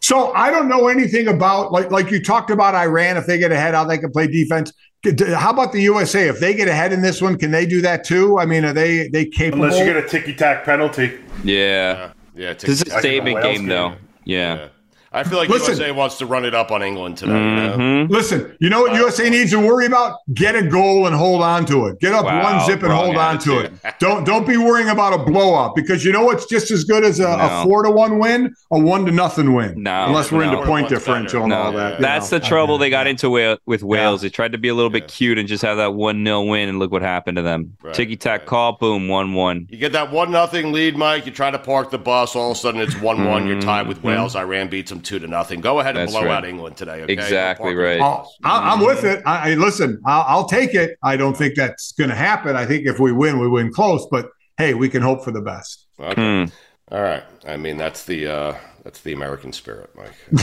So 0.00 0.32
I 0.32 0.50
don't 0.50 0.68
know 0.68 0.88
anything 0.88 1.26
about 1.26 1.72
like 1.72 1.90
like 1.90 2.10
you 2.10 2.22
talked 2.22 2.50
about 2.50 2.74
Iran. 2.76 3.16
If 3.16 3.26
they 3.26 3.38
get 3.38 3.50
ahead, 3.50 3.74
how 3.74 3.84
they 3.84 3.98
can 3.98 4.12
play 4.12 4.28
defense. 4.28 4.72
Uh, 5.04 5.36
how 5.36 5.50
about 5.50 5.72
the 5.72 5.80
USA? 5.82 6.28
If 6.28 6.38
they 6.38 6.54
get 6.54 6.68
ahead 6.68 6.92
in 6.92 7.02
this 7.02 7.20
one, 7.20 7.36
can 7.36 7.50
they 7.50 7.66
do 7.66 7.80
that 7.82 8.04
too? 8.04 8.38
I 8.38 8.46
mean, 8.46 8.64
are 8.64 8.72
they 8.72 9.08
they 9.08 9.24
capable? 9.26 9.64
Unless 9.64 9.80
you 9.80 9.86
get 9.86 9.96
a 9.96 10.08
ticky 10.08 10.34
tack 10.34 10.64
penalty. 10.64 11.18
Yeah, 11.42 11.54
yeah. 11.54 12.12
yeah 12.36 12.52
this 12.54 12.68
is 12.68 12.82
a 12.82 12.98
statement 12.98 13.42
game, 13.42 13.56
game, 13.56 13.66
though. 13.66 13.94
yeah. 14.24 14.54
yeah. 14.56 14.68
I 15.14 15.24
feel 15.24 15.38
like 15.38 15.50
Listen, 15.50 15.74
USA 15.74 15.92
wants 15.92 16.16
to 16.18 16.26
run 16.26 16.46
it 16.46 16.54
up 16.54 16.70
on 16.70 16.82
England 16.82 17.18
today. 17.18 17.32
Mm-hmm. 17.32 17.80
You 17.80 18.04
know? 18.04 18.06
Listen, 18.08 18.56
you 18.60 18.70
know 18.70 18.80
what 18.80 18.94
USA 18.94 19.28
needs 19.28 19.50
to 19.50 19.58
worry 19.58 19.84
about? 19.84 20.18
Get 20.32 20.54
a 20.54 20.62
goal 20.62 21.06
and 21.06 21.14
hold 21.14 21.42
on 21.42 21.66
to 21.66 21.86
it. 21.86 22.00
Get 22.00 22.14
up 22.14 22.24
wow, 22.24 22.42
one 22.42 22.66
zip 22.66 22.82
and 22.82 22.92
hold 22.92 23.16
on 23.16 23.38
to 23.40 23.58
it. 23.58 23.72
Don't 23.98 24.24
don't 24.24 24.48
be 24.48 24.56
worrying 24.56 24.88
about 24.88 25.12
a 25.12 25.18
blowout 25.18 25.76
because 25.76 26.04
you 26.04 26.10
know 26.10 26.24
what's 26.24 26.46
just 26.46 26.72
as 26.72 26.82
good 26.82 27.04
as 27.04 27.20
a, 27.20 27.22
no. 27.22 27.38
a 27.38 27.64
four 27.64 27.84
to 27.84 27.90
one 27.90 28.18
win, 28.18 28.52
a 28.72 28.78
one 28.78 29.04
to 29.06 29.12
nothing 29.12 29.54
win. 29.54 29.80
No, 29.80 30.06
unless 30.06 30.32
we're 30.32 30.44
no. 30.44 30.54
into 30.54 30.66
point 30.66 30.88
differential 30.88 31.44
and 31.44 31.52
all 31.52 31.70
that. 31.72 32.00
That's 32.00 32.32
know? 32.32 32.38
the 32.38 32.44
trouble 32.44 32.78
they 32.78 32.90
got 32.90 33.06
into 33.06 33.30
with 33.30 33.82
Wales. 33.82 34.22
Yeah. 34.22 34.26
They 34.26 34.30
tried 34.30 34.52
to 34.52 34.58
be 34.58 34.68
a 34.68 34.74
little 34.74 34.90
bit 34.90 35.06
cute 35.06 35.38
and 35.38 35.46
just 35.46 35.62
have 35.62 35.76
that 35.76 35.94
one 35.94 36.24
nil 36.24 36.48
win, 36.48 36.68
and 36.68 36.80
look 36.80 36.90
what 36.90 37.02
happened 37.02 37.36
to 37.36 37.42
them. 37.42 37.76
Right. 37.82 37.94
Ticky 37.94 38.16
tack 38.16 38.40
right. 38.40 38.48
call, 38.48 38.72
boom, 38.72 39.06
one 39.06 39.34
one. 39.34 39.68
You 39.70 39.78
get 39.78 39.92
that 39.92 40.10
one 40.10 40.32
nothing 40.32 40.72
lead, 40.72 40.96
Mike. 40.96 41.24
You 41.24 41.32
try 41.32 41.52
to 41.52 41.58
park 41.58 41.90
the 41.90 41.98
bus, 41.98 42.34
all 42.34 42.50
of 42.50 42.56
a 42.56 42.60
sudden 42.60 42.80
it's 42.80 42.98
one 43.00 43.24
one. 43.26 43.46
You're 43.46 43.60
tied 43.60 43.86
with 43.86 43.98
mm-hmm. 43.98 44.08
Wales. 44.08 44.34
Iran 44.34 44.68
beats 44.68 44.90
them 44.90 45.01
two 45.02 45.18
to 45.18 45.26
nothing. 45.26 45.60
Go 45.60 45.80
ahead 45.80 45.96
and 45.96 46.02
That's 46.02 46.12
blow 46.12 46.24
right. 46.24 46.38
out 46.38 46.44
England 46.44 46.76
today. 46.76 47.02
Okay? 47.02 47.12
Exactly 47.12 47.74
right. 47.74 48.00
i 48.44 48.72
am 48.72 48.80
with 48.80 49.04
it. 49.04 49.22
I, 49.26 49.54
listen. 49.54 50.00
I'll, 50.06 50.24
I'll, 50.26 50.48
take 50.48 50.74
it. 50.74 50.96
I 51.02 51.16
don't 51.16 51.36
think 51.36 51.54
that's 51.54 51.92
going 51.92 52.10
to 52.10 52.16
happen. 52.16 52.56
I 52.56 52.66
think 52.66 52.86
if 52.86 52.98
we 52.98 53.12
win, 53.12 53.38
we 53.38 53.48
win 53.48 53.72
close. 53.72 54.06
But 54.10 54.30
hey, 54.58 54.74
we 54.74 54.88
can 54.88 55.02
hope 55.02 55.24
for 55.24 55.30
the 55.30 55.40
best. 55.40 55.86
Okay. 55.98 56.44
Hmm. 56.44 56.94
All 56.94 57.02
right. 57.02 57.24
I 57.46 57.56
mean, 57.56 57.76
that's 57.76 58.04
the 58.04 58.28
uh, 58.28 58.54
that's 58.84 59.00
the 59.00 59.12
American 59.12 59.52
spirit, 59.52 59.90
Mike. 59.96 60.14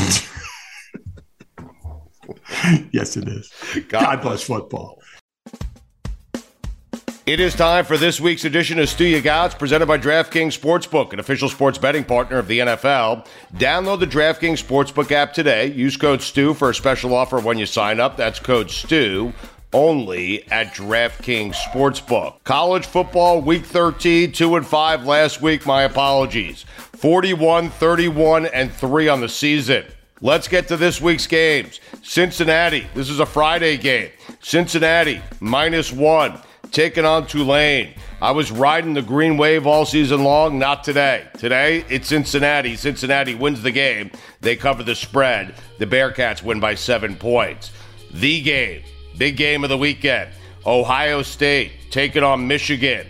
yes, 2.92 3.18
it 3.18 3.28
is. 3.28 3.52
God, 3.88 4.02
God 4.02 4.22
bless 4.22 4.44
football. 4.44 4.99
It 7.30 7.40
is 7.40 7.54
time 7.54 7.86
for 7.86 7.96
this 7.96 8.20
week's 8.20 8.44
edition 8.44 8.80
of 8.80 8.90
Stu 8.90 9.06
Ya 9.06 9.20
Gots, 9.20 9.56
presented 9.56 9.86
by 9.86 10.00
DraftKings 10.00 10.60
Sportsbook, 10.60 11.14
an 11.14 11.20
official 11.20 11.48
sports 11.48 11.78
betting 11.78 12.04
partner 12.04 12.40
of 12.40 12.48
the 12.48 12.58
NFL. 12.58 13.28
Download 13.54 14.00
the 14.00 14.08
DraftKings 14.08 14.66
Sportsbook 14.66 15.12
app 15.12 15.34
today. 15.34 15.68
Use 15.68 15.96
code 15.96 16.24
STU 16.24 16.56
for 16.56 16.72
a 16.72 16.74
special 16.74 17.14
offer 17.14 17.40
when 17.40 17.60
you 17.60 17.68
sign 17.68 18.00
up. 18.00 18.18
That's 18.18 18.40
code 18.40 18.72
STU 18.72 19.32
only 19.74 20.52
at 20.52 20.74
DraftKings 20.74 21.54
Sportsbook. 21.54 22.44
College 22.46 22.88
football 22.88 23.44
week 23.44 23.64
13, 23.64 24.32
2 24.32 24.56
and 24.56 24.66
5 24.66 25.06
last 25.06 25.40
week. 25.40 25.68
My 25.68 25.84
apologies. 25.84 26.64
41, 26.78 27.70
31, 27.70 28.48
and 28.48 28.74
3 28.74 29.08
on 29.08 29.22
the 29.22 29.30
season. 29.30 29.86
Let's 30.20 30.48
get 30.48 30.68
to 30.70 30.78
this 30.78 31.00
week's 31.00 31.28
games. 31.28 31.80
Cincinnati, 32.02 32.88
this 32.96 33.08
is 33.08 33.20
a 33.20 33.26
Friday 33.28 33.78
game. 33.78 34.10
Cincinnati, 34.42 35.22
minus 35.40 35.94
one, 35.94 36.42
taking 36.72 37.06
on 37.06 37.28
Tulane. 37.28 37.94
I 38.22 38.32
was 38.32 38.52
riding 38.52 38.94
the 38.94 39.02
green 39.02 39.38
wave 39.38 39.66
all 39.66 39.86
season 39.86 40.24
long, 40.24 40.60
not 40.60 40.84
today. 40.84 41.28
Today, 41.38 41.86
it's 41.90 42.08
Cincinnati. 42.08 42.76
Cincinnati 42.76 43.36
wins 43.36 43.62
the 43.62 43.72
game. 43.72 44.12
They 44.42 44.56
cover 44.56 44.84
the 44.84 44.96
spread. 44.96 45.56
The 45.78 45.86
Bearcats 45.88 46.44
win 46.44 46.60
by 46.60 46.76
seven 46.76 47.16
points. 47.16 47.72
The 48.12 48.42
game, 48.42 48.84
big 49.18 49.38
game 49.38 49.64
of 49.64 49.70
the 49.70 49.78
weekend. 49.78 50.32
Ohio 50.66 51.22
State 51.22 51.72
taking 51.92 52.24
on 52.24 52.48
Michigan. 52.48 53.08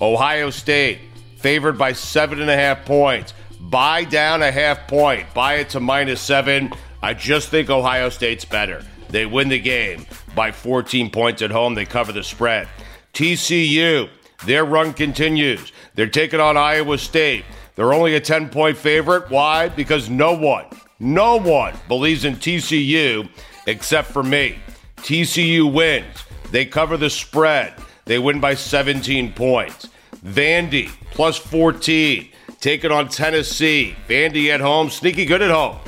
Ohio 0.00 0.50
State 0.50 0.98
favored 1.36 1.76
by 1.76 1.92
seven 1.92 2.40
and 2.40 2.50
a 2.50 2.56
half 2.56 2.84
points. 2.84 3.34
Buy 3.60 4.04
down 4.04 4.42
a 4.42 4.52
half 4.52 4.86
point. 4.86 5.32
Buy 5.34 5.54
it 5.54 5.70
to 5.70 5.80
minus 5.80 6.20
seven. 6.20 6.72
I 7.02 7.14
just 7.14 7.48
think 7.48 7.68
Ohio 7.68 8.10
State's 8.10 8.44
better. 8.44 8.84
They 9.08 9.26
win 9.26 9.48
the 9.48 9.58
game 9.58 10.06
by 10.34 10.52
14 10.52 11.10
points 11.10 11.42
at 11.42 11.50
home. 11.50 11.74
They 11.74 11.84
cover 11.84 12.12
the 12.12 12.22
spread. 12.22 12.68
TCU, 13.12 14.08
their 14.46 14.64
run 14.64 14.92
continues. 14.92 15.72
They're 15.94 16.06
taking 16.08 16.40
on 16.40 16.56
Iowa 16.56 16.98
State. 16.98 17.44
They're 17.74 17.92
only 17.92 18.14
a 18.14 18.20
10 18.20 18.48
point 18.48 18.76
favorite. 18.76 19.30
Why? 19.30 19.68
Because 19.68 20.10
no 20.10 20.32
one, 20.36 20.66
no 20.98 21.36
one 21.38 21.74
believes 21.88 22.24
in 22.24 22.36
TCU 22.36 23.28
except 23.66 24.08
for 24.08 24.22
me. 24.22 24.58
TCU 24.98 25.72
wins. 25.72 26.24
They 26.50 26.66
cover 26.66 26.96
the 26.96 27.10
spread. 27.10 27.74
They 28.04 28.18
win 28.18 28.40
by 28.40 28.54
17 28.54 29.32
points. 29.32 29.88
Vandy 30.24 30.90
plus 31.10 31.36
14, 31.36 32.28
taking 32.60 32.90
on 32.90 33.08
Tennessee. 33.08 33.96
Vandy 34.08 34.48
at 34.48 34.60
home, 34.60 34.90
sneaky 34.90 35.24
good 35.24 35.42
at 35.42 35.50
home. 35.50 35.78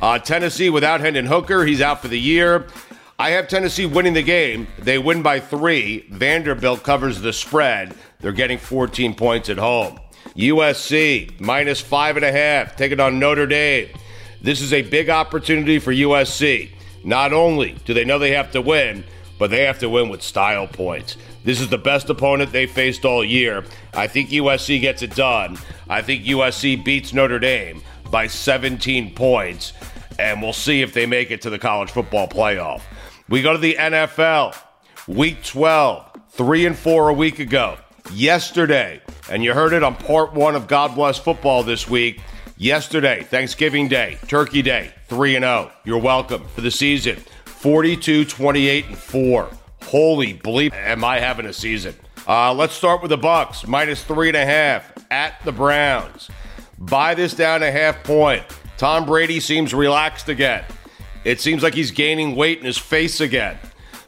Uh, 0.00 0.18
Tennessee 0.18 0.70
without 0.70 1.00
Hendon 1.00 1.26
Hooker, 1.26 1.64
he's 1.64 1.80
out 1.80 2.02
for 2.02 2.08
the 2.08 2.18
year. 2.20 2.66
I 3.20 3.30
have 3.30 3.48
Tennessee 3.48 3.84
winning 3.84 4.14
the 4.14 4.22
game. 4.22 4.68
They 4.78 4.96
win 4.96 5.22
by 5.22 5.40
three. 5.40 6.06
Vanderbilt 6.08 6.84
covers 6.84 7.20
the 7.20 7.32
spread. 7.32 7.96
They're 8.20 8.30
getting 8.30 8.58
14 8.58 9.12
points 9.16 9.48
at 9.48 9.58
home. 9.58 9.98
USC 10.36 11.40
minus 11.40 11.80
five 11.80 12.14
and 12.14 12.24
a 12.24 12.30
half, 12.30 12.76
taking 12.76 13.00
on 13.00 13.18
Notre 13.18 13.48
Dame. 13.48 13.88
This 14.40 14.60
is 14.60 14.72
a 14.72 14.82
big 14.82 15.10
opportunity 15.10 15.80
for 15.80 15.92
USC. 15.92 16.70
Not 17.02 17.32
only 17.32 17.72
do 17.84 17.92
they 17.92 18.04
know 18.04 18.20
they 18.20 18.30
have 18.30 18.52
to 18.52 18.62
win, 18.62 19.02
but 19.36 19.50
they 19.50 19.64
have 19.64 19.80
to 19.80 19.88
win 19.88 20.08
with 20.08 20.22
style 20.22 20.68
points. 20.68 21.16
This 21.42 21.60
is 21.60 21.68
the 21.68 21.76
best 21.76 22.08
opponent 22.08 22.52
they 22.52 22.66
faced 22.66 23.04
all 23.04 23.24
year. 23.24 23.64
I 23.94 24.06
think 24.06 24.30
USC 24.30 24.80
gets 24.80 25.02
it 25.02 25.16
done. 25.16 25.58
I 25.88 26.02
think 26.02 26.22
USC 26.22 26.84
beats 26.84 27.12
Notre 27.12 27.40
Dame 27.40 27.82
by 28.12 28.28
17 28.28 29.12
points, 29.16 29.72
and 30.20 30.40
we'll 30.40 30.52
see 30.52 30.82
if 30.82 30.92
they 30.92 31.04
make 31.04 31.32
it 31.32 31.42
to 31.42 31.50
the 31.50 31.58
college 31.58 31.90
football 31.90 32.28
playoff. 32.28 32.82
We 33.28 33.42
go 33.42 33.52
to 33.52 33.58
the 33.58 33.76
NFL, 33.78 34.56
week 35.06 35.44
12, 35.44 36.10
3 36.30 36.66
and 36.66 36.78
4 36.78 37.08
a 37.10 37.12
week 37.12 37.38
ago. 37.40 37.76
Yesterday, 38.10 39.02
and 39.30 39.44
you 39.44 39.52
heard 39.52 39.74
it 39.74 39.82
on 39.82 39.96
part 39.96 40.32
one 40.32 40.56
of 40.56 40.66
God 40.66 40.94
Bless 40.94 41.18
Football 41.18 41.62
this 41.62 41.86
week. 41.86 42.22
Yesterday, 42.56 43.22
Thanksgiving 43.24 43.86
Day, 43.86 44.16
Turkey 44.28 44.62
Day, 44.62 44.94
3 45.08 45.36
and 45.36 45.42
0. 45.42 45.70
You're 45.84 45.98
welcome 45.98 46.42
for 46.54 46.62
the 46.62 46.70
season. 46.70 47.16
42, 47.44 48.24
28, 48.24 48.86
and 48.86 48.96
4. 48.96 49.50
Holy 49.82 50.32
bleep, 50.32 50.72
am 50.72 51.04
I 51.04 51.20
having 51.20 51.44
a 51.44 51.52
season? 51.52 51.94
Uh, 52.26 52.54
let's 52.54 52.72
start 52.72 53.02
with 53.02 53.10
the 53.10 53.18
Bucks, 53.18 53.66
minus 53.66 54.04
three 54.04 54.28
and 54.28 54.36
a 54.38 54.46
half 54.46 54.90
at 55.10 55.34
the 55.44 55.52
Browns. 55.52 56.30
Buy 56.78 57.14
this 57.14 57.34
down 57.34 57.62
a 57.62 57.70
half 57.70 58.02
point. 58.04 58.44
Tom 58.78 59.04
Brady 59.04 59.38
seems 59.38 59.74
relaxed 59.74 60.30
again. 60.30 60.64
It 61.24 61.40
seems 61.40 61.62
like 61.62 61.74
he's 61.74 61.90
gaining 61.90 62.36
weight 62.36 62.58
in 62.58 62.64
his 62.64 62.78
face 62.78 63.20
again. 63.20 63.58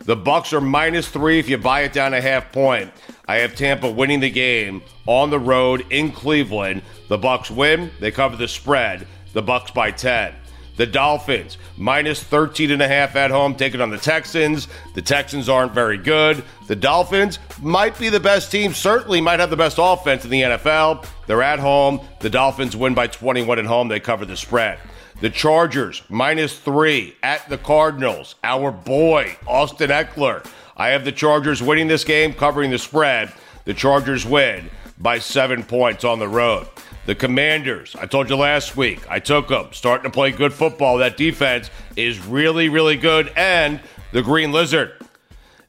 The 0.05 0.17
Bucks 0.17 0.53
are 0.53 0.61
minus 0.61 1.09
three 1.09 1.39
if 1.39 1.49
you 1.49 1.59
buy 1.59 1.83
it 1.83 1.93
down 1.93 2.15
a 2.15 2.21
half 2.21 2.53
point. 2.53 2.93
I 3.29 3.37
have 3.37 3.55
Tampa 3.55 3.91
winning 3.91 4.21
the 4.21 4.31
game 4.31 4.83
on 5.07 5.31
the 5.31 5.39
road 5.39 5.85
in 5.91 6.11
Cleveland. 6.11 6.83
The 7.09 7.19
Bucks 7.19 7.51
win. 7.51 7.91
They 8.01 8.11
cover 8.11 8.37
the 8.37 8.49
spread. 8.49 9.07
The 9.35 9.43
Bucks 9.43 9.71
by 9.71 9.91
10. 9.91 10.35
The 10.77 10.87
Dolphins, 10.87 11.59
minus 11.77 12.23
13 12.23 12.71
and 12.71 12.81
a 12.81 12.89
half 12.89 13.15
at 13.15 13.31
home, 13.31 13.55
taking 13.55 13.83
on 13.83 13.91
the 13.91 13.99
Texans. 13.99 14.67
The 14.95 15.03
Texans 15.03 15.47
aren't 15.47 15.73
very 15.73 15.99
good. 15.99 16.43
The 16.69 16.77
Dolphins 16.77 17.39
might 17.61 17.99
be 17.99 18.09
the 18.09 18.19
best 18.19 18.51
team, 18.51 18.73
certainly 18.73 19.21
might 19.21 19.41
have 19.41 19.51
the 19.51 19.57
best 19.57 19.77
offense 19.79 20.25
in 20.25 20.31
the 20.31 20.41
NFL. 20.41 21.05
They're 21.27 21.43
at 21.43 21.59
home. 21.59 22.01
The 22.21 22.31
Dolphins 22.31 22.75
win 22.77 22.95
by 22.95 23.09
21 23.09 23.59
at 23.59 23.67
home. 23.67 23.89
They 23.89 24.01
cover 24.01 24.25
the 24.25 24.39
spread. 24.39 24.79
The 25.21 25.29
Chargers, 25.29 26.03
minus 26.09 26.59
three 26.59 27.15
at 27.23 27.47
the 27.51 27.59
Cardinals. 27.59 28.37
Our 28.43 28.71
boy, 28.71 29.37
Austin 29.47 29.91
Ekeler. 29.91 30.47
I 30.79 30.89
have 30.89 31.05
the 31.05 31.13
Chargers 31.13 31.63
winning 31.63 31.89
this 31.89 32.05
game, 32.05 32.33
covering 32.33 32.71
the 32.71 32.79
spread. 32.79 33.31
The 33.67 33.75
Chargers 33.75 34.25
win 34.25 34.71
by 34.97 35.19
seven 35.19 35.63
points 35.63 36.05
on 36.05 36.21
the 36.21 36.29
road. 36.29 36.69
The 37.05 37.15
Commanders, 37.15 37.95
I 37.97 38.07
told 38.07 38.31
you 38.31 38.37
last 38.37 38.79
week, 38.79 39.01
I 39.11 39.19
took 39.19 39.49
them, 39.49 39.69
starting 39.73 40.11
to 40.11 40.15
play 40.15 40.31
good 40.31 40.55
football. 40.55 40.97
That 40.97 41.19
defense 41.19 41.69
is 41.97 42.19
really, 42.25 42.71
really 42.71 42.97
good. 42.97 43.31
And 43.37 43.81
the 44.13 44.23
Green 44.23 44.53
Lizard, 44.53 44.93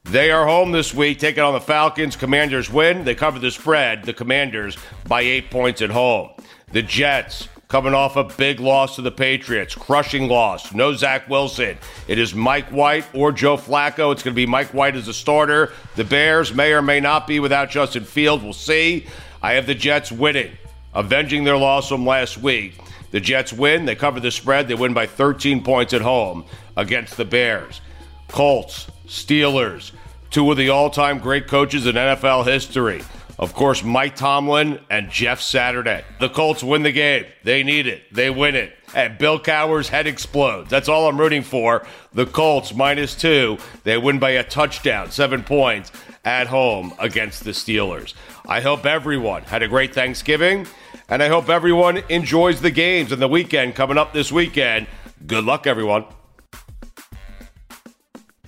they 0.04 0.30
are 0.30 0.46
home 0.46 0.72
this 0.72 0.94
week, 0.94 1.18
taking 1.18 1.42
on 1.42 1.52
the 1.52 1.60
Falcons. 1.60 2.16
Commanders 2.16 2.70
win. 2.70 3.04
They 3.04 3.14
cover 3.14 3.38
the 3.38 3.50
spread, 3.50 4.04
the 4.04 4.14
Commanders, 4.14 4.78
by 5.06 5.20
eight 5.20 5.50
points 5.50 5.82
at 5.82 5.90
home. 5.90 6.30
The 6.72 6.82
Jets, 6.82 7.48
coming 7.72 7.94
off 7.94 8.16
a 8.16 8.24
big 8.24 8.60
loss 8.60 8.96
to 8.96 9.00
the 9.00 9.10
Patriots, 9.10 9.74
crushing 9.74 10.28
loss. 10.28 10.74
No 10.74 10.92
Zach 10.92 11.26
Wilson. 11.26 11.78
It 12.06 12.18
is 12.18 12.34
Mike 12.34 12.66
White 12.66 13.06
or 13.14 13.32
Joe 13.32 13.56
Flacco. 13.56 14.12
It's 14.12 14.22
going 14.22 14.34
to 14.34 14.36
be 14.36 14.44
Mike 14.44 14.74
White 14.74 14.94
as 14.94 15.08
a 15.08 15.14
starter. 15.14 15.72
The 15.96 16.04
Bears 16.04 16.52
may 16.52 16.74
or 16.74 16.82
may 16.82 17.00
not 17.00 17.26
be 17.26 17.40
without 17.40 17.70
Justin 17.70 18.04
Fields. 18.04 18.44
We'll 18.44 18.52
see. 18.52 19.06
I 19.42 19.54
have 19.54 19.66
the 19.66 19.74
Jets 19.74 20.12
winning 20.12 20.52
avenging 20.92 21.44
their 21.44 21.56
loss 21.56 21.88
from 21.88 22.04
last 22.04 22.36
week. 22.36 22.78
The 23.10 23.20
Jets 23.20 23.54
win. 23.54 23.86
They 23.86 23.94
cover 23.94 24.20
the 24.20 24.30
spread. 24.30 24.68
They 24.68 24.74
win 24.74 24.92
by 24.92 25.06
13 25.06 25.64
points 25.64 25.94
at 25.94 26.02
home 26.02 26.44
against 26.76 27.16
the 27.16 27.24
Bears. 27.24 27.80
Colts, 28.28 28.90
Steelers, 29.06 29.92
two 30.30 30.50
of 30.50 30.58
the 30.58 30.68
all 30.68 30.90
time 30.90 31.18
great 31.18 31.48
coaches 31.48 31.86
in 31.86 31.94
NFL 31.94 32.44
history. 32.44 33.02
Of 33.42 33.54
course, 33.54 33.82
Mike 33.82 34.14
Tomlin 34.14 34.78
and 34.88 35.10
Jeff 35.10 35.40
Saturday. 35.40 36.04
The 36.20 36.28
Colts 36.28 36.62
win 36.62 36.84
the 36.84 36.92
game. 36.92 37.24
They 37.42 37.64
need 37.64 37.88
it. 37.88 38.04
They 38.14 38.30
win 38.30 38.54
it. 38.54 38.72
And 38.94 39.18
Bill 39.18 39.40
Cowher's 39.40 39.88
head 39.88 40.06
explodes. 40.06 40.70
That's 40.70 40.88
all 40.88 41.08
I'm 41.08 41.18
rooting 41.18 41.42
for. 41.42 41.84
The 42.14 42.24
Colts 42.24 42.72
minus 42.72 43.16
two. 43.16 43.58
They 43.82 43.98
win 43.98 44.20
by 44.20 44.30
a 44.30 44.44
touchdown, 44.44 45.10
seven 45.10 45.42
points 45.42 45.90
at 46.24 46.46
home 46.46 46.94
against 47.00 47.42
the 47.42 47.50
Steelers. 47.50 48.14
I 48.46 48.60
hope 48.60 48.86
everyone 48.86 49.42
had 49.42 49.64
a 49.64 49.68
great 49.68 49.92
Thanksgiving, 49.92 50.68
and 51.08 51.20
I 51.20 51.26
hope 51.26 51.48
everyone 51.48 51.96
enjoys 52.08 52.60
the 52.60 52.70
games 52.70 53.10
and 53.10 53.20
the 53.20 53.26
weekend 53.26 53.74
coming 53.74 53.98
up 53.98 54.12
this 54.12 54.30
weekend. 54.30 54.86
Good 55.26 55.42
luck, 55.42 55.66
everyone. 55.66 56.04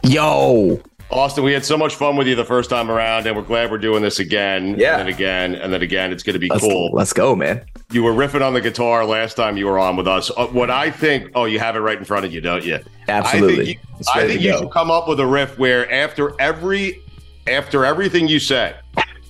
Yo. 0.05 0.81
Austin, 1.15 1.45
we 1.45 1.53
had 1.53 1.65
so 1.65 1.79
much 1.79 1.95
fun 1.95 2.17
with 2.17 2.27
you 2.27 2.35
the 2.35 2.45
first 2.45 2.69
time 2.69 2.91
around, 2.91 3.25
and 3.29 3.37
we're 3.37 3.43
glad 3.43 3.71
we're 3.71 3.79
doing 3.79 4.03
this 4.03 4.19
again. 4.19 4.75
Yeah. 4.77 4.99
And 4.99 5.09
again, 5.09 5.55
and 5.55 5.73
then 5.73 5.81
again. 5.81 6.13
It's 6.13 6.25
going 6.25 6.35
to 6.35 6.41
be 6.41 6.49
let's, 6.49 6.61
cool. 6.61 6.91
Let's 6.93 7.13
go, 7.13 7.37
man. 7.37 7.65
You 7.93 8.03
were 8.03 8.13
riffing 8.13 8.45
on 8.45 8.53
the 8.53 8.61
guitar 8.61 9.05
last 9.07 9.35
time 9.35 9.57
you 9.57 9.67
were 9.67 9.79
on 9.79 9.97
with 9.97 10.09
us. 10.09 10.33
Uh, 10.37 10.49
what 10.49 10.73
I 10.73 10.91
think, 10.91 11.31
oh, 11.37 11.45
you 11.45 11.61
have 11.61 11.77
it 11.77 11.81
right 11.81 11.97
in 11.97 12.05
front 12.05 12.25
of 12.25 12.33
you, 12.33 12.41
don't 12.41 12.65
you? 12.65 12.81
Absolutely. 13.07 13.55
I 13.55 13.65
think 13.65 13.69
you, 13.69 14.05
I 14.13 14.27
think 14.27 14.41
you 14.41 14.59
should 14.59 14.73
come 14.73 14.91
up 14.91 15.07
with 15.07 15.21
a 15.21 15.27
riff 15.27 15.57
where 15.57 15.91
after 15.93 16.35
every, 16.41 17.01
after 17.47 17.85
everything 17.85 18.27
you 18.27 18.41
said, 18.41 18.81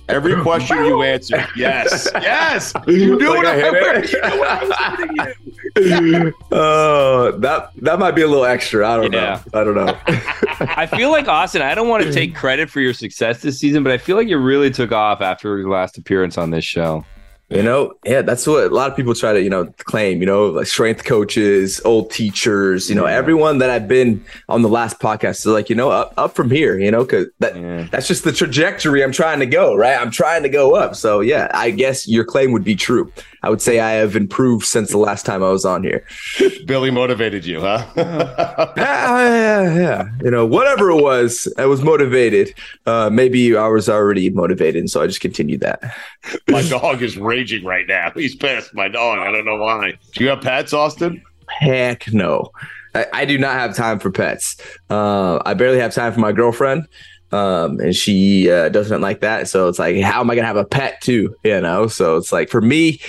Every 0.07 0.39
question 0.43 0.85
you 0.85 1.01
answer, 1.01 1.47
yes, 1.55 2.07
yes, 2.21 2.73
you 2.87 3.17
do 3.17 3.33
like 3.33 3.45
it. 3.47 4.15
Oh, 6.51 7.31
that 7.39 7.71
that 7.81 7.99
might 7.99 8.11
be 8.11 8.21
a 8.21 8.27
little 8.27 8.45
extra. 8.45 8.87
I 8.87 8.95
don't 8.95 9.11
yeah. 9.11 9.41
know. 9.51 9.59
I 9.59 9.63
don't 9.65 9.75
know. 9.75 9.99
I 10.59 10.85
feel 10.85 11.11
like 11.11 11.27
Austin. 11.27 11.61
I 11.61 11.75
don't 11.75 11.87
want 11.87 12.03
to 12.03 12.11
take 12.11 12.35
credit 12.35 12.69
for 12.69 12.79
your 12.79 12.93
success 12.93 13.41
this 13.41 13.59
season, 13.59 13.83
but 13.83 13.91
I 13.91 13.97
feel 13.97 14.15
like 14.15 14.27
you 14.27 14.37
really 14.37 14.71
took 14.71 14.91
off 14.91 15.21
after 15.21 15.57
your 15.57 15.69
last 15.69 15.97
appearance 15.97 16.37
on 16.37 16.51
this 16.51 16.65
show. 16.65 17.05
You 17.49 17.61
know, 17.61 17.93
yeah, 18.03 18.23
that's 18.23 18.47
what 18.47 18.63
a 18.63 18.69
lot 18.73 18.89
of 18.89 18.97
people 18.97 19.13
try 19.13 19.31
to, 19.31 19.39
you 19.39 19.51
know, 19.51 19.67
claim, 19.77 20.19
you 20.19 20.25
know, 20.25 20.47
like 20.47 20.65
strength 20.65 21.03
coaches, 21.03 21.79
old 21.85 22.09
teachers, 22.09 22.89
you 22.89 22.95
know, 22.95 23.05
yeah. 23.05 23.13
everyone 23.13 23.59
that 23.59 23.69
I've 23.69 23.87
been 23.87 24.25
on 24.49 24.63
the 24.63 24.67
last 24.67 24.99
podcast 24.99 25.41
is 25.41 25.45
like, 25.45 25.69
you 25.69 25.75
know, 25.75 25.91
up, 25.91 26.11
up 26.17 26.33
from 26.33 26.49
here, 26.49 26.79
you 26.79 26.89
know, 26.89 27.05
cause 27.05 27.27
that, 27.39 27.55
yeah. 27.55 27.87
that's 27.91 28.07
just 28.07 28.23
the 28.23 28.31
trajectory 28.31 29.03
I'm 29.03 29.11
trying 29.11 29.39
to 29.41 29.45
go, 29.45 29.75
right? 29.75 29.95
I'm 29.95 30.09
trying 30.09 30.41
to 30.41 30.49
go 30.49 30.73
up. 30.73 30.95
So 30.95 31.19
yeah, 31.19 31.51
I 31.53 31.69
guess 31.69 32.07
your 32.07 32.25
claim 32.25 32.51
would 32.51 32.63
be 32.63 32.75
true. 32.75 33.13
I 33.45 33.49
would 33.49 33.61
say 33.61 33.79
I 33.79 33.91
have 33.91 34.15
improved 34.15 34.65
since 34.65 34.89
the 34.89 34.97
last 34.97 35.23
time 35.23 35.43
I 35.43 35.51
was 35.51 35.65
on 35.65 35.83
here. 35.83 36.03
Billy 36.65 36.89
motivated 36.89 37.45
you, 37.45 37.61
huh? 37.61 37.85
yeah, 37.95 38.73
yeah, 38.75 39.75
yeah. 39.75 40.09
You 40.23 40.31
know, 40.31 40.47
whatever 40.47 40.89
it 40.89 40.99
was, 40.99 41.47
I 41.59 41.67
was 41.67 41.83
motivated. 41.83 42.55
Uh, 42.87 43.11
maybe 43.13 43.55
I 43.55 43.67
was 43.67 43.87
already 43.87 44.31
motivated, 44.31 44.89
so 44.89 45.03
I 45.03 45.05
just 45.05 45.21
continued 45.21 45.59
that. 45.59 45.79
my 46.47 46.63
dog 46.63 47.03
is 47.03 47.17
raging 47.17 47.63
right 47.63 47.85
now. 47.87 48.09
He's 48.15 48.35
pissed. 48.35 48.73
My 48.73 48.87
dog. 48.87 49.19
I 49.19 49.31
don't 49.31 49.45
know 49.45 49.57
why. 49.57 49.93
Do 50.13 50.23
you 50.23 50.31
have 50.31 50.41
pets, 50.41 50.73
Austin? 50.73 51.21
Heck 51.47 52.11
no. 52.11 52.49
I, 52.95 53.05
I 53.13 53.25
do 53.25 53.37
not 53.37 53.53
have 53.53 53.75
time 53.75 53.99
for 53.99 54.09
pets. 54.09 54.57
Uh, 54.89 55.39
I 55.45 55.53
barely 55.53 55.77
have 55.77 55.93
time 55.93 56.13
for 56.13 56.19
my 56.19 56.31
girlfriend. 56.31 56.87
Um, 57.31 57.79
and 57.79 57.95
she 57.95 58.49
uh, 58.49 58.69
doesn't 58.69 59.01
like 59.01 59.21
that. 59.21 59.47
So 59.49 59.67
it's 59.67 59.77
like, 59.77 60.01
how 60.01 60.21
am 60.21 60.31
I 60.31 60.35
gonna 60.35 60.47
have 60.47 60.57
a 60.57 60.65
pet 60.65 60.99
too? 61.01 61.35
You 61.43 61.61
know. 61.61 61.85
So 61.85 62.17
it's 62.17 62.31
like 62.31 62.49
for 62.49 62.61
me, 62.61 63.01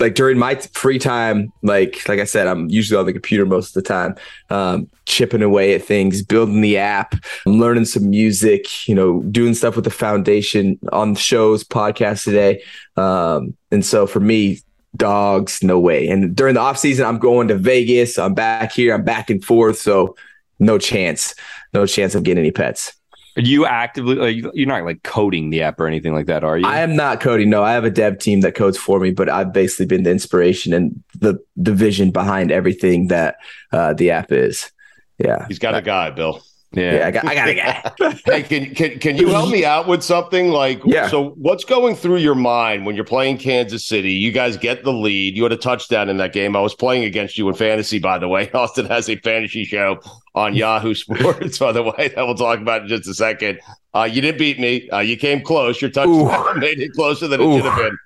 like 0.00 0.14
during 0.14 0.38
my 0.38 0.54
free 0.56 0.98
time, 0.98 1.52
like 1.62 2.08
like 2.08 2.20
I 2.20 2.24
said, 2.24 2.46
I'm 2.46 2.68
usually 2.68 2.98
on 2.98 3.06
the 3.06 3.12
computer 3.12 3.44
most 3.44 3.76
of 3.76 3.82
the 3.82 3.88
time, 3.88 4.14
um, 4.50 4.88
chipping 5.06 5.42
away 5.42 5.74
at 5.74 5.82
things, 5.82 6.22
building 6.22 6.60
the 6.60 6.78
app, 6.78 7.14
learning 7.46 7.84
some 7.84 8.10
music, 8.10 8.88
you 8.88 8.94
know, 8.94 9.22
doing 9.22 9.54
stuff 9.54 9.76
with 9.76 9.84
the 9.84 9.90
foundation 9.90 10.78
on 10.92 11.14
shows, 11.14 11.64
podcasts 11.64 12.24
today. 12.24 12.62
Um, 12.96 13.56
and 13.70 13.84
so 13.84 14.06
for 14.06 14.20
me, 14.20 14.60
dogs, 14.96 15.62
no 15.62 15.78
way. 15.78 16.08
And 16.08 16.34
during 16.34 16.54
the 16.54 16.60
off 16.60 16.78
season, 16.78 17.06
I'm 17.06 17.18
going 17.18 17.48
to 17.48 17.56
Vegas. 17.56 18.18
I'm 18.18 18.34
back 18.34 18.72
here. 18.72 18.94
I'm 18.94 19.04
back 19.04 19.30
and 19.30 19.44
forth. 19.44 19.78
So 19.78 20.16
no 20.58 20.78
chance, 20.78 21.34
no 21.72 21.86
chance 21.86 22.14
of 22.14 22.22
getting 22.22 22.42
any 22.42 22.50
pets. 22.50 22.97
Are 23.38 23.42
you 23.42 23.66
actively 23.66 24.16
like 24.16 24.54
you're 24.54 24.66
not 24.66 24.82
like 24.84 25.04
coding 25.04 25.50
the 25.50 25.62
app 25.62 25.78
or 25.78 25.86
anything 25.86 26.12
like 26.12 26.26
that, 26.26 26.42
are 26.42 26.58
you? 26.58 26.66
I 26.66 26.80
am 26.80 26.96
not 26.96 27.20
coding. 27.20 27.48
No, 27.48 27.62
I 27.62 27.72
have 27.72 27.84
a 27.84 27.90
dev 27.90 28.18
team 28.18 28.40
that 28.40 28.56
codes 28.56 28.76
for 28.76 28.98
me, 28.98 29.12
but 29.12 29.28
I've 29.28 29.52
basically 29.52 29.86
been 29.86 30.02
the 30.02 30.10
inspiration 30.10 30.72
and 30.72 31.04
the 31.20 31.38
the 31.56 31.72
vision 31.72 32.10
behind 32.10 32.50
everything 32.50 33.06
that 33.08 33.36
uh, 33.70 33.94
the 33.94 34.10
app 34.10 34.32
is. 34.32 34.72
Yeah, 35.18 35.46
he's 35.46 35.60
got 35.60 35.76
a 35.76 35.82
guy, 35.82 36.10
Bill. 36.10 36.42
Yeah, 36.72 36.96
yeah 36.96 37.06
I 37.06 37.10
got, 37.10 37.26
I 37.26 37.34
got 37.34 37.48
a 37.48 37.54
guy. 37.54 38.20
hey, 38.26 38.42
can, 38.42 38.74
can 38.74 38.98
can 38.98 39.16
you 39.16 39.28
help 39.28 39.50
me 39.50 39.64
out 39.64 39.88
with 39.88 40.02
something 40.02 40.48
like? 40.48 40.82
Yeah. 40.84 41.08
So, 41.08 41.30
what's 41.30 41.64
going 41.64 41.96
through 41.96 42.18
your 42.18 42.34
mind 42.34 42.84
when 42.84 42.94
you're 42.94 43.06
playing 43.06 43.38
Kansas 43.38 43.86
City? 43.86 44.12
You 44.12 44.32
guys 44.32 44.58
get 44.58 44.84
the 44.84 44.92
lead. 44.92 45.34
You 45.34 45.44
had 45.44 45.52
a 45.52 45.56
touchdown 45.56 46.10
in 46.10 46.18
that 46.18 46.34
game. 46.34 46.54
I 46.54 46.60
was 46.60 46.74
playing 46.74 47.04
against 47.04 47.38
you 47.38 47.48
in 47.48 47.54
fantasy, 47.54 47.98
by 47.98 48.18
the 48.18 48.28
way. 48.28 48.50
Austin 48.54 48.84
has 48.86 49.08
a 49.08 49.16
fantasy 49.16 49.64
show 49.64 49.98
on 50.34 50.54
Yahoo 50.54 50.94
Sports, 50.94 51.58
by 51.58 51.72
the 51.72 51.82
way, 51.82 52.12
that 52.14 52.26
we'll 52.26 52.34
talk 52.34 52.58
about 52.60 52.82
in 52.82 52.88
just 52.88 53.08
a 53.08 53.14
second. 53.14 53.60
Uh, 53.94 54.04
you 54.04 54.20
didn't 54.20 54.38
beat 54.38 54.60
me. 54.60 54.90
Uh, 54.90 54.98
you 54.98 55.16
came 55.16 55.40
close. 55.40 55.80
Your 55.80 55.90
touchdown 55.90 56.56
Ooh. 56.56 56.60
made 56.60 56.80
it 56.80 56.92
closer 56.92 57.28
than 57.28 57.40
it 57.40 57.44
Ooh. 57.44 57.56
should 57.56 57.64
have 57.64 57.76
been. 57.76 57.98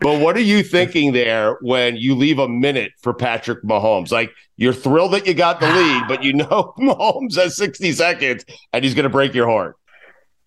But 0.00 0.20
what 0.20 0.34
are 0.36 0.40
you 0.42 0.62
thinking 0.62 1.12
there 1.12 1.58
when 1.60 1.96
you 1.96 2.14
leave 2.14 2.38
a 2.38 2.48
minute 2.48 2.92
for 3.02 3.12
Patrick 3.12 3.62
Mahomes? 3.62 4.10
Like 4.10 4.32
you're 4.56 4.72
thrilled 4.72 5.12
that 5.12 5.26
you 5.26 5.34
got 5.34 5.60
the 5.60 5.66
lead, 5.66 6.04
but 6.08 6.24
you 6.24 6.32
know 6.32 6.72
Mahomes 6.78 7.36
has 7.36 7.56
60 7.56 7.92
seconds 7.92 8.44
and 8.72 8.82
he's 8.82 8.94
going 8.94 9.04
to 9.04 9.10
break 9.10 9.34
your 9.34 9.48
heart. 9.48 9.76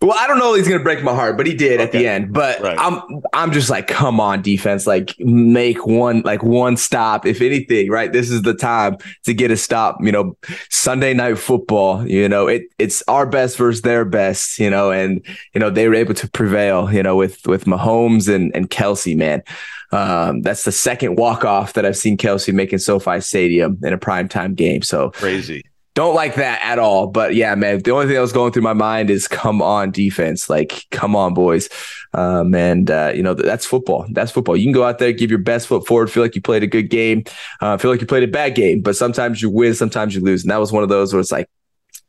Well, 0.04 0.18
I 0.18 0.26
don't 0.26 0.38
know 0.38 0.52
he's 0.52 0.68
gonna 0.68 0.82
break 0.82 1.02
my 1.02 1.14
heart, 1.14 1.38
but 1.38 1.46
he 1.46 1.54
did 1.54 1.80
okay. 1.80 1.82
at 1.82 1.92
the 1.92 2.06
end. 2.06 2.32
But 2.34 2.60
right. 2.60 2.76
I'm 2.78 3.22
I'm 3.32 3.52
just 3.52 3.70
like, 3.70 3.86
come 3.86 4.20
on, 4.20 4.42
defense, 4.42 4.86
like 4.86 5.18
make 5.18 5.86
one 5.86 6.20
like 6.26 6.42
one 6.42 6.76
stop, 6.76 7.24
if 7.24 7.40
anything, 7.40 7.90
right? 7.90 8.12
This 8.12 8.30
is 8.30 8.42
the 8.42 8.52
time 8.52 8.98
to 9.24 9.32
get 9.32 9.50
a 9.50 9.56
stop. 9.56 9.96
You 10.02 10.12
know, 10.12 10.36
Sunday 10.68 11.14
night 11.14 11.38
football. 11.38 12.06
You 12.06 12.28
know, 12.28 12.48
it 12.48 12.64
it's 12.78 13.02
our 13.08 13.24
best 13.24 13.56
versus 13.56 13.80
their 13.80 14.04
best. 14.04 14.58
You 14.58 14.68
know, 14.68 14.90
and 14.90 15.24
you 15.54 15.58
know 15.58 15.70
they 15.70 15.88
were 15.88 15.94
able 15.94 16.14
to 16.14 16.28
prevail. 16.28 16.92
You 16.92 17.02
know, 17.02 17.16
with 17.16 17.46
with 17.46 17.64
Mahomes 17.64 18.32
and 18.32 18.54
and 18.54 18.68
Kelce, 18.68 19.16
man. 19.16 19.42
Um, 19.90 20.42
that's 20.42 20.64
the 20.64 20.72
second 20.72 21.16
walk 21.16 21.46
off 21.46 21.74
that 21.74 21.86
I've 21.86 21.96
seen 21.96 22.18
Kelce 22.18 22.52
make 22.52 22.74
in 22.74 22.78
SoFi 22.78 23.20
Stadium 23.20 23.78
in 23.82 23.94
a 23.94 23.98
primetime 23.98 24.54
game. 24.54 24.82
So 24.82 25.10
crazy 25.12 25.64
don't 25.94 26.14
like 26.14 26.34
that 26.34 26.60
at 26.64 26.78
all. 26.78 27.06
But 27.06 27.34
yeah, 27.34 27.54
man, 27.54 27.80
the 27.80 27.92
only 27.92 28.06
thing 28.06 28.14
that 28.14 28.20
was 28.20 28.32
going 28.32 28.52
through 28.52 28.62
my 28.62 28.72
mind 28.72 29.10
is 29.10 29.28
come 29.28 29.62
on 29.62 29.92
defense. 29.92 30.50
Like, 30.50 30.86
come 30.90 31.14
on, 31.14 31.34
boys. 31.34 31.68
Um, 32.12 32.54
and, 32.54 32.90
uh, 32.90 33.12
you 33.14 33.22
know, 33.22 33.34
that's 33.34 33.64
football. 33.64 34.06
That's 34.10 34.32
football. 34.32 34.56
You 34.56 34.64
can 34.64 34.72
go 34.72 34.84
out 34.84 34.98
there, 34.98 35.12
give 35.12 35.30
your 35.30 35.38
best 35.38 35.68
foot 35.68 35.86
forward, 35.86 36.10
feel 36.10 36.22
like 36.22 36.34
you 36.34 36.42
played 36.42 36.64
a 36.64 36.66
good 36.66 36.90
game, 36.90 37.24
uh, 37.60 37.76
feel 37.78 37.90
like 37.90 38.00
you 38.00 38.06
played 38.06 38.24
a 38.24 38.28
bad 38.28 38.54
game, 38.54 38.80
but 38.80 38.96
sometimes 38.96 39.40
you 39.40 39.50
win, 39.50 39.74
sometimes 39.74 40.14
you 40.14 40.20
lose. 40.20 40.42
And 40.42 40.50
that 40.50 40.58
was 40.58 40.72
one 40.72 40.82
of 40.82 40.88
those 40.88 41.12
where 41.12 41.20
it's 41.20 41.32
like, 41.32 41.48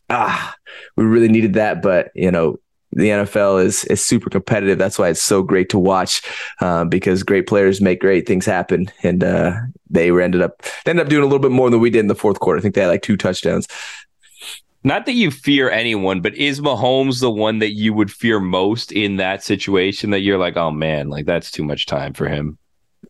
ah, 0.09 0.55
we 0.95 1.03
really 1.03 1.29
needed 1.29 1.53
that. 1.53 1.81
But, 1.81 2.11
you 2.15 2.31
know, 2.31 2.57
the 2.95 3.09
NFL 3.09 3.63
is 3.63 3.83
is 3.85 4.03
super 4.03 4.29
competitive. 4.29 4.77
That's 4.77 4.97
why 4.97 5.09
it's 5.09 5.21
so 5.21 5.43
great 5.43 5.69
to 5.69 5.79
watch 5.79 6.21
um, 6.61 6.89
because 6.89 7.23
great 7.23 7.45
players 7.45 7.81
make 7.81 7.99
great 7.99 8.25
things 8.25 8.45
happen, 8.45 8.89
and 9.03 9.23
uh, 9.23 9.53
they 9.89 10.11
were 10.11 10.21
ended 10.21 10.41
up 10.41 10.63
they 10.83 10.91
ended 10.91 11.05
up 11.05 11.09
doing 11.09 11.23
a 11.23 11.25
little 11.25 11.39
bit 11.39 11.51
more 11.51 11.69
than 11.69 11.81
we 11.81 11.89
did 11.89 11.99
in 11.99 12.07
the 12.07 12.15
fourth 12.15 12.39
quarter. 12.39 12.57
I 12.57 12.61
think 12.61 12.73
they 12.75 12.81
had 12.81 12.87
like 12.87 13.01
two 13.01 13.17
touchdowns. 13.17 13.67
Not 14.83 15.07
that 15.07 15.13
you 15.13 15.31
fear 15.31 15.69
anyone, 15.69 16.21
but 16.21 16.35
is 16.35 16.61
Mahomes 16.61 17.19
the 17.19 17.31
one 17.31 17.57
that 17.59 17.73
you 17.73 17.93
would 17.93 18.11
fear 18.11 18.39
most 18.39 18.91
in 18.91 19.17
that 19.17 19.43
situation? 19.43 20.11
That 20.11 20.19
you're 20.19 20.37
like, 20.37 20.57
oh 20.57 20.71
man, 20.71 21.09
like 21.09 21.25
that's 21.25 21.51
too 21.51 21.63
much 21.63 21.87
time 21.87 22.13
for 22.13 22.27
him. 22.27 22.57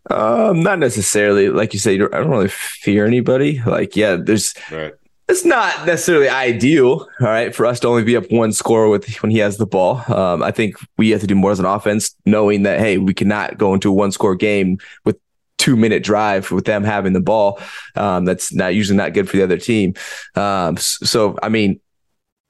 Um, 0.09 0.61
not 0.61 0.79
necessarily. 0.79 1.49
Like 1.49 1.73
you 1.73 1.79
say, 1.79 1.95
I 1.95 1.97
don't 1.97 2.29
really 2.29 2.47
fear 2.47 3.05
anybody. 3.05 3.61
Like, 3.65 3.95
yeah, 3.95 4.15
there's 4.15 4.53
right 4.71 4.93
it's 5.28 5.43
not 5.43 5.88
necessarily 5.88 6.30
ideal, 6.30 7.07
all 7.19 7.28
right, 7.28 7.53
for 7.53 7.65
us 7.65 7.80
to 7.80 7.88
only 7.88 8.03
be 8.03 8.15
up 8.15 8.32
one 8.32 8.53
score 8.53 8.89
with 8.89 9.07
when 9.23 9.32
he 9.32 9.39
has 9.39 9.57
the 9.57 9.65
ball. 9.65 10.03
Um, 10.13 10.43
I 10.43 10.51
think 10.51 10.76
we 10.97 11.09
have 11.11 11.21
to 11.21 11.28
do 11.28 11.36
more 11.36 11.51
as 11.51 11.59
an 11.59 11.65
offense, 11.65 12.15
knowing 12.26 12.63
that 12.63 12.80
hey, 12.80 12.97
we 12.97 13.13
cannot 13.13 13.57
go 13.57 13.73
into 13.73 13.89
a 13.89 13.93
one 13.93 14.11
score 14.11 14.36
game 14.36 14.78
with 15.03 15.17
two 15.57 15.76
minute 15.76 16.03
drive 16.03 16.51
with 16.51 16.65
them 16.65 16.84
having 16.84 17.13
the 17.13 17.21
ball. 17.21 17.59
Um, 17.95 18.26
that's 18.26 18.53
not 18.53 18.76
usually 18.76 18.97
not 18.97 19.13
good 19.13 19.28
for 19.28 19.38
the 19.38 19.43
other 19.43 19.57
team. 19.57 19.95
Um, 20.36 20.78
so 20.78 21.38
I 21.41 21.49
mean, 21.49 21.80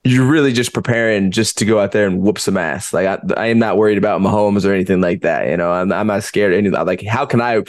you're 0.04 0.28
really 0.28 0.52
just 0.52 0.74
preparing 0.74 1.32
just 1.32 1.58
to 1.60 1.66
go 1.66 1.80
out 1.80 1.94
there 1.94 2.08
and 2.08 2.22
whoop 2.22 2.40
some 2.40 2.58
ass. 2.58 2.94
Like 2.94 3.08
I, 3.08 3.20
I 3.38 3.48
am 3.48 3.60
not 3.60 3.78
worried 3.78 3.98
about 3.98 4.22
Mahomes 4.22 4.66
or 4.66 4.74
anything 4.74 5.00
like 5.00 5.22
that. 5.22 5.48
You 5.48 5.56
know, 5.56 5.72
I'm, 5.72 5.94
I'm 5.94 6.08
not 6.08 6.24
scared 6.24 6.52
of 6.52 6.58
any 6.58 6.68
of 6.68 6.74
that. 6.74 6.86
Like, 6.86 7.04
how 7.06 7.26
can 7.26 7.42
I 7.42 7.64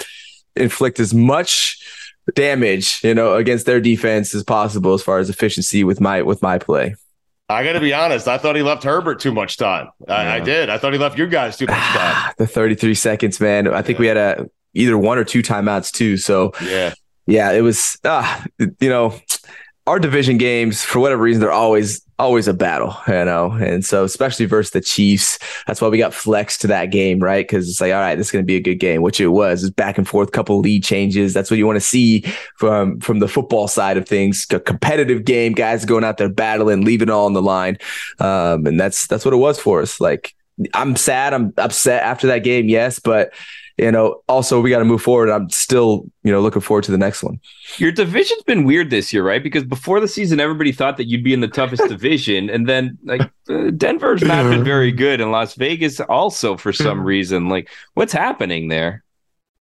inflict 0.57 0.98
as 0.98 1.14
much 1.14 1.78
damage, 2.35 3.01
you 3.05 3.14
know, 3.14 3.35
against 3.35 3.66
their 3.66 3.81
defense 3.81 4.35
as 4.35 4.43
possible 4.43 4.95
as 4.95 5.03
far 5.03 5.18
as 5.18 5.31
efficiency 5.31 5.85
with 5.85 6.01
my 6.01 6.22
with 6.22 6.43
my 6.43 6.59
play. 6.59 6.95
I 7.49 7.62
got 7.62 7.74
to 7.74 7.81
be 7.81 7.95
honest. 7.95 8.27
I 8.27 8.39
thought 8.39 8.57
he 8.57 8.62
left 8.62 8.83
Herbert 8.83 9.20
too 9.20 9.33
much 9.33 9.57
time. 9.57 9.89
I, 10.09 10.24
yeah. 10.24 10.35
I 10.35 10.41
did. 10.41 10.68
I 10.68 10.79
thought 10.79 10.93
he 10.93 10.99
left 10.99 11.16
you 11.16 11.29
guys 11.29 11.57
too 11.57 11.66
much 11.66 11.77
time. 11.77 12.33
the 12.39 12.47
33 12.47 12.95
seconds, 12.95 13.41
man. 13.41 13.68
I 13.68 13.83
think 13.83 13.99
yeah. 13.99 14.01
we 14.01 14.07
had 14.09 14.16
a 14.16 14.51
either 14.74 14.99
one 14.99 15.16
or 15.16 15.24
two 15.24 15.43
timeouts 15.43 15.93
too. 15.93 16.16
So 16.16 16.53
yeah, 16.62 16.95
yeah, 17.27 17.53
it 17.53 17.61
was. 17.61 17.99
Uh, 18.03 18.43
you 18.59 18.89
know, 18.89 19.18
our 19.87 20.01
division 20.01 20.37
games 20.37 20.82
for 20.82 20.99
whatever 20.99 21.22
reason 21.22 21.41
they're 21.41 21.53
always 21.53 22.03
always 22.18 22.49
a 22.49 22.55
battle, 22.55 22.97
you 23.07 23.24
know. 23.24 23.53
And 23.53 23.84
so, 23.84 24.05
especially 24.05 24.47
versus 24.47 24.72
the 24.72 24.80
Chiefs, 24.80 25.39
that's 25.66 25.80
why 25.80 25.89
we 25.89 25.99
got 25.99 26.14
flexed 26.14 26.62
to 26.62 26.66
that 26.68 26.87
game, 26.87 27.20
right? 27.20 27.47
Because 27.47 27.68
it's 27.68 27.80
like, 27.80 27.93
all 27.93 28.01
right, 28.01 28.16
this 28.16 28.28
is 28.28 28.32
going 28.32 28.43
to 28.43 28.47
be 28.47 28.57
a 28.57 28.61
good 28.61 28.76
game, 28.76 29.03
which 29.03 29.20
it 29.20 29.28
was. 29.28 29.62
It's 29.62 29.74
back 29.74 29.99
and 29.99 30.09
forth, 30.09 30.32
couple 30.32 30.59
lead 30.59 30.82
changes. 30.82 31.34
That's 31.34 31.51
what 31.51 31.59
you 31.59 31.66
want 31.66 31.76
to 31.76 31.80
see 31.80 32.22
from 32.57 33.01
from 33.01 33.20
the 33.20 33.28
football 33.28 33.68
side 33.68 33.97
of 33.97 34.09
things. 34.09 34.47
A 34.51 34.59
competitive 34.59 35.24
game, 35.24 35.53
guys 35.53 35.84
going 35.84 36.05
out 36.05 36.16
there 36.16 36.28
battling, 36.28 36.84
leaving 36.84 37.11
all 37.11 37.26
on 37.26 37.32
the 37.34 37.43
line, 37.43 37.78
um, 38.18 38.66
and 38.66 38.80
that's 38.80 39.07
that's 39.07 39.24
what 39.24 39.34
it 39.34 39.39
was 39.39 39.59
for 39.61 39.82
us. 39.82 40.01
Like, 40.01 40.34
I'm 40.74 40.97
sad, 40.97 41.32
I'm 41.32 41.53
upset 41.59 42.03
after 42.03 42.26
that 42.28 42.41
game, 42.41 42.68
yes, 42.68 42.99
but 42.99 43.32
you 43.79 43.93
know, 43.93 44.22
also 44.29 44.61
we 44.61 44.70
got 44.70 44.79
to 44.79 44.85
move 44.85 45.03
forward. 45.03 45.29
I'm 45.29 45.51
still, 45.51 46.11
you 46.22 46.33
know, 46.33 46.41
looking 46.41 46.62
forward 46.62 46.85
to 46.85 46.93
the 46.93 46.99
next 46.99 47.22
one. 47.22 47.39
Your 47.77 47.93
division's 47.93 48.43
been 48.43 48.64
weird 48.64 48.91
this 48.91 49.12
year, 49.12 49.22
right? 49.22 49.43
Because 49.43 49.64
before 49.64 50.01
the 50.01 50.09
season, 50.09 50.41
everybody 50.41 50.72
thought 50.72 50.97
that 50.97 51.05
you'd 51.09 51.24
be 51.24 51.35
in 51.35 51.41
the 51.41 51.49
toughest 51.49 51.83
division, 51.89 52.49
and 52.49 52.66
then 52.68 52.99
like 53.05 53.22
uh, 53.49 53.70
Denver's 53.77 54.22
not 54.22 54.45
been 54.45 54.64
very 54.74 54.93
good, 54.93 55.20
and 55.20 55.31
Las 55.31 55.55
Vegas 55.55 56.01
also 56.01 56.57
for 56.57 56.72
some 56.72 57.03
reason. 57.03 57.49
Like, 57.49 57.70
what's 57.95 58.12
happening 58.12 58.68
there? 58.68 59.05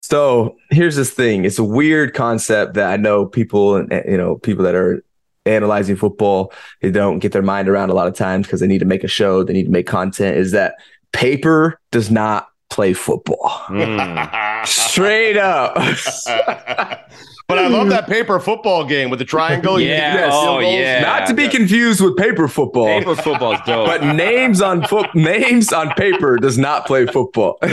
So 0.02 0.56
here's 0.70 0.96
this 0.96 1.10
thing. 1.12 1.46
It's 1.46 1.60
a 1.60 1.64
weird 1.64 2.14
concept 2.14 2.76
that 2.76 2.92
I 2.92 2.96
know 2.96 3.26
people, 3.26 3.76
and 3.76 3.92
you 4.08 4.18
know, 4.18 4.38
people 4.38 4.64
that 4.64 4.76
are 4.76 5.04
analyzing 5.46 5.96
football, 5.96 6.54
they 6.82 6.92
don't 6.92 7.20
get 7.20 7.32
their 7.32 7.42
mind 7.42 7.68
around 7.68 7.90
a 7.90 7.94
lot 7.94 8.08
of 8.08 8.16
times 8.16 8.48
because 8.48 8.60
they 8.62 8.68
need 8.68 8.80
to 8.80 8.86
make 8.86 9.04
a 9.04 9.10
show, 9.10 9.44
they 9.44 9.54
need 9.54 9.66
to 9.66 9.72
make 9.72 9.88
content. 9.88 10.38
Is 10.38 10.52
that 10.52 10.76
paper 11.12 11.80
does 11.92 12.10
not 12.10 12.48
play 12.76 12.94
football. 12.94 13.64
Mm. 13.70 14.55
Straight 14.66 15.38
up. 15.38 15.78
But 17.48 17.60
I 17.60 17.68
love 17.68 17.90
that 17.90 18.08
paper 18.08 18.40
football 18.40 18.86
game 18.86 19.12
with 19.12 19.20
the 19.20 19.26
triangle. 19.26 19.80
yeah, 19.80 20.16
yes. 20.16 20.32
oh 20.34 20.60
yeah. 20.60 21.02
Not 21.02 21.28
to 21.28 21.36
be 21.36 21.48
confused 21.48 22.02
with 22.02 22.18
paper 22.18 22.48
football. 22.48 22.88
Paper 22.88 23.16
football 23.16 23.54
is 23.54 23.60
dope. 23.68 23.86
But 23.86 24.16
names 24.16 24.64
on 24.64 24.84
foot 24.88 25.14
names 25.14 25.72
on 25.72 25.92
paper 25.92 26.38
does 26.38 26.58
not 26.58 26.88
play 26.88 27.06
football. 27.06 27.60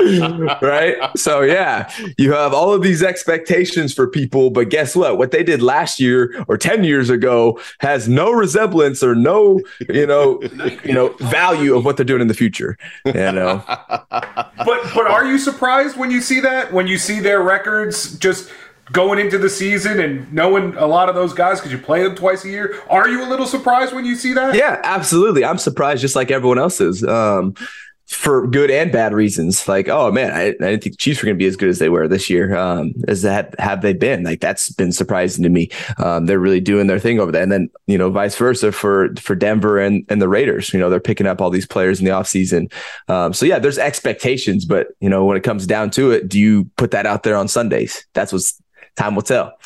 Mm-hmm. 0.00 0.64
right? 0.64 0.96
So 1.16 1.42
yeah, 1.42 1.90
you 2.16 2.32
have 2.32 2.52
all 2.54 2.72
of 2.72 2.82
these 2.82 3.02
expectations 3.02 3.92
for 3.94 4.06
people, 4.06 4.50
but 4.50 4.68
guess 4.70 4.96
what? 4.96 5.18
What 5.18 5.30
they 5.30 5.42
did 5.42 5.62
last 5.62 6.00
year 6.00 6.34
or 6.48 6.56
10 6.56 6.84
years 6.84 7.10
ago 7.10 7.60
has 7.80 8.08
no 8.08 8.30
resemblance 8.32 9.02
or 9.02 9.14
no, 9.14 9.60
you 9.88 10.06
know, 10.06 10.40
you 10.84 10.92
know, 10.92 11.10
value 11.20 11.76
of 11.76 11.84
what 11.84 11.96
they're 11.96 12.04
doing 12.06 12.20
in 12.20 12.28
the 12.28 12.34
future. 12.34 12.76
You 13.06 13.12
know. 13.32 13.62
But 14.10 14.82
but 14.94 15.06
are 15.06 15.24
you 15.24 15.38
surprised? 15.38 15.69
Surprised 15.70 15.96
when 15.96 16.10
you 16.10 16.20
see 16.20 16.40
that? 16.40 16.72
When 16.72 16.86
you 16.86 16.98
see 16.98 17.20
their 17.20 17.42
records 17.42 18.18
just 18.18 18.50
going 18.92 19.20
into 19.20 19.38
the 19.38 19.48
season 19.48 20.00
and 20.00 20.32
knowing 20.32 20.74
a 20.76 20.86
lot 20.86 21.08
of 21.08 21.14
those 21.14 21.32
guys 21.32 21.60
because 21.60 21.70
you 21.70 21.78
play 21.78 22.02
them 22.02 22.16
twice 22.16 22.44
a 22.44 22.48
year? 22.48 22.82
Are 22.88 23.08
you 23.08 23.24
a 23.24 23.28
little 23.28 23.46
surprised 23.46 23.94
when 23.94 24.04
you 24.04 24.16
see 24.16 24.32
that? 24.34 24.56
Yeah, 24.56 24.80
absolutely. 24.82 25.44
I'm 25.44 25.58
surprised 25.58 26.00
just 26.00 26.16
like 26.16 26.30
everyone 26.32 26.58
else 26.58 26.80
is. 26.80 27.04
Um, 27.04 27.54
for 28.10 28.44
good 28.48 28.72
and 28.72 28.90
bad 28.90 29.14
reasons. 29.14 29.68
Like, 29.68 29.88
oh 29.88 30.10
man, 30.10 30.32
I, 30.32 30.48
I 30.48 30.50
didn't 30.50 30.82
think 30.82 30.94
the 30.94 30.96
Chiefs 30.96 31.22
were 31.22 31.26
going 31.26 31.36
to 31.36 31.42
be 31.42 31.46
as 31.46 31.56
good 31.56 31.68
as 31.68 31.78
they 31.78 31.88
were 31.88 32.08
this 32.08 32.28
year. 32.28 32.56
Um, 32.56 32.92
as 33.06 33.22
that 33.22 33.54
have 33.60 33.82
they 33.82 33.92
been? 33.92 34.24
Like, 34.24 34.40
that's 34.40 34.70
been 34.70 34.90
surprising 34.90 35.44
to 35.44 35.48
me. 35.48 35.70
Um, 35.98 36.26
they're 36.26 36.40
really 36.40 36.60
doing 36.60 36.88
their 36.88 36.98
thing 36.98 37.20
over 37.20 37.30
there. 37.30 37.42
And 37.42 37.52
then, 37.52 37.70
you 37.86 37.96
know, 37.96 38.10
vice 38.10 38.36
versa 38.36 38.72
for 38.72 39.14
for 39.14 39.36
Denver 39.36 39.78
and 39.78 40.04
and 40.08 40.20
the 40.20 40.28
Raiders. 40.28 40.74
You 40.74 40.80
know, 40.80 40.90
they're 40.90 40.98
picking 40.98 41.28
up 41.28 41.40
all 41.40 41.50
these 41.50 41.66
players 41.66 42.00
in 42.00 42.04
the 42.04 42.10
offseason. 42.10 42.72
Um, 43.08 43.32
so 43.32 43.46
yeah, 43.46 43.60
there's 43.60 43.78
expectations, 43.78 44.64
but 44.64 44.88
you 44.98 45.08
know, 45.08 45.24
when 45.24 45.36
it 45.36 45.44
comes 45.44 45.66
down 45.66 45.90
to 45.92 46.10
it, 46.10 46.28
do 46.28 46.38
you 46.40 46.64
put 46.76 46.90
that 46.90 47.06
out 47.06 47.22
there 47.22 47.36
on 47.36 47.46
Sundays? 47.46 48.04
That's 48.14 48.32
what's 48.32 48.60
time 48.96 49.14
will 49.14 49.22
tell. 49.22 49.56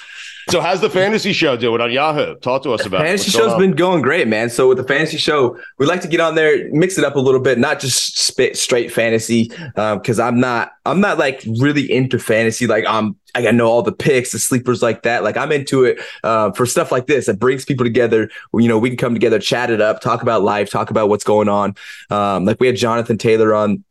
So 0.48 0.60
how's 0.60 0.80
the 0.80 0.90
fantasy 0.90 1.32
show 1.32 1.56
doing 1.56 1.80
on 1.80 1.90
Yahoo? 1.90 2.36
Talk 2.36 2.62
to 2.64 2.72
us 2.72 2.84
about 2.84 3.00
fantasy 3.00 3.30
show's 3.30 3.52
on. 3.52 3.60
been 3.60 3.72
going 3.72 4.02
great, 4.02 4.28
man. 4.28 4.50
So 4.50 4.68
with 4.68 4.78
the 4.78 4.84
fantasy 4.84 5.16
show, 5.16 5.58
we 5.78 5.86
like 5.86 6.00
to 6.02 6.08
get 6.08 6.20
on 6.20 6.34
there, 6.34 6.68
mix 6.72 6.98
it 6.98 7.04
up 7.04 7.16
a 7.16 7.20
little 7.20 7.40
bit, 7.40 7.58
not 7.58 7.80
just 7.80 8.18
spit 8.18 8.56
straight 8.56 8.92
fantasy. 8.92 9.48
Because 9.74 10.20
um, 10.20 10.26
I'm 10.26 10.40
not, 10.40 10.72
I'm 10.84 11.00
not 11.00 11.18
like 11.18 11.44
really 11.60 11.90
into 11.90 12.18
fantasy. 12.18 12.66
Like 12.66 12.84
I'm, 12.86 13.16
I 13.34 13.42
got 13.42 13.52
to 13.52 13.56
know 13.56 13.68
all 13.68 13.82
the 13.82 13.92
picks, 13.92 14.32
the 14.32 14.38
sleepers 14.38 14.82
like 14.82 15.02
that. 15.02 15.24
Like 15.24 15.36
I'm 15.36 15.50
into 15.50 15.84
it 15.84 15.98
uh, 16.22 16.52
for 16.52 16.66
stuff 16.66 16.92
like 16.92 17.06
this 17.06 17.26
that 17.26 17.38
brings 17.38 17.64
people 17.64 17.84
together. 17.84 18.30
You 18.52 18.68
know, 18.68 18.78
we 18.78 18.90
can 18.90 18.98
come 18.98 19.14
together, 19.14 19.38
chat 19.38 19.70
it 19.70 19.80
up, 19.80 20.00
talk 20.00 20.22
about 20.22 20.42
life, 20.42 20.70
talk 20.70 20.90
about 20.90 21.08
what's 21.08 21.24
going 21.24 21.48
on. 21.48 21.74
Um, 22.10 22.44
like 22.44 22.60
we 22.60 22.66
had 22.66 22.76
Jonathan 22.76 23.18
Taylor 23.18 23.54
on 23.54 23.82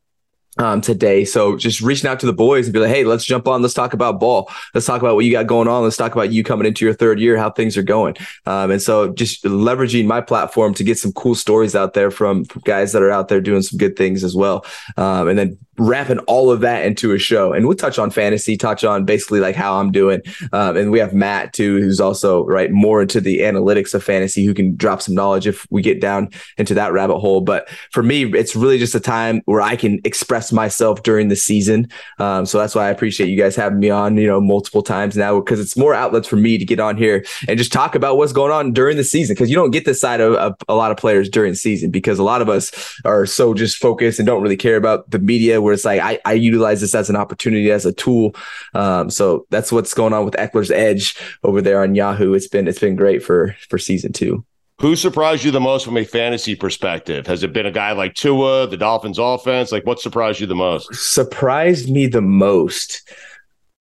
um, 0.57 0.81
today. 0.81 1.25
So 1.25 1.57
just 1.57 1.81
reaching 1.81 2.09
out 2.09 2.19
to 2.19 2.25
the 2.25 2.33
boys 2.33 2.67
and 2.67 2.73
be 2.73 2.79
like, 2.79 2.89
hey, 2.89 3.03
let's 3.03 3.25
jump 3.25 3.47
on. 3.47 3.61
Let's 3.61 3.73
talk 3.73 3.93
about 3.93 4.19
ball. 4.19 4.51
Let's 4.73 4.85
talk 4.85 5.01
about 5.01 5.15
what 5.15 5.25
you 5.25 5.31
got 5.31 5.47
going 5.47 5.67
on. 5.67 5.83
Let's 5.83 5.97
talk 5.97 6.13
about 6.13 6.31
you 6.31 6.43
coming 6.43 6.67
into 6.67 6.85
your 6.85 6.93
third 6.93 7.19
year, 7.19 7.37
how 7.37 7.49
things 7.49 7.75
are 7.77 7.83
going. 7.83 8.15
Um, 8.45 8.71
and 8.71 8.81
so 8.81 9.13
just 9.13 9.43
leveraging 9.43 10.05
my 10.05 10.21
platform 10.21 10.73
to 10.75 10.83
get 10.83 10.97
some 10.97 11.11
cool 11.13 11.35
stories 11.35 11.75
out 11.75 11.93
there 11.93 12.11
from, 12.11 12.43
guys 12.65 12.91
that 12.93 13.01
are 13.01 13.11
out 13.11 13.29
there 13.29 13.41
doing 13.41 13.61
some 13.61 13.77
good 13.77 13.95
things 13.95 14.23
as 14.23 14.35
well. 14.35 14.65
Um, 14.97 15.27
and 15.27 15.39
then 15.39 15.57
wrapping 15.77 16.19
all 16.19 16.51
of 16.51 16.59
that 16.59 16.85
into 16.85 17.13
a 17.13 17.17
show. 17.17 17.51
And 17.51 17.65
we'll 17.67 17.75
touch 17.75 17.97
on 17.97 18.11
fantasy, 18.11 18.57
touch 18.57 18.83
on 18.83 19.05
basically 19.05 19.39
like 19.39 19.55
how 19.55 19.79
I'm 19.79 19.91
doing. 19.91 20.21
Um, 20.51 20.77
and 20.77 20.91
we 20.91 20.99
have 20.99 21.13
Matt 21.13 21.53
too, 21.53 21.79
who's 21.79 21.99
also 21.99 22.45
right 22.45 22.71
more 22.71 23.01
into 23.01 23.19
the 23.19 23.39
analytics 23.39 23.93
of 23.95 24.03
fantasy, 24.03 24.45
who 24.45 24.53
can 24.53 24.75
drop 24.75 25.01
some 25.01 25.15
knowledge 25.15 25.47
if 25.47 25.65
we 25.71 25.81
get 25.81 25.99
down 25.99 26.29
into 26.57 26.75
that 26.75 26.93
rabbit 26.93 27.17
hole. 27.17 27.41
But 27.41 27.69
for 27.91 28.03
me, 28.03 28.25
it's 28.33 28.55
really 28.55 28.77
just 28.77 28.93
a 28.93 28.99
time 28.99 29.41
where 29.45 29.61
I 29.61 29.75
can 29.75 29.99
express 30.03 30.42
myself 30.51 31.03
during 31.03 31.27
the 31.27 31.35
season. 31.35 31.87
Um, 32.19 32.45
so 32.45 32.57
that's 32.57 32.75
why 32.75 32.87
I 32.87 32.89
appreciate 32.89 33.29
you 33.29 33.37
guys 33.37 33.55
having 33.55 33.79
me 33.79 33.89
on, 33.89 34.17
you 34.17 34.27
know, 34.27 34.41
multiple 34.41 34.81
times 34.81 35.15
now 35.15 35.39
because 35.39 35.59
it's 35.59 35.77
more 35.77 35.93
outlets 35.93 36.27
for 36.27 36.35
me 36.35 36.57
to 36.57 36.65
get 36.65 36.79
on 36.79 36.97
here 36.97 37.25
and 37.47 37.57
just 37.57 37.71
talk 37.71 37.95
about 37.95 38.17
what's 38.17 38.33
going 38.33 38.51
on 38.51 38.73
during 38.73 38.97
the 38.97 39.03
season. 39.03 39.33
Because 39.33 39.49
you 39.49 39.55
don't 39.55 39.71
get 39.71 39.85
this 39.85 40.01
side 40.01 40.21
of, 40.21 40.33
of 40.35 40.55
a 40.67 40.75
lot 40.75 40.91
of 40.91 40.97
players 40.97 41.29
during 41.29 41.55
season 41.55 41.91
because 41.91 42.19
a 42.19 42.23
lot 42.23 42.41
of 42.41 42.49
us 42.49 42.99
are 43.05 43.25
so 43.25 43.53
just 43.53 43.77
focused 43.77 44.19
and 44.19 44.25
don't 44.25 44.41
really 44.41 44.57
care 44.57 44.75
about 44.75 45.09
the 45.09 45.19
media 45.19 45.61
where 45.61 45.73
it's 45.73 45.85
like 45.85 46.01
I, 46.01 46.19
I 46.25 46.33
utilize 46.33 46.81
this 46.81 46.95
as 46.95 47.09
an 47.09 47.15
opportunity 47.15 47.71
as 47.71 47.85
a 47.85 47.93
tool. 47.93 48.35
Um, 48.73 49.09
so 49.09 49.45
that's 49.49 49.71
what's 49.71 49.93
going 49.93 50.13
on 50.13 50.25
with 50.25 50.35
Ekeler's 50.35 50.71
Edge 50.71 51.15
over 51.43 51.61
there 51.61 51.81
on 51.81 51.95
Yahoo. 51.95 52.33
It's 52.33 52.47
been 52.47 52.67
it's 52.67 52.79
been 52.79 52.95
great 52.95 53.23
for 53.23 53.55
for 53.69 53.77
season 53.77 54.13
two. 54.13 54.43
Who 54.81 54.95
surprised 54.95 55.43
you 55.43 55.51
the 55.51 55.59
most 55.59 55.85
from 55.85 55.97
a 55.97 56.03
fantasy 56.03 56.55
perspective? 56.55 57.27
Has 57.27 57.43
it 57.43 57.53
been 57.53 57.65
a 57.65 57.71
guy 57.71 57.91
like 57.93 58.15
Tua, 58.15 58.67
the 58.67 58.77
Dolphins 58.77 59.19
offense? 59.19 59.71
Like 59.71 59.85
what 59.85 59.99
surprised 59.99 60.39
you 60.39 60.47
the 60.47 60.55
most? 60.55 60.93
Surprised 60.95 61.89
me 61.89 62.07
the 62.07 62.21
most. 62.21 63.09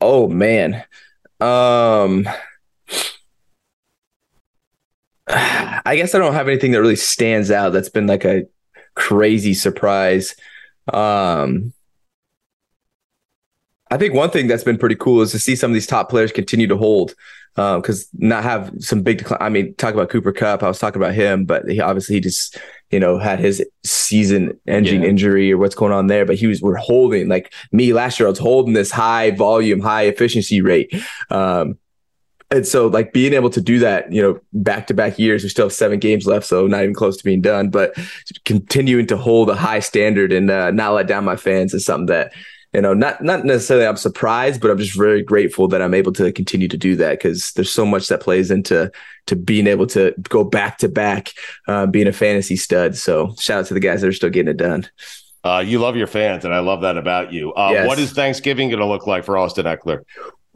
Oh 0.01 0.29
man. 0.29 0.85
Um 1.41 2.29
I 5.29 5.97
guess 5.97 6.15
I 6.15 6.19
don't 6.19 6.35
have 6.35 6.49
anything 6.49 6.73
that 6.73 6.81
really 6.81 6.97
stands 6.97 7.51
out 7.51 7.73
that's 7.73 7.89
been 7.89 8.07
like 8.07 8.25
a 8.25 8.47
crazy 8.95 9.55
surprise. 9.55 10.35
Um 10.93 11.73
I 13.93 13.99
think 13.99 14.15
one 14.15 14.31
thing 14.31 14.47
that's 14.47 14.65
been 14.65 14.79
pretty 14.79 14.95
cool 14.95 15.21
is 15.21 15.33
to 15.33 15.39
see 15.39 15.55
some 15.55 15.71
of 15.71 15.75
these 15.75 15.87
top 15.87 16.09
players 16.09 16.33
continue 16.33 16.67
to 16.67 16.79
hold 16.79 17.15
because 17.55 18.05
um, 18.05 18.29
not 18.29 18.43
have 18.43 18.73
some 18.79 19.03
big 19.03 19.19
decline. 19.19 19.43
I 19.43 19.51
mean, 19.51 19.75
talk 19.75 19.93
about 19.93 20.09
Cooper 20.09 20.33
Kupp. 20.33 20.63
I 20.63 20.69
was 20.69 20.79
talking 20.79 21.01
about 21.01 21.13
him, 21.13 21.45
but 21.45 21.69
he 21.69 21.79
obviously 21.79 22.15
he 22.15 22.21
just 22.23 22.57
you 22.91 22.99
know 22.99 23.19
had 23.19 23.39
his 23.39 23.63
season 23.85 24.59
ending 24.67 25.03
yeah. 25.03 25.09
injury 25.11 25.53
or 25.53 25.59
what's 25.59 25.75
going 25.75 25.93
on 25.93 26.07
there. 26.07 26.25
But 26.25 26.37
he 26.37 26.47
was 26.47 26.63
we're 26.63 26.77
holding 26.77 27.29
like 27.29 27.53
me 27.71 27.93
last 27.93 28.19
year. 28.19 28.29
I 28.29 28.31
was 28.31 28.39
holding 28.39 28.73
this 28.73 28.91
high 28.91 29.33
volume, 29.33 29.81
high 29.81 30.05
efficiency 30.05 30.63
rate. 30.63 30.91
Um, 31.29 31.77
and 32.51 32.67
so 32.67 32.87
like 32.87 33.13
being 33.13 33.35
able 33.35 33.51
to 33.51 33.61
do 33.61 33.79
that, 33.81 34.11
you 34.11 34.23
know, 34.23 34.41
back 34.55 34.87
to 34.87 34.95
back 34.95 35.19
years, 35.19 35.43
we 35.43 35.51
still 35.51 35.67
have 35.67 35.73
seven 35.75 35.99
games 35.99 36.27
left, 36.27 36.47
so 36.47 36.67
not 36.67 36.83
even 36.83 36.95
close 36.95 37.19
to 37.19 37.25
being 37.25 37.43
done, 37.43 37.69
but 37.69 37.95
continuing 38.47 39.07
to 39.09 39.19
hold 39.19 39.51
a 39.51 39.55
high 39.55 39.81
standard 39.81 40.33
and 40.33 40.51
uh, 40.51 40.71
not 40.71 40.95
let 40.95 41.07
down 41.07 41.27
my 41.27 41.37
fans 41.37 41.75
is 41.75 41.85
something 41.85 42.07
that 42.07 42.33
you 42.73 42.81
know, 42.81 42.95
not 42.95 43.23
not 43.23 43.45
necessarily 43.45 43.87
I'm 43.87 43.97
surprised, 43.97 44.61
but 44.61 44.71
I'm 44.71 44.79
just 44.79 44.97
very 44.97 45.23
grateful 45.23 45.69
that 45.69 45.83
I'm 45.83 45.93
able 45.93 46.13
to 46.15 46.33
continue 46.33 46.69
to 46.69 46.79
do 46.79 46.97
that 46.97 47.19
because 47.19 47.53
there's 47.53 47.73
so 47.73 47.85
much 47.85 48.09
that 48.09 48.21
plays 48.21 48.51
into 48.51 48.91
to 49.27 49.37
being 49.37 49.67
able 49.67 49.87
to 49.89 50.15
go 50.29 50.43
back 50.43 50.79
to 50.79 50.89
back, 50.89 51.33
uh, 51.69 51.87
being 51.87 52.07
a 52.07 52.13
fantasy 52.13 52.57
stud. 52.57 52.97
So 52.97 53.35
shout 53.39 53.61
out 53.61 53.67
to 53.67 53.75
the 53.75 53.81
guys 53.81 54.01
that 54.01 54.09
are 54.09 54.13
still 54.13 54.31
getting 54.31 54.51
it 54.51 54.57
done. 54.57 54.89
Uh, 55.45 55.63
you 55.67 55.81
love 55.81 55.97
your 55.97 56.07
fans, 56.07 56.45
and 56.45 56.55
I 56.55 56.61
love 56.61 56.83
that 56.83 56.97
about 56.97 57.33
you. 57.33 57.53
Uh, 57.53 57.71
yes. 57.73 57.87
What 57.87 57.99
is 57.99 58.13
Thanksgiving 58.13 58.69
going 58.69 58.81
to 58.81 58.87
look 58.87 59.07
like 59.07 59.25
for 59.25 59.37
Austin 59.37 59.67
Ekeler? 59.67 60.05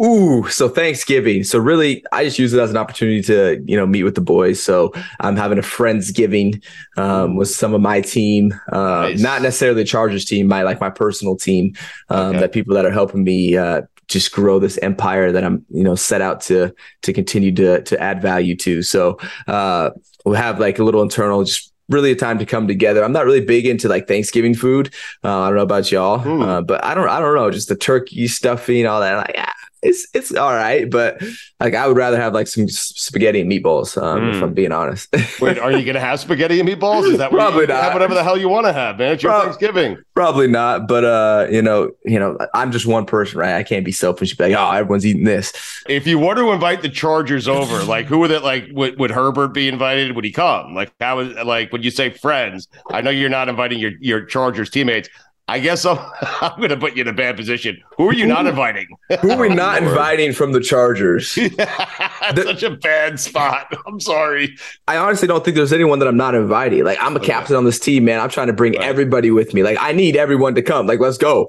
Ooh, 0.02 0.46
so 0.48 0.68
Thanksgiving. 0.68 1.42
So 1.42 1.58
really, 1.58 2.04
I 2.12 2.24
just 2.24 2.38
use 2.38 2.52
it 2.52 2.60
as 2.60 2.70
an 2.70 2.76
opportunity 2.76 3.22
to, 3.22 3.62
you 3.66 3.76
know, 3.76 3.86
meet 3.86 4.02
with 4.02 4.14
the 4.14 4.20
boys. 4.20 4.62
So 4.62 4.92
I'm 5.20 5.36
having 5.36 5.58
a 5.58 5.62
friendsgiving 5.62 6.62
um, 6.98 7.36
with 7.36 7.48
some 7.48 7.72
of 7.72 7.80
my 7.80 8.02
team, 8.02 8.52
uh, 8.72 9.08
nice. 9.08 9.20
not 9.20 9.40
necessarily 9.40 9.82
the 9.82 9.88
Chargers 9.88 10.26
team, 10.26 10.48
my 10.48 10.62
like 10.62 10.80
my 10.80 10.90
personal 10.90 11.34
team, 11.34 11.74
um, 12.10 12.28
okay. 12.28 12.40
that 12.40 12.52
people 12.52 12.74
that 12.74 12.84
are 12.84 12.90
helping 12.90 13.24
me 13.24 13.56
uh, 13.56 13.82
just 14.08 14.32
grow 14.32 14.58
this 14.58 14.76
empire 14.78 15.32
that 15.32 15.44
I'm, 15.44 15.64
you 15.70 15.82
know, 15.82 15.94
set 15.94 16.20
out 16.20 16.42
to 16.42 16.74
to 17.02 17.12
continue 17.14 17.52
to 17.52 17.82
to 17.82 17.98
add 17.98 18.20
value 18.20 18.54
to. 18.56 18.82
So 18.82 19.18
uh, 19.46 19.90
we'll 20.26 20.34
have 20.34 20.60
like 20.60 20.78
a 20.78 20.84
little 20.84 21.02
internal 21.02 21.42
just 21.44 21.72
really 21.88 22.10
a 22.10 22.16
time 22.16 22.38
to 22.38 22.46
come 22.46 22.66
together. 22.66 23.04
I'm 23.04 23.12
not 23.12 23.24
really 23.24 23.44
big 23.44 23.66
into 23.66 23.88
like 23.88 24.08
Thanksgiving 24.08 24.54
food. 24.54 24.92
Uh, 25.24 25.40
I 25.40 25.48
don't 25.48 25.56
know 25.56 25.62
about 25.62 25.90
y'all, 25.92 26.18
hmm. 26.18 26.42
uh, 26.42 26.60
but 26.60 26.84
I 26.84 26.94
don't 26.94 27.08
I 27.08 27.20
don't 27.20 27.34
know, 27.34 27.50
just 27.50 27.68
the 27.68 27.76
turkey 27.76 28.28
stuffing, 28.28 28.86
all 28.86 29.00
that. 29.00 29.14
Like, 29.14 29.32
yeah, 29.34 29.52
it's 29.86 30.06
it's 30.14 30.34
all 30.34 30.52
right, 30.52 30.90
but 30.90 31.22
like 31.60 31.74
I 31.74 31.86
would 31.86 31.96
rather 31.96 32.20
have 32.20 32.34
like 32.34 32.46
some 32.48 32.68
spaghetti 32.68 33.40
and 33.40 33.50
meatballs. 33.50 34.00
Um, 34.00 34.20
mm. 34.20 34.34
If 34.34 34.42
I'm 34.42 34.48
hmm. 34.48 34.54
being 34.54 34.72
honest. 34.72 35.14
Wait, 35.40 35.58
are 35.58 35.72
you 35.72 35.84
gonna 35.84 36.00
have 36.00 36.20
spaghetti 36.20 36.60
and 36.60 36.68
meatballs? 36.68 37.10
Is 37.10 37.18
that 37.18 37.30
probably 37.30 37.62
you, 37.62 37.66
not? 37.68 37.84
Have 37.84 37.92
whatever 37.92 38.14
the 38.14 38.22
hell 38.22 38.36
you 38.36 38.48
want 38.48 38.66
to 38.66 38.72
have, 38.72 38.98
man. 38.98 39.12
It's 39.12 39.22
your 39.22 39.32
Pro- 39.32 39.42
Thanksgiving. 39.42 39.98
Probably 40.14 40.48
not, 40.48 40.88
but 40.88 41.04
uh, 41.04 41.46
you 41.50 41.62
know, 41.62 41.90
you 42.04 42.18
know, 42.18 42.36
I'm 42.54 42.72
just 42.72 42.86
one 42.86 43.06
person, 43.06 43.38
right? 43.38 43.54
I 43.54 43.62
can't 43.62 43.84
be 43.84 43.92
selfish. 43.92 44.36
Be 44.36 44.44
like, 44.44 44.56
oh, 44.56 44.70
everyone's 44.72 45.06
eating 45.06 45.24
this. 45.24 45.52
If 45.88 46.06
you 46.06 46.18
were 46.18 46.34
to 46.34 46.52
invite 46.52 46.82
the 46.82 46.88
Chargers 46.88 47.46
over, 47.48 47.84
like, 47.84 48.06
who 48.06 48.18
would 48.18 48.30
it? 48.30 48.42
Like, 48.42 48.68
would, 48.72 48.98
would 48.98 49.10
Herbert 49.10 49.48
be 49.48 49.68
invited? 49.68 50.16
Would 50.16 50.24
he 50.24 50.32
come? 50.32 50.74
Like, 50.74 50.92
how 51.00 51.20
is 51.20 51.34
like 51.44 51.72
when 51.72 51.82
you 51.82 51.90
say 51.90 52.10
friends? 52.10 52.68
I 52.90 53.00
know 53.00 53.10
you're 53.10 53.28
not 53.30 53.48
inviting 53.48 53.78
your 53.78 53.92
your 54.00 54.24
Chargers 54.24 54.70
teammates. 54.70 55.08
I 55.48 55.60
guess 55.60 55.84
I'm, 55.84 55.98
I'm 56.20 56.56
going 56.56 56.70
to 56.70 56.76
put 56.76 56.96
you 56.96 57.02
in 57.02 57.08
a 57.08 57.12
bad 57.12 57.36
position. 57.36 57.80
Who 57.96 58.08
are 58.08 58.12
you 58.12 58.26
not 58.26 58.46
inviting? 58.46 58.88
Who 59.20 59.30
are 59.30 59.38
we 59.38 59.48
not 59.48 59.82
inviting 59.82 60.32
from 60.32 60.52
the 60.52 60.60
Chargers? 60.60 61.34
the, 61.34 62.42
such 62.44 62.62
a 62.64 62.70
bad 62.70 63.20
spot. 63.20 63.72
I'm 63.86 64.00
sorry. 64.00 64.56
I 64.88 64.96
honestly 64.96 65.28
don't 65.28 65.44
think 65.44 65.56
there's 65.56 65.72
anyone 65.72 66.00
that 66.00 66.08
I'm 66.08 66.16
not 66.16 66.34
inviting. 66.34 66.84
Like 66.84 66.98
I'm 67.00 67.14
a 67.14 67.18
okay. 67.18 67.28
captain 67.28 67.56
on 67.56 67.64
this 67.64 67.78
team, 67.78 68.04
man. 68.04 68.20
I'm 68.20 68.30
trying 68.30 68.48
to 68.48 68.52
bring 68.52 68.72
right. 68.72 68.82
everybody 68.82 69.30
with 69.30 69.54
me. 69.54 69.62
Like 69.62 69.78
I 69.80 69.92
need 69.92 70.16
everyone 70.16 70.54
to 70.56 70.62
come. 70.62 70.86
Like 70.86 71.00
let's 71.00 71.18
go. 71.18 71.48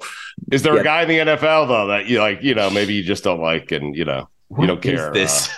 Is 0.52 0.62
there 0.62 0.74
yeah. 0.74 0.80
a 0.80 0.84
guy 0.84 1.02
in 1.02 1.08
the 1.08 1.18
NFL 1.18 1.68
though 1.68 1.88
that 1.88 2.06
you 2.06 2.20
like? 2.20 2.42
You 2.42 2.54
know, 2.54 2.70
maybe 2.70 2.94
you 2.94 3.02
just 3.02 3.24
don't 3.24 3.40
like, 3.40 3.72
and 3.72 3.96
you 3.96 4.04
know, 4.04 4.28
you 4.58 4.66
don't 4.66 4.80
care. 4.80 5.12
this. 5.12 5.48
Uh, 5.48 5.52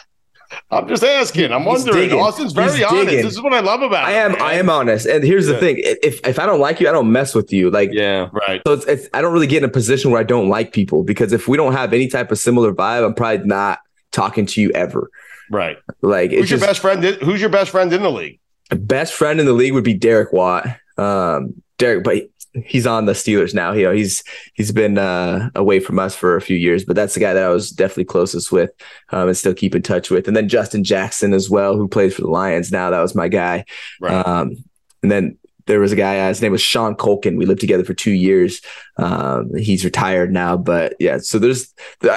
I'm 0.73 0.87
just 0.87 1.03
asking. 1.03 1.53
I'm 1.53 1.65
wondering. 1.65 1.97
Digging. 1.97 2.19
Austin's 2.19 2.53
very 2.53 2.71
He's 2.71 2.83
honest. 2.83 3.07
Digging. 3.07 3.25
This 3.25 3.35
is 3.35 3.43
what 3.43 3.53
I 3.53 3.61
love 3.61 3.83
about. 3.83 4.05
I 4.05 4.13
am. 4.13 4.33
Man. 4.33 4.43
I 4.43 4.55
am 4.55 4.71
honest. 4.71 5.07
And 5.07 5.25
here's 5.25 5.47
the 5.47 5.59
thing: 5.59 5.77
if 5.79 6.27
if 6.27 6.39
I 6.39 6.47
don't 6.47 6.61
like 6.61 6.81
you, 6.81 6.89
I 6.89 6.93
don't 6.93 7.11
mess 7.11 7.35
with 7.35 7.53
you. 7.53 7.71
Like 7.71 7.91
yeah, 7.93 8.29
right. 8.33 8.63
So 8.67 8.75
it's, 8.75 8.87
it's 8.87 9.09
I 9.13 9.21
don't 9.21 9.33
really 9.33 9.49
get 9.49 9.65
in 9.65 9.69
a 9.69 9.73
position 9.73 10.13
where 10.13 10.21
I 10.21 10.25
don't 10.25 10.49
like 10.49 10.73
people 10.73 11.03
because 11.03 11.33
if 11.33 11.49
we 11.49 11.57
don't 11.57 11.73
have 11.73 11.93
any 11.93 12.07
type 12.07 12.31
of 12.31 12.39
similar 12.39 12.73
vibe, 12.73 13.05
I'm 13.05 13.15
probably 13.15 13.47
not 13.47 13.81
talking 14.13 14.47
to 14.47 14.61
you 14.61 14.71
ever. 14.71 15.11
Right. 15.51 15.79
Like 16.03 16.31
who's 16.31 16.51
your 16.51 16.61
best 16.61 16.81
friend? 16.81 17.03
Who's 17.03 17.41
your 17.41 17.51
best 17.51 17.71
friend 17.71 17.93
in 17.93 18.03
the 18.03 18.11
league? 18.11 18.39
Best 18.71 19.15
friend 19.15 19.41
in 19.41 19.47
the 19.47 19.53
league 19.53 19.73
would 19.73 19.83
be 19.83 19.95
Derek 19.95 20.33
Watt. 20.33 20.67
Um, 20.97 21.61
Derek, 21.79 22.05
but 22.05 22.29
he's 22.65 22.87
on 22.87 23.07
the 23.07 23.13
Steelers 23.13 23.55
now. 23.55 23.73
You 23.73 23.85
know, 23.85 23.93
he's 23.93 24.25
he's 24.55 24.73
been 24.73 24.99
uh, 24.99 25.51
away 25.55 25.81
from 25.81 25.99
us 25.99 26.15
for 26.15 26.37
a 26.37 26.41
few 26.41 26.57
years, 26.57 26.85
but 26.85 26.97
that's 26.97 27.15
the 27.15 27.21
guy 27.21 27.33
that 27.33 27.45
I 27.45 27.49
was 27.49 27.71
definitely 27.71 28.07
closest 28.07 28.51
with 28.51 28.71
um, 29.11 29.29
and 29.29 29.37
still 29.37 29.55
keep 29.55 29.75
in 29.75 29.83
touch 29.83 30.11
with. 30.11 30.27
And 30.27 30.37
then 30.37 30.49
Justin 30.49 30.85
Jackson 30.85 31.33
as 31.33 31.49
well, 31.49 31.77
who 31.77 31.89
plays 31.89 32.15
for 32.15 32.23
the 32.23 32.31
Lions 32.31 32.73
now. 32.73 32.91
That 32.91 33.01
was 33.01 33.15
my 33.15 33.29
guy. 33.29 33.65
Right. 34.01 34.27
Um, 34.27 34.57
and 35.03 35.11
then 35.11 35.39
there 35.67 35.79
was 35.79 35.93
a 35.93 35.97
guy, 35.97 36.19
uh, 36.19 36.29
his 36.29 36.43
name 36.43 36.51
was 36.51 36.61
Sean 36.61 36.97
Culkin. 36.97 37.37
We 37.37 37.47
lived 37.47 37.61
together 37.61 37.85
for 37.85 37.95
two 37.95 38.11
years. 38.11 38.61
Um, 38.97 39.55
he's 39.55 39.85
retired 39.85 40.33
now, 40.33 40.57
but 40.57 40.97
yeah. 40.99 41.19
So 41.19 41.39
there's 41.39 41.73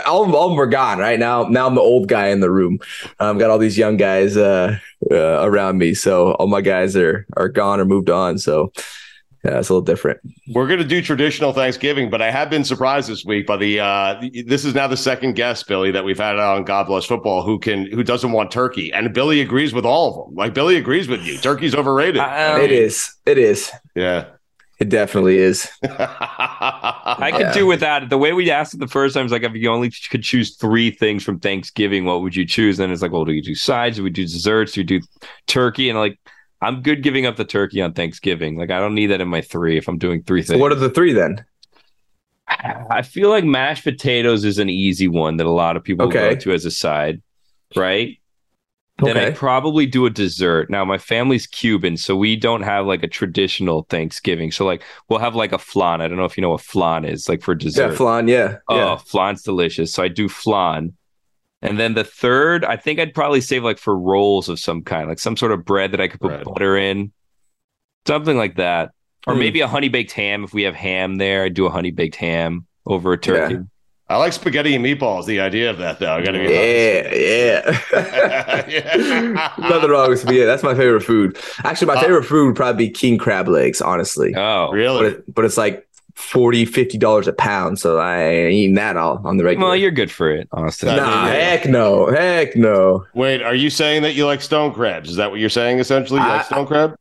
all, 0.07 0.36
all 0.36 0.45
of 0.45 0.49
them 0.51 0.59
are 0.59 0.65
gone 0.65 0.97
right 0.97 1.19
now. 1.19 1.43
Now 1.43 1.67
I'm 1.67 1.75
the 1.75 1.81
old 1.81 2.07
guy 2.07 2.29
in 2.29 2.39
the 2.39 2.49
room. 2.49 2.79
Um, 3.19 3.36
I've 3.36 3.39
got 3.39 3.51
all 3.51 3.59
these 3.59 3.77
young 3.77 3.95
guys 3.95 4.36
uh, 4.38 4.79
uh, 5.11 5.45
around 5.45 5.77
me. 5.77 5.93
So 5.93 6.34
all 6.34 6.47
my 6.47 6.61
guys 6.61 6.95
are 6.95 7.27
are 7.38 7.49
gone 7.49 7.79
or 7.79 7.86
moved 7.86 8.09
on. 8.09 8.39
So 8.39 8.73
yeah, 9.43 9.59
it's 9.59 9.69
a 9.69 9.73
little 9.73 9.81
different. 9.81 10.21
We're 10.47 10.67
going 10.67 10.79
to 10.79 10.85
do 10.85 11.01
traditional 11.01 11.51
Thanksgiving, 11.51 12.09
but 12.09 12.21
I 12.21 12.31
have 12.31 12.49
been 12.49 12.63
surprised 12.63 13.09
this 13.09 13.25
week 13.25 13.45
by 13.45 13.57
the. 13.57 13.81
Uh, 13.81 14.21
this 14.45 14.63
is 14.63 14.73
now 14.73 14.87
the 14.87 14.95
second 14.95 15.33
guest, 15.33 15.67
Billy, 15.67 15.91
that 15.91 16.05
we've 16.05 16.17
had 16.17 16.39
on 16.39 16.63
God 16.63 16.87
Bless 16.87 17.05
Football 17.05 17.43
who 17.43 17.59
can 17.59 17.85
who 17.87 18.03
doesn't 18.03 18.31
want 18.31 18.51
turkey, 18.51 18.91
and 18.93 19.13
Billy 19.13 19.41
agrees 19.41 19.73
with 19.73 19.85
all 19.85 20.09
of 20.09 20.27
them. 20.27 20.35
Like 20.35 20.53
Billy 20.53 20.77
agrees 20.77 21.09
with 21.09 21.23
you, 21.23 21.37
turkey's 21.37 21.75
overrated. 21.75 22.21
Um, 22.21 22.61
it 22.61 22.71
is. 22.71 23.13
It 23.25 23.37
is. 23.37 23.71
Yeah. 23.95 24.27
It 24.79 24.89
definitely 24.89 25.37
is. 25.37 25.69
I 25.83 27.29
could 27.31 27.41
yeah. 27.41 27.53
do 27.53 27.65
without 27.65 28.03
it. 28.03 28.09
The 28.09 28.17
way 28.17 28.33
we 28.33 28.49
asked 28.49 28.73
it 28.73 28.79
the 28.79 28.87
first 28.87 29.13
time 29.13 29.25
is 29.25 29.31
like, 29.31 29.43
if 29.43 29.53
you 29.53 29.69
only 29.69 29.91
could 30.09 30.23
choose 30.23 30.55
three 30.55 30.91
things 30.91 31.23
from 31.23 31.39
Thanksgiving, 31.39 32.05
what 32.05 32.21
would 32.21 32.35
you 32.35 32.45
choose? 32.45 32.79
And 32.79 32.91
it's 32.91 33.01
like, 33.01 33.11
well, 33.11 33.23
do 33.23 33.31
we 33.31 33.39
do 33.39 33.55
sides? 33.55 33.97
Do 33.97 34.03
we 34.03 34.09
do 34.09 34.23
desserts? 34.23 34.73
Do 34.73 34.81
we 34.81 34.85
do 34.85 35.01
turkey? 35.47 35.89
And 35.89 35.99
like, 35.99 36.19
I'm 36.64 36.82
good 36.82 37.03
giving 37.03 37.26
up 37.26 37.36
the 37.36 37.45
turkey 37.45 37.82
on 37.82 37.93
Thanksgiving. 37.93 38.57
Like 38.57 38.72
I 38.72 38.80
don't 38.80 38.95
need 38.95 39.07
that 39.07 39.22
in 39.22 39.28
my 39.28 39.41
three 39.41 39.78
if 39.78 39.88
I'm 39.88 39.97
doing 39.97 40.24
three 40.24 40.41
things. 40.41 40.57
So 40.57 40.57
what 40.57 40.72
are 40.72 40.76
the 40.76 40.89
three 40.89 41.14
then? 41.14 41.43
I 42.47 43.01
feel 43.01 43.30
like 43.30 43.43
mashed 43.43 43.84
potatoes 43.84 44.43
is 44.43 44.59
an 44.59 44.70
easy 44.70 45.07
one 45.07 45.38
that 45.38 45.47
a 45.47 45.51
lot 45.51 45.78
of 45.78 45.84
people 45.84 46.07
okay. 46.07 46.30
go 46.30 46.36
to 46.36 46.53
as 46.53 46.66
a 46.66 46.72
side, 46.72 47.22
right? 47.76 48.20
Okay. 49.01 49.14
Then 49.14 49.26
I 49.26 49.32
probably 49.32 49.86
do 49.86 50.05
a 50.05 50.09
dessert. 50.09 50.70
Now 50.70 50.86
my 50.86 50.97
family's 50.97 51.47
Cuban, 51.47 51.97
so 51.97 52.16
we 52.16 52.36
don't 52.36 52.61
have 52.61 52.86
like 52.86 53.01
a 53.01 53.07
traditional 53.07 53.88
Thanksgiving. 53.89 54.51
So 54.51 54.66
like 54.66 54.84
we'll 55.09 55.20
have 55.20 55.36
like 55.36 55.51
a 55.51 55.57
flan. 55.57 55.99
I 55.99 56.07
don't 56.07 56.18
know 56.18 56.26
if 56.26 56.38
you 56.38 56.41
know 56.41 56.51
what 56.51 56.61
flan 56.61 57.03
is, 57.03 57.28
like 57.28 57.41
for 57.41 57.55
dessert. 57.55 57.91
Yeah, 57.91 57.97
flan. 57.97 58.28
Yeah. 58.28 58.57
Oh, 58.70 58.76
yeah. 58.76 58.95
flan's 58.97 59.41
delicious. 59.41 59.91
So 59.91 60.03
I 60.03 60.09
do 60.09 60.30
flan. 60.30 60.93
And 61.64 61.80
then 61.80 61.93
the 61.93 62.03
third, 62.03 62.66
I 62.66 62.76
think 62.76 62.99
I'd 62.99 63.14
probably 63.14 63.41
save 63.41 63.64
like 63.64 63.78
for 63.78 63.97
rolls 63.97 64.49
of 64.49 64.59
some 64.59 64.84
kind, 64.84 65.07
like 65.07 65.20
some 65.20 65.38
sort 65.38 65.51
of 65.51 65.64
bread 65.64 65.91
that 65.93 66.01
I 66.01 66.07
could 66.07 66.20
put 66.20 66.30
bread. 66.30 66.43
butter 66.43 66.78
in, 66.78 67.11
something 68.05 68.38
like 68.38 68.57
that. 68.57 68.91
Or 69.26 69.34
mm. 69.34 69.39
maybe 69.39 69.61
a 69.61 69.68
honey 69.68 69.89
baked 69.89 70.11
ham. 70.11 70.43
If 70.43 70.53
we 70.53 70.64
have 70.64 70.76
ham 70.76 71.16
there, 71.16 71.43
I'd 71.43 71.53
do 71.53 71.66
a 71.66 71.70
honey 71.70 71.91
baked 71.91 72.18
ham 72.18 72.68
over 72.86 73.14
a 73.14 73.18
turkey. 73.18 73.53
Yeah. 73.55 73.61
I 74.09 74.18
like 74.18 74.34
spaghetti 74.34 74.76
and 74.76 74.84
meatballs. 74.84 75.26
The 75.26 75.39
idea 75.39 75.70
of 75.70 75.78
that, 75.78 75.99
though, 75.99 76.14
I 76.14 76.22
gotta 76.22 76.39
be 76.39 76.45
yeah, 76.53 77.16
yeah. 78.68 79.51
Nothing 79.70 79.89
wrong 79.89 80.09
with 80.09 80.20
spaghetti. 80.20 80.43
That's 80.45 80.61
my 80.61 80.76
favorite 80.76 81.01
food. 81.01 81.38
Actually, 81.64 81.88
my 81.88 81.95
uh, 81.95 82.01
favorite 82.01 82.24
food 82.24 82.47
would 82.47 82.55
probably 82.55 82.88
be 82.88 82.91
king 82.91 83.18
crab 83.18 83.47
legs. 83.47 83.82
Honestly. 83.82 84.36
Oh, 84.36 84.72
really? 84.72 84.97
But, 84.97 85.05
it, 85.05 85.34
but 85.34 85.45
it's 85.45 85.57
like 85.57 85.88
40 86.16 86.66
50 86.66 86.97
dollars 86.97 87.28
a 87.28 87.34
pound 87.34 87.80
so 87.80 87.97
i 87.97 88.22
ain't 88.22 88.53
eating 88.53 88.76
that 88.76 88.97
all 88.97 89.20
on 89.26 89.38
the 89.38 89.43
regular. 89.43 89.68
Well 89.68 89.76
you're 89.76 89.91
good 89.91 90.11
for 90.11 90.30
it 90.30 90.47
honestly. 90.51 90.88
Nah 90.88 91.26
heck 91.26 91.66
no 91.66 92.11
heck 92.11 92.55
no. 92.55 93.05
Wait 93.14 93.41
are 93.41 93.55
you 93.55 93.70
saying 93.70 94.03
that 94.03 94.14
you 94.14 94.26
like 94.26 94.41
stone 94.41 94.74
crabs? 94.74 95.09
Is 95.09 95.16
that 95.16 95.32
what 95.32 95.39
you're 95.39 95.49
saying 95.49 95.80
essentially? 95.80 96.20
You 96.20 96.26
I, 96.26 96.38
like 96.38 96.45
stone 96.45 96.68
crab 96.68 96.95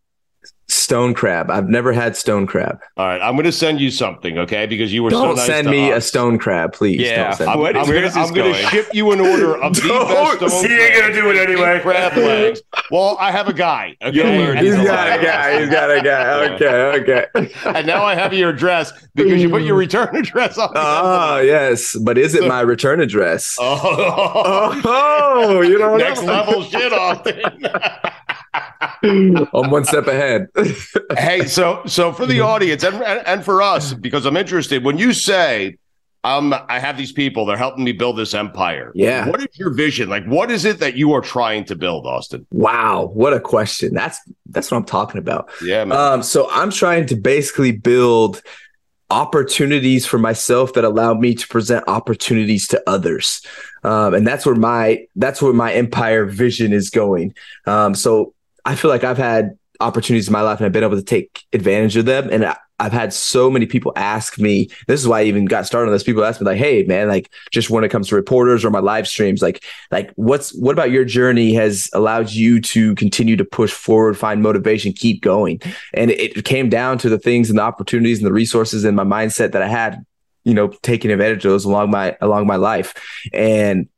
Stone 0.92 1.14
crab. 1.14 1.50
I've 1.50 1.70
never 1.70 1.90
had 1.94 2.18
stone 2.18 2.46
crab. 2.46 2.78
All 2.98 3.06
right, 3.06 3.18
I'm 3.22 3.32
going 3.32 3.46
to 3.46 3.50
send 3.50 3.80
you 3.80 3.90
something, 3.90 4.36
okay? 4.36 4.66
Because 4.66 4.92
you 4.92 5.02
were 5.02 5.08
don't 5.08 5.30
so 5.30 5.34
nice 5.36 5.46
send 5.46 5.70
me 5.70 5.90
us. 5.90 6.04
a 6.04 6.06
stone 6.06 6.38
crab, 6.38 6.74
please. 6.74 7.00
Yeah, 7.00 7.34
I'm, 7.40 7.48
I'm, 7.48 7.76
I'm 7.76 8.34
going 8.34 8.52
to 8.52 8.62
ship 8.64 8.88
you 8.92 9.10
an 9.12 9.20
order 9.20 9.56
of 9.56 9.74
the 9.76 9.88
best 9.88 10.58
stone. 10.58 10.70
He 10.70 10.76
ain't 10.76 10.94
going 10.94 11.14
to 11.14 11.18
do 11.18 11.30
it 11.30 11.36
anyway. 11.36 11.80
Crab 11.80 12.14
legs. 12.18 12.60
Well, 12.90 13.16
I 13.18 13.30
have 13.30 13.48
a 13.48 13.54
guy. 13.54 13.96
Okay, 14.02 14.62
he's 14.62 14.74
got 14.74 15.18
a 15.18 15.22
guy. 15.22 15.60
He's 15.60 15.70
got 15.70 15.90
a 15.90 16.02
guy. 16.02 16.54
Okay, 16.54 17.00
okay. 17.00 17.50
and 17.64 17.86
now 17.86 18.04
I 18.04 18.14
have 18.14 18.34
your 18.34 18.50
address 18.50 18.92
because 19.14 19.40
you 19.40 19.48
put 19.48 19.62
your 19.62 19.76
return 19.76 20.14
address 20.14 20.58
on. 20.58 20.72
Ah, 20.74 21.38
yes, 21.38 21.96
but 21.96 22.18
is 22.18 22.34
it 22.34 22.42
so, 22.42 22.48
my 22.48 22.60
return 22.60 23.00
address? 23.00 23.56
Oh, 23.58 24.82
oh, 24.84 25.62
you 25.62 25.78
know, 25.78 25.96
next 25.96 26.22
level 26.24 26.62
shit 26.62 26.92
off. 26.92 27.24
I'm 29.02 29.70
one 29.70 29.84
step 29.84 30.06
ahead. 30.06 30.48
hey, 31.18 31.46
so 31.46 31.82
so 31.86 32.12
for 32.12 32.26
the 32.26 32.40
audience 32.40 32.82
and, 32.84 32.96
and 33.02 33.44
for 33.44 33.62
us, 33.62 33.94
because 33.94 34.26
I'm 34.26 34.36
interested, 34.36 34.84
when 34.84 34.98
you 34.98 35.12
say 35.12 35.78
um, 36.24 36.54
I 36.68 36.78
have 36.78 36.96
these 36.96 37.12
people, 37.12 37.46
they're 37.46 37.56
helping 37.56 37.82
me 37.82 37.92
build 37.92 38.16
this 38.16 38.32
empire. 38.32 38.92
Yeah. 38.94 39.28
What 39.28 39.40
is 39.40 39.58
your 39.58 39.70
vision? 39.70 40.08
Like, 40.08 40.24
what 40.26 40.50
is 40.50 40.64
it 40.64 40.78
that 40.78 40.94
you 40.96 41.12
are 41.12 41.20
trying 41.20 41.64
to 41.64 41.74
build, 41.74 42.06
Austin? 42.06 42.46
Wow, 42.52 43.10
what 43.12 43.32
a 43.32 43.40
question. 43.40 43.92
That's 43.92 44.20
that's 44.46 44.70
what 44.70 44.76
I'm 44.76 44.84
talking 44.84 45.18
about. 45.18 45.50
Yeah, 45.62 45.84
man. 45.84 45.98
Um, 45.98 46.22
so 46.22 46.48
I'm 46.50 46.70
trying 46.70 47.06
to 47.06 47.16
basically 47.16 47.72
build 47.72 48.42
opportunities 49.10 50.06
for 50.06 50.18
myself 50.18 50.72
that 50.72 50.84
allow 50.84 51.12
me 51.12 51.34
to 51.34 51.46
present 51.48 51.84
opportunities 51.86 52.66
to 52.68 52.82
others. 52.86 53.42
Um, 53.84 54.14
and 54.14 54.26
that's 54.26 54.46
where 54.46 54.54
my 54.54 55.06
that's 55.16 55.42
where 55.42 55.52
my 55.52 55.72
empire 55.72 56.24
vision 56.24 56.72
is 56.72 56.88
going. 56.88 57.34
Um, 57.66 57.96
so 57.96 58.32
I 58.64 58.74
feel 58.74 58.90
like 58.90 59.04
I've 59.04 59.18
had 59.18 59.58
opportunities 59.80 60.28
in 60.28 60.32
my 60.32 60.42
life 60.42 60.58
and 60.58 60.66
I've 60.66 60.72
been 60.72 60.84
able 60.84 60.96
to 60.96 61.02
take 61.02 61.44
advantage 61.52 61.96
of 61.96 62.04
them. 62.04 62.28
And 62.30 62.44
I, 62.44 62.56
have 62.80 62.92
had 62.92 63.12
so 63.12 63.48
many 63.48 63.64
people 63.64 63.92
ask 63.94 64.40
me, 64.40 64.68
this 64.88 65.00
is 65.00 65.06
why 65.06 65.20
I 65.20 65.24
even 65.24 65.44
got 65.44 65.66
started 65.66 65.86
on 65.86 65.92
this. 65.92 66.02
People 66.02 66.24
ask 66.24 66.40
me 66.40 66.46
like, 66.46 66.58
Hey 66.58 66.82
man, 66.82 67.06
like 67.06 67.30
just 67.52 67.70
when 67.70 67.84
it 67.84 67.90
comes 67.90 68.08
to 68.08 68.16
reporters 68.16 68.64
or 68.64 68.70
my 68.70 68.80
live 68.80 69.06
streams, 69.06 69.40
like, 69.40 69.62
like 69.92 70.10
what's, 70.16 70.52
what 70.54 70.72
about 70.72 70.90
your 70.90 71.04
journey 71.04 71.54
has 71.54 71.88
allowed 71.92 72.32
you 72.32 72.60
to 72.60 72.96
continue 72.96 73.36
to 73.36 73.44
push 73.44 73.70
forward, 73.70 74.18
find 74.18 74.42
motivation, 74.42 74.92
keep 74.92 75.22
going. 75.22 75.60
And 75.94 76.10
it 76.10 76.44
came 76.44 76.68
down 76.68 76.98
to 76.98 77.08
the 77.08 77.20
things 77.20 77.50
and 77.50 77.58
the 77.58 77.62
opportunities 77.62 78.18
and 78.18 78.26
the 78.26 78.32
resources 78.32 78.82
and 78.84 78.96
my 78.96 79.04
mindset 79.04 79.52
that 79.52 79.62
I 79.62 79.68
had, 79.68 80.04
you 80.42 80.54
know, 80.54 80.68
taking 80.82 81.12
advantage 81.12 81.44
of 81.44 81.52
those 81.52 81.64
along 81.64 81.90
my, 81.90 82.16
along 82.20 82.48
my 82.48 82.56
life. 82.56 82.94
And 83.32 83.88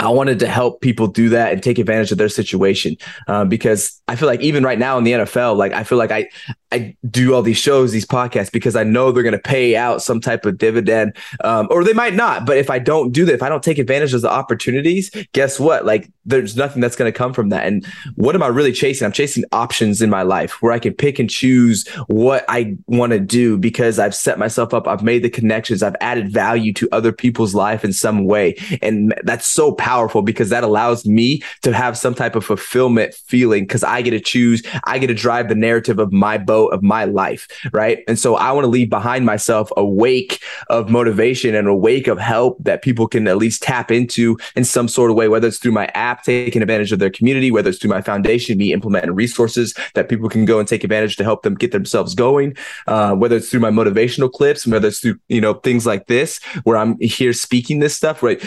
I 0.00 0.10
wanted 0.10 0.38
to 0.40 0.46
help 0.46 0.80
people 0.80 1.08
do 1.08 1.28
that 1.30 1.52
and 1.52 1.62
take 1.62 1.78
advantage 1.78 2.12
of 2.12 2.18
their 2.18 2.28
situation 2.28 2.96
um, 3.26 3.48
because 3.48 4.00
I 4.06 4.16
feel 4.16 4.28
like 4.28 4.40
even 4.40 4.62
right 4.62 4.78
now 4.78 4.96
in 4.96 5.04
the 5.04 5.12
NFL, 5.12 5.56
like 5.56 5.72
I 5.72 5.82
feel 5.82 5.98
like 5.98 6.12
I 6.12 6.28
I 6.70 6.96
do 7.10 7.34
all 7.34 7.42
these 7.42 7.56
shows, 7.56 7.92
these 7.92 8.06
podcasts 8.06 8.52
because 8.52 8.76
I 8.76 8.84
know 8.84 9.10
they're 9.10 9.22
going 9.22 9.32
to 9.32 9.38
pay 9.38 9.74
out 9.74 10.02
some 10.02 10.20
type 10.20 10.44
of 10.44 10.58
dividend, 10.58 11.16
um, 11.42 11.66
or 11.70 11.82
they 11.82 11.94
might 11.94 12.14
not. 12.14 12.44
But 12.44 12.58
if 12.58 12.68
I 12.68 12.78
don't 12.78 13.10
do 13.10 13.24
that, 13.24 13.34
if 13.34 13.42
I 13.42 13.48
don't 13.48 13.62
take 13.62 13.78
advantage 13.78 14.12
of 14.12 14.20
the 14.20 14.30
opportunities, 14.30 15.10
guess 15.32 15.58
what? 15.58 15.86
Like 15.86 16.10
there's 16.26 16.56
nothing 16.56 16.82
that's 16.82 16.96
going 16.96 17.10
to 17.10 17.16
come 17.16 17.32
from 17.32 17.48
that. 17.48 17.66
And 17.66 17.86
what 18.16 18.34
am 18.34 18.42
I 18.42 18.48
really 18.48 18.72
chasing? 18.72 19.06
I'm 19.06 19.12
chasing 19.12 19.44
options 19.52 20.02
in 20.02 20.10
my 20.10 20.22
life 20.22 20.60
where 20.60 20.72
I 20.72 20.78
can 20.78 20.92
pick 20.92 21.18
and 21.18 21.30
choose 21.30 21.88
what 22.08 22.44
I 22.48 22.76
want 22.86 23.12
to 23.12 23.20
do 23.20 23.56
because 23.56 23.98
I've 23.98 24.14
set 24.14 24.38
myself 24.38 24.74
up. 24.74 24.86
I've 24.86 25.02
made 25.02 25.22
the 25.22 25.30
connections. 25.30 25.82
I've 25.82 25.96
added 26.02 26.30
value 26.30 26.74
to 26.74 26.88
other 26.92 27.12
people's 27.12 27.54
life 27.54 27.82
in 27.82 27.94
some 27.94 28.26
way, 28.26 28.56
and 28.82 29.14
that's 29.24 29.46
so 29.46 29.72
powerful 29.72 30.20
because 30.20 30.50
that 30.50 30.64
allows 30.64 31.06
me 31.06 31.42
to 31.62 31.72
have 31.72 31.96
some 31.96 32.14
type 32.14 32.36
of 32.36 32.44
fulfillment 32.44 33.14
feeling 33.14 33.64
because 33.64 33.82
I 33.82 34.02
get 34.02 34.10
to 34.10 34.20
choose. 34.20 34.62
I 34.84 34.98
get 34.98 35.06
to 35.06 35.14
drive 35.14 35.48
the 35.48 35.54
narrative 35.54 35.98
of 35.98 36.12
my 36.12 36.36
boat 36.36 36.57
of 36.66 36.82
my 36.82 37.04
life. 37.04 37.48
Right. 37.72 38.04
And 38.08 38.18
so 38.18 38.36
I 38.36 38.52
want 38.52 38.64
to 38.64 38.68
leave 38.68 38.90
behind 38.90 39.24
myself 39.24 39.70
a 39.76 39.84
wake 39.84 40.42
of 40.68 40.90
motivation 40.90 41.54
and 41.54 41.68
a 41.68 41.74
wake 41.74 42.06
of 42.06 42.18
help 42.18 42.62
that 42.64 42.82
people 42.82 43.06
can 43.06 43.26
at 43.28 43.38
least 43.38 43.62
tap 43.62 43.90
into 43.90 44.36
in 44.56 44.64
some 44.64 44.88
sort 44.88 45.10
of 45.10 45.16
way, 45.16 45.28
whether 45.28 45.48
it's 45.48 45.58
through 45.58 45.72
my 45.72 45.86
app, 45.94 46.24
taking 46.24 46.62
advantage 46.62 46.92
of 46.92 46.98
their 46.98 47.10
community, 47.10 47.50
whether 47.50 47.70
it's 47.70 47.78
through 47.78 47.90
my 47.90 48.02
foundation, 48.02 48.58
me 48.58 48.72
implementing 48.72 49.14
resources 49.14 49.74
that 49.94 50.08
people 50.08 50.28
can 50.28 50.44
go 50.44 50.58
and 50.58 50.68
take 50.68 50.84
advantage 50.84 51.16
to 51.16 51.24
help 51.24 51.42
them 51.42 51.54
get 51.54 51.72
themselves 51.72 52.14
going, 52.14 52.56
uh, 52.86 53.14
whether 53.14 53.36
it's 53.36 53.50
through 53.50 53.60
my 53.60 53.70
motivational 53.70 54.30
clips, 54.30 54.66
whether 54.66 54.88
it's 54.88 55.00
through, 55.00 55.18
you 55.28 55.40
know, 55.40 55.54
things 55.54 55.86
like 55.86 56.06
this, 56.06 56.42
where 56.64 56.76
I'm 56.76 56.98
here 57.00 57.32
speaking 57.32 57.78
this 57.78 57.96
stuff, 57.96 58.22
right? 58.22 58.42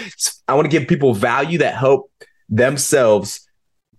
I 0.48 0.54
want 0.54 0.66
to 0.66 0.80
give 0.80 0.88
people 0.88 1.14
value 1.14 1.58
that 1.60 1.76
help 1.76 2.12
themselves 2.50 3.48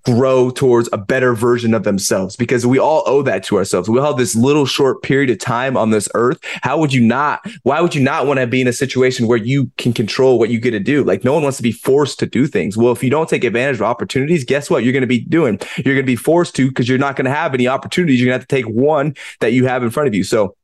grow 0.04 0.50
towards 0.50 0.88
a 0.92 0.98
better 0.98 1.34
version 1.34 1.74
of 1.74 1.84
themselves 1.84 2.36
because 2.36 2.66
we 2.66 2.78
all 2.78 3.02
owe 3.06 3.22
that 3.22 3.44
to 3.44 3.56
ourselves. 3.56 3.88
We 3.88 3.98
all 3.98 4.06
have 4.06 4.16
this 4.16 4.34
little 4.34 4.66
short 4.66 5.02
period 5.02 5.30
of 5.30 5.38
time 5.38 5.76
on 5.76 5.90
this 5.90 6.08
earth. 6.14 6.38
How 6.62 6.78
would 6.78 6.92
you 6.92 7.00
not? 7.00 7.46
Why 7.62 7.80
would 7.80 7.94
you 7.94 8.02
not 8.02 8.26
want 8.26 8.40
to 8.40 8.46
be 8.46 8.60
in 8.60 8.68
a 8.68 8.72
situation 8.72 9.26
where 9.26 9.38
you 9.38 9.70
can 9.78 9.92
control 9.92 10.38
what 10.38 10.50
you 10.50 10.60
get 10.60 10.72
to 10.72 10.80
do? 10.80 11.04
Like 11.04 11.24
no 11.24 11.32
one 11.32 11.42
wants 11.42 11.56
to 11.58 11.62
be 11.62 11.72
forced 11.72 12.18
to 12.20 12.26
do 12.26 12.46
things. 12.46 12.76
Well, 12.76 12.92
if 12.92 13.02
you 13.02 13.10
don't 13.10 13.28
take 13.28 13.44
advantage 13.44 13.76
of 13.76 13.82
opportunities, 13.82 14.44
guess 14.44 14.68
what? 14.68 14.84
You're 14.84 14.92
going 14.92 15.02
to 15.02 15.06
be 15.06 15.20
doing. 15.20 15.58
You're 15.76 15.94
going 15.94 15.98
to 15.98 16.02
be 16.04 16.16
forced 16.16 16.56
to 16.56 16.68
because 16.68 16.88
you're 16.88 16.98
not 16.98 17.16
going 17.16 17.26
to 17.26 17.30
have 17.30 17.54
any 17.54 17.68
opportunities. 17.68 18.20
You're 18.20 18.30
going 18.30 18.38
to 18.38 18.42
have 18.42 18.48
to 18.48 18.56
take 18.56 18.66
one 18.66 19.14
that 19.40 19.52
you 19.52 19.66
have 19.66 19.82
in 19.82 19.90
front 19.90 20.08
of 20.08 20.14
you. 20.14 20.24
So 20.24 20.56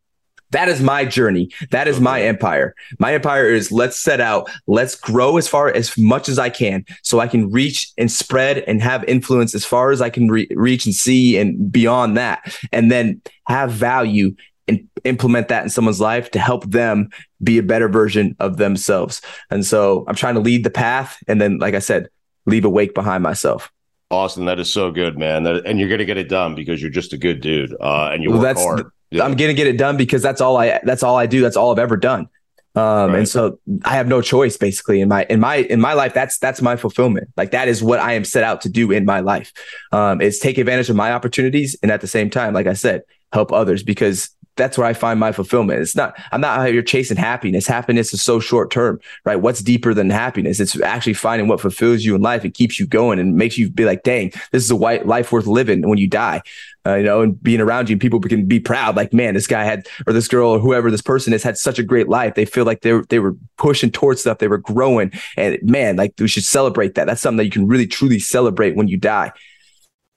that 0.51 0.69
is 0.69 0.81
my 0.81 1.05
journey. 1.05 1.51
That 1.71 1.89
is 1.89 2.01
my 2.01 2.23
empire. 2.23 2.75
My 2.99 3.15
empire 3.15 3.49
is 3.49 3.71
let's 3.71 3.99
set 3.99 4.21
out, 4.21 4.51
let's 4.67 4.95
grow 4.95 5.37
as 5.37 5.47
far 5.47 5.69
as 5.69 5.97
much 5.99 6.29
as 6.29 6.39
I 6.39 6.51
can 6.51 6.85
so 7.03 7.21
I 7.21 7.29
can 7.29 7.51
reach 7.51 7.93
and 7.99 8.11
spread 8.11 8.59
and 8.59 8.81
have 8.83 9.05
influence 9.05 9.55
as 9.55 9.65
far 9.65 9.91
as 9.91 10.01
I 10.01 10.11
can 10.11 10.29
re- 10.29 10.49
reach 10.51 10.87
and 10.87 10.95
see 10.95 11.37
and 11.37 11.71
beyond 11.71 12.17
that. 12.17 12.57
And 12.73 12.91
then 12.91 13.21
have 13.47 13.73
value 13.73 14.35
and 14.67 14.87
implement 15.05 15.49
that 15.49 15.65
in 15.65 15.71
someone's 15.71 16.01
life 16.01 16.31
to 16.33 16.39
help 16.39 16.65
them 16.71 17.09
be 17.43 17.59
a 17.59 17.63
better 17.63 17.89
version 17.89 18.37
of 18.39 18.59
themselves. 18.59 19.23
And 19.51 19.65
so 19.65 20.05
I'm 20.09 20.15
trying 20.15 20.35
to 20.35 20.41
lead 20.41 20.65
the 20.65 20.71
path 20.71 21.23
and 21.27 21.41
then 21.41 21.59
like 21.59 21.75
I 21.75 21.79
said, 21.79 22.09
leave 22.47 22.65
a 22.65 22.71
wake 22.71 22.95
behind 22.95 23.23
myself. 23.23 23.71
Austin, 24.11 24.47
that 24.47 24.59
is 24.59 24.73
so 24.73 24.91
good, 24.91 25.19
man. 25.19 25.43
That, 25.43 25.67
and 25.67 25.79
you're 25.79 25.89
going 25.89 25.99
to 25.99 26.07
get 26.07 26.17
it 26.17 26.31
done 26.31 26.55
because 26.55 26.81
you're 26.81 26.91
just 26.91 27.13
a 27.13 27.19
good 27.19 27.43
dude, 27.43 27.75
uh, 27.79 28.11
and 28.11 28.23
you 28.23 28.31
Well, 28.31 28.39
work 28.39 28.47
that's 28.47 28.63
hard. 28.65 28.87
Yeah. 29.11 29.25
I'm 29.25 29.35
gonna 29.35 29.55
get 29.55 29.67
it 29.67 29.79
done 29.79 29.97
because 29.97 30.23
that's 30.23 30.41
all 30.41 30.57
I 30.57 30.81
that's 30.85 31.03
all 31.03 31.17
I 31.17 31.27
do. 31.27 31.41
That's 31.41 31.57
all 31.57 31.73
I've 31.73 31.79
ever 31.79 31.97
done. 31.97 32.29
Um, 32.75 33.11
Right. 33.11 33.19
and 33.21 33.29
so 33.29 33.59
I 33.85 33.95
have 33.97 34.07
no 34.07 34.21
choice 34.21 34.57
basically 34.57 35.01
in 35.01 35.09
my 35.09 35.25
in 35.31 35.41
my 35.41 35.57
in 35.57 35.81
my 35.81 35.95
life. 35.95 36.15
That's 36.15 36.39
that's 36.39 36.61
my 36.63 36.77
fulfillment. 36.77 37.29
Like 37.37 37.51
that 37.53 37.67
is 37.69 37.83
what 37.83 37.99
I 37.99 38.13
am 38.13 38.25
set 38.25 38.45
out 38.45 38.61
to 38.63 38.69
do 38.69 38.91
in 38.93 39.05
my 39.05 39.21
life. 39.21 39.53
Um, 39.93 40.21
is 40.21 40.39
take 40.39 40.59
advantage 40.59 40.91
of 40.91 40.97
my 40.97 41.13
opportunities 41.13 41.77
and 41.83 41.91
at 41.91 42.01
the 42.03 42.07
same 42.07 42.31
time, 42.31 42.55
like 42.55 42.67
I 42.67 42.75
said, 42.75 43.03
help 43.33 43.53
others 43.53 43.83
because 43.83 44.31
that's 44.57 44.77
where 44.77 44.89
I 44.89 44.93
find 44.93 45.21
my 45.21 45.31
fulfillment. 45.31 45.81
It's 45.81 45.95
not 45.95 46.19
I'm 46.33 46.41
not 46.41 46.59
out 46.59 46.69
here 46.69 46.83
chasing 46.83 47.17
happiness. 47.17 47.67
Happiness 47.69 48.13
is 48.13 48.23
so 48.23 48.41
short 48.41 48.73
term, 48.73 48.99
right? 49.25 49.37
What's 49.37 49.61
deeper 49.63 49.95
than 49.95 50.11
happiness? 50.11 50.59
It's 50.59 50.81
actually 50.81 51.15
finding 51.15 51.47
what 51.47 51.61
fulfills 51.61 52.05
you 52.05 52.17
in 52.17 52.23
life 52.23 52.43
and 52.43 52.53
keeps 52.53 52.79
you 52.79 52.87
going 52.87 53.21
and 53.21 53.37
makes 53.37 53.57
you 53.57 53.71
be 53.71 53.85
like, 53.85 54.03
dang, 54.03 54.33
this 54.51 54.65
is 54.65 54.71
a 54.73 54.77
white 54.77 55.07
life 55.07 55.31
worth 55.31 55.47
living 55.47 55.89
when 55.89 55.99
you 55.99 56.09
die 56.09 56.43
uh, 56.87 56.95
you 56.95 57.05
know, 57.05 57.23
and 57.23 57.43
being 57.43 57.61
around 57.61 57.89
you, 57.89 57.95
and 57.95 58.01
people 58.01 58.21
can 58.21 58.47
be 58.47 58.61
proud. 58.61 58.97
Like, 58.97 59.13
man, 59.13 59.35
this 59.35 59.47
guy 59.47 59.65
had, 59.65 59.87
or 60.07 60.13
this 60.13 60.29
girl, 60.29 60.51
or 60.51 60.59
whoever 60.59 60.91
this 60.91 61.03
person 61.03 61.33
has, 61.33 61.43
had 61.43 61.59
such 61.59 61.79
a 61.79 61.83
great 61.83 62.09
life. 62.09 62.35
They 62.35 62.45
feel 62.45 62.65
like 62.65 62.83
they 62.83 62.93
were, 62.93 63.05
they 63.09 63.19
were 63.19 63.37
pushing 63.57 63.91
towards 63.91 64.21
stuff. 64.21 64.39
They 64.39 64.49
were 64.49 64.59
growing, 64.59 65.13
and 65.37 65.59
man, 65.63 65.97
like 65.97 66.15
we 66.19 66.29
should 66.29 66.45
celebrate 66.45 66.95
that. 66.95 67.07
That's 67.07 67.21
something 67.21 67.39
that 67.39 67.45
you 67.45 67.51
can 67.51 67.67
really 67.67 67.87
truly 67.87 68.19
celebrate 68.19 68.77
when 68.77 68.89
you 68.89 68.97
die. 68.97 69.33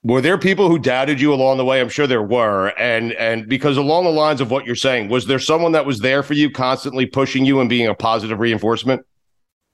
Were 0.04 0.22
there 0.22 0.38
people 0.38 0.68
who 0.68 0.80
doubted 0.80 1.22
you 1.22 1.32
along 1.32 1.58
the 1.58 1.66
way? 1.66 1.80
I'm 1.80 1.90
sure 1.90 2.08
there 2.08 2.24
were, 2.24 2.70
and 2.80 3.14
and 3.14 3.48
because 3.48 3.78
along 3.78 4.06
the 4.06 4.12
lines 4.12 4.42
of 4.42 4.50
what 4.50 4.66
you're 4.66 4.76
saying, 4.76 5.10
was 5.10 5.28
there 5.28 5.40
someone 5.40 5.74
that 5.74 5.86
was 5.86 6.00
there 6.00 6.24
for 6.24 6.34
you, 6.34 6.50
constantly 6.50 7.06
pushing 7.06 7.46
you 7.46 7.60
and 7.60 7.70
being 7.70 7.88
a 7.88 7.94
positive 7.94 8.40
reinforcement? 8.40 9.06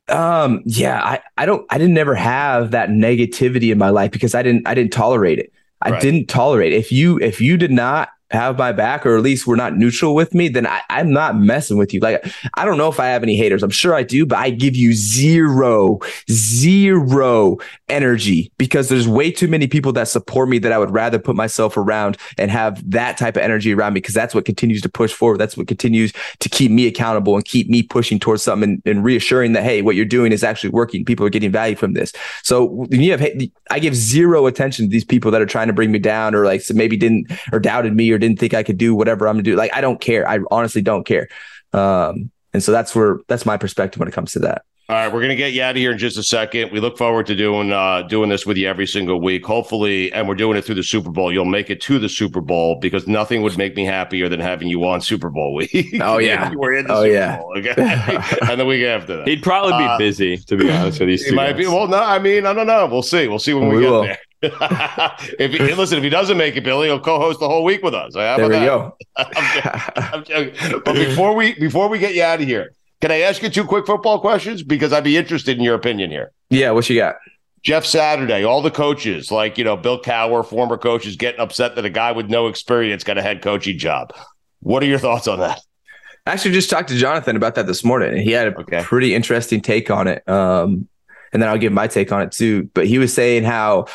Um, 0.09 0.63
yeah, 0.65 1.01
I, 1.03 1.19
I 1.37 1.45
don't, 1.45 1.65
I 1.69 1.77
didn't 1.77 1.97
ever 1.97 2.15
have 2.15 2.71
that 2.71 2.89
negativity 2.89 3.71
in 3.71 3.77
my 3.77 3.89
life 3.89 4.11
because 4.11 4.33
I 4.35 4.41
didn't, 4.41 4.65
I 4.65 4.73
didn't 4.73 4.93
tolerate 4.93 5.37
it. 5.37 5.51
I 5.81 5.91
Right. 5.91 6.01
didn't 6.01 6.27
tolerate. 6.27 6.73
If 6.73 6.91
you, 6.91 7.19
if 7.19 7.39
you 7.39 7.57
did 7.57 7.71
not 7.71 8.09
have 8.31 8.57
my 8.57 8.71
back, 8.71 9.05
or 9.05 9.15
at 9.15 9.23
least 9.23 9.47
were 9.47 9.55
not 9.55 9.77
neutral 9.77 10.13
with 10.15 10.33
me, 10.33 10.49
then 10.49 10.67
I, 10.67 10.81
I'm 10.89 11.11
not 11.11 11.37
messing 11.37 11.77
with 11.77 11.93
you. 11.93 11.99
Like, 11.99 12.25
I 12.55 12.65
don't 12.65 12.77
know 12.77 12.89
if 12.89 12.99
I 12.99 13.07
have 13.07 13.23
any 13.23 13.37
haters. 13.37 13.63
I'm 13.63 13.69
sure 13.69 13.95
I 13.95 14.03
do, 14.03 14.25
but 14.25 14.37
I 14.37 14.49
give 14.49 14.75
you 14.75 14.93
zero, 14.93 15.99
zero 16.29 17.57
energy 17.89 18.51
because 18.57 18.89
there's 18.89 19.07
way 19.07 19.31
too 19.31 19.47
many 19.47 19.67
people 19.67 19.93
that 19.93 20.07
support 20.07 20.49
me 20.49 20.57
that 20.59 20.71
I 20.71 20.77
would 20.77 20.91
rather 20.91 21.19
put 21.19 21.35
myself 21.35 21.77
around 21.77 22.17
and 22.37 22.51
have 22.51 22.89
that 22.89 23.17
type 23.17 23.37
of 23.37 23.43
energy 23.43 23.73
around 23.73 23.93
me 23.93 24.01
because 24.01 24.15
that's 24.15 24.35
what 24.35 24.45
continues 24.45 24.81
to 24.81 24.89
push 24.89 25.13
forward. 25.13 25.37
That's 25.37 25.55
what 25.55 25.67
continues 25.67 26.13
to 26.39 26.49
keep 26.49 26.71
me 26.71 26.87
accountable 26.87 27.35
and 27.35 27.45
keep 27.45 27.69
me 27.69 27.83
pushing 27.83 28.19
towards 28.19 28.43
something 28.43 28.69
and, 28.69 28.81
and 28.85 29.03
reassuring 29.03 29.53
that, 29.53 29.63
hey, 29.63 29.81
what 29.81 29.95
you're 29.95 30.05
doing 30.05 30.31
is 30.31 30.43
actually 30.43 30.71
working. 30.71 31.05
People 31.05 31.25
are 31.25 31.29
getting 31.29 31.51
value 31.51 31.75
from 31.75 31.93
this. 31.93 32.11
So 32.43 32.85
you 32.89 33.11
have, 33.11 33.25
I 33.71 33.79
give 33.79 33.95
zero 33.95 34.45
attention 34.47 34.85
to 34.85 34.89
these 34.89 35.05
people 35.05 35.31
that 35.31 35.41
are 35.41 35.45
trying 35.45 35.67
to 35.67 35.73
bring 35.73 35.91
me 35.91 35.99
down 35.99 36.35
or 36.35 36.45
like 36.45 36.61
so 36.61 36.73
maybe 36.73 36.97
didn't 36.97 37.31
or 37.51 37.59
doubted 37.59 37.95
me 37.95 38.11
or 38.11 38.16
didn't 38.17 38.39
think 38.39 38.53
I 38.53 38.63
could 38.63 38.77
do 38.77 38.95
whatever 38.95 39.27
I'm 39.27 39.35
gonna 39.35 39.43
do. 39.43 39.55
Like 39.55 39.73
I 39.73 39.81
don't 39.81 39.99
care. 40.01 40.27
I 40.27 40.39
honestly 40.51 40.81
don't 40.81 41.05
care. 41.05 41.27
Um, 41.73 42.31
and 42.53 42.63
so 42.63 42.71
that's 42.71 42.95
where 42.95 43.19
that's 43.27 43.45
my 43.45 43.57
perspective 43.57 43.99
when 43.99 44.07
it 44.07 44.13
comes 44.13 44.31
to 44.33 44.39
that. 44.39 44.63
All 44.89 44.95
right, 44.95 45.11
we're 45.13 45.19
gonna 45.19 45.35
get 45.35 45.51
you 45.51 45.61
out 45.61 45.71
of 45.71 45.75
here 45.75 45.91
in 45.91 45.97
just 45.97 46.17
a 46.17 46.23
second. 46.23 46.71
We 46.71 46.79
look 46.79 46.97
forward 46.97 47.25
to 47.25 47.35
doing 47.35 47.73
uh, 47.73 48.03
doing 48.03 48.29
this 48.29 48.45
with 48.45 48.55
you 48.55 48.69
every 48.69 48.87
single 48.87 49.19
week. 49.19 49.45
Hopefully, 49.45 50.13
and 50.13 50.29
we're 50.29 50.35
doing 50.35 50.57
it 50.57 50.63
through 50.63 50.75
the 50.75 50.83
Super 50.83 51.11
Bowl. 51.11 51.29
You'll 51.29 51.43
make 51.43 51.69
it 51.69 51.81
to 51.81 51.99
the 51.99 52.07
Super 52.07 52.39
Bowl 52.39 52.79
because 52.79 53.05
nothing 53.05 53.41
would 53.41 53.57
make 53.57 53.75
me 53.75 53.83
happier 53.83 54.29
than 54.29 54.39
having 54.39 54.69
you 54.69 54.85
on 54.85 55.01
Super 55.01 55.29
Bowl 55.29 55.53
week. 55.55 55.99
Oh, 55.99 56.19
yeah. 56.19 56.53
we're 56.55 56.75
in 56.75 56.87
the 56.87 56.93
Oh, 56.93 57.03
Super 57.03 57.13
yeah. 57.13 57.37
Bowl, 57.37 57.53
okay? 57.57 57.73
and 58.49 58.61
the 58.61 58.63
week 58.65 58.85
after 58.85 59.17
that. 59.17 59.27
He'd 59.27 59.43
probably 59.43 59.73
be 59.73 59.83
Uh, 59.83 59.97
busy, 59.97 60.37
to 60.37 60.55
be 60.55 60.71
honest 60.71 61.01
with 61.01 61.09
you. 61.09 61.17
He 61.21 61.29
two. 61.31 61.35
might 61.35 61.57
be. 61.57 61.67
Well, 61.67 61.87
no, 61.89 62.01
I 62.01 62.17
mean, 62.19 62.45
I 62.45 62.53
don't 62.53 62.67
know. 62.67 62.87
We'll 62.87 63.03
see. 63.03 63.27
We'll 63.27 63.39
see 63.39 63.53
when 63.53 63.67
we, 63.67 63.75
We 63.75 63.81
get 63.83 63.91
will. 63.91 64.03
there. 64.03 64.17
If 64.41 65.51
he, 65.51 65.73
listen, 65.73 65.97
if 65.97 66.03
he 66.03 66.09
doesn't 66.09 66.37
make 66.37 66.55
it, 66.55 66.63
Billy, 66.63 66.87
he'll 66.87 66.99
co-host 66.99 67.39
the 67.39 67.47
whole 67.47 67.63
week 67.63 67.81
with 67.83 67.93
us. 67.93 68.15
How 68.15 68.37
There 68.37 68.47
we 68.47 68.53
that? 68.55 68.65
go. 68.65 68.97
I'm 69.17 69.33
joking. 69.53 69.91
I'm 70.13 70.23
joking. 70.23 70.81
But 70.85 70.93
before 70.93 71.33
we 71.35 71.53
before 71.55 71.89
we 71.89 71.99
get 71.99 72.13
you 72.15 72.23
out 72.23 72.39
of 72.41 72.47
here, 72.47 72.73
can 73.01 73.11
I 73.11 73.21
ask 73.21 73.41
you 73.41 73.49
two 73.49 73.65
quick 73.65 73.85
football 73.85 74.19
questions? 74.19 74.63
Because 74.63 74.93
I'd 74.93 75.03
be 75.03 75.17
interested 75.17 75.57
in 75.57 75.63
your 75.63 75.75
opinion 75.75 76.11
here. 76.11 76.31
yeah, 76.49 76.71
what 76.71 76.89
you 76.89 76.95
got? 76.95 77.15
Jeff 77.63 77.85
Saturday, 77.85 78.43
all 78.43 78.61
the 78.61 78.71
coaches, 78.71 79.31
like 79.31 79.57
you 79.57 79.63
know, 79.63 79.75
Bill 79.75 79.99
Cowher, 80.01 80.45
former 80.45 80.77
coaches, 80.77 81.15
getting 81.15 81.41
upset 81.41 81.75
that 81.75 81.85
a 81.85 81.89
guy 81.89 82.11
with 82.11 82.29
no 82.29 82.47
experience 82.47 83.03
got 83.03 83.17
a 83.17 83.21
head 83.21 83.41
coaching 83.41 83.77
job. 83.77 84.13
What 84.61 84.83
are 84.83 84.85
your 84.85 84.99
thoughts 84.99 85.27
on 85.27 85.39
that? 85.39 85.59
I 86.25 86.31
actually 86.31 86.51
just 86.53 86.69
talked 86.69 86.89
to 86.89 86.95
Jonathan 86.95 87.35
about 87.35 87.55
that 87.55 87.67
this 87.67 87.83
morning, 87.83 88.09
and 88.13 88.21
he 88.21 88.31
had 88.31 88.49
a 88.49 88.59
Okay. 88.59 88.83
pretty 88.83 89.15
interesting 89.15 89.61
take 89.61 89.89
on 89.89 90.07
it. 90.07 90.27
Um, 90.29 90.87
and 91.33 91.41
then 91.41 91.49
I'll 91.49 91.57
give 91.57 91.73
my 91.73 91.87
take 91.87 92.11
on 92.11 92.21
it 92.21 92.31
too. 92.31 92.69
But 92.73 92.85
he 92.87 92.99
was 92.99 93.13
saying 93.13 93.43
how 93.43 93.85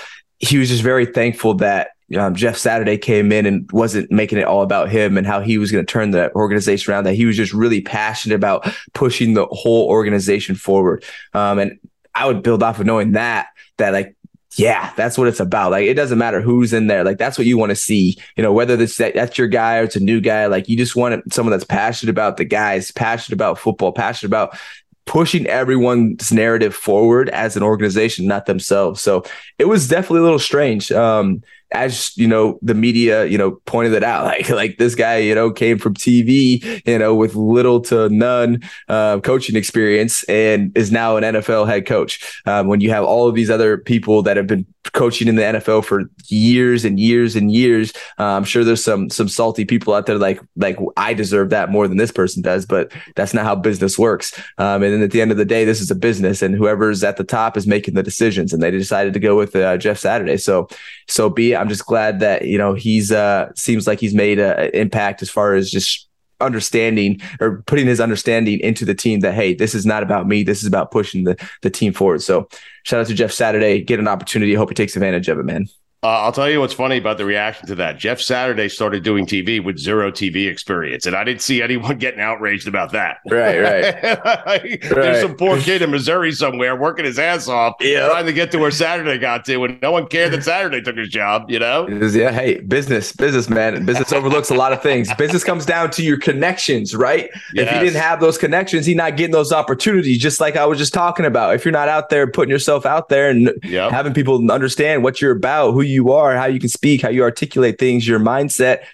he 0.42 0.58
was 0.58 0.68
just 0.68 0.82
very 0.82 1.06
thankful 1.06 1.54
that 1.54 1.90
um, 2.18 2.34
Jeff 2.34 2.58
Saturday 2.58 2.98
came 2.98 3.32
in 3.32 3.46
and 3.46 3.70
wasn't 3.72 4.10
making 4.10 4.38
it 4.38 4.44
all 4.44 4.62
about 4.62 4.90
him 4.90 5.16
and 5.16 5.26
how 5.26 5.40
he 5.40 5.56
was 5.56 5.72
going 5.72 5.84
to 5.84 5.90
turn 5.90 6.10
the 6.10 6.34
organization 6.34 6.92
around. 6.92 7.04
That 7.04 7.14
he 7.14 7.24
was 7.24 7.36
just 7.36 7.54
really 7.54 7.80
passionate 7.80 8.34
about 8.34 8.68
pushing 8.92 9.34
the 9.34 9.46
whole 9.46 9.88
organization 9.88 10.54
forward. 10.54 11.04
Um, 11.32 11.58
and 11.58 11.78
I 12.14 12.26
would 12.26 12.42
build 12.42 12.62
off 12.62 12.80
of 12.80 12.86
knowing 12.86 13.12
that 13.12 13.46
that 13.78 13.92
like 13.92 14.14
yeah, 14.56 14.92
that's 14.96 15.16
what 15.16 15.28
it's 15.28 15.40
about. 15.40 15.70
Like 15.70 15.86
it 15.86 15.94
doesn't 15.94 16.18
matter 16.18 16.42
who's 16.42 16.74
in 16.74 16.86
there. 16.86 17.04
Like 17.04 17.16
that's 17.16 17.38
what 17.38 17.46
you 17.46 17.56
want 17.56 17.70
to 17.70 17.76
see. 17.76 18.18
You 18.36 18.42
know, 18.42 18.52
whether 18.52 18.76
this 18.76 18.98
that, 18.98 19.14
that's 19.14 19.38
your 19.38 19.48
guy 19.48 19.78
or 19.78 19.84
it's 19.84 19.96
a 19.96 20.00
new 20.00 20.20
guy. 20.20 20.46
Like 20.46 20.68
you 20.68 20.76
just 20.76 20.94
want 20.94 21.32
someone 21.32 21.52
that's 21.52 21.64
passionate 21.64 22.10
about 22.10 22.36
the 22.36 22.44
guys, 22.44 22.90
passionate 22.90 23.34
about 23.34 23.58
football, 23.58 23.92
passionate 23.92 24.28
about 24.28 24.58
pushing 25.04 25.46
everyone's 25.46 26.32
narrative 26.32 26.74
forward 26.74 27.28
as 27.30 27.56
an 27.56 27.62
organization, 27.62 28.26
not 28.26 28.46
themselves. 28.46 29.00
So 29.00 29.24
it 29.58 29.66
was 29.66 29.88
definitely 29.88 30.20
a 30.20 30.24
little 30.24 30.38
strange. 30.38 30.92
Um, 30.92 31.42
as 31.72 32.16
you 32.16 32.28
know, 32.28 32.58
the 32.62 32.74
media, 32.74 33.24
you 33.24 33.38
know, 33.38 33.52
pointed 33.64 33.94
it 33.94 34.04
out. 34.04 34.22
Like, 34.32 34.48
like 34.48 34.78
this 34.78 34.94
guy, 34.94 35.18
you 35.18 35.34
know, 35.34 35.50
came 35.50 35.78
from 35.78 35.94
TV, 35.94 36.82
you 36.86 36.98
know, 36.98 37.14
with 37.14 37.34
little 37.34 37.80
to 37.82 38.08
none 38.08 38.62
uh, 38.88 39.20
coaching 39.20 39.56
experience, 39.56 40.22
and 40.24 40.76
is 40.76 40.90
now 40.90 41.16
an 41.16 41.24
NFL 41.24 41.66
head 41.66 41.84
coach. 41.84 42.40
Um, 42.46 42.66
when 42.68 42.80
you 42.80 42.90
have 42.90 43.04
all 43.04 43.28
of 43.28 43.34
these 43.34 43.50
other 43.50 43.76
people 43.76 44.22
that 44.22 44.36
have 44.36 44.46
been 44.46 44.64
coaching 44.92 45.28
in 45.28 45.36
the 45.36 45.42
NFL 45.42 45.84
for 45.84 46.04
years 46.26 46.84
and 46.84 46.98
years 46.98 47.36
and 47.36 47.52
years, 47.52 47.92
uh, 48.18 48.24
I'm 48.24 48.44
sure 48.44 48.64
there's 48.64 48.84
some 48.84 49.10
some 49.10 49.28
salty 49.28 49.64
people 49.64 49.94
out 49.94 50.06
there 50.06 50.18
like 50.18 50.40
like 50.56 50.78
I 50.96 51.14
deserve 51.14 51.50
that 51.50 51.70
more 51.70 51.88
than 51.88 51.98
this 51.98 52.12
person 52.12 52.42
does, 52.42 52.66
but 52.66 52.92
that's 53.14 53.32
not 53.32 53.44
how 53.44 53.54
business 53.54 53.98
works. 53.98 54.38
Um, 54.58 54.82
and 54.82 54.94
then 54.94 55.02
at 55.02 55.10
the 55.10 55.20
end 55.20 55.30
of 55.30 55.36
the 55.36 55.44
day, 55.44 55.64
this 55.64 55.80
is 55.80 55.90
a 55.90 55.94
business, 55.94 56.42
and 56.42 56.54
whoever's 56.54 57.04
at 57.04 57.16
the 57.16 57.24
top 57.24 57.56
is 57.56 57.66
making 57.66 57.94
the 57.94 58.02
decisions, 58.02 58.52
and 58.52 58.62
they 58.62 58.70
decided 58.70 59.12
to 59.14 59.20
go 59.20 59.36
with 59.36 59.54
uh, 59.54 59.76
Jeff 59.76 59.98
Saturday. 59.98 60.36
So, 60.36 60.68
so 61.08 61.30
be. 61.30 61.54
I'm 61.54 61.68
just 61.68 61.86
glad 61.86 62.20
that 62.20 62.46
you 62.46 62.58
know 62.58 62.74
he's 62.74 63.12
uh 63.12 63.52
seems 63.54 63.86
like 63.86 64.00
he's 64.00 64.14
made 64.14 64.38
an 64.38 64.70
impact 64.74 65.22
as 65.22 65.30
far 65.30 65.54
as 65.54 65.70
just 65.70 66.08
understanding 66.42 67.20
or 67.40 67.62
putting 67.66 67.86
his 67.86 68.00
understanding 68.00 68.60
into 68.60 68.84
the 68.84 68.94
team 68.94 69.20
that 69.20 69.34
hey 69.34 69.54
this 69.54 69.74
is 69.74 69.86
not 69.86 70.02
about 70.02 70.26
me. 70.26 70.42
This 70.42 70.62
is 70.62 70.66
about 70.66 70.90
pushing 70.90 71.24
the 71.24 71.36
the 71.62 71.70
team 71.70 71.92
forward. 71.92 72.22
So 72.22 72.48
shout 72.84 73.00
out 73.00 73.06
to 73.06 73.14
jeff 73.14 73.32
saturday. 73.32 73.80
Get 73.82 74.00
an 74.00 74.08
opportunity. 74.08 74.54
Hope 74.54 74.70
he 74.70 74.74
takes 74.74 74.96
advantage 74.96 75.28
of 75.28 75.38
it 75.38 75.44
man 75.44 75.68
Uh, 76.04 76.08
I'll 76.22 76.32
tell 76.32 76.50
you 76.50 76.58
what's 76.58 76.72
funny 76.74 76.96
about 76.96 77.16
the 77.16 77.24
reaction 77.24 77.68
to 77.68 77.76
that. 77.76 77.96
Jeff 77.96 78.20
Saturday 78.20 78.68
started 78.68 79.04
doing 79.04 79.24
TV 79.24 79.62
with 79.64 79.78
zero 79.78 80.10
TV 80.10 80.48
experience, 80.50 81.06
and 81.06 81.14
I 81.14 81.22
didn't 81.22 81.42
see 81.42 81.62
anyone 81.62 81.96
getting 81.98 82.18
outraged 82.18 82.66
about 82.66 82.90
that. 82.90 83.18
Right, 83.30 83.60
right. 83.60 84.18
Like, 84.44 84.82
There's 84.82 85.20
some 85.22 85.36
poor 85.36 85.60
kid 85.60 85.80
in 85.80 85.92
Missouri 85.92 86.32
somewhere 86.32 86.74
working 86.74 87.04
his 87.04 87.20
ass 87.20 87.46
off, 87.46 87.74
Yeah. 87.78 88.08
trying 88.08 88.26
to 88.26 88.32
get 88.32 88.50
to 88.50 88.58
where 88.58 88.72
Saturday 88.72 89.16
got 89.18 89.44
to, 89.44 89.62
and 89.62 89.80
no 89.80 89.92
one 89.92 90.08
cared 90.08 90.32
that 90.32 90.42
Saturday 90.42 90.82
took 90.82 90.96
his 90.96 91.08
job. 91.08 91.48
You 91.48 91.60
know? 91.60 91.86
Is- 91.86 92.16
yeah 92.16 92.32
hey 92.32 92.58
business 92.60 93.12
business 93.12 93.48
man 93.48 93.84
business 93.86 94.12
overlooks 94.12 94.50
a 94.50 94.54
lot 94.54 94.72
of 94.72 94.82
things 94.82 95.12
business 95.14 95.44
comes 95.44 95.64
down 95.64 95.90
to 95.92 96.02
your 96.02 96.18
connections 96.18 96.94
right 96.96 97.30
if 97.32 97.40
Yes. 97.54 97.74
you 97.74 97.80
didn't 97.80 98.00
have 98.02 98.20
those 98.20 98.36
connections 98.38 98.86
you're 98.88 98.96
not 98.96 99.16
getting 99.16 99.32
those 99.32 99.50
opportunities 99.52 100.18
just 100.18 100.40
like 100.40 100.56
i 100.56 100.64
was 100.66 100.78
just 100.78 100.92
talking 100.92 101.24
about 101.24 101.54
if 101.54 101.64
you're 101.64 101.72
not 101.72 101.88
out 101.88 102.10
there 102.10 102.26
putting 102.30 102.50
yourself 102.50 102.84
out 102.86 103.08
there 103.08 103.30
and 103.30 103.50
Yep. 103.64 103.90
having 103.92 104.12
people 104.14 104.50
understand 104.50 105.02
what 105.04 105.20
you're 105.22 105.32
about, 105.32 105.72
who 105.72 105.80
you 105.82 105.91
are, 106.12 106.36
how 106.36 106.46
you 106.46 106.58
can 106.60 106.68
speak, 106.68 107.02
how 107.02 107.08
you 107.10 107.22
articulate 107.22 107.78
things, 107.78 108.06
your 108.06 108.18
mindset, 108.20 108.84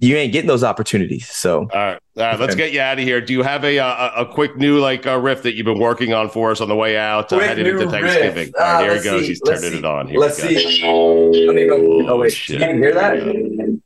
you 0.00 0.16
ain't 0.16 0.32
getting 0.32 0.48
those 0.48 0.64
opportunities. 0.64 1.28
So 1.28 1.60
All 1.60 1.66
right, 1.68 1.98
all 2.16 2.22
right. 2.24 2.40
Let's 2.40 2.54
get 2.54 2.72
you 2.72 2.80
out 2.80 2.98
of 2.98 3.04
here. 3.04 3.20
Do 3.20 3.32
you 3.34 3.42
have 3.42 3.62
a 3.64 3.78
uh, 3.78 4.10
a, 4.16 4.22
a 4.22 4.26
quick 4.32 4.56
new 4.56 4.78
like 4.80 5.06
uh, 5.06 5.18
riff 5.18 5.42
that 5.42 5.54
you've 5.54 5.66
been 5.66 5.78
working 5.78 6.12
on 6.14 6.28
for 6.30 6.50
us 6.50 6.60
on 6.60 6.68
the 6.68 6.74
way 6.74 6.96
out 6.96 7.30
uh, 7.32 7.36
Quick 7.36 7.48
heading 7.48 7.64
new 7.64 7.78
into 7.78 7.90
Thanksgiving? 7.90 8.46
riff. 8.46 8.54
All 8.58 8.64
right, 8.64 8.74
Uh, 8.74 8.82
here 8.84 8.96
he 8.96 9.04
goes. 9.04 9.20
see. 9.22 9.26
He's 9.28 9.42
Let's 9.44 9.60
turning 9.60 9.72
see. 9.74 9.78
it 9.78 9.84
on. 9.84 10.06
Here 10.08 10.18
let's 10.18 10.42
we 10.42 10.56
see. 10.58 11.46
Let 11.46 11.54
me 11.54 11.66
go. 11.68 12.08
Oh, 12.08 12.16
wait. 12.18 12.32
shit. 12.32 12.58
Can 12.60 12.76
you 12.76 12.82
hear 12.82 12.94
that? 12.94 13.18
Can 13.20 13.80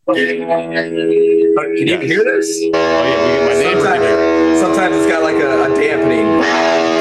you 1.76 1.86
Yes. 1.86 2.02
hear 2.04 2.24
this? 2.24 2.60
Oh 2.72 3.04
yeah, 3.04 3.26
we 3.26 3.32
get 3.32 3.44
my 3.44 3.54
neighbor. 3.54 3.82
can 3.82 4.00
hear. 4.02 4.56
Sometimes, 4.56 4.60
sometimes 4.60 4.96
it's 4.96 5.06
got 5.06 5.22
like 5.22 5.36
a, 5.36 5.64
a 5.64 5.68
dampening. 5.76 6.95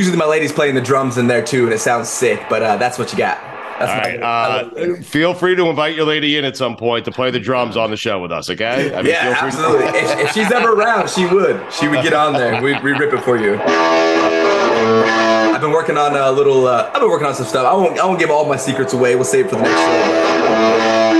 usually 0.00 0.16
my 0.16 0.26
lady's 0.26 0.52
playing 0.54 0.74
the 0.74 0.80
drums 0.80 1.18
in 1.18 1.26
there 1.26 1.42
too, 1.44 1.64
and 1.64 1.72
it 1.72 1.80
sounds 1.80 2.08
sick. 2.08 2.40
But 2.48 2.62
uh, 2.62 2.76
that's 2.76 2.98
what 2.98 3.12
you 3.12 3.18
got. 3.18 3.38
That's 3.78 3.92
All 3.92 3.98
right. 3.98 4.22
Uh, 4.22 4.96
feel 5.02 5.32
free 5.32 5.54
to 5.56 5.66
invite 5.68 5.96
your 5.96 6.04
lady 6.04 6.36
in 6.36 6.44
at 6.44 6.54
some 6.56 6.76
point 6.76 7.06
to 7.06 7.10
play 7.10 7.30
the 7.30 7.40
drums 7.40 7.76
on 7.78 7.90
the 7.90 7.96
show 7.96 8.20
with 8.20 8.30
us. 8.30 8.50
Okay? 8.50 8.94
I 8.94 9.00
mean, 9.02 9.06
yeah, 9.12 9.24
feel 9.24 9.34
free- 9.34 9.48
absolutely. 9.48 9.86
if, 9.98 10.18
if 10.20 10.32
she's 10.32 10.52
ever 10.52 10.72
around, 10.74 11.08
she 11.08 11.24
would. 11.26 11.72
She 11.72 11.88
would 11.88 12.02
get 12.02 12.12
on 12.12 12.34
there. 12.34 12.60
We 12.62 12.78
we 12.80 12.92
rip 12.92 13.12
it 13.14 13.22
for 13.22 13.38
you. 13.38 13.58
I've 13.58 15.60
been 15.62 15.72
working 15.72 15.96
on 15.96 16.14
a 16.16 16.30
little. 16.30 16.66
Uh, 16.66 16.90
I've 16.92 17.00
been 17.00 17.08
working 17.10 17.26
on 17.26 17.34
some 17.34 17.46
stuff. 17.46 17.66
I 17.66 17.72
won't. 17.74 17.98
I 17.98 18.04
won't 18.04 18.18
give 18.18 18.30
all 18.30 18.44
my 18.46 18.56
secrets 18.56 18.92
away. 18.92 19.14
We'll 19.14 19.24
save 19.24 19.46
it 19.46 19.50
for 19.50 19.56
the 19.56 19.62
next 19.62 19.78
show. 19.80 21.10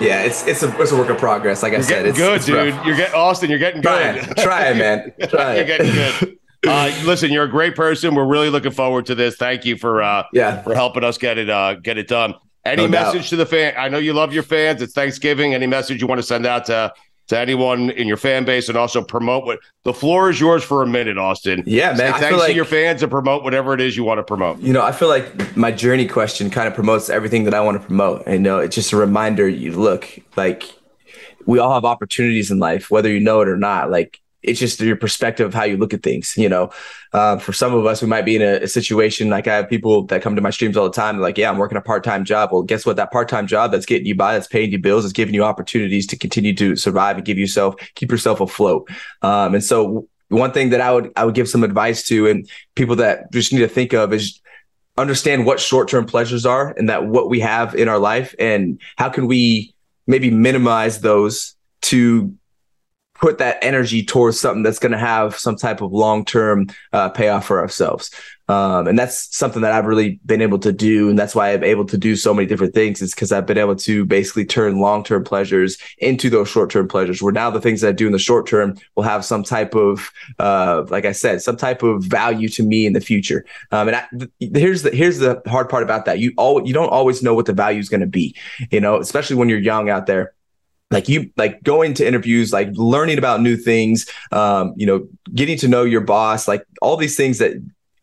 Yeah, 0.00 0.22
it's 0.22 0.46
it's 0.46 0.62
a 0.62 0.80
it's 0.82 0.92
a 0.92 0.96
work 0.96 1.08
in 1.08 1.16
progress. 1.16 1.62
Like 1.62 1.72
I 1.72 1.76
You're 1.76 1.82
said, 1.84 2.06
it's 2.06 2.18
good, 2.18 2.36
it's 2.36 2.46
dude. 2.46 2.74
rough. 2.74 2.86
You're 2.86 2.96
getting 2.96 3.14
Austin. 3.14 3.48
You're 3.50 3.58
getting 3.58 3.80
Trying, 3.80 4.22
good. 4.24 4.36
trying, 4.36 4.76
man, 4.78 5.12
trying. 5.28 5.56
you're 5.56 5.66
getting 5.66 5.92
good. 5.94 6.38
Uh, 6.66 6.92
listen, 7.04 7.30
you're 7.32 7.44
a 7.44 7.48
great 7.50 7.74
person. 7.74 8.14
We're 8.14 8.26
really 8.26 8.50
looking 8.50 8.72
forward 8.72 9.06
to 9.06 9.14
this. 9.14 9.36
Thank 9.36 9.64
you 9.64 9.76
for 9.76 10.02
uh, 10.02 10.24
Yeah. 10.32 10.62
for 10.62 10.74
helping 10.74 11.04
us 11.04 11.18
get 11.18 11.38
it 11.38 11.50
uh, 11.50 11.74
get 11.74 11.98
it 11.98 12.08
done. 12.08 12.34
Any 12.64 12.86
No 12.86 12.92
doubt. 12.92 13.14
message 13.14 13.28
to 13.30 13.36
the 13.36 13.46
fan? 13.46 13.74
I 13.76 13.88
know 13.88 13.98
you 13.98 14.14
love 14.14 14.32
your 14.32 14.42
fans. 14.42 14.80
It's 14.80 14.94
Thanksgiving. 14.94 15.52
Any 15.54 15.66
message 15.66 16.00
you 16.00 16.06
want 16.06 16.18
to 16.20 16.26
send 16.26 16.46
out 16.46 16.64
to 16.66 16.92
to 17.28 17.38
anyone 17.38 17.88
in 17.88 18.06
your 18.06 18.18
fan 18.18 18.44
base, 18.44 18.68
and 18.68 18.76
also 18.76 19.02
promote 19.02 19.46
what 19.46 19.58
the 19.84 19.94
floor 19.94 20.28
is 20.28 20.38
yours 20.38 20.62
for 20.62 20.82
a 20.82 20.86
minute, 20.86 21.16
Austin. 21.16 21.62
Yeah, 21.66 21.88
man, 21.94 21.96
Say 21.96 22.10
thanks 22.20 22.28
to 22.28 22.36
like- 22.36 22.54
your 22.54 22.66
fans 22.66 23.02
and 23.02 23.10
promote 23.10 23.42
whatever 23.44 23.72
it 23.72 23.80
is 23.80 23.96
you 23.96 24.04
want 24.04 24.18
to 24.18 24.22
promote. 24.22 24.60
You 24.60 24.74
know, 24.74 24.82
I 24.82 24.92
feel 24.92 25.08
like 25.08 25.56
my 25.56 25.70
journey 25.70 26.06
question 26.06 26.50
kind 26.50 26.68
of 26.68 26.74
promotes 26.74 27.08
everything 27.08 27.44
that 27.44 27.54
I 27.54 27.60
want 27.62 27.80
to 27.80 27.86
promote. 27.86 28.24
And 28.26 28.34
you 28.34 28.40
know, 28.40 28.58
it's 28.58 28.74
just 28.74 28.92
a 28.92 28.98
reminder. 28.98 29.48
You 29.48 29.72
look 29.72 30.06
like 30.36 30.64
we 31.46 31.58
all 31.58 31.72
have 31.72 31.86
opportunities 31.86 32.50
in 32.50 32.58
life, 32.58 32.90
whether 32.90 33.10
you 33.10 33.20
know 33.20 33.40
it 33.40 33.48
or 33.48 33.56
not. 33.56 33.90
Like 33.90 34.20
it's 34.44 34.60
just 34.60 34.80
your 34.80 34.96
perspective 34.96 35.46
of 35.46 35.54
how 35.54 35.64
you 35.64 35.76
look 35.76 35.94
at 35.94 36.02
things. 36.02 36.36
You 36.36 36.48
know, 36.48 36.70
uh, 37.12 37.38
for 37.38 37.52
some 37.52 37.74
of 37.74 37.86
us, 37.86 38.02
we 38.02 38.08
might 38.08 38.24
be 38.24 38.36
in 38.36 38.42
a, 38.42 38.62
a 38.62 38.68
situation 38.68 39.30
like 39.30 39.48
I 39.48 39.56
have 39.56 39.68
people 39.68 40.04
that 40.06 40.22
come 40.22 40.36
to 40.36 40.42
my 40.42 40.50
streams 40.50 40.76
all 40.76 40.84
the 40.84 40.92
time. 40.92 41.18
Like, 41.18 41.38
yeah, 41.38 41.50
I'm 41.50 41.58
working 41.58 41.78
a 41.78 41.82
part 41.82 42.04
time 42.04 42.24
job. 42.24 42.50
Well, 42.52 42.62
guess 42.62 42.86
what? 42.86 42.96
That 42.96 43.10
part 43.10 43.28
time 43.28 43.46
job 43.46 43.72
that's 43.72 43.86
getting 43.86 44.06
you 44.06 44.14
by, 44.14 44.34
that's 44.34 44.46
paying 44.46 44.70
you 44.70 44.78
bills, 44.78 45.04
is 45.04 45.12
giving 45.12 45.34
you 45.34 45.44
opportunities 45.44 46.06
to 46.08 46.16
continue 46.16 46.54
to 46.54 46.76
survive 46.76 47.16
and 47.16 47.24
give 47.24 47.38
yourself 47.38 47.76
keep 47.94 48.10
yourself 48.10 48.40
afloat. 48.40 48.88
Um, 49.22 49.54
and 49.54 49.64
so 49.64 50.08
one 50.28 50.52
thing 50.52 50.70
that 50.70 50.80
I 50.80 50.92
would 50.92 51.12
I 51.16 51.24
would 51.24 51.34
give 51.34 51.48
some 51.48 51.64
advice 51.64 52.06
to 52.08 52.28
and 52.28 52.48
people 52.74 52.96
that 52.96 53.32
just 53.32 53.52
need 53.52 53.60
to 53.60 53.68
think 53.68 53.92
of 53.92 54.12
is 54.12 54.40
understand 54.96 55.44
what 55.44 55.58
short-term 55.58 56.06
pleasures 56.06 56.46
are 56.46 56.72
and 56.76 56.88
that 56.88 57.06
what 57.06 57.28
we 57.28 57.40
have 57.40 57.74
in 57.74 57.88
our 57.88 57.98
life 57.98 58.34
and 58.38 58.80
how 58.96 59.08
can 59.08 59.26
we 59.26 59.74
maybe 60.06 60.30
minimize 60.30 61.00
those 61.00 61.56
to 61.82 62.34
put 63.24 63.38
that 63.38 63.56
energy 63.62 64.04
towards 64.04 64.38
something 64.38 64.62
that's 64.62 64.78
going 64.78 64.92
to 64.92 64.98
have 64.98 65.34
some 65.34 65.56
type 65.56 65.80
of 65.80 65.90
long-term 65.90 66.66
uh, 66.92 67.08
payoff 67.08 67.46
for 67.46 67.58
ourselves. 67.58 68.10
Um, 68.48 68.86
and 68.86 68.98
that's 68.98 69.34
something 69.34 69.62
that 69.62 69.72
i've 69.72 69.86
really 69.86 70.20
been 70.26 70.42
able 70.42 70.58
to 70.58 70.70
do 70.70 71.08
and 71.08 71.18
that's 71.18 71.34
why 71.34 71.54
i'm 71.54 71.64
able 71.64 71.86
to 71.86 71.96
do 71.96 72.14
so 72.14 72.34
many 72.34 72.46
different 72.46 72.74
things 72.74 73.00
is 73.00 73.14
because 73.14 73.32
i've 73.32 73.46
been 73.46 73.56
able 73.56 73.74
to 73.76 74.04
basically 74.04 74.44
turn 74.44 74.80
long-term 74.80 75.24
pleasures 75.24 75.78
into 75.96 76.28
those 76.28 76.46
short-term 76.46 76.86
pleasures 76.86 77.22
where 77.22 77.32
now 77.32 77.48
the 77.48 77.58
things 77.58 77.80
that 77.80 77.88
i 77.88 77.92
do 77.92 78.04
in 78.04 78.12
the 78.12 78.18
short 78.18 78.46
term 78.46 78.76
will 78.96 79.02
have 79.02 79.24
some 79.24 79.42
type 79.42 79.74
of 79.74 80.12
uh, 80.40 80.84
like 80.90 81.06
i 81.06 81.12
said 81.12 81.40
some 81.40 81.56
type 81.56 81.82
of 81.82 82.04
value 82.04 82.50
to 82.50 82.62
me 82.62 82.84
in 82.84 82.92
the 82.92 83.00
future. 83.00 83.46
Um, 83.70 83.88
and 83.88 83.96
I, 83.96 84.04
th- 84.18 84.52
here's 84.54 84.82
the 84.82 84.90
here's 84.90 85.20
the 85.20 85.40
hard 85.46 85.70
part 85.70 85.82
about 85.82 86.04
that. 86.04 86.18
You 86.18 86.34
all 86.36 86.66
you 86.66 86.74
don't 86.74 86.90
always 86.90 87.22
know 87.22 87.34
what 87.34 87.46
the 87.46 87.54
value 87.54 87.80
is 87.80 87.88
going 87.88 88.02
to 88.02 88.06
be 88.06 88.36
you 88.70 88.80
know 88.82 89.00
especially 89.00 89.36
when 89.36 89.48
you're 89.48 89.58
young 89.58 89.88
out 89.88 90.04
there 90.04 90.34
like 90.90 91.08
you 91.08 91.30
like 91.36 91.62
going 91.62 91.94
to 91.94 92.06
interviews 92.06 92.52
like 92.52 92.68
learning 92.72 93.18
about 93.18 93.40
new 93.40 93.56
things 93.56 94.08
um 94.32 94.74
you 94.76 94.86
know 94.86 95.08
getting 95.34 95.56
to 95.56 95.66
know 95.66 95.82
your 95.82 96.02
boss 96.02 96.46
like 96.46 96.64
all 96.82 96.96
these 96.96 97.16
things 97.16 97.38
that 97.38 97.54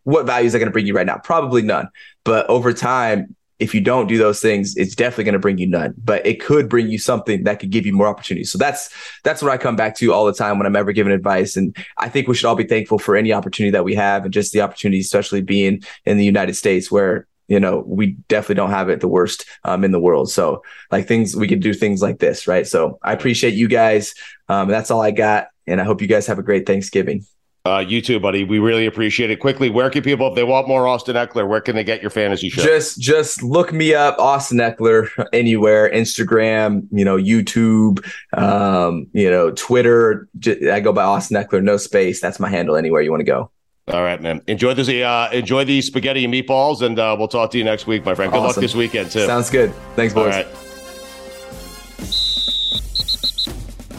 what 0.04 0.26
values 0.26 0.56
are 0.56 0.60
going 0.60 0.68
to 0.68 0.74
bring 0.74 0.88
you 0.88 0.96
right 0.96 1.06
now? 1.06 1.18
Probably 1.18 1.62
none. 1.62 1.90
But 2.24 2.50
over 2.50 2.74
time 2.74 3.36
if 3.60 3.76
you 3.76 3.82
don't 3.82 4.08
do 4.08 4.18
those 4.18 4.40
things 4.40 4.76
it's 4.76 4.96
definitely 4.96 5.26
going 5.26 5.34
to 5.34 5.40
bring 5.40 5.60
you 5.60 5.68
none. 5.68 5.94
But 6.04 6.26
it 6.26 6.42
could 6.42 6.68
bring 6.68 6.90
you 6.90 6.98
something 6.98 7.44
that 7.44 7.60
could 7.60 7.70
give 7.70 7.86
you 7.86 7.94
more 7.94 8.08
opportunities. 8.08 8.52
So 8.52 8.58
that's 8.58 8.90
that's 9.24 9.42
what 9.42 9.52
i 9.52 9.58
come 9.58 9.76
back 9.76 9.96
to 9.98 10.12
all 10.12 10.26
the 10.26 10.34
time 10.34 10.58
when 10.58 10.66
i'm 10.66 10.76
ever 10.76 10.92
giving 10.92 11.14
advice. 11.14 11.56
And 11.56 11.76
i 11.98 12.10
think 12.10 12.28
we 12.28 12.34
should 12.34 12.48
all 12.48 12.56
be 12.56 12.64
thankful 12.64 12.98
for 12.98 13.16
any 13.16 13.32
opportunity 13.32 13.72
that 13.72 13.84
we 13.84 13.94
have 13.94 14.24
and 14.24 14.34
just 14.34 14.52
the 14.52 14.62
opportunity 14.62 15.02
especially 15.02 15.42
being 15.42 15.84
in 16.06 16.18
the 16.18 16.26
united 16.26 16.56
states 16.56 16.92
where 16.92 17.28
you 17.52 17.60
know 17.60 17.84
we 17.86 18.16
definitely 18.30 18.56
don't 18.56 18.70
have 18.70 18.88
it 18.88 19.02
the 19.02 19.10
worst 19.10 19.45
um, 19.66 19.84
in 19.84 19.91
the 19.91 19.99
world. 19.99 20.32
So 20.32 20.64
like 20.89 21.06
things 21.06 21.36
we 21.36 21.49
can 21.49 21.60
do 21.60 21.74
things 21.74 22.02
like 22.02 22.20
this 22.20 22.47
right? 22.47 22.66
So 22.66 22.97
i 23.04 23.12
appreciate 23.12 23.54
you 23.54 23.68
guys. 23.68 24.16
Um, 24.47 24.70
that's 24.70 24.89
all 24.89 25.02
i 25.02 25.12
got 25.12 25.47
and 25.68 25.80
i 25.82 25.84
hope 25.84 26.02
you 26.02 26.08
guys 26.08 26.28
have 26.28 26.39
a 26.39 26.43
great 26.43 26.66
thanksgiving. 26.66 27.26
Uh, 27.64 27.84
you 27.88 28.02
too, 28.02 28.20
buddy. 28.20 28.43
We 28.43 28.58
really 28.58 28.88
appreciate 28.88 29.30
it. 29.30 29.39
Quickly, 29.39 29.70
where 29.70 29.91
can 29.91 30.02
people, 30.02 30.28
if 30.28 30.34
they 30.34 30.43
want 30.43 30.68
more 30.68 30.88
Austin 30.88 31.16
Ekeler, 31.16 31.47
where 31.47 31.62
can 31.62 31.76
they 31.76 31.84
get 31.84 32.02
your 32.02 32.10
fantasy 32.10 32.49
show? 32.49 32.64
just 32.64 32.99
just 32.99 33.43
look 33.43 33.72
me 33.72 33.93
up 33.93 34.18
austin 34.18 34.58
ekeler 34.58 35.08
anywhere 35.32 35.88
instagram 35.91 36.88
you 36.91 37.06
know 37.06 37.18
youtube 37.18 38.04
um, 38.34 39.06
you 39.14 39.30
know 39.30 39.52
twitter. 39.52 40.28
I 40.43 40.80
go 40.80 40.91
by 40.91 41.04
austin 41.04 41.38
ekeler 41.38 41.62
no 41.62 41.78
space. 41.78 42.20
That's 42.20 42.39
my 42.39 42.49
handle 42.49 42.76
anywhere 42.78 43.02
you 43.02 43.12
want 43.12 43.22
to 43.22 43.26
go 43.26 43.52
All 43.88 44.04
right, 44.04 44.22
man. 44.22 44.42
Enjoy 44.48 44.74
the 44.74 45.04
Uh, 45.04 45.30
enjoy 45.32 45.66
these 45.66 45.88
spaghetti 45.88 46.24
and 46.24 46.34
meatballs, 46.34 46.82
and 46.82 47.00
uh, 47.00 47.16
we'll 47.18 47.28
talk 47.28 47.52
to 47.52 47.58
you 47.58 47.64
next 47.64 47.88
week, 47.88 48.06
my 48.06 48.14
friend. 48.14 48.32
Good 48.32 48.40
luck 48.40 48.56
this 48.56 48.76
weekend 48.76 49.12
too. 49.12 49.26
sounds 49.26 49.50
good 49.50 49.74
thanks 49.96 50.16
All 50.16 50.24
boys 50.24 50.36
right. 50.36 50.48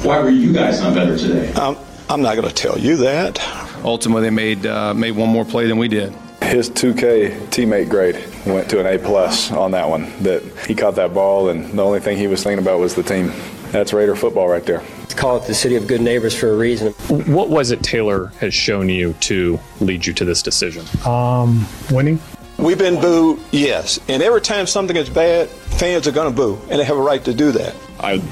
Why 0.05 0.21
were 0.21 0.31
you 0.31 0.53
guys 0.53 0.81
not 0.81 0.95
better 0.95 1.17
today? 1.17 1.53
I'm, 1.55 1.77
I'm 2.09 2.23
not 2.23 2.37
going 2.37 2.49
to 2.49 2.55
tell 2.55 2.79
you 2.79 2.97
that. 2.99 3.41
Ultimately, 3.85 4.23
they 4.23 4.31
made 4.31 4.67
uh, 4.67 4.95
made 4.95 5.13
one 5.13 5.29
more 5.29 5.45
play 5.45 5.67
than 5.67 5.79
we 5.79 5.89
did. 5.89 6.13
His 6.43 6.71
2K 6.71 7.31
teammate 7.49 7.89
grade 7.89 8.17
went 8.47 8.69
to 8.71 8.81
an 8.81 8.87
A 8.87 8.99
plus 8.99 9.51
on 9.53 9.71
that 9.73 9.89
one. 9.89 10.13
That 10.23 10.43
he 10.67 10.75
caught 10.75 10.95
that 10.97 11.13
ball, 11.15 11.49
and 11.49 11.67
the 11.77 11.83
only 11.85 12.01
thing 12.01 12.17
he 12.17 12.27
was 12.29 12.43
thinking 12.43 12.65
about 12.65 12.79
was 12.81 12.95
the 12.95 13.03
team. 13.03 13.33
That's 13.71 13.93
Raider 13.93 14.15
football 14.17 14.49
right 14.49 14.65
there. 14.65 14.83
Call 15.15 15.37
it 15.37 15.47
the 15.47 15.55
city 15.55 15.77
of 15.77 15.87
good 15.87 16.01
neighbors 16.01 16.35
for 16.35 16.51
a 16.51 16.57
reason. 16.57 16.93
What 17.09 17.49
was 17.49 17.71
it 17.71 17.83
Taylor 17.83 18.27
has 18.41 18.55
shown 18.55 18.89
you 18.89 19.13
to 19.21 19.59
lead 19.81 20.07
you 20.07 20.13
to 20.15 20.25
this 20.25 20.43
decision? 20.43 20.85
Um, 21.07 21.67
winning. 21.91 22.19
We've 22.59 22.79
been 22.79 23.01
booed, 23.01 23.41
yes. 23.51 23.99
And 24.09 24.23
every 24.23 24.41
time 24.41 24.67
something 24.67 24.97
is 24.97 25.11
bad, 25.11 25.49
fans 25.49 26.07
are 26.07 26.13
going 26.13 26.31
to 26.31 26.37
boo, 26.37 26.59
and 26.71 26.79
they 26.79 26.85
have 26.85 26.97
a 26.97 27.03
right 27.03 27.25
to 27.25 27.35
do 27.35 27.51
that. 27.53 27.75
I 27.99 28.23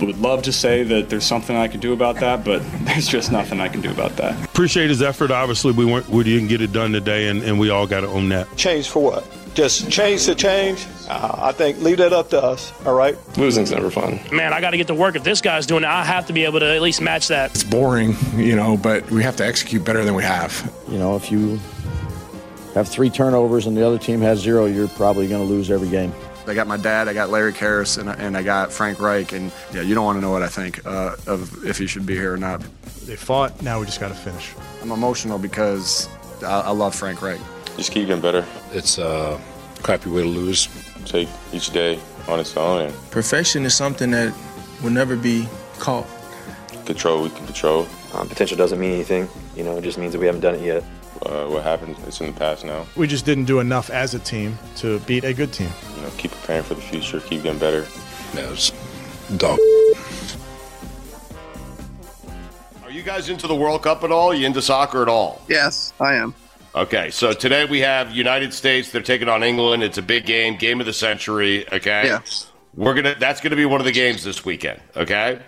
would 0.00 0.18
love 0.18 0.42
to 0.42 0.52
say 0.52 0.82
that 0.84 1.08
there's 1.08 1.24
something 1.24 1.56
I 1.56 1.68
can 1.68 1.80
do 1.80 1.92
about 1.92 2.16
that, 2.16 2.44
but 2.44 2.62
there's 2.82 3.08
just 3.08 3.32
nothing 3.32 3.60
I 3.60 3.68
can 3.68 3.80
do 3.80 3.90
about 3.90 4.16
that. 4.16 4.44
Appreciate 4.44 4.90
his 4.90 5.02
effort. 5.02 5.30
Obviously, 5.30 5.72
we 5.72 5.84
weren't 5.84 6.08
we 6.08 6.24
didn't 6.24 6.48
get 6.48 6.60
it 6.60 6.72
done 6.72 6.92
today, 6.92 7.28
and, 7.28 7.42
and 7.42 7.58
we 7.58 7.70
all 7.70 7.86
got 7.86 8.02
to 8.02 8.08
own 8.08 8.28
that. 8.28 8.54
Change 8.56 8.88
for 8.88 9.02
what? 9.02 9.26
Just 9.54 9.90
change 9.90 10.24
to 10.24 10.34
change? 10.34 10.86
Uh, 11.08 11.34
I 11.36 11.52
think 11.52 11.78
leave 11.80 11.98
that 11.98 12.12
up 12.12 12.30
to 12.30 12.42
us, 12.42 12.72
all 12.86 12.94
right? 12.94 13.16
Losing's 13.36 13.70
never 13.70 13.90
fun. 13.90 14.18
Man, 14.32 14.52
I 14.54 14.60
got 14.60 14.70
to 14.70 14.78
get 14.78 14.86
to 14.86 14.94
work. 14.94 15.14
If 15.14 15.24
this 15.24 15.40
guy's 15.42 15.66
doing 15.66 15.82
it, 15.84 15.88
I 15.88 16.04
have 16.04 16.26
to 16.28 16.32
be 16.32 16.44
able 16.44 16.60
to 16.60 16.74
at 16.74 16.80
least 16.80 17.02
match 17.02 17.28
that. 17.28 17.50
It's 17.50 17.64
boring, 17.64 18.16
you 18.34 18.56
know, 18.56 18.76
but 18.78 19.10
we 19.10 19.22
have 19.22 19.36
to 19.36 19.46
execute 19.46 19.84
better 19.84 20.04
than 20.04 20.14
we 20.14 20.22
have. 20.22 20.72
You 20.88 20.98
know, 20.98 21.16
if 21.16 21.30
you 21.30 21.60
have 22.74 22.88
three 22.88 23.10
turnovers 23.10 23.66
and 23.66 23.76
the 23.76 23.86
other 23.86 23.98
team 23.98 24.22
has 24.22 24.38
zero, 24.38 24.64
you're 24.64 24.88
probably 24.88 25.28
going 25.28 25.46
to 25.46 25.52
lose 25.52 25.70
every 25.70 25.88
game. 25.88 26.14
I 26.46 26.54
got 26.54 26.66
my 26.66 26.76
dad, 26.76 27.06
I 27.06 27.12
got 27.12 27.30
Larry 27.30 27.52
Kehres, 27.52 27.98
and, 27.98 28.08
and 28.08 28.36
I 28.36 28.42
got 28.42 28.72
Frank 28.72 29.00
Reich, 29.00 29.32
and 29.32 29.52
yeah, 29.72 29.82
you 29.82 29.94
don't 29.94 30.04
want 30.04 30.16
to 30.16 30.20
know 30.20 30.30
what 30.30 30.42
I 30.42 30.48
think 30.48 30.84
uh, 30.86 31.14
of 31.26 31.64
if 31.64 31.78
he 31.78 31.86
should 31.86 32.06
be 32.06 32.14
here 32.14 32.32
or 32.32 32.36
not. 32.36 32.62
They 33.04 33.16
fought. 33.16 33.62
Now 33.62 33.78
we 33.78 33.86
just 33.86 34.00
got 34.00 34.08
to 34.08 34.14
finish. 34.14 34.52
I'm 34.80 34.90
emotional 34.90 35.38
because 35.38 36.08
I, 36.42 36.60
I 36.62 36.70
love 36.70 36.94
Frank 36.94 37.22
Reich. 37.22 37.40
Just 37.76 37.92
keep 37.92 38.06
getting 38.06 38.22
better. 38.22 38.44
It's 38.72 38.98
a 38.98 39.40
crappy 39.82 40.10
way 40.10 40.22
to 40.22 40.28
lose. 40.28 40.68
Take 41.04 41.28
each 41.52 41.70
day 41.70 41.98
on 42.28 42.38
its 42.38 42.56
own 42.56 42.82
and 42.86 42.94
Perfection 43.10 43.64
is 43.64 43.74
something 43.74 44.10
that 44.12 44.32
will 44.82 44.90
never 44.90 45.16
be 45.16 45.48
caught. 45.78 46.06
control. 46.86 47.22
We 47.22 47.30
can 47.30 47.44
control. 47.46 47.86
Um, 48.14 48.28
potential 48.28 48.56
doesn't 48.56 48.78
mean 48.78 48.92
anything. 48.92 49.28
You 49.56 49.64
know, 49.64 49.76
it 49.76 49.82
just 49.82 49.98
means 49.98 50.12
that 50.12 50.18
we 50.20 50.26
haven't 50.26 50.42
done 50.42 50.54
it 50.56 50.62
yet. 50.62 50.84
Uh, 51.26 51.46
what 51.46 51.62
happened? 51.62 51.96
It's 52.06 52.20
in 52.20 52.26
the 52.26 52.32
past 52.32 52.64
now. 52.64 52.86
We 52.96 53.06
just 53.06 53.24
didn't 53.24 53.44
do 53.46 53.60
enough 53.60 53.90
as 53.90 54.14
a 54.14 54.18
team 54.18 54.58
to 54.76 54.98
beat 55.00 55.24
a 55.24 55.32
good 55.32 55.52
team. 55.52 55.70
You 55.96 56.02
know, 56.02 56.10
keep 56.18 56.30
preparing 56.32 56.62
for 56.64 56.74
the 56.74 56.80
future. 56.80 57.20
Keep 57.20 57.44
getting 57.44 57.58
better. 57.60 57.82
That 58.34 58.48
was 58.50 58.72
dog. 59.36 59.58
Are 62.84 62.90
you 62.90 63.02
guys 63.02 63.28
into 63.28 63.46
the 63.46 63.54
World 63.54 63.82
Cup 63.82 64.02
at 64.04 64.10
all? 64.12 64.28
Are 64.30 64.34
you 64.34 64.46
into 64.46 64.60
soccer 64.62 65.02
at 65.02 65.08
all? 65.08 65.40
Yes, 65.48 65.92
I 66.00 66.14
am. 66.14 66.34
Okay, 66.74 67.10
so 67.10 67.32
today 67.34 67.66
we 67.66 67.80
have 67.80 68.12
United 68.12 68.54
States. 68.54 68.90
They're 68.90 69.02
taking 69.02 69.28
on 69.28 69.42
England. 69.42 69.82
It's 69.82 69.98
a 69.98 70.02
big 70.02 70.24
game, 70.24 70.56
game 70.56 70.80
of 70.80 70.86
the 70.86 70.92
century. 70.94 71.66
Okay, 71.70 72.06
Yeah. 72.06 72.20
we're 72.74 72.94
gonna. 72.94 73.14
That's 73.18 73.42
gonna 73.42 73.56
be 73.56 73.66
one 73.66 73.80
of 73.80 73.84
the 73.84 73.92
games 73.92 74.24
this 74.24 74.42
weekend. 74.42 74.80
Okay, 74.96 75.38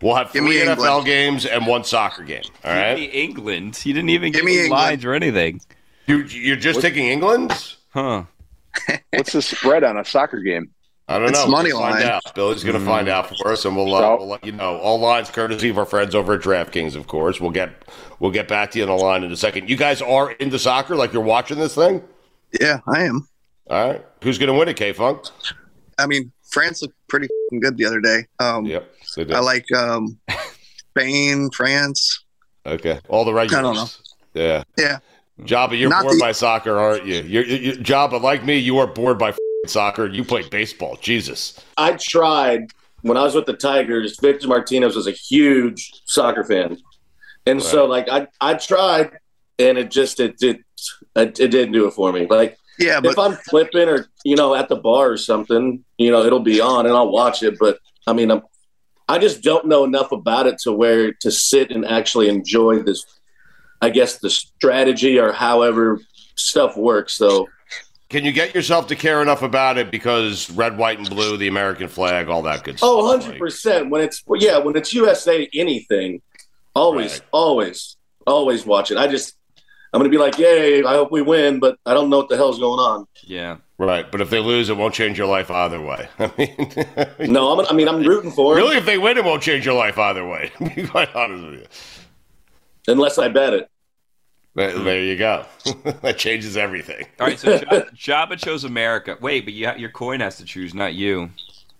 we'll 0.00 0.16
have 0.16 0.32
Give 0.32 0.42
three 0.44 0.58
NFL 0.58 0.70
England. 0.98 1.06
games 1.06 1.46
and 1.46 1.68
one 1.68 1.84
soccer 1.84 2.24
game. 2.24 2.42
All 2.64 2.72
Give 2.72 2.80
right, 2.82 2.96
me 2.96 3.04
England. 3.04 3.80
You 3.84 3.92
didn't 3.94 4.10
even 4.10 4.32
Give 4.32 4.40
give 4.40 4.44
me 4.44 4.62
me 4.64 4.68
lines 4.70 5.04
or 5.04 5.14
anything. 5.14 5.60
you 6.06 6.18
you're 6.24 6.56
just 6.56 6.80
taking 6.80 7.06
England. 7.06 7.52
Huh. 7.90 8.24
What's 9.12 9.32
the 9.34 9.42
spread 9.42 9.84
on 9.84 9.96
a 9.98 10.04
soccer 10.04 10.40
game? 10.40 10.70
I 11.08 11.18
don't 11.18 11.28
It's 11.28 11.44
know. 11.44 11.50
money 11.50 11.72
We'll 11.72 11.82
line. 11.82 12.02
out. 12.04 12.22
Billy's 12.34 12.62
going 12.64 12.74
to 12.74 12.80
Mm. 12.80 12.86
find 12.86 13.08
out 13.08 13.36
for 13.36 13.52
us, 13.52 13.64
and 13.66 13.76
we'll, 13.76 13.92
uh, 13.94 14.16
we'll 14.16 14.28
let 14.28 14.44
you 14.44 14.52
know. 14.52 14.78
All 14.78 14.98
lines 14.98 15.28
courtesy 15.30 15.68
of 15.68 15.76
our 15.76 15.84
friends 15.84 16.14
over 16.14 16.34
at 16.34 16.40
DraftKings, 16.40 16.94
of 16.94 17.06
course. 17.08 17.38
We'll 17.40 17.50
get 17.50 17.70
we'll 18.22 18.30
get 18.30 18.46
back 18.48 18.70
to 18.70 18.78
you 18.78 18.84
on 18.84 18.96
the 18.96 19.02
line 19.04 19.24
in 19.24 19.32
a 19.32 19.36
second. 19.36 19.68
You 19.68 19.76
guys 19.76 20.00
are 20.00 20.30
into 20.32 20.58
soccer, 20.58 20.94
like 20.96 21.12
you're 21.12 21.22
watching 21.22 21.58
this 21.58 21.74
thing. 21.74 22.02
Yeah, 22.58 22.78
I 22.86 23.02
am. 23.02 23.28
All 23.68 23.88
right, 23.88 24.06
who's 24.22 24.38
going 24.38 24.48
to 24.52 24.54
win 24.58 24.68
it, 24.68 24.76
K 24.76 24.92
Funk? 24.92 25.24
I 25.98 26.06
mean, 26.06 26.32
France 26.50 26.80
looked 26.82 26.94
pretty 27.08 27.28
good 27.60 27.76
the 27.76 27.84
other 27.84 28.00
day. 28.00 28.26
Um, 28.38 28.64
Yep, 28.64 28.90
they 29.16 29.24
did. 29.24 29.36
I 29.36 29.40
like 29.40 29.70
um, 29.72 30.18
Spain, 30.90 31.50
France. 31.50 32.24
Okay, 32.64 33.00
all 33.08 33.24
the 33.24 33.32
regulars. 33.34 33.58
I 33.58 33.62
don't 33.62 33.74
know. 33.74 33.86
Yeah, 34.34 34.62
Yeah. 34.78 34.98
Joba, 35.40 35.76
you're 35.78 35.90
Not 35.90 36.02
bored 36.04 36.16
the- 36.16 36.20
by 36.20 36.32
soccer, 36.32 36.78
aren't 36.78 37.04
you? 37.06 37.22
You're, 37.22 37.44
you 37.44 37.72
Joba, 37.72 38.20
like 38.20 38.44
me, 38.44 38.58
you 38.58 38.78
are 38.78 38.86
bored 38.86 39.18
by 39.18 39.34
soccer. 39.66 40.06
You 40.06 40.22
play 40.24 40.46
baseball. 40.48 40.96
Jesus. 41.00 41.58
I 41.78 41.92
tried 41.94 42.68
when 43.00 43.16
I 43.16 43.22
was 43.22 43.34
with 43.34 43.46
the 43.46 43.54
Tigers. 43.54 44.18
Victor 44.20 44.46
Martinez 44.46 44.94
was 44.94 45.06
a 45.08 45.10
huge 45.12 45.90
soccer 46.04 46.44
fan, 46.44 46.76
and 47.46 47.62
so 47.62 47.86
like 47.86 48.08
I 48.08 48.26
I 48.40 48.54
tried, 48.54 49.18
and 49.58 49.78
it 49.78 49.90
just 49.90 50.20
it 50.20 50.38
did 50.38 50.64
it, 51.16 51.40
it 51.40 51.48
didn't 51.48 51.72
do 51.72 51.86
it 51.86 51.92
for 51.92 52.12
me. 52.12 52.26
Like 52.26 52.56
Yeah, 52.78 53.00
if 53.02 53.18
I'm 53.18 53.34
flipping 53.34 53.88
or 53.88 54.06
you 54.24 54.36
know 54.36 54.54
at 54.54 54.68
the 54.68 54.76
bar 54.76 55.10
or 55.10 55.16
something, 55.16 55.84
you 55.98 56.10
know 56.10 56.24
it'll 56.24 56.40
be 56.40 56.60
on 56.60 56.86
and 56.86 56.94
I'll 56.94 57.10
watch 57.10 57.42
it. 57.42 57.58
But 57.58 57.78
I 58.06 58.12
mean 58.12 58.30
I'm 58.30 58.42
I 59.08 59.18
just 59.18 59.42
don't 59.42 59.66
know 59.66 59.84
enough 59.84 60.12
about 60.12 60.46
it 60.46 60.58
to 60.60 60.72
where 60.72 61.12
to 61.12 61.30
sit 61.30 61.70
and 61.70 61.84
actually 61.84 62.28
enjoy 62.28 62.82
this. 62.82 63.04
I 63.80 63.90
guess 63.90 64.18
the 64.18 64.30
strategy 64.30 65.18
or 65.18 65.32
however 65.32 66.00
stuff 66.36 66.76
works. 66.76 67.14
So 67.14 67.48
Can 68.08 68.24
you 68.24 68.32
get 68.32 68.54
yourself 68.54 68.86
to 68.88 68.96
care 68.96 69.20
enough 69.20 69.42
about 69.42 69.76
it 69.76 69.90
because 69.90 70.50
red, 70.50 70.78
white, 70.78 70.98
and 70.98 71.10
blue, 71.10 71.36
the 71.36 71.48
American 71.48 71.88
flag, 71.88 72.28
all 72.28 72.42
that 72.42 72.62
good 72.62 72.76
oh, 72.76 72.76
stuff? 72.76 72.88
Oh, 72.90 73.04
100 73.06 73.38
percent. 73.38 73.90
When 73.90 74.02
it's 74.02 74.22
well, 74.26 74.40
yeah, 74.40 74.58
when 74.58 74.76
it's 74.76 74.94
USA 74.94 75.48
anything, 75.52 76.22
always, 76.74 77.20
always, 77.32 77.96
always 78.26 78.64
watch 78.66 78.90
it. 78.90 78.96
I 78.98 79.06
just 79.06 79.34
I'm 79.92 80.00
gonna 80.00 80.08
be 80.10 80.18
like, 80.18 80.38
yay! 80.38 80.82
I 80.84 80.92
hope 80.94 81.12
we 81.12 81.20
win, 81.22 81.58
but 81.60 81.78
I 81.84 81.92
don't 81.94 82.08
know 82.10 82.16
what 82.18 82.28
the 82.28 82.36
hell's 82.36 82.58
going 82.58 82.78
on. 82.80 83.06
Yeah. 83.24 83.56
Right, 83.78 84.10
but 84.10 84.20
if 84.20 84.30
they 84.30 84.38
lose, 84.38 84.68
it 84.68 84.76
won't 84.76 84.94
change 84.94 85.18
your 85.18 85.26
life 85.26 85.50
either 85.50 85.80
way. 85.80 86.08
I 86.20 86.30
mean, 86.38 87.32
No, 87.32 87.58
I'm, 87.58 87.66
I 87.68 87.72
mean 87.72 87.88
I'm 87.88 88.02
rooting 88.04 88.30
for 88.30 88.52
'em. 88.52 88.58
really, 88.62 88.76
if 88.76 88.86
they 88.86 88.96
win, 88.96 89.18
it 89.18 89.24
won't 89.24 89.42
change 89.42 89.66
your 89.66 89.74
life 89.74 89.98
either 89.98 90.24
way. 90.26 90.52
Be 90.76 90.86
quite 90.86 91.14
honest 91.16 91.44
with 91.44 91.54
you. 91.60 91.66
unless 92.88 93.18
I 93.18 93.28
bet 93.28 93.54
it. 93.54 93.68
There, 94.54 94.78
there 94.78 95.02
you 95.02 95.16
go. 95.16 95.46
that 96.02 96.16
changes 96.18 96.56
everything. 96.56 97.06
All 97.18 97.26
right, 97.26 97.38
so 97.38 97.52
Ja- 97.52 98.26
Joba 98.26 98.38
chose 98.38 98.64
America. 98.64 99.16
Wait, 99.20 99.44
but 99.44 99.54
you 99.54 99.66
ha- 99.66 99.74
your 99.76 99.90
coin 99.90 100.20
has 100.20 100.36
to 100.36 100.44
choose, 100.44 100.74
not 100.74 100.94
you. 100.94 101.30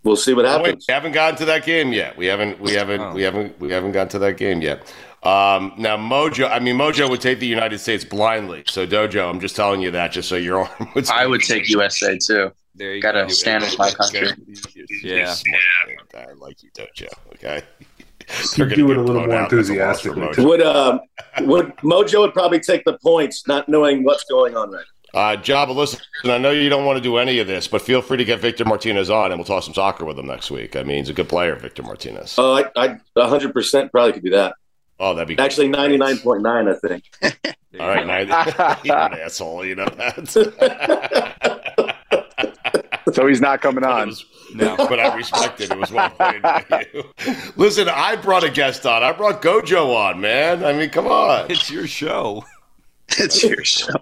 We'll 0.04 0.16
see 0.16 0.34
what 0.34 0.44
Oh, 0.44 0.58
wait, 0.58 0.66
happens. 0.66 0.84
we 0.88 0.94
haven't 0.94 1.12
gotten 1.12 1.36
to 1.38 1.44
that 1.46 1.64
game 1.64 1.92
yet. 1.92 2.16
We 2.16 2.26
haven't. 2.26 2.60
We 2.60 2.72
haven't. 2.72 3.00
Oh. 3.00 3.12
We 3.14 3.22
haven't. 3.22 3.58
We 3.60 3.70
haven't 3.70 3.92
gotten 3.92 4.08
to 4.10 4.18
that 4.20 4.36
game 4.36 4.60
yet. 4.62 4.80
Um, 5.22 5.74
now, 5.78 5.96
Mojo. 5.96 6.50
I 6.50 6.58
mean, 6.58 6.76
Mojo 6.76 7.08
would 7.08 7.20
take 7.20 7.38
the 7.38 7.46
United 7.46 7.78
States 7.78 8.04
blindly. 8.04 8.64
So, 8.66 8.84
Dojo, 8.86 9.30
I'm 9.30 9.38
just 9.38 9.54
telling 9.54 9.80
you 9.80 9.92
that, 9.92 10.10
just 10.10 10.28
so 10.28 10.34
you're 10.34 10.58
on. 10.80 10.88
I 11.12 11.26
would 11.26 11.42
take 11.42 11.68
USA 11.68 12.18
too. 12.18 12.50
There 12.74 12.94
you 12.94 13.02
Gotta 13.02 13.22
go. 13.22 13.28
stand 13.28 13.62
with 13.62 13.78
my 13.78 13.90
country. 13.90 14.30
Yeah. 15.04 15.34
yeah, 16.14 16.26
I 16.28 16.32
like 16.32 16.62
you, 16.62 16.70
Dojo. 16.76 17.08
Okay. 17.34 17.62
You 18.56 18.66
do 18.74 18.90
it 18.92 18.96
a 18.96 19.00
little 19.02 19.26
more 19.26 19.42
enthusiastically. 19.42 20.44
Would 20.44 20.62
um 20.62 21.00
would 21.42 21.76
Mojo 21.78 22.20
would 22.20 22.32
probably 22.32 22.60
take 22.60 22.84
the 22.84 22.96
points, 23.02 23.46
not 23.46 23.68
knowing 23.68 24.04
what's 24.04 24.24
going 24.24 24.56
on 24.56 24.70
right. 24.70 24.84
Uh, 25.14 25.36
Joba, 25.36 25.74
listen, 25.74 26.00
I 26.24 26.38
know 26.38 26.50
you 26.50 26.70
don't 26.70 26.86
want 26.86 26.96
to 26.96 27.02
do 27.02 27.18
any 27.18 27.38
of 27.38 27.46
this, 27.46 27.68
but 27.68 27.82
feel 27.82 28.00
free 28.00 28.16
to 28.16 28.24
get 28.24 28.40
Victor 28.40 28.64
Martinez 28.64 29.10
on, 29.10 29.30
and 29.30 29.38
we'll 29.38 29.44
talk 29.44 29.62
some 29.62 29.74
soccer 29.74 30.06
with 30.06 30.18
him 30.18 30.26
next 30.26 30.50
week. 30.50 30.74
I 30.74 30.84
mean, 30.84 30.96
he's 30.98 31.10
a 31.10 31.12
good 31.12 31.28
player, 31.28 31.54
Victor 31.54 31.82
Martinez. 31.82 32.36
Oh, 32.38 32.54
I 32.54 32.64
I 32.76 32.98
100 33.14 33.52
percent 33.52 33.92
probably 33.92 34.14
could 34.14 34.24
do 34.24 34.30
that. 34.30 34.54
Oh, 34.98 35.14
that'd 35.14 35.28
be 35.28 35.38
Actually, 35.42 35.68
99.9, 35.68 36.70
I 36.70 36.74
think. 36.78 37.04
all 37.80 37.88
right. 37.88 38.06
Now, 38.06 38.20
you're 38.84 38.96
an 39.12 39.14
asshole, 39.20 39.66
you 39.66 39.74
know 39.74 39.84
that. 39.86 42.02
So 43.12 43.26
he's 43.26 43.42
not 43.42 43.60
coming 43.60 43.84
on. 43.84 44.14
No, 44.54 44.74
but 44.76 44.98
I 44.98 45.14
respect 45.14 45.60
it. 45.60 45.70
It 45.70 45.78
was 45.78 45.90
well 45.90 46.08
played 46.10 46.40
by 46.40 46.86
you. 46.94 47.04
Listen, 47.56 47.88
I 47.88 48.16
brought 48.16 48.42
a 48.42 48.50
guest 48.50 48.86
on. 48.86 49.02
I 49.02 49.12
brought 49.12 49.42
Gojo 49.42 49.94
on, 49.94 50.20
man. 50.20 50.64
I 50.64 50.72
mean, 50.72 50.88
come 50.88 51.06
on. 51.06 51.50
It's 51.50 51.70
your 51.70 51.86
show. 51.86 52.44
It's 53.18 53.42
your 53.42 53.62
show. 53.64 53.94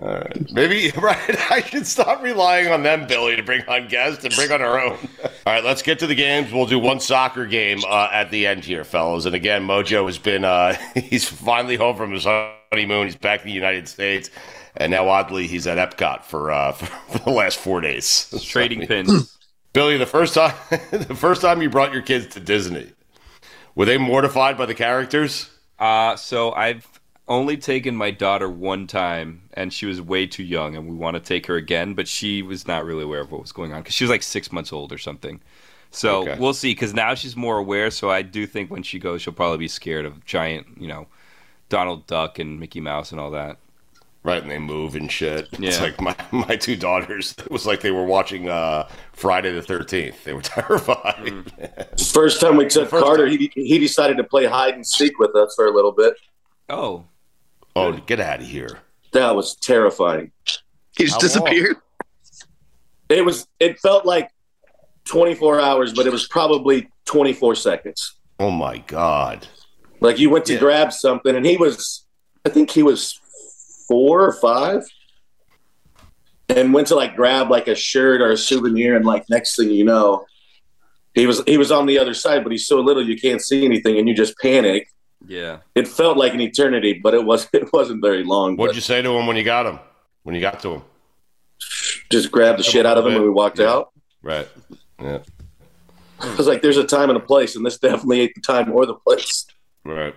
All 0.00 0.08
right. 0.08 0.52
Maybe 0.52 0.90
right. 0.96 1.18
I 1.50 1.62
should 1.62 1.86
stop 1.86 2.22
relying 2.22 2.68
on 2.68 2.82
them, 2.82 3.06
Billy, 3.06 3.36
to 3.36 3.42
bring 3.42 3.62
on 3.68 3.88
guests 3.88 4.24
and 4.24 4.34
bring 4.34 4.50
on 4.50 4.62
our 4.62 4.80
own. 4.80 4.92
All 5.24 5.30
right, 5.46 5.64
let's 5.64 5.82
get 5.82 5.98
to 6.00 6.06
the 6.06 6.14
games. 6.14 6.52
We'll 6.52 6.66
do 6.66 6.78
one 6.78 7.00
soccer 7.00 7.46
game 7.46 7.80
uh, 7.86 8.08
at 8.12 8.30
the 8.30 8.46
end 8.46 8.64
here, 8.64 8.84
fellas. 8.84 9.26
And 9.26 9.34
again, 9.34 9.66
Mojo 9.66 10.06
has 10.06 10.18
been 10.18 10.44
uh, 10.44 10.74
he's 10.94 11.28
finally 11.28 11.76
home 11.76 11.96
from 11.96 12.12
his 12.12 12.24
honeymoon. 12.24 13.06
He's 13.06 13.16
back 13.16 13.40
in 13.40 13.46
the 13.46 13.52
United 13.52 13.88
States, 13.88 14.30
and 14.76 14.90
now 14.90 15.08
oddly 15.08 15.46
he's 15.46 15.66
at 15.66 15.78
Epcot 15.78 16.24
for 16.24 16.50
uh, 16.50 16.72
for, 16.72 17.18
the 17.18 17.30
last 17.30 17.58
four 17.58 17.80
days. 17.80 18.32
Trading 18.42 18.86
pins. 18.86 19.38
Billy, 19.72 19.96
the 19.96 20.06
first 20.06 20.34
time 20.34 20.54
the 20.90 21.16
first 21.16 21.40
time 21.40 21.62
you 21.62 21.70
brought 21.70 21.92
your 21.92 22.02
kids 22.02 22.26
to 22.34 22.40
Disney, 22.40 22.92
were 23.74 23.86
they 23.86 23.98
mortified 23.98 24.58
by 24.58 24.66
the 24.66 24.74
characters? 24.74 25.48
Uh, 25.78 26.14
so 26.14 26.52
I've 26.52 26.86
only 27.32 27.56
taken 27.56 27.96
my 27.96 28.10
daughter 28.10 28.48
one 28.48 28.86
time, 28.86 29.42
and 29.54 29.72
she 29.72 29.86
was 29.86 30.00
way 30.00 30.26
too 30.26 30.42
young, 30.44 30.76
and 30.76 30.88
we 30.88 30.94
want 30.94 31.14
to 31.14 31.20
take 31.20 31.46
her 31.46 31.56
again, 31.56 31.94
but 31.94 32.06
she 32.06 32.42
was 32.42 32.66
not 32.66 32.84
really 32.84 33.04
aware 33.04 33.20
of 33.20 33.32
what 33.32 33.40
was 33.40 33.52
going 33.52 33.72
on 33.72 33.80
because 33.82 33.94
she 33.94 34.04
was 34.04 34.10
like 34.10 34.22
six 34.22 34.52
months 34.52 34.72
old 34.72 34.92
or 34.92 34.98
something. 34.98 35.40
So 35.90 36.22
Okay. 36.22 36.36
we'll 36.38 36.54
see. 36.54 36.72
Because 36.72 36.94
now 36.94 37.14
she's 37.14 37.36
more 37.36 37.58
aware. 37.58 37.90
So 37.90 38.10
I 38.10 38.22
do 38.22 38.46
think 38.46 38.70
when 38.70 38.82
she 38.82 38.98
goes, 38.98 39.22
she'll 39.22 39.32
probably 39.34 39.58
be 39.58 39.68
scared 39.68 40.04
of 40.06 40.24
giant, 40.24 40.66
you 40.78 40.88
know, 40.88 41.06
Donald 41.68 42.06
Duck 42.06 42.38
and 42.38 42.58
Mickey 42.60 42.80
Mouse 42.80 43.12
and 43.12 43.20
all 43.20 43.30
that. 43.32 43.58
Right, 44.24 44.40
and 44.40 44.50
they 44.50 44.58
move 44.60 44.94
and 44.94 45.10
shit. 45.10 45.48
Yeah. 45.58 45.68
It's 45.70 45.80
like 45.80 46.00
my, 46.00 46.14
my 46.30 46.56
two 46.56 46.76
daughters. 46.76 47.34
It 47.38 47.50
was 47.50 47.66
like 47.66 47.80
they 47.80 47.90
were 47.90 48.04
watching 48.04 48.48
uh, 48.48 48.88
Friday 49.12 49.52
the 49.52 49.62
Thirteenth. 49.62 50.22
They 50.24 50.32
were 50.32 50.42
terrified. 50.56 51.52
First 52.12 52.40
time 52.40 52.56
we 52.56 52.66
took 52.66 52.88
Carter, 52.90 53.26
he 53.26 53.50
he 53.54 53.78
decided 53.78 54.16
to 54.18 54.24
play 54.24 54.46
hide 54.46 54.74
and 54.74 54.86
seek 54.86 55.18
with 55.18 55.34
us 55.34 55.54
for 55.56 55.66
a 55.66 55.72
little 55.72 55.92
bit. 55.92 56.14
Oh, 56.68 57.04
Oh, 57.74 57.92
get 57.92 58.20
out 58.20 58.40
of 58.40 58.46
here! 58.46 58.78
That 59.12 59.34
was 59.34 59.54
terrifying. 59.56 60.32
He 60.96 61.04
just 61.04 61.14
How 61.14 61.20
disappeared. 61.20 61.76
It 63.08 63.24
was. 63.24 63.46
It 63.60 63.78
felt 63.80 64.06
like 64.06 64.30
24 65.04 65.60
hours, 65.60 65.92
but 65.92 66.06
it 66.06 66.12
was 66.12 66.26
probably 66.26 66.88
24 67.06 67.54
seconds. 67.54 68.16
Oh 68.38 68.50
my 68.50 68.78
god! 68.78 69.46
Like 70.00 70.18
you 70.18 70.30
went 70.30 70.46
to 70.46 70.58
grab 70.58 70.92
something, 70.92 71.34
and 71.34 71.46
he 71.46 71.56
was, 71.56 72.06
I 72.44 72.48
think 72.48 72.70
he 72.70 72.82
was 72.82 73.18
four 73.88 74.22
or 74.24 74.32
five, 74.32 74.82
and 76.48 76.74
went 76.74 76.88
to 76.88 76.94
like 76.94 77.16
grab 77.16 77.50
like 77.50 77.68
a 77.68 77.74
shirt 77.74 78.20
or 78.20 78.30
a 78.30 78.36
souvenir, 78.36 78.96
and 78.96 79.04
like 79.04 79.24
next 79.30 79.56
thing 79.56 79.70
you 79.70 79.84
know, 79.84 80.24
he 81.14 81.26
was 81.26 81.42
he 81.46 81.58
was 81.58 81.70
on 81.70 81.86
the 81.86 81.98
other 81.98 82.14
side, 82.14 82.42
but 82.42 82.52
he's 82.52 82.66
so 82.66 82.80
little 82.80 83.06
you 83.06 83.18
can't 83.18 83.40
see 83.40 83.64
anything, 83.64 83.98
and 83.98 84.08
you 84.08 84.14
just 84.14 84.36
panic. 84.38 84.88
Yeah. 85.26 85.58
It 85.74 85.88
felt 85.88 86.16
like 86.16 86.34
an 86.34 86.40
eternity, 86.40 86.94
but 86.94 87.14
it 87.14 87.24
was 87.24 87.48
it 87.52 87.72
wasn't 87.72 88.02
very 88.02 88.24
long. 88.24 88.56
What'd 88.56 88.70
but 88.70 88.76
you 88.76 88.80
say 88.80 89.02
to 89.02 89.10
him 89.10 89.26
when 89.26 89.36
you 89.36 89.44
got 89.44 89.66
him? 89.66 89.78
When 90.22 90.34
you 90.34 90.40
got 90.40 90.60
to 90.60 90.74
him? 90.74 90.82
just 92.10 92.30
grabbed 92.30 92.58
the 92.58 92.62
shit 92.62 92.86
out 92.86 92.98
of 92.98 93.06
him 93.06 93.14
and 93.14 93.24
we 93.24 93.30
walked 93.30 93.58
out. 93.58 93.90
Right. 94.22 94.48
Yeah. 95.00 95.18
I 96.20 96.34
was 96.36 96.46
like, 96.46 96.62
"There's 96.62 96.76
a 96.76 96.84
time 96.84 97.10
and 97.10 97.16
a 97.16 97.20
place, 97.20 97.56
and 97.56 97.66
this 97.66 97.78
definitely 97.78 98.20
ain't 98.20 98.34
the 98.36 98.40
time 98.40 98.70
or 98.70 98.86
the 98.86 98.94
place." 98.94 99.46
Right. 99.84 100.14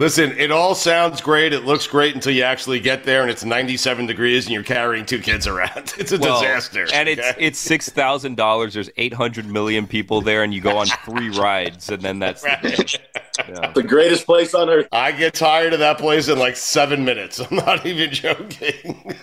Listen, 0.00 0.32
it 0.38 0.50
all 0.50 0.74
sounds 0.74 1.20
great. 1.20 1.52
It 1.52 1.66
looks 1.66 1.86
great 1.86 2.14
until 2.14 2.32
you 2.32 2.42
actually 2.42 2.80
get 2.80 3.04
there 3.04 3.20
and 3.20 3.30
it's 3.30 3.44
97 3.44 4.06
degrees 4.06 4.46
and 4.46 4.54
you're 4.54 4.62
carrying 4.62 5.04
two 5.04 5.18
kids 5.20 5.46
around. 5.46 5.92
It's 5.98 6.10
a 6.12 6.18
Well, 6.18 6.40
disaster. 6.40 6.86
And 6.94 7.06
it's 7.06 7.20
okay? 7.20 7.34
it's 7.38 7.58
six 7.58 7.90
thousand 7.90 8.36
dollars. 8.36 8.72
There's 8.72 8.88
eight 8.96 9.12
hundred 9.12 9.44
million 9.46 9.86
people 9.86 10.22
there, 10.22 10.42
and 10.42 10.54
you 10.54 10.62
go 10.62 10.78
on 10.78 10.86
three 11.04 11.28
rides, 11.38 11.90
and 11.90 12.00
then 12.00 12.18
that's 12.18 12.40
the. 12.40 12.98
Yeah. 13.46 13.72
The 13.72 13.82
greatest 13.82 14.24
place 14.24 14.54
on 14.54 14.70
earth. 14.70 14.88
I 14.92 15.12
get 15.12 15.34
tired 15.34 15.74
of 15.74 15.78
that 15.80 15.98
place 15.98 16.28
in 16.28 16.38
like 16.38 16.56
seven 16.56 17.04
minutes. 17.04 17.38
I'm 17.50 17.56
not 17.56 17.84
even 17.84 18.10
joking. 18.10 19.14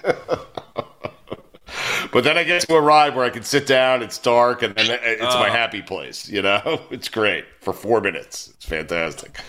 But 2.12 2.24
then 2.24 2.38
I 2.38 2.44
get 2.44 2.62
to 2.64 2.76
a 2.76 2.82
ride 2.82 3.16
where 3.16 3.26
I 3.26 3.30
can 3.30 3.44
sit 3.44 3.68
down, 3.68 4.02
it's 4.02 4.18
dark, 4.18 4.62
and 4.64 4.74
then 4.76 5.00
it's 5.02 5.22
my 5.22 5.50
Oh. 5.50 5.52
happy 5.52 5.82
place. 5.82 6.28
You 6.30 6.42
know, 6.42 6.82
it's 6.92 7.10
great 7.10 7.46
for 7.62 7.74
four 7.74 8.02
minutes. 8.02 8.50
It's 8.56 8.66
fantastic. 8.66 9.40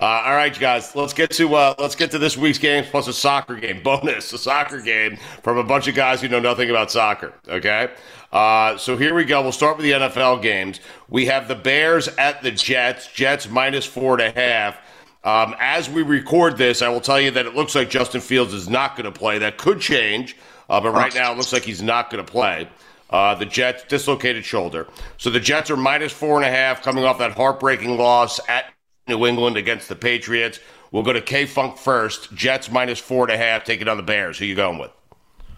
Uh, 0.00 0.04
all 0.04 0.34
right, 0.34 0.58
guys, 0.58 0.94
let's 0.96 1.12
get 1.12 1.30
to 1.32 1.54
uh, 1.54 1.74
let's 1.78 1.94
get 1.94 2.10
to 2.12 2.18
this 2.18 2.36
week's 2.36 2.58
games 2.58 2.86
plus 2.90 3.08
a 3.08 3.12
soccer 3.12 3.56
game 3.56 3.82
bonus, 3.84 4.32
a 4.32 4.38
soccer 4.38 4.80
game 4.80 5.16
from 5.42 5.58
a 5.58 5.64
bunch 5.64 5.88
of 5.88 5.94
guys 5.94 6.20
who 6.20 6.28
know 6.28 6.40
nothing 6.40 6.70
about 6.70 6.90
soccer. 6.90 7.32
Okay. 7.48 7.90
Uh, 8.32 8.76
so 8.76 8.96
here 8.96 9.14
we 9.14 9.24
go. 9.24 9.40
We'll 9.42 9.52
start 9.52 9.78
with 9.78 9.84
the 9.84 9.92
NFL 9.92 10.42
games. 10.42 10.80
We 11.08 11.26
have 11.26 11.48
the 11.48 11.54
Bears 11.54 12.08
at 12.08 12.42
the 12.42 12.50
Jets. 12.50 13.06
Jets 13.12 13.48
minus 13.48 13.86
four 13.86 14.20
and 14.20 14.36
a 14.36 14.38
half. 14.38 14.78
Um, 15.24 15.54
as 15.58 15.88
we 15.90 16.02
record 16.02 16.56
this, 16.58 16.80
I 16.82 16.88
will 16.90 17.00
tell 17.00 17.18
you 17.20 17.30
that 17.32 17.46
it 17.46 17.54
looks 17.54 17.74
like 17.74 17.90
Justin 17.90 18.20
Fields 18.20 18.52
is 18.54 18.68
not 18.68 18.96
going 18.96 19.10
to 19.10 19.18
play. 19.18 19.38
That 19.38 19.56
could 19.58 19.80
change, 19.80 20.36
uh, 20.68 20.80
but 20.80 20.90
right 20.90 21.14
now 21.14 21.32
it 21.32 21.36
looks 21.36 21.52
like 21.52 21.62
he's 21.62 21.82
not 21.82 22.10
going 22.10 22.24
to 22.24 22.30
play. 22.30 22.68
Uh, 23.10 23.34
the 23.34 23.46
Jets 23.46 23.84
dislocated 23.84 24.44
shoulder. 24.44 24.86
So 25.16 25.30
the 25.30 25.40
Jets 25.40 25.70
are 25.70 25.76
minus 25.76 26.12
four 26.12 26.36
and 26.36 26.44
a 26.44 26.50
half 26.50 26.82
coming 26.82 27.04
off 27.04 27.18
that 27.18 27.32
heartbreaking 27.32 27.96
loss 27.96 28.38
at 28.48 28.66
New 29.06 29.26
England 29.26 29.56
against 29.56 29.88
the 29.88 29.96
Patriots. 29.96 30.60
We'll 30.90 31.02
go 31.02 31.12
to 31.12 31.22
K 31.22 31.46
Funk 31.46 31.78
first. 31.78 32.34
Jets 32.34 32.70
minus 32.70 32.98
four 32.98 33.24
and 33.24 33.32
a 33.32 33.38
half, 33.38 33.64
taking 33.64 33.88
on 33.88 33.96
the 33.96 34.02
Bears. 34.02 34.38
Who 34.38 34.44
are 34.44 34.48
you 34.48 34.54
going 34.54 34.78
with? 34.78 34.90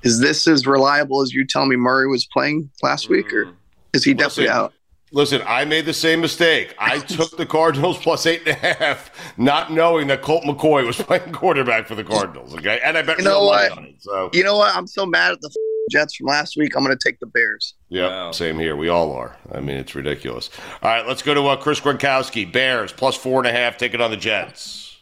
Is 0.02 0.20
this 0.20 0.46
as 0.46 0.66
reliable 0.66 1.22
as 1.22 1.32
you 1.32 1.46
tell 1.46 1.66
me 1.66 1.76
Murray 1.76 2.06
was 2.06 2.26
playing 2.26 2.70
last 2.82 3.08
week, 3.08 3.32
or 3.32 3.52
is 3.92 4.04
he 4.04 4.14
definitely 4.14 4.44
Listen, 4.44 4.56
out? 4.56 4.72
Listen, 5.12 5.42
I 5.46 5.64
made 5.64 5.86
the 5.86 5.92
same 5.92 6.20
mistake. 6.20 6.74
I 6.78 6.98
took 7.00 7.36
the 7.36 7.44
Cardinals 7.46 7.98
plus 8.02 8.26
eight 8.26 8.42
and 8.46 8.50
a 8.50 8.74
half, 8.74 9.10
not 9.36 9.72
knowing 9.72 10.06
that 10.06 10.22
Colt 10.22 10.44
McCoy 10.44 10.86
was 10.86 10.96
playing 11.02 11.32
quarterback 11.32 11.88
for 11.88 11.94
the 11.96 12.04
Cardinals. 12.04 12.54
Okay, 12.54 12.80
and 12.84 12.96
I 12.96 13.02
bet 13.02 13.18
You 13.18 13.24
know 13.24 13.40
real 13.40 13.50
money 13.50 13.68
what? 13.70 13.78
on 13.78 13.84
it. 13.86 13.94
So 14.02 14.30
You 14.32 14.44
know 14.44 14.56
what? 14.56 14.74
I'm 14.76 14.86
so 14.86 15.04
mad 15.04 15.32
at 15.32 15.40
the 15.40 15.50
Jets 15.90 16.14
from 16.14 16.28
last 16.28 16.56
week. 16.56 16.76
I'm 16.76 16.84
going 16.84 16.96
to 16.96 17.08
take 17.08 17.18
the 17.18 17.26
Bears. 17.26 17.74
yeah, 17.88 18.30
same 18.30 18.56
here. 18.60 18.76
We 18.76 18.88
all 18.88 19.12
are. 19.12 19.36
I 19.50 19.58
mean, 19.58 19.76
it's 19.78 19.96
ridiculous. 19.96 20.48
All 20.82 20.90
right, 20.90 21.04
let's 21.06 21.22
go 21.22 21.34
to 21.34 21.42
uh, 21.48 21.56
Chris 21.56 21.80
Gronkowski. 21.80 22.50
Bears 22.50 22.92
plus 22.92 23.16
four 23.16 23.40
and 23.40 23.48
a 23.48 23.52
half, 23.52 23.76
taking 23.78 24.00
on 24.00 24.12
the 24.12 24.16
Jets. 24.16 24.96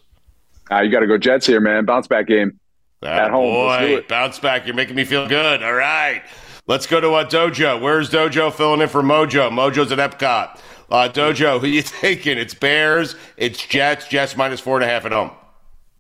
Uh, 0.70 0.80
you 0.80 0.90
got 0.90 1.00
to 1.00 1.06
go 1.06 1.18
Jets 1.18 1.46
here, 1.46 1.60
man. 1.60 1.84
Bounce 1.84 2.06
back 2.06 2.26
game. 2.26 2.58
At 3.02 3.30
home. 3.30 3.52
Boy, 3.52 4.04
bounce 4.08 4.38
back. 4.38 4.66
You're 4.66 4.74
making 4.74 4.96
me 4.96 5.04
feel 5.04 5.28
good. 5.28 5.62
All 5.62 5.72
right. 5.74 6.22
Let's 6.68 6.86
go 6.86 7.00
to 7.00 7.12
uh, 7.12 7.24
Dojo. 7.24 7.80
Where's 7.80 8.10
Dojo 8.10 8.52
filling 8.52 8.82
in 8.82 8.90
for 8.90 9.02
Mojo? 9.02 9.50
Mojo's 9.50 9.90
at 9.90 9.98
Epcot. 9.98 10.60
Uh, 10.90 11.08
Dojo, 11.08 11.58
who 11.60 11.66
you 11.66 11.80
taking? 12.00 12.36
It's 12.36 12.52
Bears. 12.52 13.16
It's 13.38 13.66
Jets. 13.66 14.06
Jets 14.06 14.36
minus 14.36 14.60
four 14.60 14.76
and 14.76 14.84
a 14.84 14.86
half 14.86 15.06
at 15.06 15.12
home. 15.12 15.30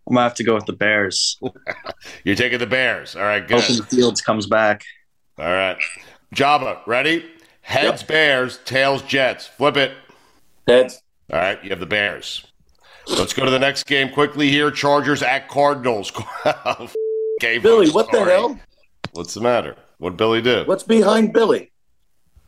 I'm 0.06 0.14
gonna 0.14 0.24
have 0.24 0.34
to 0.34 0.44
go 0.44 0.54
with 0.54 0.66
the 0.66 0.74
Bears. 0.74 1.40
You're 2.24 2.36
taking 2.36 2.58
the 2.58 2.66
Bears. 2.66 3.16
All 3.16 3.22
right, 3.22 3.46
good. 3.46 3.62
Hoping 3.62 3.82
Fields 3.84 4.20
comes 4.20 4.46
back. 4.46 4.84
All 5.38 5.46
right. 5.46 5.78
Joba, 6.34 6.86
ready? 6.86 7.24
Heads 7.62 8.02
Bears, 8.02 8.58
tails 8.66 9.02
Jets. 9.02 9.46
Flip 9.46 9.76
it. 9.78 9.92
Heads. 10.66 11.02
All 11.32 11.38
right, 11.38 11.62
you 11.64 11.70
have 11.70 11.80
the 11.80 11.86
Bears. 11.86 12.46
Let's 13.06 13.32
go 13.32 13.46
to 13.46 13.50
the 13.50 13.58
next 13.58 13.84
game 13.86 14.10
quickly 14.10 14.50
here. 14.50 14.70
Chargers 14.70 15.22
at 15.22 15.48
Cardinals. 15.48 16.12
okay, 16.46 17.56
Billy, 17.58 17.90
what 17.90 18.10
the 18.12 18.22
hell? 18.22 18.58
What's 19.12 19.32
the 19.32 19.40
matter? 19.40 19.76
What 19.98 20.16
Billy 20.16 20.40
do? 20.40 20.62
What's 20.64 20.84
behind 20.84 21.32
Billy? 21.32 21.70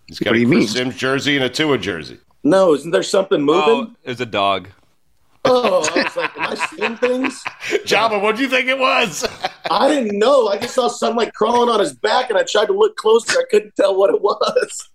He's 0.06 0.18
got 0.18 0.34
a 0.34 0.44
Chris 0.44 0.72
Simms 0.72 0.96
jersey 0.96 1.36
and 1.36 1.44
a 1.44 1.48
Tua 1.48 1.78
jersey. 1.78 2.18
No, 2.42 2.74
isn't 2.74 2.90
there 2.90 3.02
something 3.02 3.42
moving? 3.42 3.62
Oh, 3.68 3.90
there's 4.04 4.20
a 4.20 4.26
dog. 4.26 4.68
Oh, 5.44 5.88
I 5.94 6.02
was 6.02 6.16
like, 6.16 6.36
am 6.36 6.52
I 6.52 6.54
seeing 6.66 6.96
things? 6.96 7.42
Joba, 7.86 8.20
what 8.20 8.36
do 8.36 8.42
you 8.42 8.48
think 8.48 8.68
it 8.68 8.78
was? 8.78 9.26
I 9.70 9.88
didn't 9.88 10.18
know. 10.18 10.48
I 10.48 10.58
just 10.58 10.74
saw 10.74 10.88
something 10.88 11.16
like 11.16 11.32
crawling 11.32 11.68
on 11.68 11.80
his 11.80 11.94
back, 11.94 12.28
and 12.30 12.38
I 12.38 12.42
tried 12.42 12.66
to 12.66 12.72
look 12.72 12.96
closer. 12.96 13.38
I 13.38 13.44
couldn't 13.50 13.74
tell 13.76 13.96
what 13.96 14.12
it 14.14 14.20
was. 14.20 14.88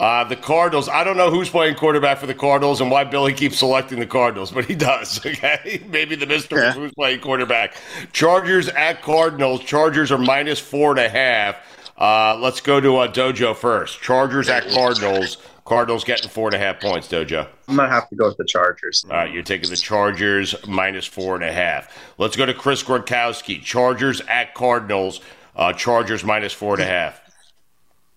Uh, 0.00 0.24
the 0.24 0.34
Cardinals. 0.34 0.88
I 0.88 1.04
don't 1.04 1.16
know 1.16 1.30
who's 1.30 1.48
playing 1.48 1.76
quarterback 1.76 2.18
for 2.18 2.26
the 2.26 2.34
Cardinals 2.34 2.80
and 2.80 2.90
why 2.90 3.04
Billy 3.04 3.32
keeps 3.32 3.58
selecting 3.58 4.00
the 4.00 4.06
Cardinals, 4.06 4.50
but 4.50 4.64
he 4.64 4.74
does. 4.74 5.20
Okay, 5.32 5.82
maybe 5.88 6.16
the 6.16 6.26
mystery 6.26 6.66
of 6.66 6.74
who's 6.74 6.92
playing 6.94 7.20
quarterback. 7.20 7.76
Chargers 8.12 8.68
at 8.68 9.02
Cardinals. 9.02 9.62
Chargers 9.62 10.10
are 10.10 10.18
minus 10.18 10.58
four 10.58 10.90
and 10.90 10.98
a 10.98 11.08
half. 11.08 11.56
Uh, 11.96 12.36
let's 12.40 12.60
go 12.60 12.80
to 12.80 12.96
uh, 12.98 13.12
Dojo 13.12 13.54
first. 13.54 14.00
Chargers 14.00 14.48
at 14.48 14.68
Cardinals. 14.70 15.38
Cardinals 15.64 16.02
getting 16.02 16.28
four 16.28 16.48
and 16.48 16.56
a 16.56 16.58
half 16.58 16.80
points. 16.80 17.06
Dojo. 17.08 17.46
I'm 17.68 17.76
gonna 17.76 17.88
have 17.88 18.08
to 18.08 18.16
go 18.16 18.28
with 18.28 18.36
the 18.36 18.44
Chargers. 18.44 19.04
All 19.08 19.16
right, 19.16 19.32
you're 19.32 19.42
taking 19.44 19.70
the 19.70 19.76
Chargers 19.76 20.54
minus 20.66 21.06
four 21.06 21.36
and 21.36 21.44
a 21.44 21.52
half. 21.52 21.96
Let's 22.18 22.36
go 22.36 22.44
to 22.46 22.54
Chris 22.54 22.82
Gronkowski. 22.82 23.62
Chargers 23.62 24.20
at 24.22 24.54
Cardinals. 24.54 25.20
Uh, 25.54 25.72
Chargers 25.72 26.24
minus 26.24 26.52
four 26.52 26.74
and 26.74 26.82
a 26.82 26.86
half. 26.86 27.20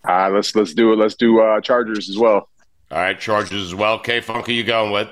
Uh, 0.07 0.29
let's 0.29 0.55
let's 0.55 0.73
do 0.73 0.93
it. 0.93 0.97
Let's 0.97 1.15
do 1.15 1.39
uh, 1.41 1.61
Chargers 1.61 2.09
as 2.09 2.17
well. 2.17 2.49
All 2.91 2.97
right, 2.97 3.19
Chargers 3.19 3.61
as 3.61 3.75
well. 3.75 3.99
K 3.99 4.21
Funk, 4.21 4.47
who 4.47 4.53
you 4.53 4.63
going 4.63 4.91
with? 4.91 5.09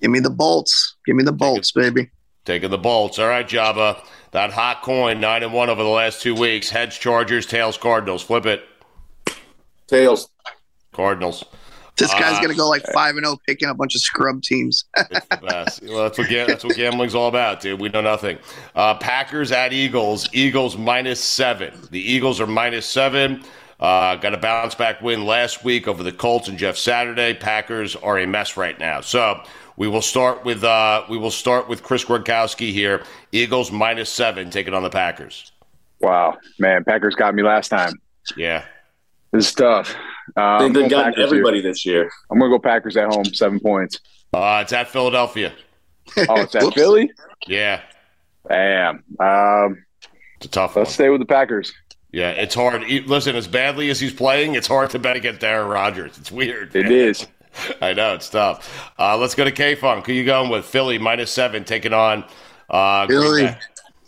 Give 0.00 0.10
me 0.10 0.20
the 0.20 0.30
bolts. 0.30 0.96
Give 1.06 1.16
me 1.16 1.24
the 1.24 1.32
bolts, 1.32 1.72
baby. 1.72 2.10
Taking 2.44 2.70
the 2.70 2.78
bolts. 2.78 3.18
All 3.18 3.28
right, 3.28 3.46
Joba. 3.46 4.02
That 4.32 4.52
hot 4.52 4.82
coin, 4.82 5.20
nine 5.20 5.42
and 5.42 5.52
one 5.52 5.70
over 5.70 5.82
the 5.82 5.88
last 5.88 6.22
two 6.22 6.34
weeks. 6.34 6.70
Heads 6.70 6.96
Chargers, 6.96 7.46
tails 7.46 7.76
Cardinals. 7.76 8.22
Flip 8.22 8.46
it. 8.46 8.64
Tails. 9.88 10.28
Cardinals. 10.92 11.44
This 11.96 12.12
guy's 12.14 12.34
Uh, 12.38 12.40
going 12.40 12.50
to 12.50 12.56
go 12.56 12.68
like 12.68 12.84
5 12.94 13.16
and 13.16 13.26
0, 13.26 13.36
picking 13.46 13.68
a 13.68 13.74
bunch 13.74 13.94
of 13.94 14.00
scrub 14.00 14.42
teams. 14.42 14.84
It's 15.10 15.26
the 15.26 15.36
best. 15.46 15.82
Well, 15.82 16.04
that's 16.04 16.16
what 16.16 16.28
ga- 16.28 16.46
that's 16.46 16.64
what 16.64 16.76
gambling's 16.76 17.14
all 17.14 17.28
about, 17.28 17.60
dude. 17.60 17.80
We 17.80 17.88
know 17.90 18.00
nothing. 18.00 18.38
Uh, 18.74 18.94
Packers 18.94 19.52
at 19.52 19.72
Eagles. 19.72 20.28
Eagles 20.32 20.76
minus 20.78 21.20
seven. 21.22 21.74
The 21.90 22.00
Eagles 22.00 22.40
are 22.40 22.46
minus 22.46 22.86
seven. 22.86 23.42
Uh, 23.78 24.14
got 24.16 24.32
a 24.34 24.38
bounce 24.38 24.74
back 24.74 25.00
win 25.02 25.24
last 25.26 25.64
week 25.64 25.88
over 25.88 26.02
the 26.02 26.12
Colts 26.12 26.48
and 26.48 26.56
Jeff 26.58 26.76
Saturday. 26.76 27.34
Packers 27.34 27.96
are 27.96 28.18
a 28.18 28.26
mess 28.26 28.56
right 28.56 28.78
now. 28.78 29.00
So 29.00 29.42
we 29.80 29.88
will 29.88 30.02
start 30.02 30.44
with 30.44 30.62
uh, 30.62 31.04
we 31.08 31.16
will 31.16 31.30
start 31.30 31.66
with 31.66 31.82
Chris 31.82 32.04
Gronkowski 32.04 32.70
here. 32.70 33.02
Eagles 33.32 33.72
minus 33.72 34.10
seven, 34.10 34.50
taking 34.50 34.74
on 34.74 34.82
the 34.82 34.90
Packers. 34.90 35.52
Wow, 36.00 36.36
man, 36.58 36.84
Packers 36.84 37.14
got 37.14 37.34
me 37.34 37.42
last 37.42 37.70
time. 37.70 37.94
Yeah, 38.36 38.66
This 39.32 39.48
is 39.48 39.54
tough. 39.54 39.94
Uh, 40.36 40.58
They've 40.58 40.66
I'm 40.66 40.72
been 40.74 40.88
gotten 40.88 41.12
Packers 41.14 41.24
everybody 41.24 41.62
here. 41.62 41.70
this 41.70 41.86
year. 41.86 42.10
I'm 42.30 42.38
going 42.38 42.50
to 42.50 42.58
go 42.58 42.60
Packers 42.60 42.98
at 42.98 43.06
home, 43.10 43.24
seven 43.24 43.58
points. 43.58 43.98
Uh, 44.34 44.60
it's 44.62 44.72
at 44.74 44.88
Philadelphia. 44.88 45.54
Oh, 46.28 46.42
it's 46.42 46.54
at 46.54 46.74
Philly. 46.74 47.10
Yeah, 47.46 47.80
Damn. 48.48 49.02
Um, 49.18 49.82
it's 50.36 50.44
a 50.44 50.48
tough 50.50 50.76
let's 50.76 50.92
stay 50.92 51.08
with 51.08 51.20
the 51.20 51.26
Packers. 51.26 51.72
Yeah, 52.12 52.30
it's 52.32 52.54
hard. 52.54 52.82
Listen, 53.06 53.34
as 53.34 53.48
badly 53.48 53.88
as 53.88 53.98
he's 53.98 54.12
playing, 54.12 54.56
it's 54.56 54.66
hard 54.66 54.90
to 54.90 54.98
bet 54.98 55.16
against 55.16 55.42
Aaron 55.42 55.68
Rodgers. 55.68 56.18
It's 56.18 56.30
weird. 56.30 56.76
It 56.76 56.90
is. 56.92 57.26
I 57.80 57.92
know 57.92 58.14
it's 58.14 58.28
tough. 58.28 58.92
Uh, 58.98 59.16
let's 59.16 59.34
go 59.34 59.44
to 59.44 59.52
K 59.52 59.74
Funk. 59.74 60.06
Who 60.06 60.12
you 60.12 60.24
going 60.24 60.50
with? 60.50 60.64
Philly 60.64 60.98
minus 60.98 61.30
seven, 61.30 61.64
taking 61.64 61.92
on 61.92 62.24
uh, 62.68 63.06
Philly. 63.06 63.44
Bay. 63.44 63.58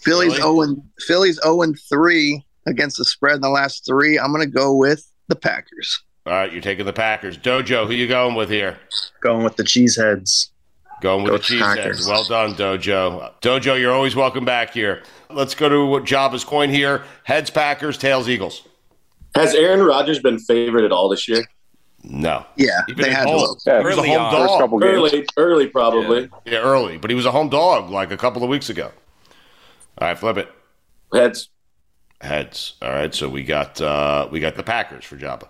Philly's 0.02 0.36
Philly? 0.36 0.66
0 0.66 0.82
Philly's 0.98 1.40
0 1.42 1.62
and 1.62 1.78
3 1.88 2.44
against 2.66 2.98
the 2.98 3.04
spread 3.04 3.36
in 3.36 3.40
the 3.40 3.48
last 3.48 3.86
three. 3.86 4.18
I'm 4.18 4.32
going 4.32 4.44
to 4.44 4.50
go 4.50 4.74
with 4.74 5.08
the 5.28 5.36
Packers. 5.36 6.02
All 6.26 6.32
right, 6.32 6.52
you're 6.52 6.62
taking 6.62 6.86
the 6.86 6.92
Packers. 6.92 7.36
Dojo, 7.36 7.86
who 7.86 7.92
you 7.92 8.06
going 8.06 8.34
with 8.34 8.48
here? 8.48 8.78
Going 9.20 9.42
with 9.42 9.56
the 9.56 9.64
Cheeseheads. 9.64 10.50
Going 11.00 11.24
with 11.24 11.32
Go 11.32 11.38
the 11.38 11.42
Cheeseheads. 11.42 12.08
Well 12.08 12.24
done, 12.24 12.54
Dojo. 12.54 13.32
Dojo, 13.40 13.78
you're 13.80 13.92
always 13.92 14.14
welcome 14.14 14.44
back 14.44 14.72
here. 14.72 15.02
Let's 15.30 15.54
go 15.54 15.68
to 15.68 15.84
what 15.86 16.04
Joba's 16.04 16.44
coin 16.44 16.70
here. 16.70 17.02
Heads 17.24 17.50
Packers, 17.50 17.98
tails 17.98 18.28
Eagles. 18.28 18.66
Has 19.34 19.54
Aaron 19.54 19.80
Rodgers 19.80 20.20
been 20.20 20.38
favored 20.38 20.84
at 20.84 20.92
all 20.92 21.08
this 21.08 21.26
year? 21.26 21.44
No. 22.04 22.44
Yeah, 22.56 22.82
Even 22.88 23.04
they 23.04 23.12
had 23.12 23.26
home. 23.28 23.56
to. 23.64 23.78
He 23.78 23.84
was 23.84 23.96
a 23.98 24.02
home 24.02 24.20
on. 24.20 24.32
dog. 24.32 24.60
Couple 24.60 24.78
games. 24.80 24.92
Early, 24.92 25.26
early 25.36 25.66
probably. 25.68 26.28
Yeah, 26.44 26.58
early, 26.58 26.98
but 26.98 27.10
he 27.10 27.14
was 27.14 27.26
a 27.26 27.30
home 27.30 27.48
dog 27.48 27.90
like 27.90 28.10
a 28.10 28.16
couple 28.16 28.42
of 28.42 28.48
weeks 28.48 28.68
ago. 28.70 28.90
All 29.98 30.08
right, 30.08 30.18
flip 30.18 30.36
it. 30.38 30.50
Heads. 31.12 31.48
Heads. 32.20 32.74
All 32.82 32.90
right, 32.90 33.14
so 33.14 33.28
we 33.28 33.44
got 33.44 33.80
uh, 33.80 34.28
we 34.30 34.40
got 34.40 34.56
the 34.56 34.62
Packers 34.62 35.04
for 35.04 35.16
Joba. 35.16 35.48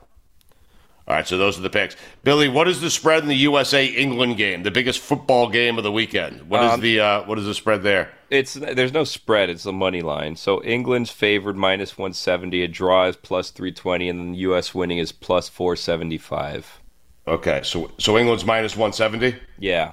All 1.09 1.16
right, 1.16 1.27
so 1.27 1.37
those 1.37 1.59
are 1.59 1.62
the 1.62 1.70
picks. 1.70 1.97
Billy, 2.23 2.49
what 2.49 2.69
is 2.69 2.81
the 2.81 2.89
spread 2.89 3.23
in 3.24 3.29
the 3.29 3.35
USA 3.37 3.85
England 3.87 4.37
game, 4.37 4.62
the 4.62 4.70
biggest 4.70 5.01
football 5.01 5.49
game 5.49 5.77
of 5.77 5.83
the 5.85 5.91
weekend? 5.91 6.49
What 6.49 6.62
is 6.62 6.73
Um, 6.73 6.81
the 6.81 7.01
uh, 7.01 7.23
what 7.24 7.39
is 7.39 7.45
the 7.45 7.55
spread 7.55 7.83
there? 7.83 8.12
It's 8.31 8.55
there's 8.55 8.93
no 8.93 9.05
spread. 9.05 9.51
It's 9.51 9.65
the 9.65 9.73
money 9.73 10.01
line. 10.01 10.37
So 10.37 10.62
England's 10.62 11.11
favored 11.11 11.57
minus 11.57 11.99
170. 11.99 12.62
A 12.62 12.69
draw 12.69 13.09
is 13.09 13.16
plus 13.16 13.51
320, 13.51 14.09
and 14.09 14.19
then 14.20 14.33
the 14.33 14.39
U.S. 14.39 14.74
winning 14.74 14.99
is 14.99 15.11
plus 15.12 15.49
475. 15.49 16.81
Okay, 17.27 17.61
so 17.65 17.91
so 17.99 18.16
England's 18.16 18.45
minus 18.45 18.77
one 18.77 18.93
seventy, 18.93 19.37
Yeah, 19.59 19.93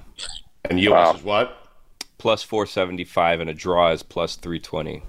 and 0.66 0.80
US 0.80 1.18
is 1.18 1.24
what? 1.24 1.58
plus 2.20 2.44
475, 2.44 3.40
and 3.40 3.50
a 3.50 3.54
draw 3.54 3.92
is 3.92 4.04
plus 4.04 4.36
320. 4.36 5.04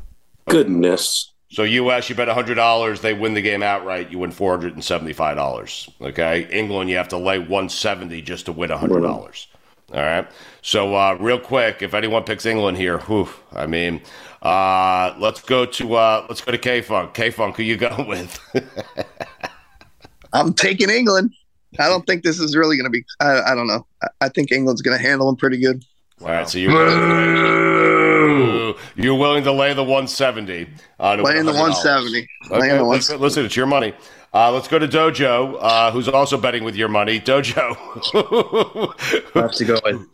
Goodness. 0.49 1.33
So 1.51 1.65
US, 1.65 2.09
you 2.09 2.15
bet 2.15 2.29
hundred 2.29 2.55
dollars, 2.55 3.01
they 3.01 3.13
win 3.13 3.35
the 3.35 3.43
game 3.43 3.63
outright. 3.63 4.11
You 4.11 4.21
win 4.21 4.31
four 4.31 4.53
hundred 4.53 4.75
and 4.75 4.85
seventy-five 4.85 5.37
dollars. 5.37 5.91
Okay, 6.01 6.49
England, 6.51 6.91
you 6.91 6.97
have 6.97 7.09
to 7.09 7.19
lay 7.19 7.41
one 7.41 7.69
seventy 7.69 8.23
just 8.23 8.47
to 8.47 8.53
win 8.53 8.71
hundred 8.71 9.01
dollars. 9.01 9.49
All 9.93 10.01
right. 10.01 10.29
So 10.63 10.95
uh, 10.95 11.17
real 11.19 11.41
quick, 11.41 11.83
if 11.83 11.95
anyone 11.95 12.23
picks 12.23 12.47
England 12.47 12.77
here, 12.77 12.99
whew, 12.99 13.29
I 13.53 13.67
mean, 13.67 14.01
uh, 14.43 15.15
let's 15.19 15.43
go 15.43 15.67
to 15.67 15.95
uh, 15.95 16.27
let's 16.29 16.41
go 16.41 16.53
to 16.53 16.59
K 16.59 16.83
Funk. 16.83 17.15
K 17.15 17.31
Funk, 17.31 17.57
who 17.57 17.65
you 17.65 17.77
going 17.89 18.07
with? 18.07 18.39
I'm 20.33 20.55
taking 20.55 20.89
England. 20.89 21.35
I 21.81 21.89
don't 21.89 22.07
think 22.07 22.23
this 22.23 22.39
is 22.39 22.57
really 22.57 22.77
going 22.77 22.85
to 22.85 22.91
be. 22.91 23.05
I, 23.21 23.53
I 23.53 23.55
don't 23.57 23.67
know. 23.67 23.85
I, 24.03 24.09
I 24.23 24.29
think 24.29 24.53
England's 24.53 24.83
going 24.83 24.97
to 24.97 25.03
handle 25.03 25.27
them 25.27 25.37
pretty 25.37 25.59
good. 25.59 25.85
All 26.21 26.29
right, 26.29 26.49
so 26.49 26.59
you're 26.59 27.70
willing, 28.73 28.89
you're 28.97 29.15
willing 29.15 29.45
to 29.45 29.53
lay 29.53 29.73
the 29.75 29.83
170. 29.83 30.69
Uh, 30.99 31.17
to 31.17 31.23
Laying 31.23 31.45
the 31.47 31.53
170. 31.53 32.29
Okay, 32.47 32.61
Laying 32.61 32.77
the 32.79 32.85
listen, 32.85 33.21
listen, 33.21 33.45
it's 33.45 33.57
your 33.57 33.67
money. 33.67 33.95
Uh, 34.33 34.53
let's 34.53 34.69
go 34.69 34.79
to 34.79 34.87
Dojo, 34.87 35.59
uh, 35.61 35.91
who's 35.91 36.09
also 36.09 36.37
betting 36.37 36.63
with 36.63 36.77
your 36.77 36.89
money. 36.89 37.21
Dojo. 37.21 37.77
I 39.35 39.41
have 39.41 39.53
to 39.53 39.65
go 39.65 39.81
with 39.85 40.07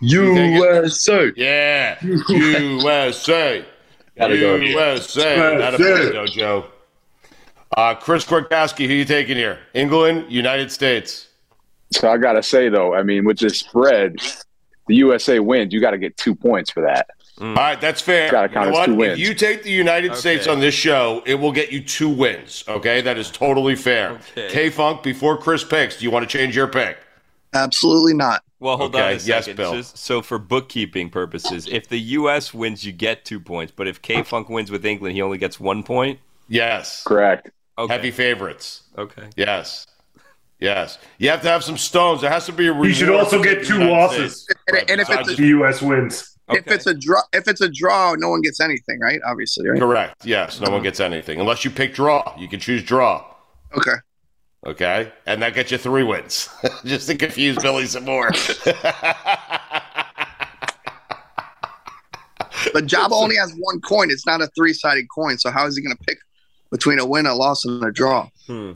USA. 0.00 1.32
Yeah, 1.36 1.98
USA. 2.02 3.64
Gotta 4.16 4.38
go 4.38 4.54
with 4.54 4.62
USA. 4.62 5.56
Not 5.58 5.74
a 5.74 5.78
bad 5.78 6.12
Dojo. 6.12 6.66
Uh, 7.76 7.94
Chris 7.94 8.24
Gronkowski, 8.26 8.86
who 8.86 8.92
you 8.92 9.04
taking 9.04 9.36
here? 9.36 9.58
England, 9.74 10.26
United 10.30 10.70
States. 10.70 11.28
So 11.90 12.10
I 12.10 12.16
gotta 12.18 12.42
say 12.42 12.68
though, 12.68 12.94
I 12.94 13.02
mean, 13.02 13.24
with 13.24 13.38
this 13.38 13.60
spread, 13.60 14.16
the 14.86 14.96
USA 14.96 15.38
wins. 15.38 15.72
You 15.72 15.80
got 15.80 15.92
to 15.92 15.98
get 15.98 16.16
two 16.16 16.34
points 16.34 16.70
for 16.70 16.82
that. 16.82 17.08
Mm. 17.42 17.56
All 17.56 17.62
right, 17.62 17.80
that's 17.80 18.00
fair. 18.00 18.30
Gotta 18.30 18.52
You 18.52 18.60
know 18.60 18.68
as 18.68 18.72
what? 18.72 18.86
two 18.86 19.02
If 19.02 19.18
you 19.18 19.34
take 19.34 19.64
the 19.64 19.70
United 19.70 20.14
States 20.14 20.46
on 20.46 20.60
this 20.60 20.74
show, 20.74 21.24
it 21.26 21.34
will 21.34 21.50
get 21.50 21.72
you 21.72 21.82
two 21.82 22.08
wins. 22.08 22.62
Okay, 22.68 23.00
that 23.00 23.18
is 23.18 23.32
totally 23.32 23.74
fair. 23.74 24.12
Okay. 24.36 24.48
K 24.48 24.70
Funk, 24.70 25.02
before 25.02 25.36
Chris 25.36 25.64
picks, 25.64 25.98
do 25.98 26.04
you 26.04 26.12
want 26.12 26.22
to 26.28 26.38
change 26.38 26.54
your 26.54 26.68
pick? 26.68 26.98
Absolutely 27.52 28.14
not. 28.14 28.44
Well, 28.60 28.76
hold 28.76 28.94
Okay, 28.94 29.02
on 29.04 29.08
a 29.10 29.14
yes, 29.14 29.24
second. 29.46 29.56
Bill. 29.56 29.72
Just- 29.74 29.98
so, 29.98 30.22
for 30.22 30.38
bookkeeping 30.38 31.10
purposes, 31.10 31.66
if 31.68 31.88
the 31.88 31.98
U.S. 31.98 32.54
wins, 32.54 32.84
you 32.86 32.92
get 32.92 33.24
two 33.24 33.40
points. 33.40 33.72
But 33.74 33.88
if 33.88 34.00
K 34.00 34.22
Funk 34.22 34.48
wins 34.48 34.70
with 34.70 34.86
England, 34.86 35.16
he 35.16 35.20
only 35.22 35.36
gets 35.38 35.58
one 35.58 35.82
point. 35.82 36.20
Yes. 36.48 37.02
Correct. 37.02 37.50
Okay. 37.76 37.92
Heavy 37.92 38.12
favorites. 38.12 38.84
Okay. 38.96 39.30
Yes. 39.36 39.88
Yes. 40.60 40.98
You 41.18 41.28
have 41.30 41.42
to 41.42 41.48
have 41.48 41.64
some 41.64 41.76
stones. 41.76 42.20
There 42.20 42.30
has 42.30 42.46
to 42.46 42.52
be 42.52 42.68
a 42.68 42.70
reward. 42.70 42.86
He 42.88 42.94
should 42.94 43.10
also 43.10 43.42
get 43.42 43.64
two 43.66 43.74
United 43.80 43.90
losses. 43.90 44.42
States. 44.42 44.60
And, 44.68 44.90
and 44.90 45.00
if 45.00 45.10
it's 45.10 45.36
The 45.36 45.46
U.S. 45.48 45.82
wins. 45.82 46.31
If 46.50 46.68
it's 46.68 46.86
a 46.86 46.94
draw, 46.94 47.22
if 47.32 47.48
it's 47.48 47.60
a 47.60 47.68
draw, 47.68 48.14
no 48.14 48.28
one 48.30 48.42
gets 48.42 48.60
anything, 48.60 49.00
right? 49.00 49.20
Obviously, 49.24 49.68
right? 49.68 49.80
Correct. 49.80 50.26
Yes. 50.26 50.60
No 50.60 50.70
one 50.70 50.82
gets 50.82 51.00
anything 51.00 51.40
unless 51.40 51.64
you 51.64 51.70
pick 51.70 51.94
draw. 51.94 52.34
You 52.38 52.48
can 52.48 52.60
choose 52.60 52.82
draw. 52.82 53.24
Okay. 53.76 53.94
Okay. 54.66 55.12
And 55.26 55.42
that 55.42 55.54
gets 55.54 55.70
you 55.70 55.78
three 55.78 56.02
wins. 56.02 56.48
Just 56.84 57.08
to 57.08 57.16
confuse 57.16 57.56
Billy 57.58 57.86
some 57.86 58.04
more. 58.04 58.30
But 62.72 62.86
Joba 62.86 63.12
only 63.12 63.36
has 63.40 63.52
one 63.58 63.80
coin. 63.80 64.10
It's 64.10 64.26
not 64.26 64.40
a 64.40 64.46
three-sided 64.48 65.06
coin. 65.14 65.38
So 65.38 65.50
how 65.50 65.66
is 65.66 65.76
he 65.76 65.82
going 65.82 65.96
to 65.96 66.04
pick 66.04 66.18
between 66.70 66.98
a 66.98 67.06
win, 67.06 67.26
a 67.26 67.34
loss, 67.34 67.64
and 67.64 67.82
a 67.84 67.92
draw? 67.92 68.28
Hmm. 68.46 68.72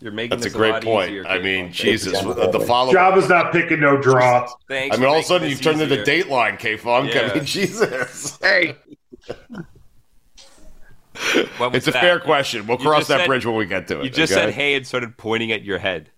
You're 0.00 0.12
making 0.12 0.30
That's 0.30 0.46
a 0.46 0.48
this 0.48 0.56
great 0.56 0.70
lot 0.72 0.82
point. 0.82 1.10
easier, 1.10 1.26
I 1.26 1.36
K 1.38 1.42
mean, 1.44 1.64
Funk. 1.66 1.74
Jesus, 1.74 2.20
the, 2.22 2.50
the 2.50 2.60
follow. 2.60 2.92
Joba's 2.92 3.28
not 3.28 3.52
picking 3.52 3.80
no 3.80 4.00
draw. 4.00 4.48
Thanks 4.66 4.96
I 4.96 4.98
mean, 4.98 5.08
all 5.08 5.18
of 5.18 5.24
a 5.24 5.26
sudden 5.26 5.48
you've 5.50 5.60
turned 5.60 5.80
into 5.82 6.00
easier. 6.00 6.24
Dateline, 6.24 6.58
K 6.58 6.76
Funk. 6.78 7.10
I 7.14 7.26
Yeah. 7.26 7.34
mean, 7.34 7.44
Jesus. 7.44 8.38
Hey, 8.42 8.76
What 11.58 11.72
was 11.72 11.76
It's 11.78 11.88
a 11.88 11.90
that? 11.90 12.00
fair 12.00 12.18
question. 12.20 12.66
We'll 12.66 12.78
You 12.78 12.84
cross 12.88 13.08
that 13.08 13.18
said- 13.20 13.26
bridge 13.26 13.44
when 13.44 13.56
we 13.56 13.66
get 13.66 13.88
to 13.88 14.00
it. 14.00 14.04
You 14.04 14.10
just 14.10 14.32
okay? 14.32 14.46
said 14.46 14.54
hey 14.54 14.74
and 14.74 14.86
started 14.86 15.16
pointing 15.18 15.52
at 15.52 15.62
your 15.62 15.78
head. 15.78 16.08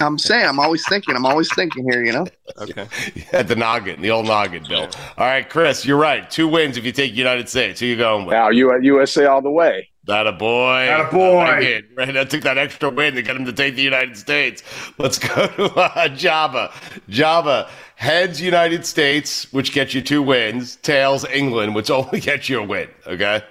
I'm 0.00 0.18
saying 0.18 0.44
I'm 0.44 0.58
always 0.58 0.86
thinking. 0.88 1.14
I'm 1.14 1.24
always 1.24 1.48
thinking 1.54 1.88
here. 1.90 2.04
You 2.04 2.12
know. 2.12 2.26
Okay. 2.58 2.86
At 3.32 3.46
the 3.46 3.54
noggin, 3.54 4.02
the 4.02 4.10
old 4.10 4.26
noggin, 4.26 4.64
Bill. 4.68 4.82
All 5.16 5.24
right, 5.26 5.48
Chris, 5.48 5.86
you're 5.86 5.96
right. 5.96 6.28
Two 6.28 6.48
wins 6.48 6.76
if 6.76 6.84
you 6.84 6.90
take 6.90 7.14
United 7.14 7.48
States. 7.48 7.78
Who 7.78 7.86
you 7.86 7.96
going 7.96 8.26
with? 8.26 8.32
Now 8.32 8.50
you 8.50 8.76
USA 8.82 9.26
all 9.26 9.40
the 9.40 9.52
way. 9.52 9.88
That 10.08 10.26
a 10.26 10.32
boy. 10.32 10.86
That 10.86 11.00
a 11.00 11.12
boy. 11.12 11.44
Again, 11.58 11.88
Right, 11.94 12.16
I 12.16 12.24
took 12.24 12.40
that 12.40 12.56
extra 12.56 12.88
win 12.88 13.12
to 13.14 13.20
get 13.20 13.36
him 13.36 13.44
to 13.44 13.52
take 13.52 13.76
the 13.76 13.82
United 13.82 14.16
States. 14.16 14.62
Let's 14.96 15.18
go 15.18 15.46
to 15.46 15.64
uh, 15.74 16.08
Joba. 16.08 16.70
Joba 17.10 17.68
heads 17.94 18.40
United 18.40 18.86
States, 18.86 19.52
which 19.52 19.72
gets 19.72 19.92
you 19.92 20.00
two 20.00 20.22
wins. 20.22 20.76
Tails 20.76 21.26
England, 21.28 21.74
which 21.74 21.90
only 21.98 22.20
gets 22.20 22.48
you 22.48 22.60
a 22.60 22.64
win. 22.64 22.88
Okay. 23.06 23.42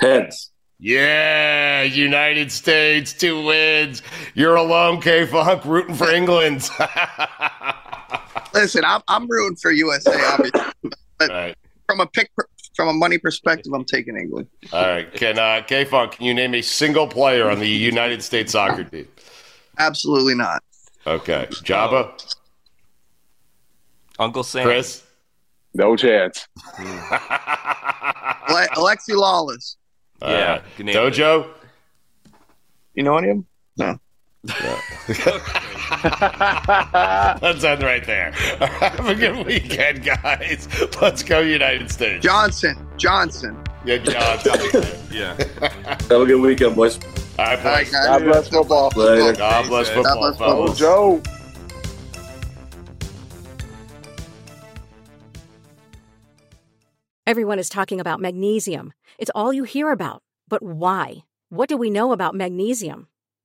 Heads. 0.00 0.50
Yeah, 0.78 1.82
United 1.82 2.50
States, 2.50 3.12
two 3.12 3.44
wins. 3.44 4.00
You're 4.34 4.56
alone, 4.56 5.02
K 5.02 5.26
Funk, 5.26 5.66
rooting 5.66 5.94
for 5.94 6.10
England. 6.10 6.66
Listen, 8.54 8.84
I'm 8.86 9.02
I'm 9.06 9.28
rooting 9.28 9.56
for 9.56 9.70
USA, 9.70 10.18
obviously. 10.32 10.62
But 11.18 11.30
All 11.30 11.36
right. 11.36 11.56
from 11.86 12.00
a 12.00 12.06
pick, 12.06 12.30
from 12.80 12.88
a 12.88 12.92
money 12.94 13.18
perspective, 13.18 13.74
I'm 13.74 13.84
taking 13.84 14.16
England. 14.16 14.46
All 14.72 14.80
right. 14.86 15.12
Can 15.12 15.38
uh, 15.38 15.60
K 15.66 15.84
Funk, 15.84 16.12
can 16.12 16.24
you 16.24 16.32
name 16.32 16.54
a 16.54 16.62
single 16.62 17.06
player 17.06 17.50
on 17.50 17.58
the 17.60 17.68
United 17.68 18.22
States 18.22 18.52
soccer 18.52 18.84
team? 18.84 19.06
Absolutely 19.78 20.34
not. 20.34 20.62
Okay. 21.06 21.46
Joba, 21.50 22.10
Uncle 24.18 24.42
Sam. 24.42 24.64
Chris. 24.64 25.02
No 25.74 25.94
chance. 25.94 26.48
Ale- 26.80 26.86
Alexi 28.76 29.10
Lalas. 29.14 29.76
All 30.22 30.30
Yeah, 30.32 30.52
right. 30.52 30.62
good 30.78 30.86
name 30.86 30.96
of 30.96 31.04
it. 31.06 31.12
Dojo. 31.14 31.48
You 32.94 33.02
know 33.02 33.18
any 33.18 33.28
of 33.28 33.36
them? 33.36 33.46
No. 33.76 34.00
Let's 34.44 34.64
end 37.62 37.82
right 37.82 38.04
there. 38.06 38.30
Have 38.60 39.06
a 39.06 39.14
good 39.14 39.46
weekend, 39.46 40.02
guys. 40.02 40.66
Let's 41.00 41.22
go, 41.22 41.40
United 41.40 41.90
States. 41.90 42.24
Johnson. 42.24 42.74
Johnson. 42.96 43.62
Yeah, 43.84 43.98
Johnson. 43.98 44.82
Yeah. 45.10 45.36
Have 46.08 46.10
a 46.10 46.24
good 46.26 46.40
weekend, 46.40 46.74
boys. 46.74 46.98
All 47.38 47.44
right, 47.44 47.58
All 47.58 47.64
right, 47.64 47.84
boys. 47.84 47.92
guys. 47.92 48.06
God 48.06 48.24
bless 48.24 48.48
football. 48.48 48.90
Later. 48.96 49.32
God 49.38 49.66
bless 49.68 49.88
God 49.88 49.94
football, 49.96 50.16
bless 50.20 50.36
football. 50.38 50.66
fellas. 50.66 50.78
Joe. 50.78 51.22
Everyone 57.26 57.58
is 57.58 57.68
talking 57.68 58.00
about 58.00 58.20
magnesium. 58.20 58.92
It's 59.18 59.30
all 59.34 59.52
you 59.52 59.64
hear 59.64 59.90
about. 59.92 60.22
But 60.48 60.62
why? 60.62 61.18
What 61.50 61.68
do 61.68 61.76
we 61.76 61.90
know 61.90 62.12
about 62.12 62.34
magnesium? 62.34 63.08